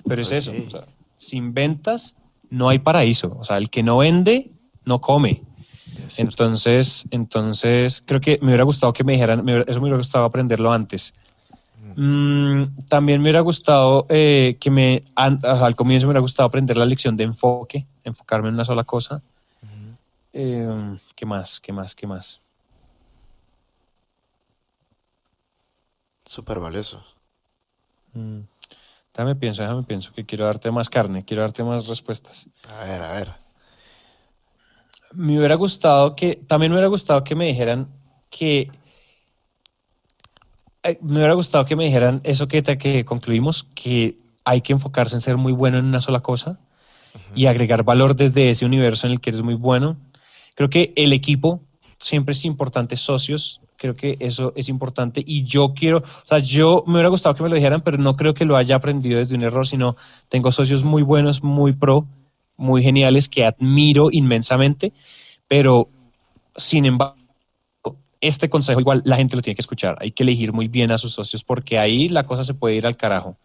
Pero 0.07 0.21
es 0.21 0.31
eso. 0.31 0.51
Ok. 0.51 0.57
o 0.67 0.69
sea, 0.69 0.85
sin 1.17 1.55
ventas 1.55 2.15
no 2.51 2.69
hay 2.69 2.77
paraíso. 2.77 3.35
O 3.39 3.43
sea, 3.43 3.57
el 3.57 3.71
que 3.71 3.81
no 3.81 3.97
vende, 3.97 4.51
no 4.85 5.01
come. 5.01 5.48
Es. 6.13 6.19
Entonces, 6.19 7.05
entonces 7.11 8.03
creo 8.05 8.19
que 8.21 8.37
me 8.41 8.47
hubiera 8.47 8.63
gustado 8.63 8.93
que 8.93 9.03
me 9.03 9.13
dijeran, 9.13 9.43
me 9.43 9.53
hubiera- 9.53 9.69
eso 9.71 9.79
me 9.79 9.85
hubiera 9.85 9.97
gustado 9.97 10.25
aprenderlo 10.25 10.71
antes. 10.71 11.13
Mm, 11.95 12.85
también 12.87 13.19
me 13.21 13.25
hubiera 13.25 13.41
gustado 13.41 14.05
eh, 14.09 14.57
que 14.59 14.69
me, 14.71 15.03
an- 15.15 15.39
al 15.43 15.75
comienzo 15.75 16.05
me 16.07 16.11
hubiera 16.11 16.21
gustado 16.21 16.47
aprender 16.47 16.77
la 16.77 16.85
lección 16.85 17.17
de 17.17 17.23
enfoque, 17.25 17.85
enfocarme 18.03 18.49
en 18.49 18.55
una 18.55 18.65
sola 18.65 18.83
cosa. 18.83 19.21
Eh, 20.33 20.97
¿Qué 21.15 21.25
más? 21.25 21.59
¿Qué 21.59 21.73
más? 21.73 21.95
¿Qué 21.95 22.05
más? 22.07 22.39
Súper 26.25 26.59
valioso. 26.59 27.03
Mm, 28.13 28.41
Déjame 29.13 29.35
pienso, 29.35 29.63
déjame 29.63 29.83
pienso 29.83 30.13
que 30.13 30.25
quiero 30.25 30.45
darte 30.45 30.69
más 30.71 30.89
carne, 30.89 31.25
quiero 31.25 31.41
darte 31.41 31.63
más 31.63 31.87
respuestas. 31.87 32.47
A 32.69 32.85
ver, 32.85 33.01
a 33.01 33.11
ver. 33.13 33.33
Me 35.13 35.37
hubiera 35.37 35.55
gustado 35.55 36.15
que, 36.15 36.35
también 36.47 36.71
me 36.71 36.77
hubiera 36.77 36.87
gustado 36.87 37.23
que 37.23 37.35
me 37.35 37.47
dijeran 37.47 37.87
que, 38.29 38.71
eh, 40.83 40.97
me 41.01 41.17
hubiera 41.17 41.33
gustado 41.33 41.65
que 41.65 41.75
me 41.75 41.85
dijeran 41.85 42.21
eso 42.23 42.47
que, 42.47 42.63
que 42.63 43.05
concluimos, 43.05 43.63
que 43.75 44.17
hay 44.45 44.61
que 44.61 44.73
enfocarse 44.73 45.15
en 45.15 45.21
ser 45.21 45.37
muy 45.37 45.51
bueno 45.51 45.77
en 45.77 45.85
una 45.85 46.01
sola 46.01 46.21
cosa 46.21 46.59
y 47.35 47.47
agregar 47.47 47.83
valor 47.83 48.15
desde 48.15 48.49
ese 48.49 48.65
universo 48.65 49.07
en 49.07 49.13
el 49.13 49.21
que 49.21 49.31
eres 49.31 49.41
muy 49.41 49.55
bueno. 49.55 49.97
Creo 50.55 50.69
que 50.69 50.93
el 50.95 51.13
equipo 51.13 51.61
siempre 51.99 52.31
es 52.33 52.45
importante, 52.45 52.95
socios, 52.95 53.61
creo 53.79 53.95
que 53.95 54.17
eso 54.19 54.53
es 54.55 54.69
importante 54.69 55.23
y 55.25 55.43
yo 55.43 55.73
quiero, 55.73 55.99
o 55.99 56.25
sea, 56.27 56.39
yo 56.39 56.83
me 56.85 56.93
hubiera 56.93 57.09
gustado 57.09 57.33
que 57.35 57.43
me 57.43 57.49
lo 57.49 57.55
dijeran, 57.55 57.81
pero 57.81 57.97
no 57.97 58.13
creo 58.13 58.33
que 58.33 58.45
lo 58.45 58.57
haya 58.57 58.75
aprendido 58.75 59.19
desde 59.19 59.35
un 59.35 59.43
error, 59.43 59.67
sino 59.67 59.95
tengo 60.27 60.51
socios 60.51 60.83
muy 60.83 61.01
buenos, 61.01 61.43
muy 61.43 61.73
pro, 61.73 62.05
muy 62.59 62.83
geniales 62.83 63.27
que 63.27 63.45
admiro 63.45 64.09
inmensamente, 64.11 64.93
pero 65.47 65.89
sin 66.55 66.85
embargo, 66.85 67.15
este 68.21 68.49
consejo 68.49 68.81
igual 68.81 69.01
la 69.05 69.15
gente 69.15 69.35
lo 69.35 69.41
tiene 69.41 69.55
que 69.55 69.61
escuchar, 69.61 69.97
hay 69.99 70.11
que 70.11 70.23
elegir 70.23 70.51
muy 70.51 70.67
bien 70.67 70.91
a 70.91 70.97
sus 70.97 71.13
socios 71.13 71.43
porque 71.43 71.79
ahí 71.79 72.09
la 72.09 72.25
cosa 72.25 72.43
se 72.43 72.53
puede 72.53 72.75
ir 72.75 72.85
al 72.85 72.97
carajo. 72.97 73.37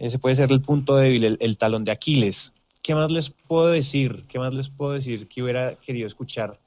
Ese 0.00 0.18
puede 0.18 0.34
ser 0.34 0.50
el 0.50 0.60
punto 0.60 0.96
débil, 0.96 1.22
el, 1.22 1.36
el 1.40 1.56
talón 1.56 1.84
de 1.84 1.92
Aquiles. 1.92 2.52
¿Qué 2.82 2.94
más 2.94 3.10
les 3.12 3.30
puedo 3.30 3.68
decir? 3.68 4.24
¿Qué 4.26 4.38
más 4.38 4.52
les 4.52 4.68
puedo 4.68 4.92
decir 4.92 5.28
que 5.28 5.42
hubiera 5.42 5.76
querido 5.76 6.08
escuchar 6.08 6.58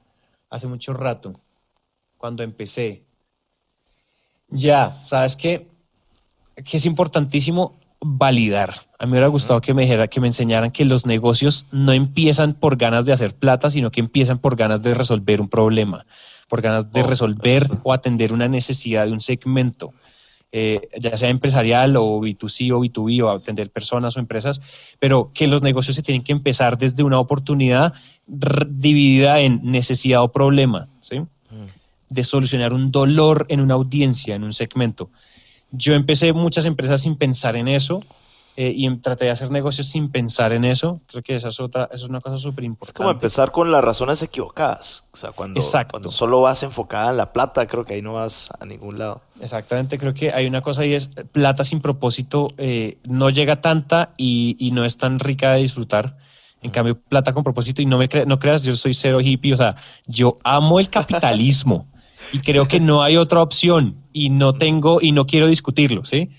hace 0.48 0.66
mucho 0.66 0.94
rato, 0.94 1.38
cuando 2.16 2.42
empecé? 2.42 3.02
Ya, 4.48 5.02
¿sabes 5.04 5.36
qué? 5.36 5.66
Que 6.64 6.76
es 6.78 6.86
importantísimo 6.86 7.74
validar. 8.04 8.86
A 8.98 9.06
mí 9.06 9.10
me 9.10 9.16
hubiera 9.16 9.28
gustado 9.28 9.60
que 9.60 9.74
me 9.74 9.82
dijera, 9.82 10.08
que 10.08 10.20
me 10.20 10.26
enseñaran 10.26 10.70
que 10.70 10.84
los 10.84 11.06
negocios 11.06 11.66
no 11.72 11.92
empiezan 11.92 12.54
por 12.54 12.76
ganas 12.76 13.04
de 13.04 13.12
hacer 13.12 13.34
plata, 13.34 13.70
sino 13.70 13.90
que 13.90 14.00
empiezan 14.00 14.38
por 14.38 14.56
ganas 14.56 14.82
de 14.82 14.94
resolver 14.94 15.40
un 15.40 15.48
problema, 15.48 16.06
por 16.48 16.62
ganas 16.62 16.92
de 16.92 17.02
Oh, 17.02 17.06
resolver 17.06 17.66
o 17.82 17.92
atender 17.92 18.32
una 18.32 18.48
necesidad 18.48 19.06
de 19.06 19.12
un 19.12 19.20
segmento 19.20 19.92
eh, 20.56 20.88
ya 20.96 21.18
sea 21.18 21.30
empresarial 21.30 21.96
o 21.96 22.20
B2C 22.20 22.70
o 22.70 22.78
B2B 22.78 23.24
o 23.24 23.30
atender 23.30 23.70
personas 23.70 24.16
o 24.16 24.20
empresas, 24.20 24.62
pero 25.00 25.28
que 25.34 25.48
los 25.48 25.62
negocios 25.62 25.96
se 25.96 26.02
tienen 26.04 26.22
que 26.22 26.30
empezar 26.30 26.78
desde 26.78 27.02
una 27.02 27.18
oportunidad 27.18 27.92
dividida 28.24 29.40
en 29.40 29.58
necesidad 29.64 30.22
o 30.22 30.30
problema, 30.30 30.88
¿sí? 31.00 31.22
De 32.08 32.22
solucionar 32.22 32.72
un 32.72 32.92
dolor 32.92 33.46
en 33.48 33.60
una 33.60 33.74
audiencia, 33.74 34.36
en 34.36 34.44
un 34.44 34.52
segmento. 34.52 35.10
Yo 35.76 35.94
empecé 35.94 36.32
muchas 36.32 36.64
empresas 36.66 37.00
sin 37.02 37.16
pensar 37.16 37.56
en 37.56 37.68
eso 37.68 38.02
eh, 38.56 38.72
y 38.74 38.86
em- 38.86 39.00
traté 39.00 39.24
de 39.24 39.32
hacer 39.32 39.50
negocios 39.50 39.88
sin 39.88 40.10
pensar 40.12 40.52
en 40.52 40.64
eso. 40.64 41.00
Creo 41.08 41.22
que 41.24 41.34
esa 41.34 41.48
es 41.48 41.58
otra, 41.58 41.86
esa 41.86 42.04
es 42.04 42.08
una 42.08 42.20
cosa 42.20 42.38
súper 42.38 42.64
Es 42.64 42.68
importante. 42.68 42.96
como 42.96 43.10
empezar 43.10 43.50
con 43.50 43.72
las 43.72 43.82
razones 43.82 44.22
equivocadas. 44.22 45.04
O 45.12 45.16
sea, 45.16 45.32
cuando, 45.32 45.58
Exacto. 45.58 45.92
cuando 45.92 46.10
solo 46.12 46.40
vas 46.40 46.62
enfocada 46.62 47.10
en 47.10 47.16
la 47.16 47.32
plata, 47.32 47.66
creo 47.66 47.84
que 47.84 47.94
ahí 47.94 48.02
no 48.02 48.12
vas 48.12 48.48
a 48.60 48.64
ningún 48.64 48.98
lado. 48.98 49.22
Exactamente, 49.40 49.98
creo 49.98 50.14
que 50.14 50.32
hay 50.32 50.46
una 50.46 50.62
cosa 50.62 50.86
y 50.86 50.94
es 50.94 51.08
plata 51.32 51.64
sin 51.64 51.80
propósito, 51.80 52.48
eh, 52.56 52.98
no 53.04 53.30
llega 53.30 53.60
tanta 53.60 54.10
y, 54.16 54.56
y 54.58 54.70
no 54.70 54.84
es 54.84 54.96
tan 54.98 55.18
rica 55.18 55.52
de 55.54 55.60
disfrutar. 55.60 56.16
En 56.62 56.70
cambio, 56.70 56.98
plata 56.98 57.34
con 57.34 57.42
propósito, 57.44 57.82
y 57.82 57.86
no 57.86 57.98
me 57.98 58.08
cre- 58.08 58.24
no 58.24 58.38
creas, 58.38 58.62
yo 58.62 58.72
soy 58.72 58.94
cero 58.94 59.20
hippie, 59.20 59.52
o 59.52 59.56
sea, 59.56 59.76
yo 60.06 60.38
amo 60.44 60.78
el 60.80 60.88
capitalismo. 60.88 61.88
Y 62.32 62.40
creo 62.40 62.66
que 62.68 62.80
no 62.80 63.02
hay 63.02 63.16
otra 63.16 63.42
opción 63.42 63.96
y 64.12 64.30
no 64.30 64.54
tengo 64.54 65.00
y 65.00 65.12
no 65.12 65.26
quiero 65.26 65.46
discutirlo, 65.46 66.04
¿sí? 66.04 66.30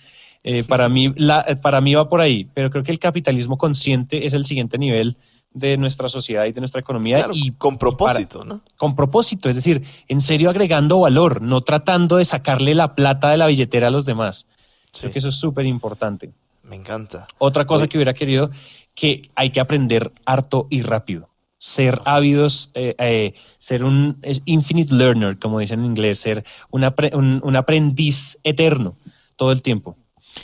Eh, 0.44 0.64
para, 0.64 0.90
mí, 0.90 1.12
la, 1.16 1.44
para 1.62 1.82
mí 1.82 1.96
va 1.96 2.08
por 2.08 2.22
ahí, 2.22 2.48
pero 2.54 2.70
creo 2.70 2.84
que 2.84 2.92
el 2.92 3.00
capitalismo 3.00 3.58
consciente 3.58 4.26
es 4.26 4.34
el 4.34 4.46
siguiente 4.46 4.78
nivel 4.78 5.18
de 5.54 5.78
nuestra 5.78 6.10
sociedad 6.10 6.46
y 6.46 6.52
de 6.52 6.60
nuestra 6.60 6.82
economía. 6.82 7.18
Claro, 7.18 7.32
y 7.34 7.52
con 7.52 7.78
propósito, 7.78 8.40
para- 8.40 8.50
¿no? 8.56 8.62
Con 8.78 8.96
propósito, 8.96 9.50
es 9.50 9.56
decir, 9.56 9.82
en 10.08 10.22
serio 10.22 10.50
agregando 10.50 11.00
valor, 11.00 11.42
no 11.42 11.62
tratando 11.62 12.18
de 12.18 12.26
sacarle 12.26 12.76
la 12.76 12.94
plata 12.94 13.30
de 13.32 13.38
la 13.38 13.48
billetera 13.48 13.88
a 13.88 13.92
los 13.92 14.06
demás. 14.06 14.48
Sí, 14.92 15.02
Creo 15.02 15.14
que 15.14 15.20
eso 15.20 15.30
es 15.30 15.36
súper 15.36 15.66
importante. 15.66 16.32
me 16.64 16.76
encanta. 16.76 17.28
Otra 17.38 17.66
cosa 17.66 17.84
Oye. 17.84 17.90
que 17.90 17.98
hubiera 17.98 18.14
querido, 18.14 18.50
que 18.94 19.30
hay 19.36 19.50
que 19.52 19.60
aprender 19.60 20.12
harto 20.26 20.68
y 20.70 20.82
rápido. 20.82 21.30
Ser 21.58 22.00
ávidos, 22.06 22.72
eh, 22.74 22.96
eh, 23.00 23.34
ser 23.58 23.84
un 23.84 24.22
infinite 24.46 24.94
learner, 24.94 25.40
como 25.40 25.60
dicen 25.60 25.80
en 25.80 25.86
inglés, 25.86 26.20
ser 26.20 26.44
un, 26.70 26.82
apre- 26.84 27.16
un- 27.16 27.42
un 27.44 27.56
aprendiz 27.56 28.38
eterno 28.44 28.98
todo 29.36 29.52
el 29.52 29.62
tiempo. 29.62 29.98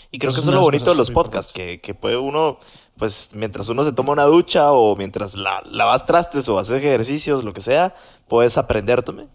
Y 0.10 0.20
creo 0.20 0.32
que 0.34 0.40
eso 0.40 0.50
es 0.52 0.56
lo 0.56 0.62
bonito 0.62 0.90
de 0.92 0.96
los 0.96 1.12
podcasts, 1.12 1.52
que, 1.52 1.82
que 1.82 1.94
puede 1.94 2.16
uno, 2.16 2.60
pues 2.98 3.30
mientras 3.34 3.68
uno 3.68 3.84
se 3.84 3.92
toma 3.92 4.14
una 4.14 4.24
ducha 4.24 4.72
o 4.72 4.96
mientras 4.96 5.36
la, 5.36 5.62
lavas 5.66 6.06
trastes 6.06 6.48
o 6.48 6.58
haces 6.58 6.78
ejercicios, 6.78 7.44
lo 7.44 7.52
que 7.52 7.60
sea, 7.62 7.94
puedes 8.30 8.58
aprender 8.58 9.04
también. 9.04 9.30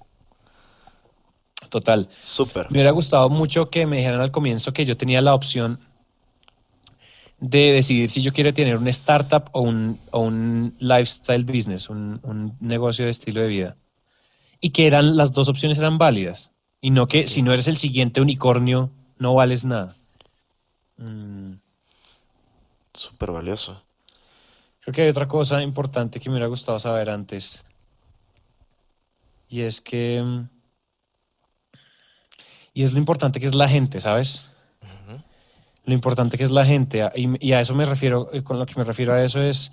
Total. 1.68 2.08
Súper. 2.20 2.66
Me 2.70 2.78
hubiera 2.78 2.92
gustado 2.92 3.28
mucho 3.28 3.70
que 3.70 3.86
me 3.86 3.96
dijeran 3.98 4.20
al 4.20 4.30
comienzo 4.30 4.72
que 4.72 4.84
yo 4.84 4.96
tenía 4.96 5.20
la 5.20 5.34
opción 5.34 5.80
de 7.38 7.72
decidir 7.72 8.10
si 8.10 8.22
yo 8.22 8.32
quiero 8.32 8.54
tener 8.54 8.76
una 8.76 8.90
startup 8.90 9.50
o 9.52 9.60
un, 9.60 9.98
o 10.10 10.20
un 10.20 10.74
lifestyle 10.78 11.44
business, 11.44 11.90
un, 11.90 12.20
un 12.22 12.56
negocio 12.60 13.04
de 13.04 13.10
estilo 13.10 13.40
de 13.42 13.48
vida. 13.48 13.76
Y 14.60 14.70
que 14.70 14.86
eran 14.86 15.16
las 15.16 15.32
dos 15.32 15.48
opciones 15.48 15.78
eran 15.78 15.98
válidas. 15.98 16.52
Y 16.80 16.90
no 16.90 17.06
que 17.06 17.26
si 17.26 17.42
no 17.42 17.52
eres 17.52 17.68
el 17.68 17.76
siguiente 17.76 18.20
unicornio, 18.20 18.90
no 19.18 19.34
vales 19.34 19.64
nada. 19.64 19.96
Mm, 20.96 21.54
Súper 22.94 23.30
valioso. 23.30 23.82
Creo 24.80 24.94
que 24.94 25.02
hay 25.02 25.08
otra 25.08 25.28
cosa 25.28 25.62
importante 25.62 26.20
que 26.20 26.30
me 26.30 26.34
hubiera 26.34 26.46
gustado 26.48 26.78
saber 26.78 27.10
antes. 27.10 27.62
Y 29.48 29.60
es 29.62 29.80
que. 29.80 30.22
mm, 30.22 30.48
Y 32.72 32.82
es 32.82 32.92
lo 32.92 32.98
importante 32.98 33.40
que 33.40 33.46
es 33.46 33.54
la 33.54 33.68
gente, 33.70 34.02
¿sabes? 34.02 34.52
Lo 35.86 35.94
importante 35.94 36.36
que 36.36 36.44
es 36.44 36.50
la 36.50 36.66
gente. 36.66 37.08
Y, 37.14 37.52
a 37.52 37.60
eso 37.60 37.74
me 37.74 37.84
refiero, 37.84 38.28
eh, 38.32 38.42
con 38.42 38.58
lo 38.58 38.66
que 38.66 38.74
me 38.76 38.84
refiero 38.84 39.14
a 39.14 39.24
eso 39.24 39.40
es, 39.40 39.72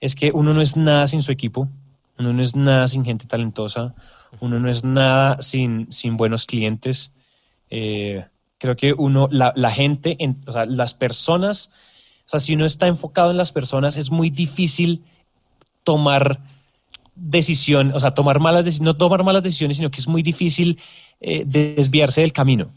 es 0.00 0.14
que 0.14 0.30
uno 0.32 0.54
no 0.54 0.62
es 0.62 0.76
nada 0.76 1.06
sin 1.08 1.22
su 1.22 1.32
equipo, 1.32 1.68
uno 2.18 2.32
no 2.32 2.40
es 2.40 2.56
nada 2.56 2.88
sin 2.88 3.04
gente 3.04 3.26
talentosa, 3.26 3.94
uno 4.40 4.60
no 4.60 4.70
es 4.70 4.84
nada 4.84 5.42
sin, 5.42 5.92
sin 5.92 6.16
buenos 6.16 6.46
clientes. 6.46 7.12
Eh, 7.70 8.24
creo 8.58 8.76
que 8.76 8.92
uno, 8.92 9.28
la, 9.30 9.52
la 9.56 9.72
gente, 9.72 10.16
en- 10.20 10.40
o 10.46 10.52
sea, 10.52 10.64
las 10.64 10.94
personas, 10.94 11.70
o 12.26 12.28
sea, 12.28 12.40
si 12.40 12.54
uno 12.54 12.64
está 12.64 12.86
enfocado 12.86 13.30
en 13.32 13.36
las 13.36 13.52
personas, 13.52 13.96
es 13.96 14.10
muy 14.10 14.30
difícil 14.30 15.02
tomar 15.82 16.40
decisión, 17.16 17.92
o 17.94 18.00
sea, 18.00 18.12
tomar 18.12 18.38
malas 18.38 18.64
decisiones, 18.64 18.94
no 18.94 18.96
tomar 18.96 19.24
malas 19.24 19.42
decisiones, 19.42 19.78
sino 19.78 19.90
que 19.90 20.00
es 20.00 20.06
muy 20.06 20.22
difícil 20.22 20.78
eh, 21.20 21.42
desviarse 21.44 22.20
del 22.20 22.32
camino. 22.32 22.70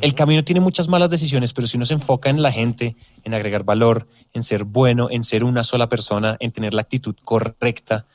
El 0.00 0.14
camino 0.14 0.44
tiene 0.44 0.60
muchas 0.60 0.86
malas 0.86 1.10
decisiones, 1.10 1.52
pero 1.52 1.66
si 1.66 1.76
uno 1.76 1.84
se 1.84 1.94
enfoca 1.94 2.30
en 2.30 2.40
la 2.40 2.52
gente, 2.52 2.94
en 3.24 3.34
agregar 3.34 3.64
valor, 3.64 4.06
en 4.32 4.44
ser 4.44 4.62
bueno, 4.62 5.08
en 5.10 5.24
ser 5.24 5.42
una 5.42 5.64
sola 5.64 5.88
persona, 5.88 6.36
en 6.38 6.52
tener 6.52 6.72
la 6.72 6.82
actitud 6.82 7.16
correcta, 7.24 8.06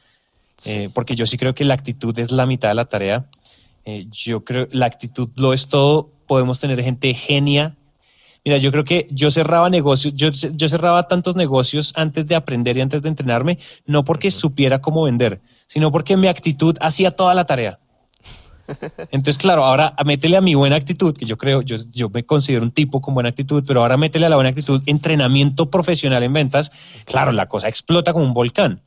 eh, 0.66 0.90
porque 0.94 1.16
yo 1.16 1.26
sí 1.26 1.38
creo 1.38 1.54
que 1.54 1.66
la 1.66 1.74
actitud 1.74 2.18
es 2.20 2.32
la 2.32 2.46
mitad 2.46 2.70
de 2.70 2.76
la 2.76 2.86
tarea. 2.86 3.26
Eh, 3.86 4.06
yo 4.12 4.46
creo 4.46 4.68
la 4.72 4.86
actitud 4.86 5.30
lo 5.36 5.54
es 5.54 5.68
todo. 5.68 6.10
Podemos 6.26 6.60
tener 6.60 6.82
gente 6.82 7.14
genia. 7.14 7.76
Mira, 8.46 8.58
yo 8.60 8.72
creo 8.72 8.86
que 8.86 9.08
yo 9.12 9.30
cerraba 9.30 9.70
negocios, 9.70 10.14
yo, 10.14 10.30
yo 10.30 10.70
cerraba 10.70 11.08
tantos 11.10 11.36
negocios 11.36 11.92
antes 11.98 12.28
de 12.28 12.36
aprender 12.36 12.78
y 12.78 12.82
antes 12.82 13.02
de 13.02 13.10
entrenarme, 13.10 13.60
no 13.86 14.06
porque 14.06 14.32
supiera 14.32 14.80
cómo 14.80 15.04
vender, 15.04 15.42
sino 15.68 15.92
porque 15.92 16.16
mi 16.16 16.30
actitud 16.30 16.78
hacía 16.80 17.12
toda 17.12 17.34
la 17.34 17.46
tarea. 17.46 17.80
Entonces, 19.12 19.38
claro, 19.38 19.64
ahora 19.66 19.94
métele 20.06 20.38
a 20.38 20.42
mi 20.42 20.56
buena 20.56 20.76
actitud, 20.76 21.16
que 21.16 21.26
yo 21.26 21.38
creo, 21.38 21.62
yo, 21.62 21.78
yo 21.92 22.10
me 22.10 22.26
considero 22.26 22.64
un 22.64 22.72
tipo 22.72 23.02
con 23.02 23.14
buena 23.14 23.30
actitud, 23.30 23.64
pero 23.66 23.82
ahora 23.82 23.98
métele 23.98 24.26
a 24.26 24.30
la 24.30 24.36
buena 24.36 24.50
actitud 24.50 24.82
entrenamiento 24.86 25.70
profesional 25.70 26.24
en 26.24 26.34
ventas, 26.34 26.72
claro, 27.06 27.32
la 27.32 27.48
cosa 27.48 27.68
explota 27.68 28.14
como 28.14 28.26
un 28.26 28.34
volcán. 28.34 28.82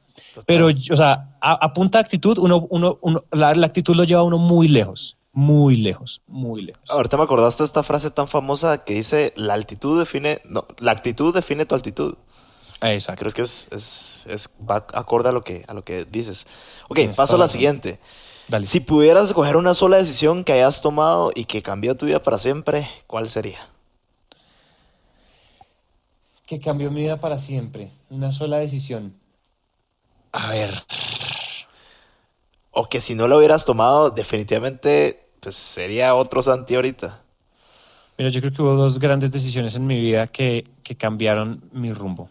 Pero, 0.46 0.68
o 0.68 0.96
sea, 0.96 1.36
a, 1.40 1.52
a 1.52 1.74
punta 1.74 1.98
de 1.98 2.02
actitud, 2.04 2.38
uno, 2.38 2.66
uno, 2.70 2.98
uno- 3.00 3.24
la, 3.32 3.54
la 3.54 3.66
actitud 3.66 3.94
lo 3.96 4.04
lleva 4.04 4.20
a 4.20 4.24
uno 4.24 4.38
muy 4.38 4.68
lejos, 4.68 5.16
muy 5.32 5.76
lejos, 5.76 6.22
muy 6.26 6.62
lejos. 6.62 6.82
Ahorita 6.88 7.16
me 7.16 7.24
acordaste 7.24 7.62
de 7.62 7.66
esta 7.66 7.82
frase 7.82 8.10
tan 8.10 8.28
famosa 8.28 8.84
que 8.84 8.94
dice, 8.94 9.32
la 9.36 9.54
altitud 9.54 9.98
define, 9.98 10.38
no, 10.44 10.66
la 10.78 10.92
actitud 10.92 11.34
define 11.34 11.66
tu 11.66 11.74
altitud. 11.74 12.14
Exacto. 12.82 13.20
Creo 13.20 13.32
que 13.32 13.42
es, 13.42 13.68
es, 13.72 14.24
es 14.26 14.50
va 14.68 14.86
acorde 14.94 15.28
a 15.28 15.32
lo 15.32 15.42
que, 15.42 15.64
a 15.68 15.74
lo 15.74 15.84
que 15.84 16.04
dices. 16.06 16.46
Ok, 16.88 16.96
Tienes 16.96 17.16
paso 17.16 17.34
a 17.34 17.38
la 17.38 17.44
razón. 17.44 17.58
Dale. 18.50 18.66
Si 18.66 18.80
pudieras 18.80 19.28
escoger 19.28 19.56
una 19.56 19.74
sola 19.74 19.98
decisión 19.98 20.42
que 20.42 20.52
hayas 20.52 20.82
tomado 20.82 21.30
y 21.32 21.44
que 21.44 21.62
cambió 21.62 21.96
tu 21.96 22.06
vida 22.06 22.20
para 22.20 22.36
siempre, 22.36 22.90
¿cuál 23.06 23.28
sería? 23.28 23.68
Que 26.46 26.58
cambió 26.58 26.90
mi 26.90 27.02
vida 27.02 27.20
para 27.20 27.38
siempre. 27.38 27.92
Una 28.10 28.32
sola 28.32 28.56
decisión. 28.56 29.14
A 30.32 30.50
ver. 30.50 30.82
O 32.72 32.88
que 32.88 33.00
si 33.00 33.14
no 33.14 33.28
lo 33.28 33.38
hubieras 33.38 33.64
tomado, 33.64 34.10
definitivamente, 34.10 35.28
pues 35.38 35.54
sería 35.54 36.16
otro 36.16 36.42
Santi 36.42 36.74
ahorita. 36.74 37.22
Mira, 38.18 38.30
yo 38.30 38.40
creo 38.40 38.52
que 38.52 38.62
hubo 38.62 38.74
dos 38.74 38.98
grandes 38.98 39.30
decisiones 39.30 39.76
en 39.76 39.86
mi 39.86 40.00
vida 40.00 40.26
que, 40.26 40.66
que 40.82 40.96
cambiaron 40.96 41.62
mi 41.70 41.92
rumbo. 41.92 42.28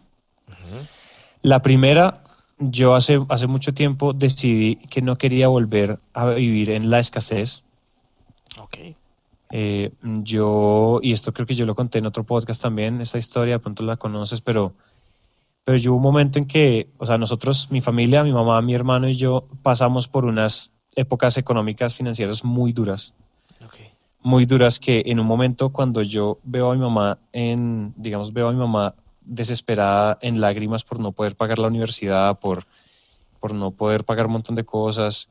La 1.43 1.61
primera, 1.61 2.23
yo 2.59 2.95
hace, 2.95 3.19
hace 3.29 3.47
mucho 3.47 3.73
tiempo 3.73 4.13
decidí 4.13 4.75
que 4.75 5.01
no 5.01 5.17
quería 5.17 5.47
volver 5.47 5.99
a 6.13 6.27
vivir 6.27 6.69
en 6.69 6.89
la 6.89 6.99
escasez. 6.99 7.63
Ok. 8.59 8.77
Eh, 9.51 9.91
yo, 10.01 10.99
y 11.01 11.13
esto 11.13 11.33
creo 11.33 11.47
que 11.47 11.55
yo 11.55 11.65
lo 11.65 11.73
conté 11.73 11.97
en 11.97 12.05
otro 12.05 12.23
podcast 12.23 12.61
también, 12.61 13.01
esta 13.01 13.17
historia, 13.17 13.55
de 13.55 13.59
pronto 13.59 13.83
la 13.83 13.97
conoces, 13.97 14.41
pero, 14.41 14.73
pero 15.63 15.77
yo 15.77 15.91
hubo 15.91 15.97
un 15.97 16.03
momento 16.03 16.37
en 16.37 16.45
que, 16.45 16.89
o 16.97 17.05
sea, 17.05 17.17
nosotros, 17.17 17.71
mi 17.71 17.81
familia, 17.81 18.23
mi 18.23 18.31
mamá, 18.31 18.61
mi 18.61 18.75
hermano 18.75 19.09
y 19.09 19.15
yo 19.15 19.47
pasamos 19.63 20.07
por 20.07 20.25
unas 20.25 20.71
épocas 20.95 21.37
económicas, 21.37 21.95
financieras 21.95 22.43
muy 22.43 22.73
duras. 22.73 23.13
Ok. 23.63 23.75
muy 24.21 24.45
duras 24.45 24.79
que 24.79 25.03
en 25.05 25.19
un 25.19 25.25
momento 25.25 25.69
cuando 25.69 26.01
yo 26.01 26.39
veo 26.43 26.71
a 26.71 26.75
mi 26.75 26.81
mamá 26.81 27.17
en, 27.31 27.93
digamos, 27.97 28.31
veo 28.33 28.49
a 28.49 28.51
mi 28.51 28.57
mamá 28.57 28.93
desesperada 29.29 30.17
en 30.21 30.41
lágrimas 30.41 30.83
por 30.83 30.99
no 30.99 31.11
poder 31.11 31.35
pagar 31.35 31.59
la 31.59 31.67
universidad, 31.67 32.39
por, 32.39 32.65
por 33.39 33.53
no 33.53 33.71
poder 33.71 34.03
pagar 34.03 34.25
un 34.25 34.33
montón 34.33 34.55
de 34.55 34.65
cosas, 34.65 35.29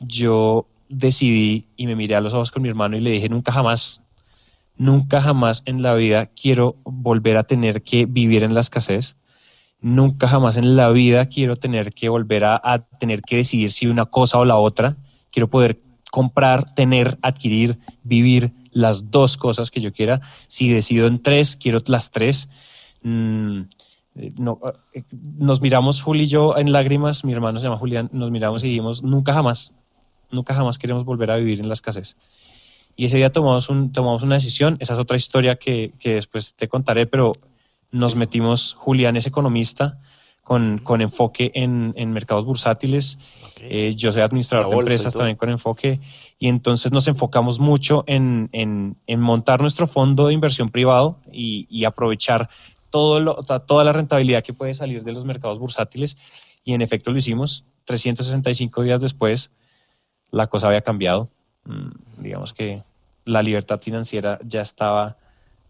yo 0.00 0.66
decidí 0.88 1.66
y 1.76 1.86
me 1.86 1.96
miré 1.96 2.16
a 2.16 2.20
los 2.20 2.34
ojos 2.34 2.50
con 2.50 2.62
mi 2.62 2.68
hermano 2.68 2.96
y 2.96 3.00
le 3.00 3.10
dije, 3.10 3.28
nunca 3.28 3.52
jamás, 3.52 4.00
nunca 4.76 5.22
jamás 5.22 5.62
en 5.66 5.82
la 5.82 5.94
vida 5.94 6.26
quiero 6.26 6.76
volver 6.84 7.36
a 7.36 7.44
tener 7.44 7.82
que 7.82 8.06
vivir 8.06 8.42
en 8.42 8.54
la 8.54 8.60
escasez. 8.60 9.16
Nunca 9.80 10.28
jamás 10.28 10.58
en 10.58 10.76
la 10.76 10.90
vida 10.90 11.26
quiero 11.26 11.56
tener 11.56 11.94
que 11.94 12.10
volver 12.10 12.44
a, 12.44 12.60
a 12.62 12.80
tener 12.80 13.22
que 13.22 13.36
decidir 13.36 13.72
si 13.72 13.86
una 13.86 14.06
cosa 14.06 14.38
o 14.38 14.44
la 14.44 14.56
otra. 14.56 14.96
Quiero 15.30 15.48
poder 15.48 15.80
comprar, 16.10 16.74
tener, 16.74 17.18
adquirir, 17.22 17.78
vivir 18.02 18.52
las 18.72 19.10
dos 19.10 19.36
cosas 19.36 19.70
que 19.70 19.80
yo 19.80 19.92
quiera. 19.92 20.20
Si 20.48 20.68
decido 20.68 21.06
en 21.06 21.22
tres, 21.22 21.56
quiero 21.56 21.80
las 21.86 22.10
tres. 22.10 22.50
Mm, 23.02 23.60
eh, 24.16 24.32
no, 24.38 24.58
eh, 24.92 25.02
nos 25.38 25.60
miramos, 25.60 26.02
Juli 26.02 26.24
y 26.24 26.26
yo, 26.26 26.56
en 26.56 26.72
lágrimas, 26.72 27.24
mi 27.24 27.32
hermano 27.32 27.58
se 27.58 27.64
llama 27.64 27.78
Julián, 27.78 28.10
nos 28.12 28.30
miramos 28.30 28.62
y 28.64 28.68
dijimos, 28.68 29.02
nunca 29.02 29.32
jamás, 29.32 29.72
nunca 30.30 30.54
jamás 30.54 30.78
queremos 30.78 31.04
volver 31.04 31.30
a 31.30 31.36
vivir 31.36 31.60
en 31.60 31.68
la 31.68 31.74
escasez. 31.74 32.16
Y 32.96 33.06
ese 33.06 33.16
día 33.16 33.30
tomamos, 33.32 33.68
un, 33.70 33.92
tomamos 33.92 34.22
una 34.22 34.34
decisión, 34.34 34.76
esa 34.80 34.94
es 34.94 35.00
otra 35.00 35.16
historia 35.16 35.56
que, 35.56 35.92
que 35.98 36.14
después 36.14 36.54
te 36.54 36.68
contaré, 36.68 37.06
pero 37.06 37.32
nos 37.92 38.14
metimos, 38.16 38.74
Julián 38.74 39.16
es 39.16 39.26
economista, 39.26 39.98
con, 40.42 40.78
con 40.78 41.00
enfoque 41.00 41.52
en, 41.54 41.92
en 41.96 42.12
mercados 42.12 42.44
bursátiles, 42.44 43.18
eh, 43.60 43.94
yo 43.94 44.10
soy 44.10 44.22
administrador 44.22 44.66
de 44.66 44.72
empresas 44.80 45.12
también 45.20 45.36
con 45.36 45.48
enfoque 45.50 46.00
y 46.40 46.48
entonces 46.48 46.90
nos 46.90 47.06
enfocamos 47.06 47.60
mucho 47.60 48.02
en, 48.08 48.48
en- 48.52 48.96
en 49.06 49.20
montar 49.20 49.60
nuestro 49.60 49.86
fondo 49.86 50.26
de 50.26 50.34
inversión 50.34 50.70
privado 50.70 51.18
y, 51.30 51.66
y 51.70 51.84
aprovechar 51.84 52.48
todo 52.90 53.20
lo- 53.20 53.42
toda 53.44 53.84
la 53.84 53.92
rentabilidad 53.92 54.42
que 54.44 54.52
puede 54.52 54.74
salir 54.74 55.04
de 55.04 55.12
los 55.12 55.24
mercados 55.24 55.58
bursátiles 55.58 56.16
y 56.64 56.74
en 56.74 56.82
efecto 56.82 57.10
lo 57.12 57.18
hicimos. 57.18 57.64
365 57.84 58.82
días 58.82 59.00
después 59.00 59.50
la 60.30 60.46
cosa 60.48 60.66
había 60.68 60.82
cambiado. 60.82 61.28
Mm, 61.64 62.22
digamos 62.22 62.52
que 62.52 62.82
la 63.24 63.42
libertad 63.42 63.80
financiera 63.80 64.38
ya 64.44 64.62
estaba, 64.62 65.16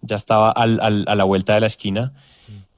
ya 0.02 0.16
estaba 0.16 0.50
al- 0.50 0.80
al- 0.80 1.04
a 1.08 1.14
la 1.14 1.24
vuelta 1.24 1.54
de 1.54 1.60
la 1.60 1.66
esquina 1.66 2.12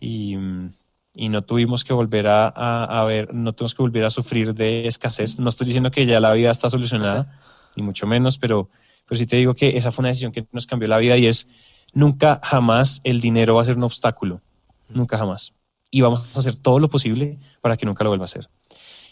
y, 0.00 0.36
mm, 0.36 0.72
y 1.14 1.28
no 1.28 1.42
tuvimos 1.42 1.84
que 1.84 1.92
volver 1.92 2.26
a, 2.26 2.46
a- 2.48 3.00
a 3.00 3.04
ver, 3.04 3.32
no 3.34 3.52
tuvimos 3.52 3.74
que 3.74 3.82
volver 3.82 4.04
a 4.04 4.10
sufrir 4.10 4.54
de 4.54 4.86
escasez. 4.86 5.38
No 5.38 5.48
estoy 5.50 5.66
diciendo 5.66 5.90
que 5.90 6.06
ya 6.06 6.20
la 6.20 6.32
vida 6.32 6.50
está 6.50 6.70
solucionada, 6.70 7.38
ni 7.76 7.82
mucho 7.82 8.06
menos, 8.06 8.38
pero, 8.38 8.68
pero 9.06 9.18
sí 9.18 9.26
te 9.26 9.36
digo 9.36 9.54
que 9.54 9.76
esa 9.76 9.92
fue 9.92 10.02
una 10.02 10.08
decisión 10.08 10.32
que 10.32 10.46
nos 10.52 10.66
cambió 10.66 10.88
la 10.88 10.98
vida 10.98 11.16
y 11.16 11.26
es 11.26 11.46
nunca 11.92 12.40
jamás 12.42 13.00
el 13.04 13.20
dinero 13.20 13.54
va 13.54 13.62
a 13.62 13.66
ser 13.66 13.76
un 13.76 13.84
obstáculo, 13.84 14.40
nunca 14.88 15.18
jamás. 15.18 15.52
Y 15.90 16.00
vamos 16.00 16.24
a 16.34 16.38
hacer 16.38 16.56
todo 16.56 16.78
lo 16.78 16.88
posible 16.88 17.38
para 17.60 17.76
que 17.76 17.86
nunca 17.86 18.04
lo 18.04 18.10
vuelva 18.10 18.24
a 18.24 18.26
hacer. 18.26 18.48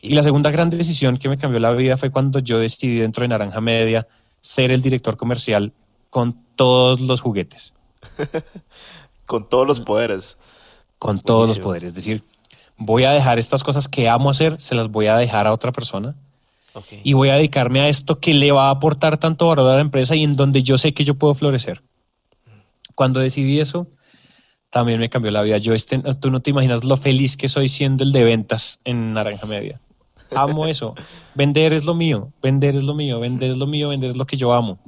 Y 0.02 0.14
la 0.14 0.22
segunda 0.22 0.50
gran 0.50 0.70
decisión 0.70 1.18
que 1.18 1.28
me 1.28 1.36
cambió 1.36 1.60
la 1.60 1.72
vida 1.72 1.96
fue 1.96 2.10
cuando 2.10 2.38
yo 2.38 2.58
decidí 2.58 2.98
dentro 2.98 3.22
de 3.22 3.28
Naranja 3.28 3.60
Media 3.60 4.08
ser 4.40 4.70
el 4.70 4.80
director 4.80 5.16
comercial 5.16 5.72
con 6.08 6.36
todos 6.56 7.00
los 7.00 7.20
juguetes. 7.20 7.74
con 9.26 9.48
todos 9.48 9.66
los 9.66 9.80
poderes. 9.80 10.38
Con 10.98 11.20
todos 11.20 11.48
los 11.48 11.58
poderes. 11.58 11.88
Es 11.88 11.94
decir, 11.94 12.24
voy 12.78 13.04
a 13.04 13.10
dejar 13.10 13.38
estas 13.38 13.62
cosas 13.62 13.88
que 13.88 14.08
amo 14.08 14.30
hacer, 14.30 14.60
se 14.60 14.74
las 14.74 14.88
voy 14.88 15.06
a 15.06 15.16
dejar 15.16 15.46
a 15.46 15.52
otra 15.52 15.72
persona. 15.72 16.14
Y 17.02 17.14
voy 17.14 17.30
a 17.30 17.34
dedicarme 17.34 17.80
a 17.80 17.88
esto 17.88 18.20
que 18.20 18.32
le 18.32 18.52
va 18.52 18.68
a 18.68 18.70
aportar 18.70 19.18
tanto 19.18 19.48
valor 19.48 19.68
a 19.68 19.74
la 19.74 19.80
empresa 19.80 20.14
y 20.14 20.22
en 20.22 20.36
donde 20.36 20.62
yo 20.62 20.78
sé 20.78 20.94
que 20.94 21.04
yo 21.04 21.14
puedo 21.14 21.34
florecer. 21.34 21.82
Cuando 22.94 23.20
decidí 23.20 23.60
eso, 23.60 23.86
también 24.70 25.00
me 25.00 25.10
cambió 25.10 25.30
la 25.30 25.42
vida. 25.42 25.58
Yo, 25.58 25.74
este, 25.74 26.00
tú 26.20 26.30
no 26.30 26.40
te 26.40 26.50
imaginas 26.50 26.84
lo 26.84 26.96
feliz 26.96 27.36
que 27.36 27.48
soy 27.48 27.68
siendo 27.68 28.04
el 28.04 28.12
de 28.12 28.24
ventas 28.24 28.80
en 28.84 29.12
Naranja 29.12 29.46
Media. 29.46 29.80
Amo 30.34 30.66
eso. 30.66 30.94
Vender 31.34 31.72
es 31.72 31.84
lo 31.84 31.94
mío, 31.94 32.32
vender 32.42 32.76
es 32.76 32.84
lo 32.84 32.94
mío, 32.94 33.20
vender 33.20 33.50
es 33.50 33.56
lo 33.56 33.66
mío, 33.66 33.88
vender 33.88 34.10
es 34.10 34.16
lo 34.16 34.26
que 34.26 34.36
yo 34.36 34.52
amo. 34.52 34.78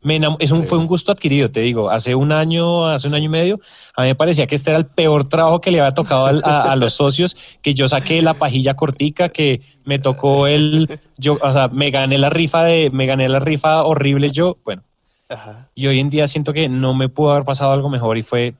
Me 0.00 0.20
es 0.38 0.52
un, 0.52 0.64
fue 0.64 0.78
un 0.78 0.86
gusto 0.86 1.10
adquirido, 1.10 1.50
te 1.50 1.60
digo. 1.60 1.90
Hace 1.90 2.14
un 2.14 2.30
año, 2.30 2.86
hace 2.86 3.08
un 3.08 3.14
año 3.14 3.24
y 3.24 3.28
medio, 3.28 3.60
a 3.96 4.02
mí 4.02 4.08
me 4.08 4.14
parecía 4.14 4.46
que 4.46 4.54
este 4.54 4.70
era 4.70 4.78
el 4.78 4.86
peor 4.86 5.28
trabajo 5.28 5.60
que 5.60 5.72
le 5.72 5.80
había 5.80 5.92
tocado 5.92 6.26
a, 6.26 6.76
los 6.76 6.94
socios, 6.94 7.36
que 7.62 7.74
yo 7.74 7.88
saqué 7.88 8.22
la 8.22 8.34
pajilla 8.34 8.74
cortica, 8.74 9.28
que 9.28 9.60
me 9.84 9.98
tocó 9.98 10.46
el, 10.46 11.00
yo, 11.16 11.36
o 11.42 11.52
sea, 11.52 11.66
me 11.66 11.90
gané 11.90 12.16
la 12.16 12.30
rifa 12.30 12.62
de, 12.62 12.90
me 12.90 13.06
gané 13.06 13.28
la 13.28 13.40
rifa 13.40 13.82
horrible 13.82 14.30
yo, 14.30 14.58
bueno. 14.64 14.84
Y 15.74 15.86
hoy 15.86 16.00
en 16.00 16.10
día 16.10 16.26
siento 16.26 16.52
que 16.52 16.68
no 16.68 16.94
me 16.94 17.08
pudo 17.08 17.32
haber 17.32 17.44
pasado 17.44 17.72
algo 17.72 17.90
mejor 17.90 18.16
y 18.18 18.22
fue 18.22 18.54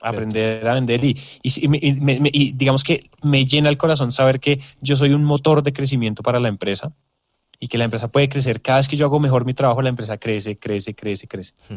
aprender 0.00 0.68
a 0.68 0.74
vender 0.74 1.04
y, 1.04 1.16
y, 1.42 2.52
digamos 2.52 2.82
que 2.82 3.08
me 3.22 3.44
llena 3.44 3.68
el 3.68 3.78
corazón 3.78 4.10
saber 4.10 4.40
que 4.40 4.60
yo 4.80 4.96
soy 4.96 5.12
un 5.12 5.22
motor 5.22 5.62
de 5.62 5.72
crecimiento 5.72 6.22
para 6.22 6.40
la 6.40 6.48
empresa 6.48 6.92
y 7.60 7.68
que 7.68 7.78
la 7.78 7.84
empresa 7.84 8.08
puede 8.08 8.28
crecer. 8.28 8.60
Cada 8.60 8.78
vez 8.78 8.88
que 8.88 8.96
yo 8.96 9.06
hago 9.06 9.20
mejor 9.20 9.44
mi 9.44 9.54
trabajo, 9.54 9.80
la 9.82 9.88
empresa 9.88 10.18
crece, 10.18 10.58
crece, 10.58 10.94
crece, 10.94 11.28
crece. 11.28 11.54
Hmm. 11.68 11.76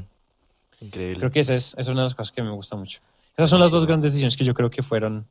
Increíble. 0.82 1.20
Creo 1.20 1.32
que 1.32 1.40
esa 1.42 1.56
es, 1.56 1.76
una 1.88 2.02
de 2.02 2.06
las 2.08 2.16
cosas 2.16 2.32
que 2.32 2.42
me 2.42 2.50
gusta 2.50 2.76
mucho. 2.76 3.02
Esas 3.38 3.50
son 3.50 3.60
las 3.60 3.72
dos 3.72 3.86
grandes 3.86 4.12
decisiones 4.12 4.36
que 4.36 4.44
yo 4.44 4.54
creo 4.54 4.70
que 4.70 4.82
fueron 4.82 5.28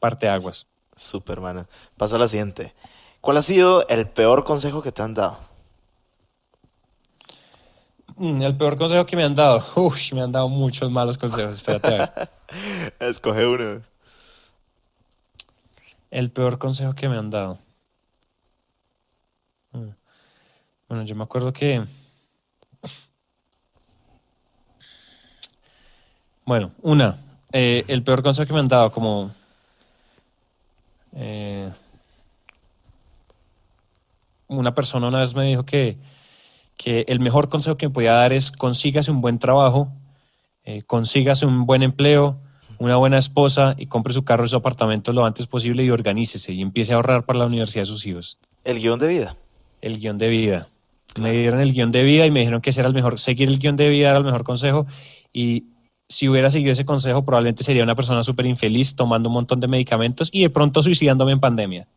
parte 0.00 0.26
de 0.26 0.32
aguas. 0.32 0.66
Súper, 0.96 1.40
mano. 1.40 1.66
Paso 1.96 2.16
a 2.16 2.18
la 2.18 2.28
siguiente. 2.28 2.74
¿Cuál 3.20 3.38
ha 3.38 3.42
sido 3.42 3.88
el 3.88 4.06
peor 4.06 4.44
consejo 4.44 4.82
que 4.82 4.92
te 4.92 5.02
han 5.02 5.14
dado? 5.14 5.38
Mm, 8.16 8.42
el 8.42 8.56
peor 8.56 8.76
consejo 8.76 9.06
que 9.06 9.16
me 9.16 9.24
han 9.24 9.34
dado. 9.34 9.64
Uf, 9.76 10.12
me 10.12 10.22
han 10.22 10.32
dado 10.32 10.48
muchos 10.48 10.90
malos 10.90 11.18
consejos. 11.18 11.56
Espérate 11.56 12.30
Escoge 13.00 13.46
uno. 13.46 13.82
El 16.10 16.30
peor 16.30 16.58
consejo 16.58 16.94
que 16.94 17.08
me 17.08 17.16
han 17.16 17.30
dado. 17.30 17.58
Mm. 19.72 19.88
Bueno, 20.88 21.04
yo 21.04 21.16
me 21.16 21.24
acuerdo 21.24 21.52
que. 21.52 21.84
Bueno, 26.46 26.72
una. 26.82 27.16
Eh, 27.52 27.84
el 27.88 28.02
peor 28.02 28.22
consejo 28.22 28.46
que 28.46 28.52
me 28.52 28.58
han 28.60 28.68
dado, 28.68 28.92
como. 28.92 29.32
Eh, 31.16 31.72
una 34.48 34.74
persona 34.74 35.08
una 35.08 35.20
vez 35.20 35.34
me 35.34 35.44
dijo 35.44 35.64
que 35.64 35.96
que 36.76 37.04
el 37.08 37.20
mejor 37.20 37.48
consejo 37.48 37.76
que 37.76 37.88
me 37.88 37.94
podía 37.94 38.12
dar 38.12 38.32
es 38.32 38.50
consígase 38.50 39.10
un 39.10 39.20
buen 39.20 39.38
trabajo, 39.38 39.88
eh, 40.64 40.82
consígase 40.82 41.46
un 41.46 41.66
buen 41.66 41.82
empleo, 41.82 42.38
una 42.78 42.96
buena 42.96 43.18
esposa 43.18 43.74
y 43.78 43.86
compre 43.86 44.12
su 44.12 44.24
carro 44.24 44.44
y 44.44 44.48
su 44.48 44.56
apartamento 44.56 45.12
lo 45.12 45.24
antes 45.24 45.46
posible 45.46 45.84
y 45.84 45.90
organícese 45.90 46.52
y 46.52 46.62
empiece 46.62 46.92
a 46.92 46.96
ahorrar 46.96 47.24
para 47.24 47.38
la 47.38 47.46
universidad 47.46 47.82
de 47.82 47.86
sus 47.86 48.06
hijos. 48.06 48.38
El 48.64 48.80
guion 48.80 48.98
de 48.98 49.08
vida. 49.08 49.36
El 49.80 49.98
guion 49.98 50.18
de 50.18 50.28
vida. 50.28 50.68
Me 51.20 51.30
dieron 51.32 51.60
el 51.60 51.72
guion 51.72 51.92
de 51.92 52.02
vida 52.02 52.26
y 52.26 52.30
me 52.30 52.40
dijeron 52.40 52.60
que 52.60 52.70
ese 52.70 52.80
era 52.80 52.88
el 52.88 52.94
mejor, 52.94 53.20
seguir 53.20 53.48
el 53.48 53.58
guion 53.58 53.76
de 53.76 53.88
vida 53.88 54.10
era 54.10 54.18
el 54.18 54.24
mejor 54.24 54.42
consejo 54.42 54.86
y 55.32 55.66
si 56.08 56.28
hubiera 56.28 56.50
seguido 56.50 56.72
ese 56.72 56.84
consejo 56.84 57.24
probablemente 57.24 57.64
sería 57.64 57.82
una 57.82 57.94
persona 57.94 58.22
súper 58.22 58.46
infeliz 58.46 58.94
tomando 58.96 59.28
un 59.28 59.34
montón 59.34 59.60
de 59.60 59.68
medicamentos 59.68 60.28
y 60.32 60.42
de 60.42 60.50
pronto 60.50 60.82
suicidándome 60.82 61.32
en 61.32 61.40
pandemia. 61.40 61.88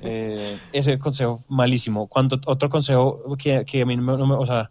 Eh, 0.00 0.58
ese 0.72 0.98
consejo 0.98 1.42
malísimo. 1.48 2.06
Cuando 2.06 2.38
otro 2.46 2.70
consejo 2.70 3.36
que, 3.36 3.64
que 3.64 3.82
a 3.82 3.86
mí 3.86 3.96
no, 3.96 4.26
me, 4.26 4.34
o 4.34 4.46
sea, 4.46 4.70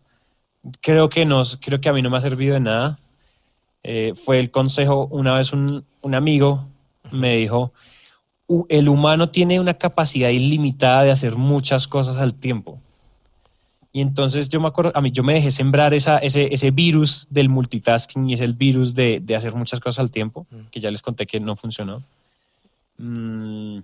creo 0.82 1.10
que 1.10 1.26
nos, 1.26 1.58
creo 1.58 1.82
que 1.82 1.90
a 1.90 1.94
mí 1.94 2.02
no 2.02 2.10
me 2.10 2.18
ha 2.18 2.22
servido 2.22 2.54
de 2.54 2.60
nada, 2.60 3.00
eh, 3.84 4.14
fue 4.16 4.40
el 4.40 4.50
consejo, 4.52 5.08
una 5.12 5.38
vez 5.38 5.54
un, 5.54 5.86
un 6.02 6.16
amigo 6.16 6.68
me 7.12 7.38
dijo, 7.38 7.72
el 8.70 8.90
humano 8.90 9.30
tiene 9.30 9.60
una 9.60 9.76
capacidad 9.76 10.30
ilimitada 10.30 11.04
de 11.04 11.12
hacer 11.12 11.36
muchas 11.36 11.88
cosas 11.88 12.18
al 12.18 12.34
tiempo. 12.34 12.80
Y 13.92 14.02
entonces 14.02 14.50
yo 14.50 14.60
me 14.60 14.68
acuerdo, 14.68 14.92
a 14.94 15.00
mí 15.00 15.10
yo 15.10 15.24
me 15.24 15.36
dejé 15.36 15.52
sembrar 15.52 15.94
esa, 15.94 16.18
ese, 16.18 16.54
ese 16.54 16.70
virus 16.72 17.28
del 17.30 17.48
multitasking 17.48 18.30
y 18.30 18.34
es 18.34 18.42
el 18.42 18.54
virus 18.54 18.94
de, 18.94 19.22
de 19.22 19.36
hacer 19.38 19.54
muchas 19.54 19.80
cosas 19.80 20.00
al 20.00 20.12
tiempo, 20.12 20.46
que 20.70 20.82
ya 20.82 20.92
les 20.92 21.02
conté 21.02 21.26
que 21.26 21.40
no 21.40 21.56
funcionó. 21.56 22.04
Mm, 22.98 23.80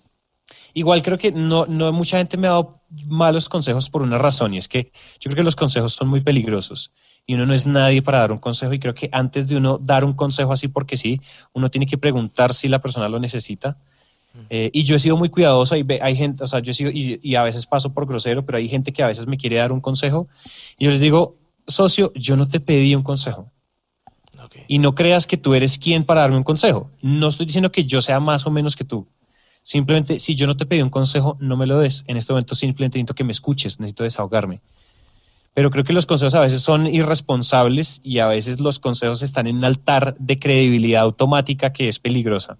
Igual 0.73 1.03
creo 1.03 1.18
que 1.18 1.31
no, 1.31 1.65
no 1.65 1.91
mucha 1.91 2.18
gente 2.18 2.38
me 2.38 2.48
ha 2.48 2.52
dado 2.52 2.81
malos 3.07 3.49
consejos 3.49 3.89
por 3.89 4.02
una 4.02 4.18
razón 4.18 4.53
y 4.53 4.57
es 4.57 4.68
que 4.68 4.91
yo 5.19 5.30
creo 5.30 5.38
que 5.38 5.43
los 5.43 5.56
consejos 5.56 5.93
son 5.93 6.10
muy 6.10 6.22
peligrosos 6.22 6.91
y 7.26 7.35
uno 7.35 7.45
no 7.45 7.53
es 7.53 7.65
nadie 7.65 8.02
para 8.02 8.19
dar 8.19 8.31
un 8.31 8.38
consejo 8.38 8.73
y 8.73 8.80
creo 8.80 8.93
que 8.93 9.10
antes 9.11 9.48
de 9.48 9.57
uno 9.57 9.77
dar 9.77 10.03
un 10.03 10.14
consejo 10.14 10.53
así 10.53 10.68
porque 10.68 10.98
sí, 10.98 11.22
uno 11.53 11.69
tiene 11.69 11.85
que 11.85 11.98
preguntar 11.98 12.53
si 12.53 12.68
la 12.68 12.81
persona 12.81 13.10
lo 13.10 13.19
necesita. 13.19 13.77
Eh, 14.49 14.69
y 14.72 14.84
yo 14.84 14.95
he 14.95 14.99
sido 14.99 15.18
muy 15.18 15.27
cuidadoso 15.27 15.76
y 15.76 15.85
hay 16.02 16.15
gente, 16.15 16.43
o 16.45 16.48
sea, 16.48 16.60
yo 16.60 16.72
he 16.72 16.73
sido, 16.73 16.89
y, 16.89 17.35
a 17.35 17.43
veces 17.43 17.65
paso 17.65 17.93
por 17.93 18.07
grosero, 18.07 18.45
pero 18.45 18.57
hay 18.57 18.69
gente 18.69 18.93
que 18.93 19.03
a 19.03 19.07
veces 19.07 19.27
me 19.27 19.38
quiere 19.38 19.57
dar 19.57 19.73
un 19.73 19.81
consejo 19.81 20.30
y 20.77 20.85
yo 20.85 20.91
les 20.91 21.02
digo, 21.02 21.38
socio, 21.68 22.14
yo 22.15 22.38
no 22.38 22.48
te 22.48 22.60
pedí 22.60 22.95
un 22.95 23.03
consejo. 23.03 23.52
Y 24.68 24.80
no 24.80 24.95
creas 24.95 25.27
que 25.27 25.38
tú 25.38 25.53
eres 25.53 25.77
quien 25.77 26.03
para 26.03 26.22
darme 26.22 26.38
un 26.38 26.43
consejo. 26.43 26.91
No 27.02 27.30
estoy 27.30 27.45
diciendo 27.45 27.72
que 27.72 27.85
yo 27.85 28.02
sea 28.02 28.19
más 28.19 28.45
o 28.45 28.52
menos 28.52 28.76
que 28.76 28.84
tú. 28.84 29.07
Simplemente, 29.63 30.19
si 30.19 30.35
yo 30.35 30.47
no 30.47 30.57
te 30.57 30.65
pedí 30.65 30.81
un 30.81 30.89
consejo, 30.89 31.38
no 31.39 31.55
me 31.55 31.67
lo 31.67 31.79
des. 31.79 32.03
En 32.07 32.17
este 32.17 32.33
momento 32.33 32.55
simplemente 32.55 32.97
necesito 32.97 33.13
que 33.13 33.23
me 33.23 33.31
escuches, 33.31 33.79
necesito 33.79 34.03
desahogarme. 34.03 34.61
Pero 35.53 35.69
creo 35.69 35.83
que 35.83 35.93
los 35.93 36.05
consejos 36.05 36.33
a 36.33 36.39
veces 36.39 36.61
son 36.61 36.88
irresponsables 36.88 37.99
y 38.03 38.19
a 38.19 38.27
veces 38.27 38.59
los 38.59 38.79
consejos 38.79 39.21
están 39.21 39.47
en 39.47 39.57
un 39.57 39.65
altar 39.65 40.15
de 40.17 40.39
credibilidad 40.39 41.03
automática 41.03 41.73
que 41.73 41.89
es 41.89 41.99
peligrosa. 41.99 42.57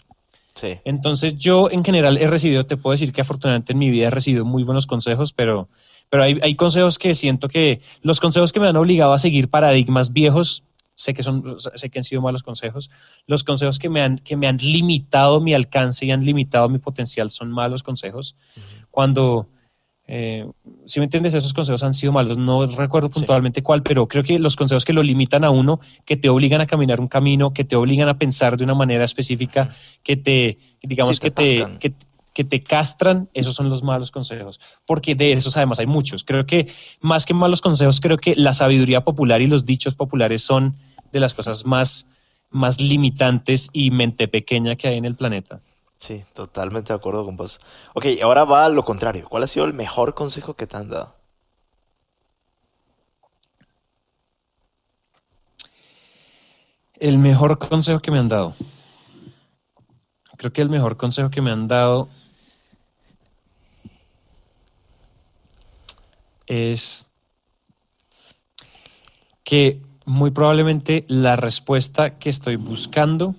Sí. 0.56 0.78
Entonces 0.84 1.38
yo 1.38 1.72
en 1.72 1.84
general 1.84 2.18
he 2.18 2.28
recibido, 2.28 2.66
te 2.66 2.76
puedo 2.76 2.92
decir 2.92 3.14
que 3.14 3.22
afortunadamente 3.22 3.72
en 3.72 3.80
mi 3.80 3.90
vida 3.90 4.08
he 4.08 4.12
recibido 4.12 4.44
muy 4.44 4.64
buenos 4.64 4.86
consejos, 4.86 5.32
pero, 5.32 5.70
pero 6.10 6.24
hay, 6.24 6.40
hay 6.44 6.56
consejos 6.56 7.00
que 7.00 7.14
siento 7.14 7.48
que 7.48 7.80
los 8.02 8.20
consejos 8.20 8.52
que 8.52 8.60
me 8.60 8.68
han 8.68 8.76
obligado 8.76 9.14
a 9.14 9.20
seguir 9.20 9.50
paradigmas 9.50 10.12
viejos 10.12 10.64
sé 10.96 11.14
que, 11.14 11.24
son, 11.24 11.56
sé 11.60 11.90
que 11.90 12.00
han 12.00 12.04
sido 12.04 12.22
malos 12.22 12.44
consejos. 12.44 12.90
Los 13.26 13.44
consejos 13.44 13.80
que 13.80 13.90
me, 13.90 14.02
han, 14.02 14.18
que 14.20 14.36
me 14.36 14.48
han 14.48 14.58
limitado 14.58 15.42
mi 15.42 15.54
alcance 15.54 16.06
y 16.06 16.12
han 16.12 16.24
limitado 16.26 16.70
mi 16.70 16.80
potencial 16.80 17.32
son 17.32 17.52
malos 17.52 17.84
consejos. 17.84 18.36
Cuando, 18.90 19.48
eh, 20.08 20.46
si 20.86 21.00
me 21.00 21.06
entiendes, 21.06 21.34
esos 21.34 21.54
consejos 21.54 21.84
han 21.84 21.94
sido 21.94 22.12
malos. 22.12 22.38
No 22.38 22.66
recuerdo 22.66 23.10
puntualmente 23.10 23.64
cuál, 23.64 23.82
pero 23.82 24.08
creo 24.08 24.24
que 24.24 24.38
los 24.38 24.56
consejos 24.56 24.86
que 24.86 24.94
lo 24.94 25.04
limitan 25.04 25.44
a 25.44 25.50
uno, 25.50 25.80
que 26.06 26.18
te 26.18 26.30
obligan 26.30 26.62
a 26.62 26.68
caminar 26.68 27.00
un 27.00 27.08
camino, 27.08 27.54
que 27.54 27.64
te 27.64 27.76
obligan 27.76 28.08
a 28.08 28.18
pensar 28.18 28.58
de 28.58 28.64
una 28.64 28.76
manera 28.76 29.06
específica, 29.06 29.70
que 30.04 30.18
te, 30.18 30.60
digamos, 30.84 31.20
que, 31.20 31.32
te, 31.32 31.66
que, 31.80 31.94
que 32.34 32.44
te 32.44 32.64
castran, 32.64 33.30
esos 33.34 33.56
son 33.56 33.70
los 33.70 33.84
malos 33.84 34.12
consejos, 34.12 34.60
porque 34.86 35.16
de 35.16 35.34
esos 35.34 35.58
además 35.58 35.80
hay 35.80 35.88
muchos. 35.88 36.24
Creo 36.24 36.46
que 36.46 36.72
más 37.02 37.26
que 37.26 37.34
malos 37.34 37.62
consejos, 37.62 38.00
creo 38.00 38.18
que 38.18 38.36
la 38.36 38.54
sabiduría 38.54 39.04
popular 39.04 39.42
y 39.42 39.48
los 39.48 39.66
dichos 39.66 39.96
populares 39.96 40.42
son 40.42 40.78
de 41.12 41.20
las 41.20 41.34
cosas 41.34 41.66
más, 41.66 42.08
más 42.50 42.80
limitantes 42.80 43.70
y 43.74 43.92
mente 43.92 44.28
pequeña 44.28 44.76
que 44.76 44.88
hay 44.88 44.98
en 44.98 45.06
el 45.06 45.16
planeta. 45.16 45.62
Sí, 45.98 46.24
totalmente 46.34 46.94
de 46.94 46.98
acuerdo 46.98 47.26
con 47.26 47.38
vos. 47.38 47.60
Ok, 47.94 48.06
ahora 48.24 48.44
va 48.44 48.66
a 48.66 48.70
lo 48.70 48.84
contrario. 48.84 49.28
¿Cuál 49.30 49.44
ha 49.44 49.48
sido 49.48 49.66
el 49.66 49.74
mejor 49.74 50.16
consejo 50.16 50.56
que 50.56 50.66
te 50.66 50.78
han 50.78 50.90
dado? 50.90 51.16
El 56.96 57.18
mejor 57.18 57.60
consejo 57.60 58.00
que 58.00 58.10
me 58.10 58.18
han 58.20 58.30
dado. 58.30 58.56
Creo 60.38 60.54
que 60.54 60.62
el 60.62 60.70
mejor 60.70 60.98
consejo 60.98 61.30
que 61.30 61.42
me 61.42 61.52
han 61.52 61.68
dado 61.68 62.10
es 66.52 67.08
que 69.46 69.80
muy 70.06 70.32
probablemente 70.32 71.06
la 71.08 71.38
respuesta 71.38 72.20
que 72.20 72.30
estoy 72.30 72.58
buscando, 72.58 73.36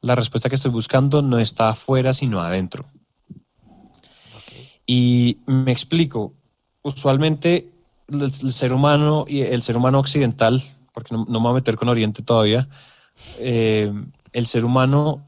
la 0.00 0.16
respuesta 0.16 0.48
que 0.48 0.56
estoy 0.56 0.72
buscando 0.72 1.22
no 1.22 1.38
está 1.38 1.68
afuera, 1.68 2.12
sino 2.12 2.40
adentro. 2.40 2.86
Y 4.84 5.38
me 5.46 5.70
explico. 5.70 6.34
usualmente 6.82 7.70
el, 8.08 8.22
el 8.22 8.52
ser 8.52 8.72
humano 8.72 9.24
y 9.28 9.42
el 9.42 9.62
ser 9.62 9.76
humano 9.76 10.00
occidental, 10.00 10.60
porque 10.92 11.14
no, 11.14 11.24
no 11.28 11.38
me 11.38 11.44
voy 11.44 11.50
a 11.52 11.60
meter 11.60 11.76
con 11.76 11.88
Oriente 11.88 12.24
todavía, 12.24 12.68
eh, 13.38 13.92
el 14.32 14.46
ser 14.48 14.64
humano 14.64 15.24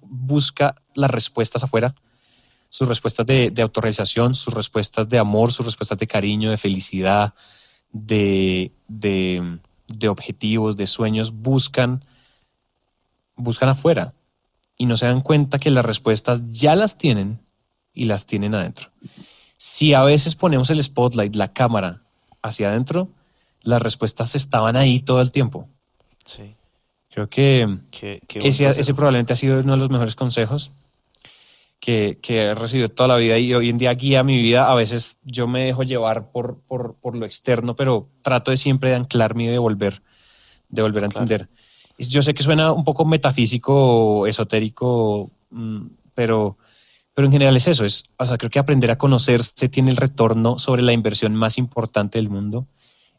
busca 0.00 0.76
las 0.94 1.10
respuestas 1.10 1.62
afuera, 1.62 1.94
sus 2.70 2.88
respuestas 2.88 3.26
de, 3.26 3.50
de 3.50 3.62
autorrealización, 3.62 4.34
sus 4.34 4.54
respuestas 4.54 5.08
de 5.08 5.18
amor, 5.18 5.52
sus 5.52 5.66
respuestas 5.66 5.98
de 5.98 6.06
cariño, 6.06 6.50
de 6.50 6.56
felicidad, 6.56 7.34
de, 7.92 8.72
de, 8.86 9.58
de 9.88 10.08
objetivos, 10.08 10.76
de 10.76 10.86
sueños, 10.86 11.32
buscan, 11.32 12.04
buscan 13.34 13.68
afuera 13.68 14.14
y 14.78 14.86
no 14.86 14.96
se 14.96 15.06
dan 15.06 15.20
cuenta 15.20 15.58
que 15.58 15.70
las 15.70 15.84
respuestas 15.84 16.42
ya 16.52 16.76
las 16.76 16.96
tienen 16.96 17.40
y 17.92 18.04
las 18.04 18.24
tienen 18.24 18.54
adentro. 18.54 18.90
Si 19.58 19.92
a 19.92 20.02
veces 20.02 20.36
ponemos 20.36 20.70
el 20.70 20.82
spotlight, 20.82 21.34
la 21.34 21.52
cámara 21.52 22.02
hacia 22.40 22.68
adentro, 22.68 23.08
las 23.62 23.82
respuestas 23.82 24.36
estaban 24.36 24.76
ahí 24.76 25.00
todo 25.00 25.20
el 25.20 25.32
tiempo. 25.32 25.68
Sí. 26.24 26.54
Creo 27.10 27.28
que 27.28 27.66
Qué, 27.90 28.22
qué 28.28 28.38
buen 28.38 28.48
ese, 28.48 28.70
ese 28.70 28.94
probablemente 28.94 29.32
ha 29.32 29.36
sido 29.36 29.58
uno 29.58 29.72
de 29.72 29.78
los 29.78 29.90
mejores 29.90 30.14
consejos 30.14 30.70
que, 31.80 32.18
que 32.20 32.42
he 32.42 32.54
recibido 32.54 32.90
toda 32.90 33.08
la 33.08 33.16
vida 33.16 33.38
y 33.38 33.54
hoy 33.54 33.70
en 33.70 33.78
día 33.78 33.94
guía 33.94 34.22
mi 34.22 34.36
vida. 34.40 34.70
A 34.70 34.74
veces 34.74 35.18
yo 35.24 35.48
me 35.48 35.64
dejo 35.64 35.82
llevar 35.82 36.30
por, 36.30 36.60
por, 36.68 36.96
por 37.00 37.16
lo 37.16 37.24
externo, 37.24 37.74
pero 37.74 38.08
trato 38.22 38.50
de 38.50 38.58
siempre 38.58 38.90
de 38.90 38.96
anclarme 38.96 39.44
y 39.44 39.46
de 39.48 39.58
volver, 39.58 40.02
de 40.68 40.82
volver 40.82 41.04
a 41.04 41.08
Claro. 41.08 41.22
entender. 41.22 41.48
Y 41.96 42.04
Yo 42.04 42.22
sé 42.22 42.34
que 42.34 42.42
suena 42.42 42.72
un 42.72 42.84
poco 42.84 43.04
metafísico, 43.04 44.26
esotérico, 44.26 45.30
mm, 45.50 45.86
pero, 46.14 46.58
pero 47.14 47.26
en 47.26 47.32
general 47.32 47.56
es 47.56 47.66
eso. 47.66 47.84
Es, 47.86 48.04
o 48.18 48.26
sea, 48.26 48.36
creo 48.36 48.50
que 48.50 48.58
aprender 48.58 48.90
a 48.90 48.98
conocerse 48.98 49.68
tiene 49.70 49.90
el 49.90 49.96
retorno 49.96 50.58
sobre 50.58 50.82
la 50.82 50.92
inversión 50.92 51.34
más 51.34 51.56
importante 51.56 52.18
del 52.18 52.28
mundo. 52.28 52.66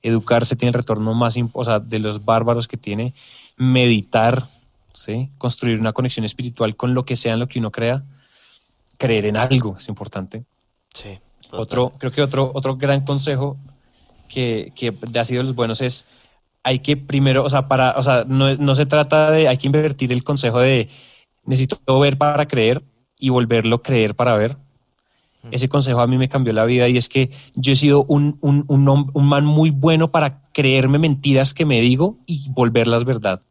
Educarse 0.04 0.56
tiene 0.56 0.70
el 0.70 0.76
retorno 0.76 1.14
más 1.14 1.36
o 1.54 1.66
sea, 1.66 1.80
de 1.80 2.00
los 2.00 2.26
bárbaros 2.26 2.68
que 2.68 2.78
tiene. 2.78 3.14
Meditar, 3.58 4.48
¿sí? 4.94 5.30
construir 5.38 5.80
una 5.80 5.94
conexión 5.94 6.26
espiritual 6.26 6.76
con 6.76 6.94
lo 6.94 7.06
que 7.06 7.16
sea 7.16 7.34
en 7.34 7.40
lo 7.40 7.48
que 7.48 7.60
uno 7.60 7.72
crea. 7.72 8.04
Creer 9.02 9.26
en 9.26 9.36
algo 9.38 9.78
es 9.80 9.88
importante. 9.90 10.44
Sí, 10.94 11.18
total. 11.44 11.60
Otro, 11.60 11.94
creo 11.98 12.12
que 12.12 12.22
otro, 12.22 12.52
otro 12.54 12.76
gran 12.78 13.02
consejo 13.02 13.58
que, 14.30 14.72
que 14.76 14.94
ha 15.20 15.26
sido 15.26 15.42
de 15.42 15.48
los 15.48 15.56
buenos 15.56 15.82
es 15.82 16.06
hay 16.64 16.80
que 16.80 16.98
primero, 16.98 17.44
o 17.44 17.50
sea, 17.50 17.68
para, 17.68 17.98
o 17.98 18.04
sea, 18.04 18.24
no, 18.28 18.54
no 18.56 18.76
se 18.76 18.86
trata 18.86 19.32
de, 19.32 19.48
hay 19.48 19.58
que 19.58 19.68
invertir 19.68 20.12
el 20.12 20.24
consejo 20.24 20.60
de 20.60 20.90
necesito 21.46 22.00
ver 22.00 22.18
para 22.20 22.48
creer 22.48 22.84
y 23.18 23.30
volverlo 23.30 23.78
a 23.78 23.82
creer 23.82 24.16
para 24.16 24.36
ver. 24.36 24.58
Ese 25.50 25.68
consejo 25.68 26.02
a 26.02 26.06
mí 26.06 26.20
me 26.20 26.30
cambió 26.30 26.54
la 26.54 26.66
vida 26.66 26.88
y 26.88 26.98
es 26.98 27.10
que 27.10 27.32
yo 27.56 27.74
he 27.74 27.76
sido 27.76 28.04
un, 28.04 28.38
un, 28.42 28.64
un, 28.68 29.12
un 29.12 29.26
man 29.26 29.44
muy 29.44 29.72
bueno 29.72 30.12
para 30.12 30.44
creerme 30.52 31.00
mentiras 31.00 31.56
que 31.56 31.66
me 31.66 31.82
digo 31.82 32.20
y 32.28 32.48
volverlas 32.52 33.06
verdad. 33.06 33.42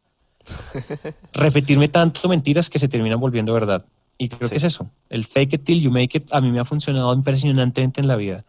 Repetirme 1.33 1.89
tanto 1.89 2.29
mentiras 2.29 2.69
que 2.69 2.79
se 2.79 2.87
terminan 2.87 3.19
volviendo 3.19 3.53
verdad. 3.53 3.85
Y 4.21 4.29
creo 4.29 4.47
Sí. 4.47 4.51
que 4.51 4.57
es 4.57 4.63
eso. 4.65 4.87
El 5.09 5.25
fake 5.25 5.53
it 5.53 5.63
till 5.63 5.81
you 5.81 5.89
make 5.89 6.15
it 6.15 6.27
a 6.31 6.39
mí 6.41 6.51
me 6.51 6.59
ha 6.59 6.65
funcionado 6.65 7.11
impresionantemente 7.13 8.01
en 8.01 8.07
la 8.07 8.15
vida. 8.15 8.45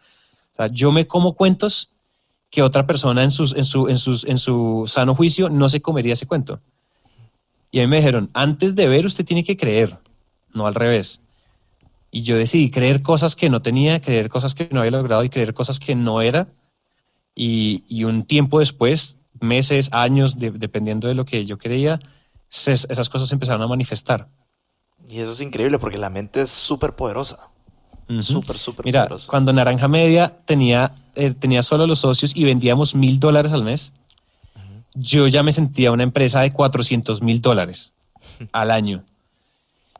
O 0.53 0.55
sea, 0.57 0.67
yo 0.67 0.91
me 0.91 1.07
como 1.07 1.33
cuentos 1.33 1.89
que 2.51 2.61
otra 2.61 2.85
persona 2.85 3.23
en, 3.23 3.31
sus, 3.31 3.55
en, 3.55 3.65
su, 3.65 3.87
en, 3.89 3.97
sus, 3.97 4.23
en 4.25 4.37
su 4.37 4.83
sano 4.85 5.15
juicio 5.15 5.49
no 5.49 5.69
se 5.69 5.81
comería 5.81 6.13
ese 6.13 6.27
cuento. 6.27 6.59
Y 7.71 7.79
a 7.79 7.81
mí 7.81 7.87
me 7.87 7.95
dijeron, 7.97 8.29
antes 8.33 8.75
de 8.75 8.87
ver 8.87 9.07
usted 9.07 9.25
tiene 9.25 9.43
que 9.43 9.57
creer, 9.57 9.97
no 10.53 10.67
al 10.67 10.75
revés. 10.75 11.21
Y 12.11 12.21
yo 12.21 12.37
decidí 12.37 12.69
creer 12.69 13.01
cosas 13.01 13.35
que 13.35 13.49
no 13.49 13.63
tenía, 13.63 13.99
creer 13.99 14.29
cosas 14.29 14.53
que 14.53 14.69
no 14.71 14.81
había 14.81 14.91
logrado 14.91 15.23
y 15.23 15.29
creer 15.31 15.55
cosas 15.55 15.79
que 15.79 15.95
no 15.95 16.21
era. 16.21 16.47
Y, 17.33 17.83
y 17.89 18.03
un 18.03 18.25
tiempo 18.25 18.59
después, 18.59 19.17
meses, 19.39 19.89
años, 19.91 20.37
de- 20.37 20.51
dependiendo 20.51 21.07
de 21.07 21.15
lo 21.15 21.25
que 21.25 21.45
yo 21.45 21.57
creía, 21.57 21.97
se- 22.49 22.73
esas 22.73 23.09
cosas 23.09 23.29
se 23.29 23.33
empezaron 23.33 23.63
a 23.63 23.67
manifestar. 23.67 24.27
Y 25.07 25.19
eso 25.19 25.31
es 25.31 25.41
increíble 25.41 25.79
porque 25.79 25.97
la 25.97 26.09
mente 26.09 26.41
es 26.41 26.49
súper 26.49 26.93
poderosa. 26.93 27.49
Ujú. 28.09 28.21
Súper, 28.21 28.57
súper 28.57 28.85
Mira, 28.85 29.03
poderosa. 29.03 29.27
cuando 29.29 29.53
Naranja 29.53 29.87
Media 29.87 30.33
tenía, 30.45 30.93
eh, 31.15 31.33
tenía 31.37 31.63
solo 31.63 31.87
los 31.87 31.99
socios 31.99 32.35
y 32.35 32.43
vendíamos 32.43 32.95
mil 32.95 33.19
dólares 33.19 33.51
al 33.51 33.63
mes, 33.63 33.93
yo 34.95 35.27
ya 35.27 35.41
me 35.43 35.51
sentía 35.51 35.91
una 35.91 36.03
empresa 36.03 36.41
de 36.41 36.51
400 36.51 37.21
mil 37.21 37.41
dólares 37.41 37.93
al 38.51 38.71
año. 38.71 39.03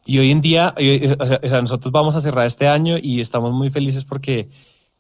Y 0.06 0.20
hoy 0.20 0.32
en 0.32 0.42
día, 0.42 0.74
eh, 0.78 1.16
sea, 1.18 1.40
o 1.42 1.48
sea, 1.48 1.62
nosotros 1.62 1.92
vamos 1.92 2.16
a 2.16 2.22
cerrar 2.22 2.46
este 2.46 2.68
año 2.68 2.98
y 3.02 3.22
estamos 3.22 3.54
muy 3.54 3.70
felices 3.70 4.04
porque, 4.04 4.50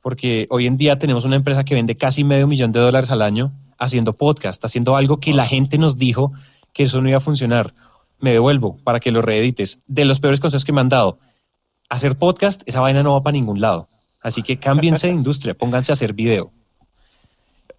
porque 0.02 0.48
hoy 0.50 0.66
en 0.66 0.78
día 0.78 0.98
tenemos 0.98 1.26
una 1.26 1.36
empresa 1.36 1.66
que 1.66 1.76
vende 1.76 1.96
casi 1.96 2.24
medio 2.24 2.48
millón 2.48 2.72
de 2.72 2.80
dólares 2.80 3.12
al 3.12 3.22
año 3.22 3.52
haciendo 3.78 4.14
podcast, 4.14 4.64
haciendo 4.64 4.96
algo 4.96 5.20
que 5.20 5.34
la 5.34 5.46
gente 5.46 5.78
nos 5.78 5.98
dijo 5.98 6.32
que 6.72 6.84
eso 6.84 7.02
no 7.02 7.10
iba 7.10 7.18
a 7.18 7.22
funcionar. 7.22 7.74
Me 8.24 8.32
devuelvo 8.32 8.78
para 8.86 9.02
que 9.02 9.12
lo 9.12 9.22
reedites. 9.22 9.82
De 9.86 10.06
los 10.06 10.22
peores 10.22 10.40
consejos 10.40 10.64
que 10.64 10.72
me 10.72 10.80
han 10.80 10.88
dado, 10.88 11.20
hacer 11.90 12.18
podcast, 12.18 12.62
esa 12.66 12.80
vaina 12.80 13.04
no 13.04 13.12
va 13.12 13.22
para 13.22 13.34
ningún 13.34 13.60
lado. 13.60 13.90
Así 14.22 14.44
que 14.44 14.56
cámbiense 14.56 15.08
de 15.08 15.14
industria, 15.14 15.56
pónganse 15.56 15.92
a 15.92 15.96
hacer 15.96 16.14
video. 16.14 16.54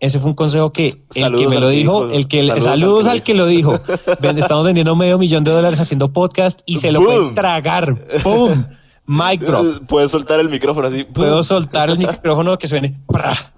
Ese 0.00 0.18
fue 0.18 0.28
un 0.28 0.36
consejo 0.36 0.70
que 0.70 0.98
el 1.14 1.34
que 1.34 1.48
me 1.48 1.58
lo 1.58 1.70
dijo, 1.70 2.10
el 2.10 2.28
que 2.28 2.42
saludos 2.42 2.62
saludos, 2.64 3.06
al 3.06 3.10
que 3.10 3.10
al 3.10 3.22
que 3.22 3.34
lo 3.34 3.46
dijo. 3.46 3.80
Ven, 4.20 4.36
Estamos 4.36 4.66
vendiendo 4.66 4.94
medio 4.94 5.16
millón 5.16 5.44
de 5.44 5.50
dólares 5.50 5.80
haciendo 5.80 6.12
podcast 6.12 6.60
y 6.66 6.76
se 6.76 6.92
lo 6.92 7.00
Boom. 7.00 7.08
pueden 7.08 7.34
tragar. 7.34 7.94
¡Pum! 8.22 8.66
Mic 9.06 9.40
drop. 9.40 9.84
Puedes 9.88 10.10
soltar 10.10 10.40
el 10.40 10.50
micrófono 10.50 10.88
así. 10.88 11.04
Puedo 11.04 11.42
soltar 11.42 11.88
el 11.88 11.96
micrófono 11.96 12.58
que 12.58 12.68
suene. 12.68 13.00
¡pra! 13.06 13.54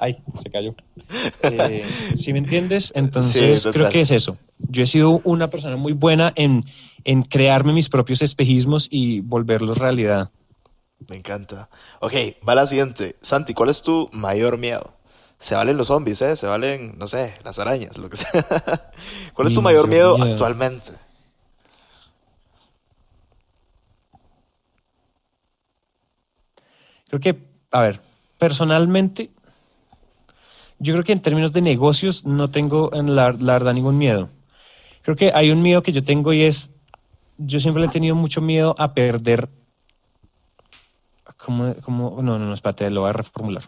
Ay, 0.00 0.18
se 0.42 0.50
cayó. 0.50 0.74
Eh, 1.42 1.84
¿Sí 2.14 2.32
me 2.32 2.38
entiendes? 2.40 2.92
Entonces, 2.94 3.62
Sí, 3.62 3.70
creo 3.70 3.88
que 3.88 4.00
es 4.00 4.10
eso. 4.10 4.38
Yo 4.58 4.82
he 4.82 4.86
sido 4.86 5.20
una 5.24 5.50
persona 5.50 5.76
muy 5.76 5.92
buena 5.92 6.32
en, 6.36 6.64
en 7.04 7.22
crearme 7.22 7.72
mis 7.72 7.88
propios 7.88 8.22
espejismos 8.22 8.88
y 8.90 9.20
volverlos 9.20 9.78
realidad. 9.78 10.30
Me 11.08 11.16
encanta. 11.16 11.68
Ok, 12.00 12.14
va 12.46 12.54
la 12.54 12.66
siguiente. 12.66 13.16
Santi, 13.20 13.54
¿cuál 13.54 13.68
es 13.70 13.82
tu 13.82 14.08
mayor 14.12 14.58
miedo? 14.58 14.94
Se 15.38 15.54
valen 15.54 15.76
los 15.76 15.88
zombies, 15.88 16.22
¿eh? 16.22 16.34
Se 16.34 16.46
valen, 16.46 16.96
no 16.98 17.06
sé, 17.06 17.34
las 17.44 17.58
arañas, 17.58 17.98
lo 17.98 18.08
que 18.08 18.16
sea. 18.16 18.30
¿Cuál 19.34 19.48
es 19.48 19.54
tu 19.54 19.62
mayor 19.62 19.86
mayor 19.86 19.88
miedo 19.88 20.18
miedo. 20.18 20.32
actualmente? 20.32 20.92
Creo 27.08 27.20
que, 27.20 27.36
a 27.70 27.82
ver, 27.82 28.00
personalmente, 28.38 29.30
yo 30.78 30.92
creo 30.94 31.04
que 31.04 31.12
en 31.12 31.20
términos 31.22 31.52
de 31.52 31.62
negocios 31.62 32.24
no 32.24 32.50
tengo 32.50 32.92
en 32.94 33.14
la, 33.16 33.32
la 33.32 33.54
verdad 33.54 33.72
ningún 33.74 33.98
miedo. 33.98 34.28
Creo 35.02 35.16
que 35.16 35.32
hay 35.34 35.50
un 35.50 35.62
miedo 35.62 35.82
que 35.82 35.92
yo 35.92 36.02
tengo 36.04 36.32
y 36.32 36.42
es, 36.42 36.70
yo 37.38 37.60
siempre 37.60 37.80
le 37.80 37.86
he 37.88 37.90
tenido 37.90 38.14
mucho 38.14 38.40
miedo 38.40 38.74
a 38.78 38.92
perder. 38.92 39.48
¿Cómo, 41.38 41.74
cómo? 41.82 42.22
No, 42.22 42.38
no, 42.38 42.46
no, 42.46 42.54
espérate, 42.54 42.90
lo 42.90 43.02
voy 43.02 43.10
a 43.10 43.12
reformular. 43.12 43.64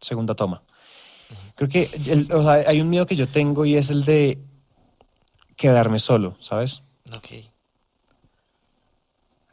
Segunda 0.00 0.34
toma. 0.34 0.62
Creo 1.54 1.68
que 1.68 1.90
el- 2.06 2.30
o 2.32 2.42
sea, 2.42 2.52
hay 2.68 2.80
un 2.80 2.88
miedo 2.88 3.06
que 3.06 3.14
yo 3.16 3.28
tengo 3.28 3.64
y 3.64 3.76
es 3.76 3.90
el 3.90 4.04
de 4.04 4.38
quedarme 5.56 5.98
solo, 5.98 6.36
¿sabes? 6.40 6.82
Ok. 7.14 7.28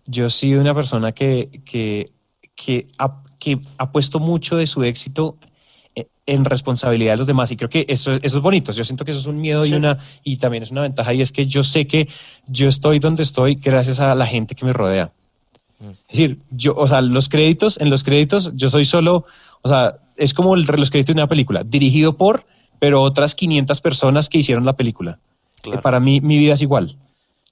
Yo 0.05 0.26
he 0.27 0.30
sido 0.30 0.61
una 0.61 0.73
persona 0.73 1.11
que, 1.11 1.61
que, 1.65 2.11
que, 2.55 2.88
ha, 2.97 3.23
que 3.39 3.59
ha 3.77 3.91
puesto 3.91 4.19
mucho 4.19 4.55
de 4.55 4.68
su 4.68 4.84
éxito 4.84 5.38
en 6.25 6.45
responsabilidad 6.45 7.13
de 7.13 7.17
los 7.17 7.27
demás 7.27 7.51
y 7.51 7.57
creo 7.57 7.69
que 7.69 7.85
eso, 7.87 8.11
es- 8.11 8.19
eso 8.23 8.37
es 8.37 8.43
bonito. 8.43 8.71
Yo 8.71 8.83
siento 8.83 9.05
que 9.05 9.11
eso 9.11 9.19
es 9.19 9.25
un 9.27 9.39
miedo 9.39 9.65
y, 9.65 9.73
una, 9.73 9.97
y 10.23 10.37
también 10.37 10.63
es 10.63 10.71
una 10.71 10.81
ventaja 10.81 11.13
y 11.13 11.21
es 11.21 11.31
que 11.31 11.45
yo 11.45 11.63
sé 11.63 11.87
que 11.87 12.07
yo 12.47 12.67
estoy 12.67 12.99
donde 12.99 13.23
estoy 13.23 13.55
gracias 13.55 13.99
a 13.99 14.13
la 14.15 14.25
gente 14.27 14.53
que 14.55 14.65
me 14.65 14.73
rodea. 14.73 15.11
Mm. 15.79 15.89
Es 15.89 16.17
decir, 16.17 16.39
yo, 16.51 16.75
o 16.75 16.87
sea, 16.87 17.01
los 17.01 17.29
créditos, 17.29 17.79
en 17.79 17.89
los 17.89 18.03
créditos 18.03 18.51
yo 18.55 18.69
soy 18.69 18.85
solo, 18.85 19.25
o 19.61 19.69
sea, 19.69 19.95
es 20.17 20.33
como 20.33 20.55
el- 20.55 20.65
los 20.65 20.89
créditos 20.89 21.15
de 21.15 21.21
una 21.21 21.27
película, 21.29 21.63
dirigido 21.63 22.17
por, 22.17 22.45
pero 22.79 23.01
otras 23.01 23.33
500 23.35 23.81
personas 23.81 24.29
que 24.29 24.37
hicieron 24.39 24.65
la 24.65 24.73
película. 24.73 25.19
Claro. 25.61 25.81
Para 25.81 25.99
mí, 25.99 26.21
mi 26.21 26.37
vida 26.37 26.53
es 26.53 26.61
igual. 26.61 26.95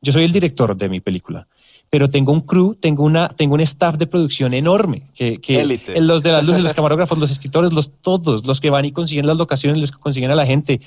Yo 0.01 0.11
soy 0.13 0.23
el 0.23 0.31
director 0.33 0.75
de 0.77 0.87
mi 0.89 0.99
película, 1.01 1.47
pero 1.89 2.09
tengo 2.09 2.31
un 2.33 2.41
crew, 2.41 2.75
tengo, 2.75 3.03
una, 3.03 3.29
tengo 3.29 3.53
un 3.55 3.61
staff 3.61 3.95
de 3.97 4.07
producción 4.07 4.53
enorme. 4.53 5.03
Que, 5.13 5.39
que 5.39 5.61
Élite. 5.61 6.01
Los 6.01 6.23
de 6.23 6.31
las 6.31 6.43
luces, 6.43 6.61
los 6.61 6.73
camarógrafos, 6.75 7.17
los 7.17 7.31
escritores, 7.31 7.71
los 7.71 7.91
todos, 8.01 8.45
los 8.45 8.59
que 8.59 8.69
van 8.69 8.85
y 8.85 8.91
consiguen 8.91 9.27
las 9.27 9.37
locaciones, 9.37 9.79
les 9.79 9.91
consiguen 9.91 10.31
a 10.31 10.35
la 10.35 10.45
gente, 10.45 10.81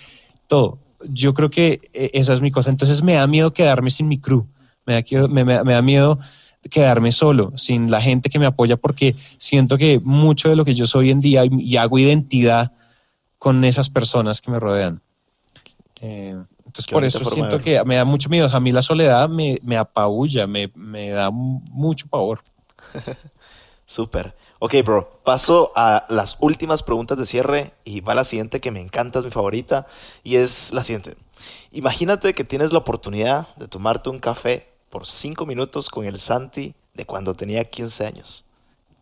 todo. 0.47 0.79
Yo 1.09 1.33
creo 1.35 1.49
que 1.51 1.81
eh, 1.93 2.11
esa 2.15 2.33
es 2.33 2.41
mi 2.41 2.51
cosa. 2.51 2.71
Entonces 2.71 3.03
me 3.03 3.15
da 3.15 3.27
miedo 3.27 3.53
quedarme 3.53 3.91
sin 3.91 4.09
mi 4.09 4.19
crew. 4.19 4.47
Me 4.85 4.95
da, 4.95 5.03
que- 5.03 5.29
me, 5.29 5.45
me- 5.45 5.63
me 5.65 5.73
da 5.75 5.83
miedo 5.83 6.19
quedarme 6.71 7.13
solo, 7.13 7.53
sin 7.57 7.91
la 7.91 8.01
gente 8.03 8.29
que 8.29 8.39
me 8.39 8.45
apoya, 8.47 8.77
porque 8.77 9.15
siento 9.39 9.79
que 9.79 10.01
mucho 10.03 10.49
de 10.51 10.57
lo 10.57 10.65
que 10.65 10.75
yo 10.75 10.87
soy 10.87 11.07
hoy 11.07 11.11
en 11.13 11.21
día 11.21 11.45
y, 11.45 11.51
y 11.61 11.77
hago 11.77 11.99
identidad 11.99 12.73
con 13.39 13.65
esas 13.65 13.89
personas 13.89 14.41
que 14.41 14.51
me 14.51 14.59
rodean. 14.59 15.01
Eh, 16.01 16.37
entonces, 16.79 16.87
Qué 16.87 16.93
por 16.93 17.05
eso 17.05 17.25
siento 17.25 17.59
que 17.61 17.83
me 17.85 17.97
da 17.97 18.05
mucho 18.05 18.29
miedo. 18.29 18.49
A 18.53 18.61
mí 18.61 18.73
la 18.73 18.83
soledad 18.83 19.29
me, 19.29 19.59
me 19.63 19.77
apabulla, 19.77 20.47
me, 20.47 20.71
me 20.75 21.11
da 21.11 21.31
mucho 21.31 22.07
pavor. 22.09 22.43
Súper. 23.87 24.35
Ok, 24.59 24.75
bro. 24.85 25.21
Paso 25.25 25.73
a 25.77 26.07
las 26.09 26.37
últimas 26.41 26.83
preguntas 26.83 27.17
de 27.19 27.27
cierre 27.27 27.73
y 27.85 28.01
va 28.01 28.15
la 28.15 28.25
siguiente 28.25 28.61
que 28.61 28.71
me 28.71 28.81
encanta, 28.81 29.19
es 29.19 29.25
mi 29.25 29.31
favorita. 29.31 29.87
Y 30.23 30.37
es 30.37 30.73
la 30.73 30.83
siguiente. 30.83 31.17
Imagínate 31.73 32.35
que 32.35 32.45
tienes 32.45 32.73
la 32.73 32.79
oportunidad 32.79 33.55
de 33.57 33.69
tomarte 33.69 34.11
un 34.11 34.19
café 34.19 34.69
por 34.91 35.07
cinco 35.07 35.47
minutos 35.47 35.89
con 35.89 36.05
el 36.05 36.21
Santi 36.21 36.75
de 36.95 37.07
cuando 37.07 37.35
tenía 37.35 37.65
15 37.65 38.07
años. 38.07 38.45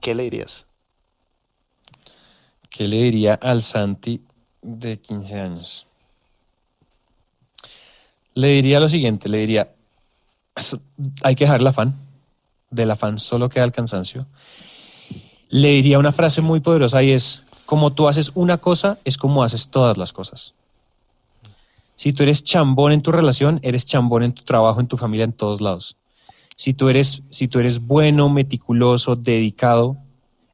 ¿Qué 0.01 0.15
le 0.15 0.25
dirías? 0.25 0.67
¿Qué 2.71 2.87
le 2.87 2.97
diría 2.97 3.35
al 3.35 3.63
Santi 3.63 4.23
de 4.63 5.01
15 5.01 5.41
años? 5.41 5.87
Le 8.37 8.49
diría 8.49 8.81
lo 8.81 8.89
siguiente, 8.91 9.31
le 9.31 9.39
diría, 9.39 9.73
"Es- 10.55 10.77
hay 11.23 11.35
que 11.35 11.45
dejar 11.45 11.61
el 11.63 11.67
afán, 11.67 11.95
del 12.71 12.91
afán 12.91 13.19
solo 13.19 13.49
queda 13.49 13.65
el 13.65 13.73
cansancio. 13.73 14.27
Le 15.49 15.69
diría 15.69 15.99
una 15.99 16.13
frase 16.13 16.43
muy 16.43 16.61
poderosa 16.61 17.03
y 17.03 17.13
es, 17.13 17.43
como 17.65 17.95
tú 17.95 18.09
haces 18.09 18.31
una 18.35 18.59
cosa, 18.59 18.99
es 19.05 19.17
como 19.17 19.43
haces 19.43 19.71
todas 19.71 19.97
las 19.97 20.13
cosas. 20.13 20.53
Si 21.95 22.13
tú 22.13 22.25
eres 22.25 22.45
chambón 22.45 22.93
en 22.93 23.01
tu 23.01 23.11
relación, 23.11 23.59
eres 23.63 23.87
chambón 23.87 24.23
en 24.23 24.35
tu 24.35 24.43
trabajo, 24.43 24.81
en 24.81 24.87
tu 24.87 24.99
familia, 24.99 25.25
en 25.25 25.33
todos 25.33 25.63
lados. 25.63 25.97
Si 26.57 26.75
tú 26.75 26.91
eres, 26.91 27.23
si 27.31 27.49
tú 27.49 27.59
eres 27.59 27.79
bueno, 27.81 28.29
meticuloso, 28.29 29.17
dedicado 29.17 29.97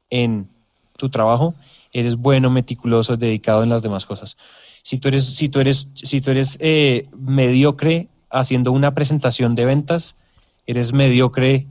en 0.09 0.47
tu 0.95 1.09
trabajo, 1.09 1.53
eres 1.91 2.15
bueno, 2.15 2.49
meticuloso, 2.49 3.17
dedicado 3.17 3.61
en 3.61 3.69
las 3.69 3.81
demás 3.81 4.05
cosas. 4.05 4.37
Si 4.83 4.99
tú 4.99 5.07
eres, 5.07 5.25
si 5.25 5.49
tú 5.49 5.59
eres, 5.59 5.89
si 5.95 6.21
tú 6.21 6.31
eres 6.31 6.57
eh, 6.61 7.07
mediocre 7.17 8.09
haciendo 8.29 8.71
una 8.71 8.93
presentación 8.93 9.55
de 9.55 9.65
ventas, 9.65 10.15
eres 10.67 10.93
mediocre 10.93 11.67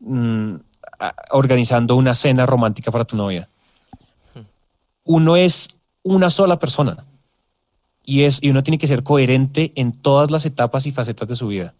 mm, 0.00 0.54
organizando 1.30 1.96
una 1.96 2.14
cena 2.14 2.46
romántica 2.46 2.90
para 2.90 3.04
tu 3.04 3.16
novia. 3.16 3.48
Uno 5.04 5.36
es 5.36 5.70
una 6.02 6.30
sola 6.30 6.58
persona 6.58 7.06
y, 8.04 8.24
es, 8.24 8.38
y 8.42 8.50
uno 8.50 8.62
tiene 8.62 8.78
que 8.78 8.86
ser 8.86 9.02
coherente 9.02 9.72
en 9.76 9.92
todas 9.92 10.30
las 10.30 10.44
etapas 10.46 10.86
y 10.86 10.92
facetas 10.92 11.28
de 11.28 11.36
su 11.36 11.48
vida. 11.48 11.74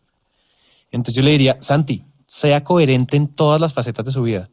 Entonces 0.90 1.14
yo 1.14 1.22
le 1.22 1.32
diría, 1.32 1.58
Santi, 1.60 2.04
sea 2.26 2.62
coherente 2.62 3.16
en 3.16 3.28
todas 3.28 3.60
las 3.60 3.74
facetas 3.74 4.06
de 4.06 4.12
su 4.12 4.22
vida. 4.22 4.48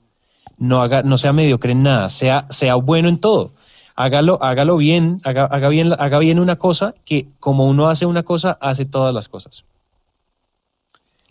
No, 0.57 0.81
haga, 0.81 1.03
no 1.03 1.17
sea 1.17 1.33
mediocre 1.33 1.71
en 1.71 1.83
nada, 1.83 2.09
sea, 2.09 2.47
sea 2.49 2.75
bueno 2.75 3.09
en 3.09 3.19
todo. 3.19 3.53
Hágalo, 3.97 4.37
hágalo 4.43 4.77
bien, 4.77 5.19
haga, 5.23 5.45
haga 5.45 5.69
bien, 5.69 5.91
haga 5.97 6.19
bien 6.19 6.39
una 6.39 6.55
cosa 6.57 6.93
que 7.03 7.27
como 7.39 7.65
uno 7.65 7.89
hace 7.89 8.05
una 8.05 8.21
cosa, 8.21 8.57
hace 8.61 8.85
todas 8.85 9.11
las 9.13 9.27
cosas. 9.27 9.65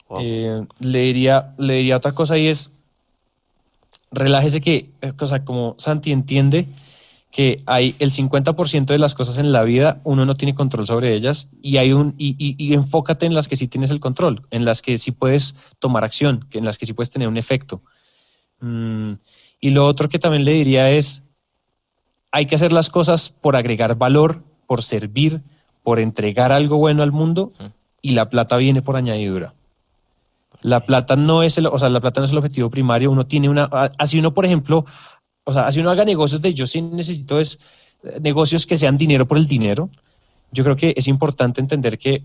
Wow. 0.08 0.18
Eh, 0.20 0.66
le, 0.80 0.98
diría, 0.98 1.54
le 1.58 1.74
diría 1.74 1.96
otra 1.96 2.12
cosa 2.12 2.36
y 2.36 2.48
es, 2.48 2.72
relájese 4.10 4.60
que, 4.60 4.90
eh, 5.00 5.12
o 5.18 5.26
sea, 5.26 5.44
como 5.44 5.76
Santi 5.78 6.10
entiende 6.10 6.66
que 7.30 7.62
hay 7.66 7.94
el 7.98 8.10
50% 8.10 8.86
de 8.94 8.98
las 8.98 9.14
cosas 9.14 9.38
en 9.38 9.52
la 9.52 9.62
vida, 9.62 10.00
uno 10.04 10.24
no 10.24 10.36
tiene 10.36 10.54
control 10.54 10.86
sobre 10.86 11.14
ellas 11.14 11.48
y 11.62 11.76
hay 11.76 11.92
un 11.92 12.14
y, 12.18 12.34
y- 12.38 12.56
y 12.58 12.72
enfócate 12.74 13.26
en 13.26 13.34
las 13.34 13.46
que 13.46 13.56
sí 13.56 13.68
tienes 13.68 13.90
el 13.92 14.00
control, 14.00 14.42
en 14.50 14.64
las 14.64 14.82
que 14.82 14.96
sí 14.96 15.12
puedes 15.12 15.54
tomar 15.78 16.02
acción, 16.02 16.46
en 16.52 16.64
las 16.64 16.78
que 16.78 16.86
sí 16.86 16.94
puedes 16.94 17.10
tener 17.10 17.28
un 17.28 17.36
efecto. 17.36 17.82
Mm, 18.60 19.12
y 19.60 19.70
lo 19.70 19.86
otro 19.86 20.08
que 20.08 20.18
también 20.18 20.44
le 20.44 20.52
diría 20.52 20.90
es, 20.90 21.22
hay 22.32 22.46
que 22.46 22.56
hacer 22.56 22.72
las 22.72 22.90
cosas 22.90 23.30
por 23.30 23.56
agregar 23.56 23.96
valor, 23.96 24.42
por 24.66 24.82
servir, 24.82 25.42
por 25.82 25.98
entregar 26.00 26.52
algo 26.52 26.76
bueno 26.78 27.02
al 27.02 27.12
mundo 27.12 27.52
y 28.02 28.12
la 28.12 28.28
plata 28.28 28.56
viene 28.56 28.82
por 28.82 28.96
añadidura. 28.96 29.54
La 30.62 30.80
plata 30.80 31.16
no 31.16 31.42
es 31.42 31.58
el, 31.58 31.66
o 31.66 31.78
sea, 31.78 31.88
la 31.88 32.00
plata 32.00 32.20
no 32.20 32.24
es 32.26 32.32
el 32.32 32.38
objetivo 32.38 32.70
primario. 32.70 33.10
Uno 33.10 33.26
tiene 33.26 33.48
una, 33.48 33.64
así 33.98 34.18
uno, 34.18 34.34
por 34.34 34.44
ejemplo, 34.44 34.84
o 35.44 35.52
sea, 35.52 35.66
así 35.66 35.80
uno 35.80 35.90
haga 35.90 36.04
negocios 36.04 36.40
de 36.42 36.52
yo 36.54 36.66
sí 36.66 36.82
necesito 36.82 37.38
es 37.38 37.58
eh, 38.02 38.18
negocios 38.20 38.66
que 38.66 38.76
sean 38.78 38.98
dinero 38.98 39.26
por 39.26 39.38
el 39.38 39.46
dinero. 39.46 39.90
Yo 40.50 40.64
creo 40.64 40.76
que 40.76 40.92
es 40.96 41.06
importante 41.08 41.60
entender 41.60 41.98
que 41.98 42.24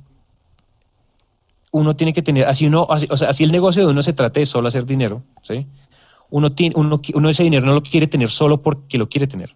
uno 1.72 1.96
tiene 1.96 2.14
que 2.14 2.22
tener, 2.22 2.46
así 2.48 2.66
uno, 2.68 2.88
así- 2.90 3.08
o 3.10 3.18
sea, 3.18 3.30
así 3.30 3.44
el 3.44 3.52
negocio 3.52 3.86
de 3.86 3.92
uno 3.92 4.02
se 4.02 4.14
trate 4.14 4.42
de 4.42 4.46
solo 4.46 4.68
hacer 4.68 4.86
dinero, 4.86 5.24
¿sí? 5.42 5.68
Uno 6.30 6.52
tiene, 6.54 6.76
uno, 6.78 7.02
uno 7.14 7.30
ese 7.30 7.44
dinero 7.44 7.66
no 7.66 7.74
lo 7.74 7.84
quiere 7.84 8.08
tener 8.08 8.30
solo 8.30 8.62
porque 8.62 8.98
lo 8.98 9.08
quiere 9.10 9.28
tener. 9.28 9.56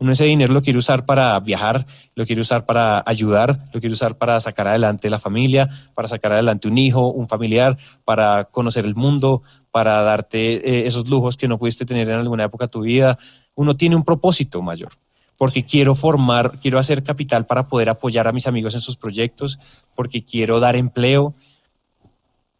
Uno 0.00 0.12
ese 0.12 0.24
dinero 0.24 0.54
lo 0.54 0.62
quiere 0.62 0.78
usar 0.78 1.04
para 1.04 1.38
viajar, 1.40 1.86
lo 2.14 2.24
quiere 2.24 2.40
usar 2.40 2.64
para 2.64 3.02
ayudar, 3.04 3.68
lo 3.72 3.80
quiere 3.80 3.92
usar 3.92 4.16
para 4.16 4.40
sacar 4.40 4.66
adelante 4.66 5.10
la 5.10 5.18
familia, 5.20 5.68
para 5.94 6.08
sacar 6.08 6.32
adelante 6.32 6.68
un 6.68 6.78
hijo, 6.78 7.08
un 7.08 7.28
familiar, 7.28 7.76
para 8.06 8.44
conocer 8.44 8.86
el 8.86 8.94
mundo, 8.94 9.42
para 9.70 10.00
darte 10.00 10.54
eh, 10.54 10.86
esos 10.86 11.06
lujos 11.06 11.36
que 11.36 11.48
no 11.48 11.58
pudiste 11.58 11.84
tener 11.84 12.08
en 12.08 12.14
alguna 12.16 12.44
época 12.44 12.64
de 12.64 12.70
tu 12.70 12.80
vida. 12.80 13.18
Uno 13.54 13.76
tiene 13.76 13.94
un 13.94 14.02
propósito 14.02 14.62
mayor, 14.62 14.92
porque 15.36 15.66
quiero 15.66 15.94
formar, 15.94 16.58
quiero 16.60 16.78
hacer 16.78 17.02
capital 17.02 17.44
para 17.44 17.68
poder 17.68 17.90
apoyar 17.90 18.26
a 18.26 18.32
mis 18.32 18.46
amigos 18.46 18.74
en 18.74 18.80
sus 18.80 18.96
proyectos, 18.96 19.58
porque 19.94 20.24
quiero 20.24 20.60
dar 20.60 20.76
empleo. 20.76 21.34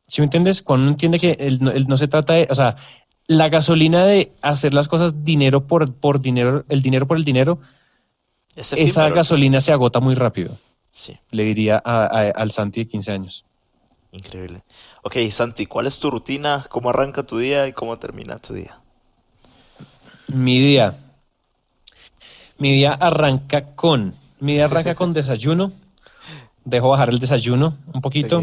¿Sí 0.07 0.21
me 0.21 0.27
entiendes? 0.27 0.61
Cuando 0.61 0.83
uno 0.83 0.91
entiende 0.93 1.19
que 1.19 1.37
el- 1.41 1.87
no 1.89 1.97
se 1.97 2.07
trata 2.09 2.35
de, 2.35 2.49
o 2.51 2.55
sea, 2.55 2.77
la 3.31 3.49
gasolina 3.49 4.05
de 4.05 4.33
hacer 4.43 4.75
las 4.75 4.89
cosas 4.89 5.25
dinero 5.25 5.69
por, 5.69 5.95
por 5.95 6.21
dinero, 6.21 6.65
el 6.69 6.83
dinero 6.83 7.07
por 7.07 7.17
el 7.17 7.25
dinero, 7.25 7.61
Es 8.57 8.73
esa 8.73 9.09
gasolina 9.09 9.61
se 9.61 9.71
agota 9.71 10.01
muy 10.01 10.17
rápido, 10.17 10.59
Sí, 10.91 11.17
le 11.31 11.45
diría 11.45 11.81
a- 11.85 12.07
a- 12.07 12.31
al 12.31 12.51
Santi 12.51 12.81
de 12.81 12.89
15 12.89 13.13
años. 13.13 13.45
increíble. 14.11 14.63
Ok, 15.05 15.15
Santi, 15.31 15.67
¿cuál 15.67 15.87
es 15.87 16.01
tu 16.01 16.11
rutina? 16.11 16.67
¿Cómo 16.71 16.91
arranca 16.91 17.23
tu 17.23 17.39
día 17.39 17.69
y 17.69 17.73
cómo 17.73 17.97
termina 18.01 18.37
tu 18.41 18.53
día? 18.55 18.81
Mi 20.27 20.59
día. 20.61 20.97
Mi 22.59 22.73
día 22.73 22.91
arranca 22.95 23.77
con. 23.77 24.17
Mi 24.41 24.55
día 24.55 24.65
arranca 24.65 24.97
con 24.97 25.13
desayuno. 25.15 25.71
Dejo 26.65 26.89
bajar 26.89 27.11
el 27.11 27.21
desayuno 27.21 27.77
un 27.95 28.01
poquito. 28.01 28.43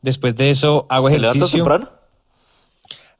Después 0.00 0.34
de 0.34 0.48
eso 0.48 0.86
hago 0.88 1.08
¿Te 1.10 1.18
levantas 1.18 1.50
ejercicio. 1.52 1.58
temprano? 1.64 2.03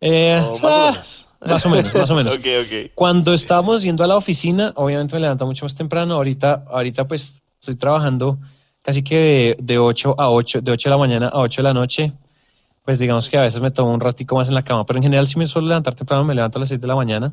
Eh, 0.07 0.39
¿O 0.39 0.59
más 0.59 0.63
o 0.63 0.69
ah, 0.69 0.91
menos? 0.91 1.29
más 1.41 1.65
o 1.65 1.71
menos, 1.71 1.95
más 1.95 2.11
o 2.11 2.15
menos. 2.15 2.39
Cuando 2.95 3.33
estábamos 3.33 3.81
yendo 3.81 4.05
a 4.05 4.07
la 4.07 4.17
oficina, 4.17 4.71
obviamente 4.77 5.15
me 5.15 5.21
levanto 5.21 5.47
mucho 5.47 5.65
más 5.65 5.75
temprano. 5.75 6.17
Ahorita, 6.17 6.65
ahorita 6.69 7.09
pues 7.09 7.43
estoy 7.59 7.77
trabajando 7.77 8.39
casi 8.83 9.03
que 9.03 9.17
de, 9.17 9.57
de 9.61 9.79
8 9.79 10.17
a 10.19 10.29
8, 10.29 10.61
de 10.61 10.73
8 10.73 10.91
de 10.91 10.95
la 10.95 10.99
mañana 10.99 11.29
a 11.29 11.41
8 11.41 11.63
de 11.63 11.65
la 11.65 11.73
noche. 11.73 12.13
Pues 12.85 12.99
digamos 12.99 13.31
que 13.31 13.39
a 13.39 13.41
veces 13.41 13.63
me 13.63 13.71
tomo 13.71 13.95
un 13.95 14.01
ratico 14.01 14.37
más 14.37 14.49
en 14.49 14.55
la 14.55 14.63
cama, 14.63 14.85
pero 14.85 14.99
en 14.99 15.05
general 15.05 15.27
si 15.27 15.39
me 15.39 15.47
suelo 15.47 15.69
levantar 15.69 15.95
temprano, 15.95 16.23
me 16.23 16.35
levanto 16.35 16.59
a 16.59 16.61
las 16.61 16.69
6 16.69 16.83
de 16.83 16.87
la 16.87 16.97
mañana. 16.97 17.33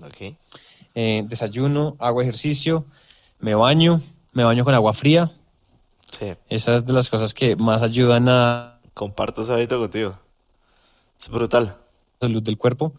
Ok. 0.00 0.36
Eh, 0.94 1.24
desayuno, 1.26 1.96
hago 1.98 2.22
ejercicio, 2.22 2.84
me 3.40 3.56
baño, 3.56 4.02
me 4.30 4.44
baño 4.44 4.64
con 4.64 4.72
agua 4.72 4.92
fría. 4.92 5.32
Sí, 6.16 6.32
Esas 6.48 6.76
es 6.76 6.86
de 6.86 6.92
las 6.92 7.10
cosas 7.10 7.34
que 7.34 7.56
más 7.56 7.82
ayudan 7.82 8.28
a 8.28 8.78
comparto 8.94 9.42
ese 9.42 9.52
hábito 9.52 9.80
contigo. 9.80 10.14
Es 11.20 11.28
brutal. 11.28 11.76
Salud 12.20 12.42
del 12.42 12.58
cuerpo. 12.58 12.94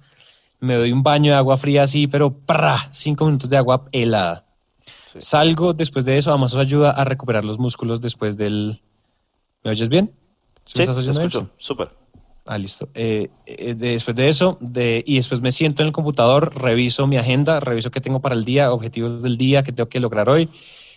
Me 0.60 0.76
doy 0.76 0.92
un 0.92 1.04
baño 1.04 1.32
de 1.32 1.38
agua 1.38 1.58
fría 1.58 1.84
así, 1.84 2.08
pero 2.08 2.32
¡prá! 2.32 2.90
cinco 2.92 3.26
minutos 3.26 3.50
de 3.50 3.58
agua 3.58 3.86
helada. 3.92 4.46
Sí. 5.06 5.20
Salgo 5.22 5.74
después 5.74 6.06
de 6.06 6.18
eso, 6.18 6.30
además 6.32 6.52
eso 6.52 6.60
ayuda 6.60 6.92
a 6.92 7.04
recuperar 7.04 7.44
los 7.46 7.58
músculos 7.58 8.02
después 8.02 8.38
del... 8.38 8.82
¿Me 9.64 9.72
oyes 9.72 9.90
bien? 9.90 10.12
¿Sí 10.66 10.86
te 10.86 10.92
escucho. 10.92 11.50
Súper. 11.58 11.90
Ah, 12.46 12.58
listo. 12.58 12.90
Eh, 12.94 13.30
eh, 13.46 13.76
de- 13.76 13.92
después 13.92 14.16
de 14.16 14.28
eso, 14.28 14.58
de, 14.60 15.04
y 15.06 15.16
después 15.16 15.42
me 15.42 15.52
siento 15.52 15.82
en 15.84 15.88
el 15.88 15.94
computador, 15.94 16.54
reviso 16.56 17.08
mi 17.08 17.18
agenda, 17.18 17.60
reviso 17.60 17.92
qué 17.92 18.02
tengo 18.02 18.22
para 18.22 18.36
el 18.36 18.46
día, 18.46 18.72
objetivos 18.72 19.22
del 19.22 19.38
día, 19.38 19.64
qué 19.64 19.72
tengo 19.72 19.90
que 19.90 20.00
lograr 20.00 20.30
hoy, 20.30 20.50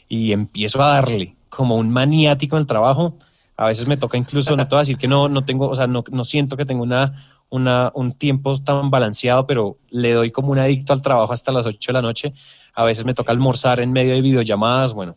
y 0.09 0.33
empiezo 0.33 0.83
a 0.83 0.93
darle 0.95 1.37
como 1.49 1.77
un 1.77 1.91
maniático 1.91 2.57
en 2.57 2.63
el 2.63 2.67
trabajo. 2.67 3.17
A 3.57 3.67
veces 3.67 3.87
me 3.87 3.97
toca 3.97 4.17
incluso, 4.17 4.57
no 4.57 4.67
te 4.67 4.75
voy 4.75 4.81
a 4.81 4.83
decir 4.83 4.99
que 4.99 5.09
no, 5.09 5.29
no 5.29 5.45
tengo, 5.45 5.69
o 5.69 5.77
sea, 5.77 5.87
no, 5.87 6.05
no 6.11 6.25
siento 6.25 6.57
que 6.57 6.65
tengo 6.65 6.83
una, 6.83 7.27
una, 7.53 7.93
un 7.95 8.13
tiempo 8.13 8.59
tan 8.63 8.91
balanceado, 8.91 9.47
pero 9.47 9.77
le 9.91 10.13
doy 10.13 10.31
como 10.31 10.51
un 10.53 10.59
adicto 10.59 10.95
al 10.95 11.03
trabajo 11.03 11.33
hasta 11.35 11.53
las 11.53 11.67
8 11.67 11.91
de 11.91 11.93
la 11.93 12.01
noche. 12.03 12.33
A 12.75 12.83
veces 12.85 13.05
me 13.05 13.13
toca 13.13 13.31
almorzar 13.31 13.79
en 13.81 13.93
medio 13.93 14.15
de 14.15 14.23
videollamadas, 14.23 14.95
bueno, 14.95 15.17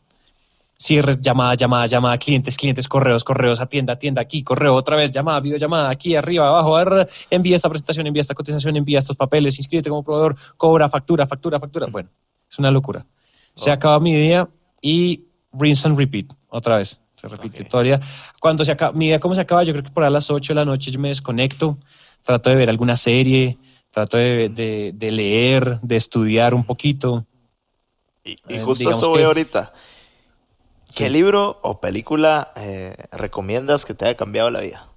cierres, 0.78 1.22
llamada, 1.22 1.56
llamada, 1.56 1.86
llamada, 1.86 2.18
clientes, 2.18 2.58
clientes, 2.58 2.90
correos, 2.90 3.24
correos, 3.24 3.62
atienda, 3.62 3.94
atienda, 3.94 4.22
aquí, 4.22 4.44
correo, 4.44 4.76
otra 4.76 4.98
vez, 4.98 5.12
llamada, 5.12 5.40
videollamada, 5.40 5.90
aquí, 5.90 6.16
arriba, 6.18 6.50
abajo, 6.50 6.78
envía 7.30 7.56
esta 7.56 7.70
presentación, 7.70 8.06
envía 8.08 8.22
esta 8.22 8.34
cotización, 8.36 8.76
envía 8.76 9.00
estos 9.00 9.16
papeles, 9.16 9.58
inscríbete 9.58 9.90
como 9.90 10.04
proveedor, 10.04 10.36
cobra, 10.58 10.90
factura, 10.90 11.26
factura, 11.26 11.58
factura. 11.58 11.88
Bueno, 11.88 12.10
es 12.52 12.60
una 12.60 12.70
locura. 12.70 13.06
Se 13.56 13.70
Oh. 13.70 13.74
acaba 13.74 13.98
mi 14.02 14.14
día 14.14 14.50
y 14.82 15.24
rinse 15.54 15.88
and 15.88 15.98
repeat, 15.98 16.26
otra 16.50 16.76
vez. 16.78 17.00
Se 17.16 17.30
repite 17.30 17.62
Ok. 17.64 17.70
todo 17.70 17.80
el 17.82 17.88
día. 17.88 18.02
Cuando 18.42 18.66
se 18.66 18.74
acaba, 18.74 18.92
mi 18.92 19.08
día, 19.08 19.22
¿cómo 19.22 19.34
se 19.34 19.40
acaba? 19.42 19.64
Yo 19.64 19.72
creo 19.72 19.86
que 19.86 19.92
por 19.92 20.04
a 20.04 20.10
las 20.10 20.30
8 20.30 20.52
de 20.52 20.56
la 20.56 20.66
noche 20.66 20.92
yo 20.92 21.00
me 21.00 21.08
desconecto, 21.08 21.78
trato 22.26 22.50
de 22.50 22.58
ver 22.58 22.70
alguna 22.70 22.98
serie, 22.98 23.58
trato 23.92 24.18
de, 24.18 24.50
de- 24.50 24.92
de 24.94 25.12
leer, 25.12 25.80
de 25.82 25.96
estudiar 25.96 26.54
un 26.54 26.66
poquito. 26.66 27.26
Y, 28.24 28.32
y 28.32 28.56
Eh, 28.56 28.64
justo 28.64 28.80
digamos 28.80 28.98
eso 29.00 29.10
voy 29.10 29.20
que- 29.20 29.26
ahorita. 29.26 29.74
¿Qué 30.96 31.06
Sí. 31.08 31.10
libro 31.10 31.60
o 31.64 31.80
película 31.80 32.52
eh, 32.56 32.96
recomiendas 33.12 33.86
que 33.86 33.94
te 33.94 34.06
haya 34.06 34.16
cambiado 34.18 34.50
la 34.52 34.62
vida? 34.62 34.88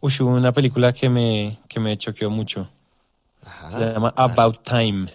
Uy, 0.00 0.12
hubo 0.20 0.30
una 0.30 0.52
película 0.52 0.92
que 0.92 1.08
me, 1.08 1.58
que 1.68 1.80
me 1.80 1.96
choqueó 1.96 2.28
mucho. 2.30 2.68
Ajá. 3.44 3.78
Se 3.78 3.92
llama 3.92 4.12
About 4.16 4.62
Time. 4.62 5.12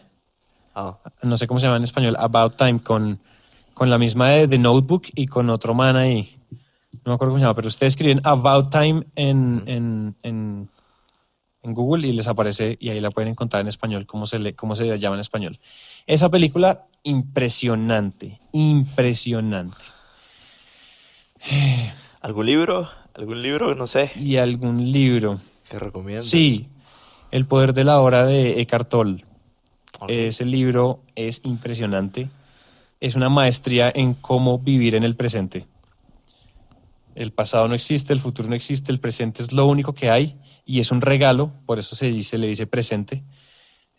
Ah, 0.74 0.98
No 1.22 1.38
sé 1.38 1.46
cómo 1.48 1.60
se 1.60 1.66
llama 1.68 1.78
en 1.78 1.84
español. 1.84 2.16
About 2.20 2.56
Time 2.58 2.80
con, 2.82 3.20
con 3.74 3.90
la 3.90 3.98
misma 3.98 4.30
de 4.30 4.48
The 4.48 4.58
Notebook 4.58 5.04
y 5.14 5.28
con 5.28 5.50
otro 5.50 5.74
man 5.74 5.96
ahí. 5.96 6.39
No 6.92 7.12
me 7.12 7.14
acuerdo 7.14 7.32
cómo 7.32 7.38
se 7.38 7.44
llama, 7.44 7.56
pero 7.56 7.68
ustedes 7.68 7.94
escriben 7.94 8.22
About 8.24 8.72
Time 8.72 9.06
en, 9.16 9.64
en, 9.68 10.16
en, 10.24 10.70
en 11.62 11.74
Google 11.74 12.08
y 12.08 12.14
les 12.14 12.28
aparece 12.28 12.78
y 12.80 12.90
ahí 12.90 13.00
la 13.00 13.12
pueden 13.12 13.30
encontrar 13.30 13.62
en 13.62 13.68
español, 13.68 14.06
cómo 14.06 14.26
se, 14.26 14.40
le, 14.40 14.56
cómo 14.56 14.76
se 14.76 14.98
llama 14.98 15.16
en 15.16 15.22
español. 15.22 15.60
Esa 16.08 16.30
película, 16.30 16.88
impresionante, 17.04 18.40
impresionante. 18.52 19.78
¿Algún 22.22 22.46
libro? 22.46 22.90
¿Algún 23.14 23.42
libro? 23.42 23.76
No 23.76 23.88
sé. 23.88 24.12
Y 24.16 24.38
algún 24.38 24.92
libro. 24.92 25.40
¿Qué 25.70 25.80
recomiendas? 25.80 26.26
Sí, 26.26 26.68
El 27.32 27.46
poder 27.46 27.74
de 27.74 27.84
la 27.84 28.00
hora 28.00 28.26
de 28.26 28.60
Eckhart 28.62 28.90
Tolle. 28.90 29.26
Ese 30.08 30.46
libro 30.46 31.02
es 31.16 31.42
impresionante. 31.44 32.30
Es 33.00 33.16
una 33.16 33.30
maestría 33.30 33.92
en 33.94 34.14
cómo 34.14 34.60
vivir 34.60 34.96
en 34.96 35.04
el 35.04 35.16
presente. 35.16 35.68
El 37.20 37.32
pasado 37.34 37.68
no 37.68 37.76
existe, 37.76 38.14
el 38.14 38.20
futuro 38.20 38.48
no 38.48 38.56
existe, 38.56 38.92
el 38.92 39.00
presente 39.00 39.42
es 39.44 39.52
lo 39.52 39.66
único 39.66 39.94
que 39.94 40.10
hay 40.10 40.40
y 40.66 40.80
es 40.80 40.90
un 40.92 41.02
regalo, 41.02 41.52
por 41.66 41.78
eso 41.78 41.96
se, 41.96 42.08
dice, 42.08 42.38
le 42.38 42.48
dice 42.48 42.66
presente. 42.66 43.24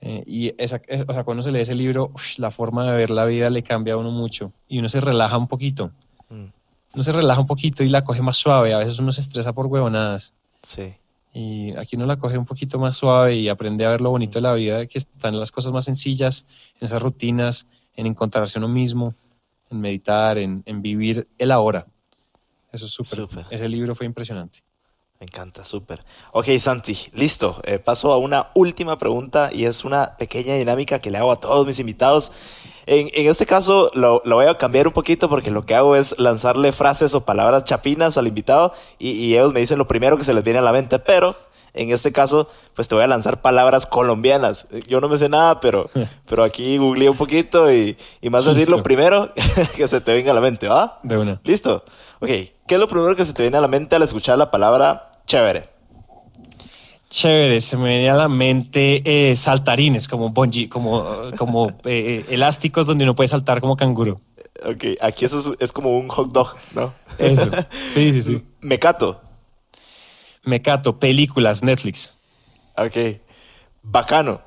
Eh, 0.00 0.24
y 0.26 0.54
esa, 0.56 0.80
es- 0.88 1.04
o 1.06 1.12
sea, 1.12 1.24
cuando 1.24 1.42
se 1.42 1.52
lee 1.52 1.60
ese 1.60 1.74
libro, 1.74 2.12
la 2.38 2.50
forma 2.50 2.90
de 2.90 2.96
ver 2.96 3.10
la 3.10 3.26
vida 3.26 3.50
le 3.50 3.62
cambia 3.62 3.94
a 3.94 3.96
uno 3.98 4.10
mucho 4.10 4.52
y 4.66 4.78
uno 4.78 4.88
se 4.88 5.00
relaja 5.00 5.36
un 5.36 5.48
poquito. 5.48 5.92
Mm, 6.30 6.46
Uno 6.94 7.02
se 7.04 7.12
relaja 7.12 7.40
un 7.40 7.46
poquito 7.46 7.84
y 7.84 7.88
la 7.88 8.02
coge 8.04 8.22
más 8.22 8.36
suave. 8.38 8.72
A 8.74 8.78
veces 8.78 8.98
uno 8.98 9.12
se 9.12 9.20
estresa 9.20 9.52
por 9.52 9.66
huevonadas. 9.66 10.34
sí. 10.62 10.94
Y 11.32 11.76
aquí 11.76 11.94
uno 11.94 12.06
la 12.06 12.16
coge 12.16 12.36
un 12.38 12.44
poquito 12.44 12.80
más 12.80 12.96
suave 12.96 13.36
y 13.36 13.48
aprende 13.48 13.84
a 13.84 13.90
ver 13.90 14.00
lo 14.00 14.10
bonito 14.10 14.38
de 14.38 14.42
la 14.42 14.52
vida, 14.54 14.86
que 14.86 14.98
están 14.98 15.38
las 15.38 15.52
cosas 15.52 15.70
más 15.70 15.84
sencillas, 15.84 16.44
en 16.80 16.86
esas 16.86 17.00
rutinas, 17.00 17.68
en 17.94 18.06
encontrarse 18.06 18.58
uno 18.58 18.66
mismo, 18.66 19.14
en 19.70 19.80
meditar, 19.80 20.38
en, 20.38 20.64
en 20.66 20.82
vivir 20.82 21.28
el 21.38 21.52
ahora. 21.52 21.86
Eso 22.72 22.86
es 22.86 22.92
súper. 22.92 23.46
Ese 23.50 23.68
libro 23.68 23.94
fue 23.94 24.06
impresionante. 24.06 24.62
Me 25.18 25.26
encanta, 25.26 25.64
súper. 25.64 26.02
Ok, 26.32 26.46
Santi, 26.58 26.96
listo. 27.12 27.60
Eh, 27.64 27.78
paso 27.78 28.10
a 28.10 28.16
una 28.16 28.48
última 28.54 28.98
pregunta 28.98 29.50
y 29.52 29.66
es 29.66 29.84
una 29.84 30.16
pequeña 30.16 30.54
dinámica 30.54 30.98
que 30.98 31.10
le 31.10 31.18
hago 31.18 31.30
a 31.30 31.38
todos 31.38 31.66
mis 31.66 31.78
invitados. 31.78 32.32
En, 32.86 33.10
en 33.12 33.28
este 33.28 33.44
caso 33.44 33.90
lo, 33.92 34.22
lo 34.24 34.36
voy 34.36 34.46
a 34.46 34.56
cambiar 34.56 34.86
un 34.86 34.94
poquito 34.94 35.28
porque 35.28 35.50
lo 35.50 35.66
que 35.66 35.74
hago 35.74 35.94
es 35.94 36.18
lanzarle 36.18 36.72
frases 36.72 37.14
o 37.14 37.26
palabras 37.26 37.64
chapinas 37.64 38.16
al 38.16 38.28
invitado 38.28 38.72
y, 38.98 39.10
y 39.10 39.34
ellos 39.34 39.52
me 39.52 39.60
dicen 39.60 39.76
lo 39.76 39.86
primero 39.86 40.16
que 40.16 40.24
se 40.24 40.32
les 40.32 40.42
viene 40.42 40.60
a 40.60 40.62
la 40.62 40.72
mente, 40.72 40.98
pero 40.98 41.36
en 41.74 41.90
este 41.90 42.12
caso 42.12 42.48
pues 42.74 42.88
te 42.88 42.94
voy 42.94 43.04
a 43.04 43.06
lanzar 43.06 43.40
palabras 43.40 43.86
colombianas. 43.86 44.66
Yo 44.88 45.00
no 45.00 45.08
me 45.08 45.18
sé 45.18 45.28
nada, 45.28 45.60
pero, 45.60 45.90
pero 46.28 46.44
aquí 46.44 46.78
googleé 46.78 47.08
un 47.08 47.16
poquito 47.16 47.72
y, 47.72 47.96
y 48.20 48.30
más 48.30 48.44
decir 48.44 48.68
lo 48.68 48.82
primero 48.82 49.32
que 49.76 49.86
se 49.88 50.00
te 50.00 50.12
venga 50.12 50.32
a 50.32 50.34
la 50.34 50.40
mente, 50.40 50.68
¿va? 50.68 51.00
De 51.02 51.18
una. 51.18 51.40
Listo. 51.44 51.84
Ok, 52.20 52.28
¿qué 52.28 52.74
es 52.74 52.78
lo 52.78 52.88
primero 52.88 53.16
que 53.16 53.24
se 53.24 53.32
te 53.32 53.42
viene 53.42 53.56
a 53.56 53.60
la 53.60 53.68
mente 53.68 53.96
al 53.96 54.02
escuchar 54.02 54.38
la 54.38 54.50
palabra 54.50 55.10
chévere? 55.26 55.68
Chévere, 57.08 57.60
se 57.60 57.76
me 57.76 57.88
viene 57.88 58.10
a 58.10 58.14
la 58.14 58.28
mente 58.28 59.02
eh, 59.04 59.34
saltarines, 59.34 60.06
como 60.06 60.30
bungee, 60.30 60.68
como, 60.68 61.32
como 61.36 61.72
eh, 61.84 62.24
elásticos 62.28 62.86
donde 62.86 63.02
uno 63.02 63.16
puede 63.16 63.26
saltar 63.26 63.60
como 63.60 63.76
canguro. 63.76 64.20
Ok, 64.64 64.84
aquí 65.00 65.24
eso 65.24 65.38
es, 65.38 65.50
es 65.58 65.72
como 65.72 65.98
un 65.98 66.08
hot 66.08 66.30
dog, 66.30 66.54
¿no? 66.72 66.94
Eso. 67.18 67.50
Sí, 67.94 68.12
sí, 68.12 68.22
sí. 68.22 68.44
Mecato. 68.60 69.20
Mecato, 70.42 70.98
películas, 70.98 71.62
Netflix. 71.62 72.16
Ok. 72.76 73.20
Bacano. 73.82 74.40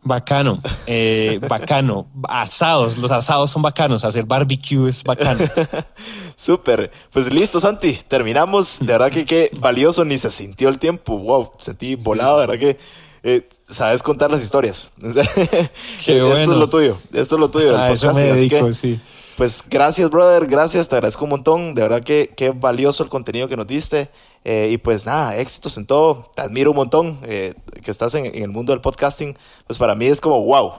Bacano, 0.00 0.62
eh, 0.86 1.40
bacano. 1.48 2.06
Asados, 2.28 2.96
los 2.96 3.10
asados 3.10 3.50
son 3.50 3.62
bacanos. 3.62 4.04
Hacer 4.04 4.24
barbecue 4.24 4.88
es 4.88 5.02
bacano. 5.02 5.44
Súper. 6.36 6.90
Pues 7.12 7.32
listo, 7.32 7.60
Santi. 7.60 7.98
Terminamos. 8.06 8.78
De 8.78 8.86
verdad 8.86 9.10
que 9.10 9.26
qué 9.26 9.50
valioso 9.58 10.04
ni 10.04 10.16
se 10.16 10.30
sintió 10.30 10.68
el 10.68 10.78
tiempo. 10.78 11.18
Wow, 11.18 11.52
sentí 11.58 11.96
volado, 11.96 12.40
de 12.40 12.46
verdad 12.46 12.60
que 12.60 12.78
eh, 13.22 13.48
sabes 13.68 14.02
contar 14.02 14.30
las 14.30 14.42
historias. 14.42 14.90
Qué 15.00 16.16
Esto 16.16 16.28
bueno. 16.28 16.52
es 16.52 16.58
lo 16.58 16.68
tuyo. 16.68 16.98
Esto 17.12 17.34
es 17.34 17.40
lo 17.40 17.50
tuyo 17.50 17.72
del 17.72 17.76
A 17.76 17.90
eso 17.90 18.14
me 18.14 18.22
dedico, 18.22 18.66
que, 18.66 18.72
sí. 18.72 19.00
Pues 19.36 19.62
gracias, 19.68 20.08
brother. 20.08 20.46
Gracias. 20.46 20.88
Te 20.88 20.96
agradezco 20.96 21.24
un 21.24 21.30
montón. 21.30 21.74
De 21.74 21.82
verdad 21.82 22.02
que 22.02 22.32
qué 22.36 22.50
valioso 22.50 23.02
el 23.02 23.10
contenido 23.10 23.48
que 23.48 23.56
nos 23.56 23.66
diste. 23.66 24.10
Eh, 24.44 24.70
y 24.72 24.78
pues 24.78 25.04
nada, 25.04 25.36
éxitos 25.36 25.76
en 25.76 25.86
todo. 25.86 26.30
Te 26.34 26.42
admiro 26.42 26.70
un 26.70 26.76
montón 26.76 27.18
eh, 27.22 27.54
que 27.82 27.90
estás 27.90 28.14
en, 28.14 28.26
en 28.26 28.42
el 28.42 28.48
mundo 28.48 28.72
del 28.72 28.80
podcasting. 28.80 29.36
Pues 29.66 29.78
para 29.78 29.94
mí 29.94 30.06
es 30.06 30.20
como 30.20 30.42
wow. 30.42 30.72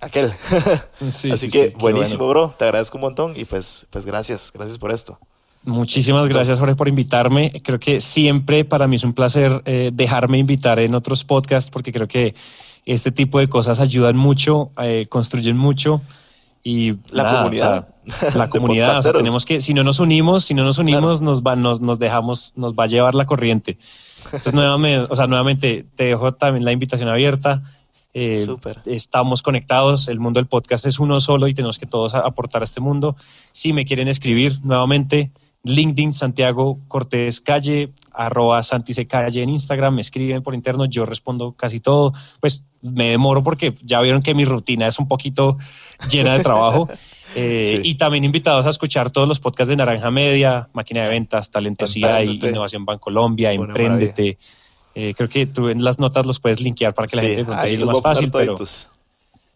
Aquel. 0.00 0.32
Sí, 1.10 1.30
Así 1.30 1.50
sí, 1.50 1.58
que 1.58 1.68
sí, 1.70 1.74
buenísimo, 1.78 2.24
bueno. 2.24 2.48
bro. 2.48 2.54
Te 2.58 2.64
agradezco 2.64 2.96
un 2.98 3.02
montón. 3.02 3.32
Y 3.36 3.44
pues, 3.44 3.86
pues 3.90 4.06
gracias. 4.06 4.52
Gracias 4.52 4.78
por 4.78 4.92
esto. 4.92 5.18
Muchísimas 5.64 6.28
gracias, 6.28 6.58
Jorge, 6.58 6.76
por 6.76 6.88
invitarme. 6.88 7.52
Creo 7.62 7.78
que 7.78 8.00
siempre 8.00 8.64
para 8.64 8.86
mí 8.86 8.96
es 8.96 9.04
un 9.04 9.12
placer 9.12 9.60
eh, 9.64 9.90
dejarme 9.92 10.38
invitar 10.38 10.78
en 10.78 10.94
otros 10.94 11.24
podcasts 11.24 11.70
porque 11.70 11.92
creo 11.92 12.08
que 12.08 12.34
este 12.86 13.12
tipo 13.12 13.38
de 13.38 13.48
cosas 13.48 13.80
ayudan 13.80 14.16
mucho, 14.16 14.70
construyen 15.10 15.58
mucho 15.58 16.00
y 16.62 16.92
La 17.10 17.24
nada, 17.24 17.38
comunidad 17.38 17.88
la 18.34 18.50
comunidad. 18.50 18.86
o 18.86 18.86
sea, 18.86 18.94
podcasteros. 18.94 19.22
tenemos 19.22 19.44
que, 19.44 19.60
si 19.60 19.74
no 19.74 19.84
nos 19.84 20.00
unimos, 20.00 20.44
si 20.44 20.54
no 20.54 20.64
nos 20.64 20.78
unimos, 20.78 21.20
nos 21.20 21.42
va, 21.42 21.56
nos, 21.56 21.80
nos 21.80 21.98
dejamos, 21.98 22.52
nos 22.56 22.74
va 22.74 22.84
a 22.84 22.86
llevar 22.86 23.14
la 23.14 23.26
corriente. 23.26 23.78
Entonces, 24.24 24.54
nuevamente, 24.54 25.06
o 25.10 25.16
sea, 25.16 25.26
nuevamente 25.26 25.86
te 25.96 26.04
dejo 26.04 26.32
también 26.34 26.64
la 26.64 26.72
invitación 26.72 27.08
abierta. 27.08 27.62
Eh, 28.14 28.46
estamos 28.86 29.42
conectados, 29.42 30.08
el 30.08 30.18
mundo 30.18 30.40
del 30.40 30.46
podcast 30.46 30.86
es 30.86 30.98
uno 30.98 31.20
solo 31.20 31.46
y 31.46 31.54
tenemos 31.54 31.78
que 31.78 31.86
todos 31.86 32.14
aportar 32.14 32.62
a 32.62 32.64
este 32.64 32.80
mundo. 32.80 33.16
Si 33.52 33.72
me 33.72 33.84
quieren 33.84 34.08
escribir 34.08 34.58
nuevamente, 34.64 35.30
LinkedIn 35.64 36.14
Santiago 36.14 36.78
Cortés 36.88 37.40
Calle, 37.40 37.90
arroba 38.12 38.62
Santice 38.62 39.06
Calle 39.06 39.42
en 39.42 39.50
Instagram, 39.50 39.94
me 39.94 40.00
escriben 40.00 40.42
por 40.42 40.54
interno, 40.54 40.86
yo 40.86 41.04
respondo 41.04 41.52
casi 41.52 41.80
todo. 41.80 42.12
Pues 42.40 42.64
me 42.80 43.10
demoro 43.10 43.42
porque 43.42 43.74
ya 43.82 44.00
vieron 44.00 44.22
que 44.22 44.34
mi 44.34 44.44
rutina 44.44 44.86
es 44.86 44.98
un 44.98 45.08
poquito 45.08 45.58
llena 46.10 46.34
de 46.34 46.42
trabajo. 46.42 46.88
Eh, 47.34 47.80
Sí. 47.82 47.90
Y 47.90 47.94
también 47.96 48.24
invitados 48.24 48.64
a 48.66 48.70
escuchar 48.70 49.10
todos 49.10 49.28
los 49.28 49.38
podcasts 49.40 49.68
de 49.68 49.76
Naranja 49.76 50.10
Media, 50.10 50.68
Máquina 50.72 51.04
de 51.04 51.08
Ventas, 51.10 51.50
Talentosidad 51.50 52.22
y. 52.22 52.44
Innovación 52.44 52.84
Bancolombia, 52.84 53.52
Una 53.52 53.68
Emprendete. 53.68 54.38
Eh, 54.94 55.14
creo 55.16 55.28
que 55.28 55.46
tú 55.46 55.68
en 55.68 55.84
las 55.84 55.98
notas 55.98 56.26
los 56.26 56.40
puedes 56.40 56.60
linkear 56.60 56.94
para 56.94 57.06
que 57.06 57.16
la 57.16 57.22
Sí, 57.22 57.34
gente 57.36 57.54
ahí 57.54 57.76
los 57.76 57.88
más 57.88 58.00
fácil, 58.00 58.30
pero 58.32 58.56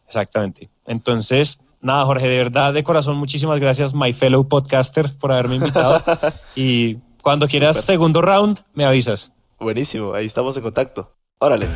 exactamente. 0.07 0.69
Entonces, 0.87 1.59
nada, 1.81 2.05
Jorge, 2.05 2.29
de 2.29 2.39
verdad, 2.39 2.73
de 2.73 2.85
corazón, 2.85 3.17
muchísimas 3.17 3.59
gracias, 3.59 3.95
my 3.95 4.13
fellow 4.13 4.47
podcaster, 4.47 5.17
por 5.19 5.33
haberme 5.33 5.57
invitado. 5.57 6.03
y 6.55 6.97
cuando 7.23 7.49
quieras 7.49 7.85
segundo 7.85 8.23
round, 8.23 8.61
me 8.75 8.85
avisas. 8.85 9.33
Buenísimo, 9.59 10.13
ahí 10.15 10.27
estamos 10.27 10.57
en 10.57 10.63
contacto. 10.63 11.13
Órale. 11.43 11.67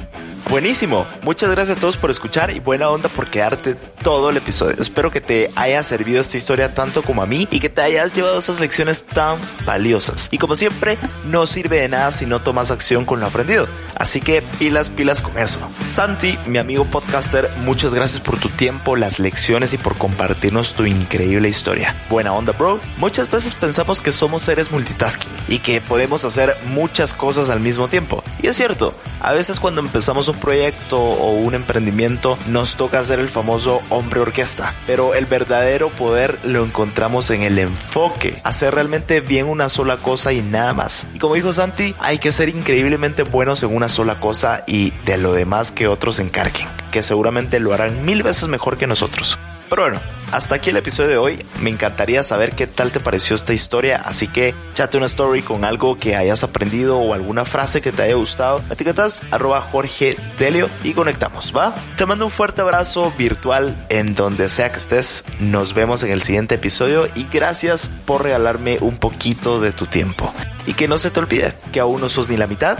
Buenísimo. 0.48 1.04
Muchas 1.22 1.50
gracias 1.50 1.76
a 1.76 1.80
todos 1.80 1.96
por 1.96 2.08
escuchar 2.08 2.52
y 2.52 2.60
buena 2.60 2.88
onda 2.88 3.08
por 3.08 3.28
quedarte 3.28 3.74
todo 3.74 4.30
el 4.30 4.36
episodio. 4.36 4.76
Espero 4.78 5.10
que 5.10 5.20
te 5.20 5.50
haya 5.56 5.82
servido 5.82 6.20
esta 6.20 6.36
historia 6.36 6.72
tanto 6.72 7.02
como 7.02 7.20
a 7.20 7.26
mí 7.26 7.48
y 7.50 7.58
que 7.58 7.68
te 7.68 7.80
hayas 7.80 8.12
llevado 8.12 8.38
esas 8.38 8.60
lecciones 8.60 9.04
tan 9.04 9.40
valiosas. 9.64 10.28
Y 10.30 10.38
como 10.38 10.54
siempre, 10.54 10.98
no 11.24 11.48
sirve 11.48 11.80
de 11.80 11.88
nada 11.88 12.12
si 12.12 12.26
no 12.26 12.42
tomas 12.42 12.70
acción 12.70 13.04
con 13.04 13.18
lo 13.18 13.26
aprendido. 13.26 13.66
Así 13.96 14.20
que 14.20 14.40
pilas, 14.40 14.88
pilas 14.88 15.20
con 15.20 15.36
eso. 15.36 15.58
Santi, 15.84 16.38
mi 16.46 16.58
amigo 16.58 16.84
podcaster, 16.84 17.50
muchas 17.58 17.92
gracias 17.92 18.20
por 18.20 18.38
tu 18.38 18.48
tiempo, 18.48 18.94
las 18.94 19.18
lecciones 19.18 19.72
y 19.72 19.78
por 19.78 19.98
compartirnos 19.98 20.74
tu 20.74 20.86
increíble 20.86 21.48
historia. 21.48 21.96
Buena 22.08 22.32
onda, 22.32 22.52
bro. 22.52 22.78
Muchas 22.98 23.28
veces 23.28 23.56
pensamos 23.56 24.00
que 24.00 24.12
somos 24.12 24.44
seres 24.44 24.70
multitasking 24.70 25.32
y 25.48 25.58
que 25.58 25.80
podemos 25.80 26.24
hacer 26.24 26.56
muchas 26.66 27.12
cosas 27.12 27.50
al 27.50 27.58
mismo 27.58 27.88
tiempo. 27.88 28.22
Y 28.40 28.46
es 28.46 28.54
cierto, 28.54 28.94
a 29.20 29.32
veces 29.32 29.55
cuando 29.60 29.80
empezamos 29.80 30.28
un 30.28 30.36
proyecto 30.38 31.00
o 31.00 31.32
un 31.32 31.54
emprendimiento 31.54 32.38
nos 32.46 32.76
toca 32.76 33.00
hacer 33.00 33.18
el 33.18 33.28
famoso 33.28 33.82
hombre 33.90 34.20
orquesta, 34.20 34.74
pero 34.86 35.14
el 35.14 35.26
verdadero 35.26 35.90
poder 35.90 36.38
lo 36.44 36.64
encontramos 36.64 37.30
en 37.30 37.42
el 37.42 37.58
enfoque, 37.58 38.40
hacer 38.44 38.74
realmente 38.74 39.20
bien 39.20 39.46
una 39.46 39.68
sola 39.68 39.96
cosa 39.96 40.32
y 40.32 40.42
nada 40.42 40.74
más. 40.74 41.06
Y 41.14 41.18
como 41.18 41.34
dijo 41.34 41.52
Santi, 41.52 41.94
hay 41.98 42.18
que 42.18 42.32
ser 42.32 42.48
increíblemente 42.48 43.22
buenos 43.22 43.62
en 43.62 43.74
una 43.74 43.88
sola 43.88 44.20
cosa 44.20 44.64
y 44.66 44.92
de 45.04 45.18
lo 45.18 45.32
demás 45.32 45.72
que 45.72 45.88
otros 45.88 46.16
se 46.16 46.22
encarguen, 46.22 46.66
que 46.90 47.02
seguramente 47.02 47.60
lo 47.60 47.72
harán 47.72 48.04
mil 48.04 48.22
veces 48.22 48.48
mejor 48.48 48.76
que 48.76 48.86
nosotros. 48.86 49.38
Pero 49.68 49.82
bueno, 49.82 50.00
hasta 50.32 50.56
aquí 50.56 50.70
el 50.70 50.76
episodio 50.76 51.10
de 51.10 51.16
hoy. 51.16 51.44
Me 51.60 51.70
encantaría 51.70 52.22
saber 52.24 52.54
qué 52.54 52.66
tal 52.66 52.92
te 52.92 53.00
pareció 53.00 53.36
esta 53.36 53.52
historia, 53.52 54.02
así 54.04 54.28
que 54.28 54.54
chate 54.74 54.96
una 54.96 55.06
story 55.06 55.42
con 55.42 55.64
algo 55.64 55.98
que 55.98 56.16
hayas 56.16 56.44
aprendido 56.44 56.98
o 56.98 57.14
alguna 57.14 57.44
frase 57.44 57.80
que 57.80 57.92
te 57.92 58.02
haya 58.02 58.14
gustado. 58.14 58.62
Me 58.68 58.74
etiquetas 58.74 59.22
arroba 59.30 59.60
Jorge 59.60 60.16
Telio 60.36 60.68
y 60.84 60.92
conectamos, 60.92 61.52
¿va? 61.56 61.74
Te 61.96 62.06
mando 62.06 62.26
un 62.26 62.30
fuerte 62.30 62.60
abrazo 62.60 63.12
virtual 63.16 63.86
en 63.88 64.14
donde 64.14 64.48
sea 64.48 64.70
que 64.70 64.78
estés. 64.78 65.24
Nos 65.40 65.74
vemos 65.74 66.02
en 66.02 66.12
el 66.12 66.22
siguiente 66.22 66.56
episodio 66.56 67.08
y 67.14 67.26
gracias 67.32 67.90
por 68.04 68.22
regalarme 68.22 68.78
un 68.80 68.98
poquito 68.98 69.60
de 69.60 69.72
tu 69.72 69.86
tiempo. 69.86 70.32
Y 70.66 70.74
que 70.74 70.88
no 70.88 70.98
se 70.98 71.10
te 71.10 71.20
olvide 71.20 71.54
que 71.72 71.80
aún 71.80 72.00
no 72.00 72.08
sos 72.08 72.28
ni 72.28 72.36
la 72.36 72.46
mitad 72.46 72.78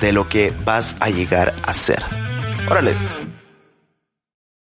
de 0.00 0.12
lo 0.12 0.28
que 0.28 0.52
vas 0.64 0.96
a 1.00 1.10
llegar 1.10 1.54
a 1.62 1.72
ser. 1.72 2.02
Órale, 2.68 2.94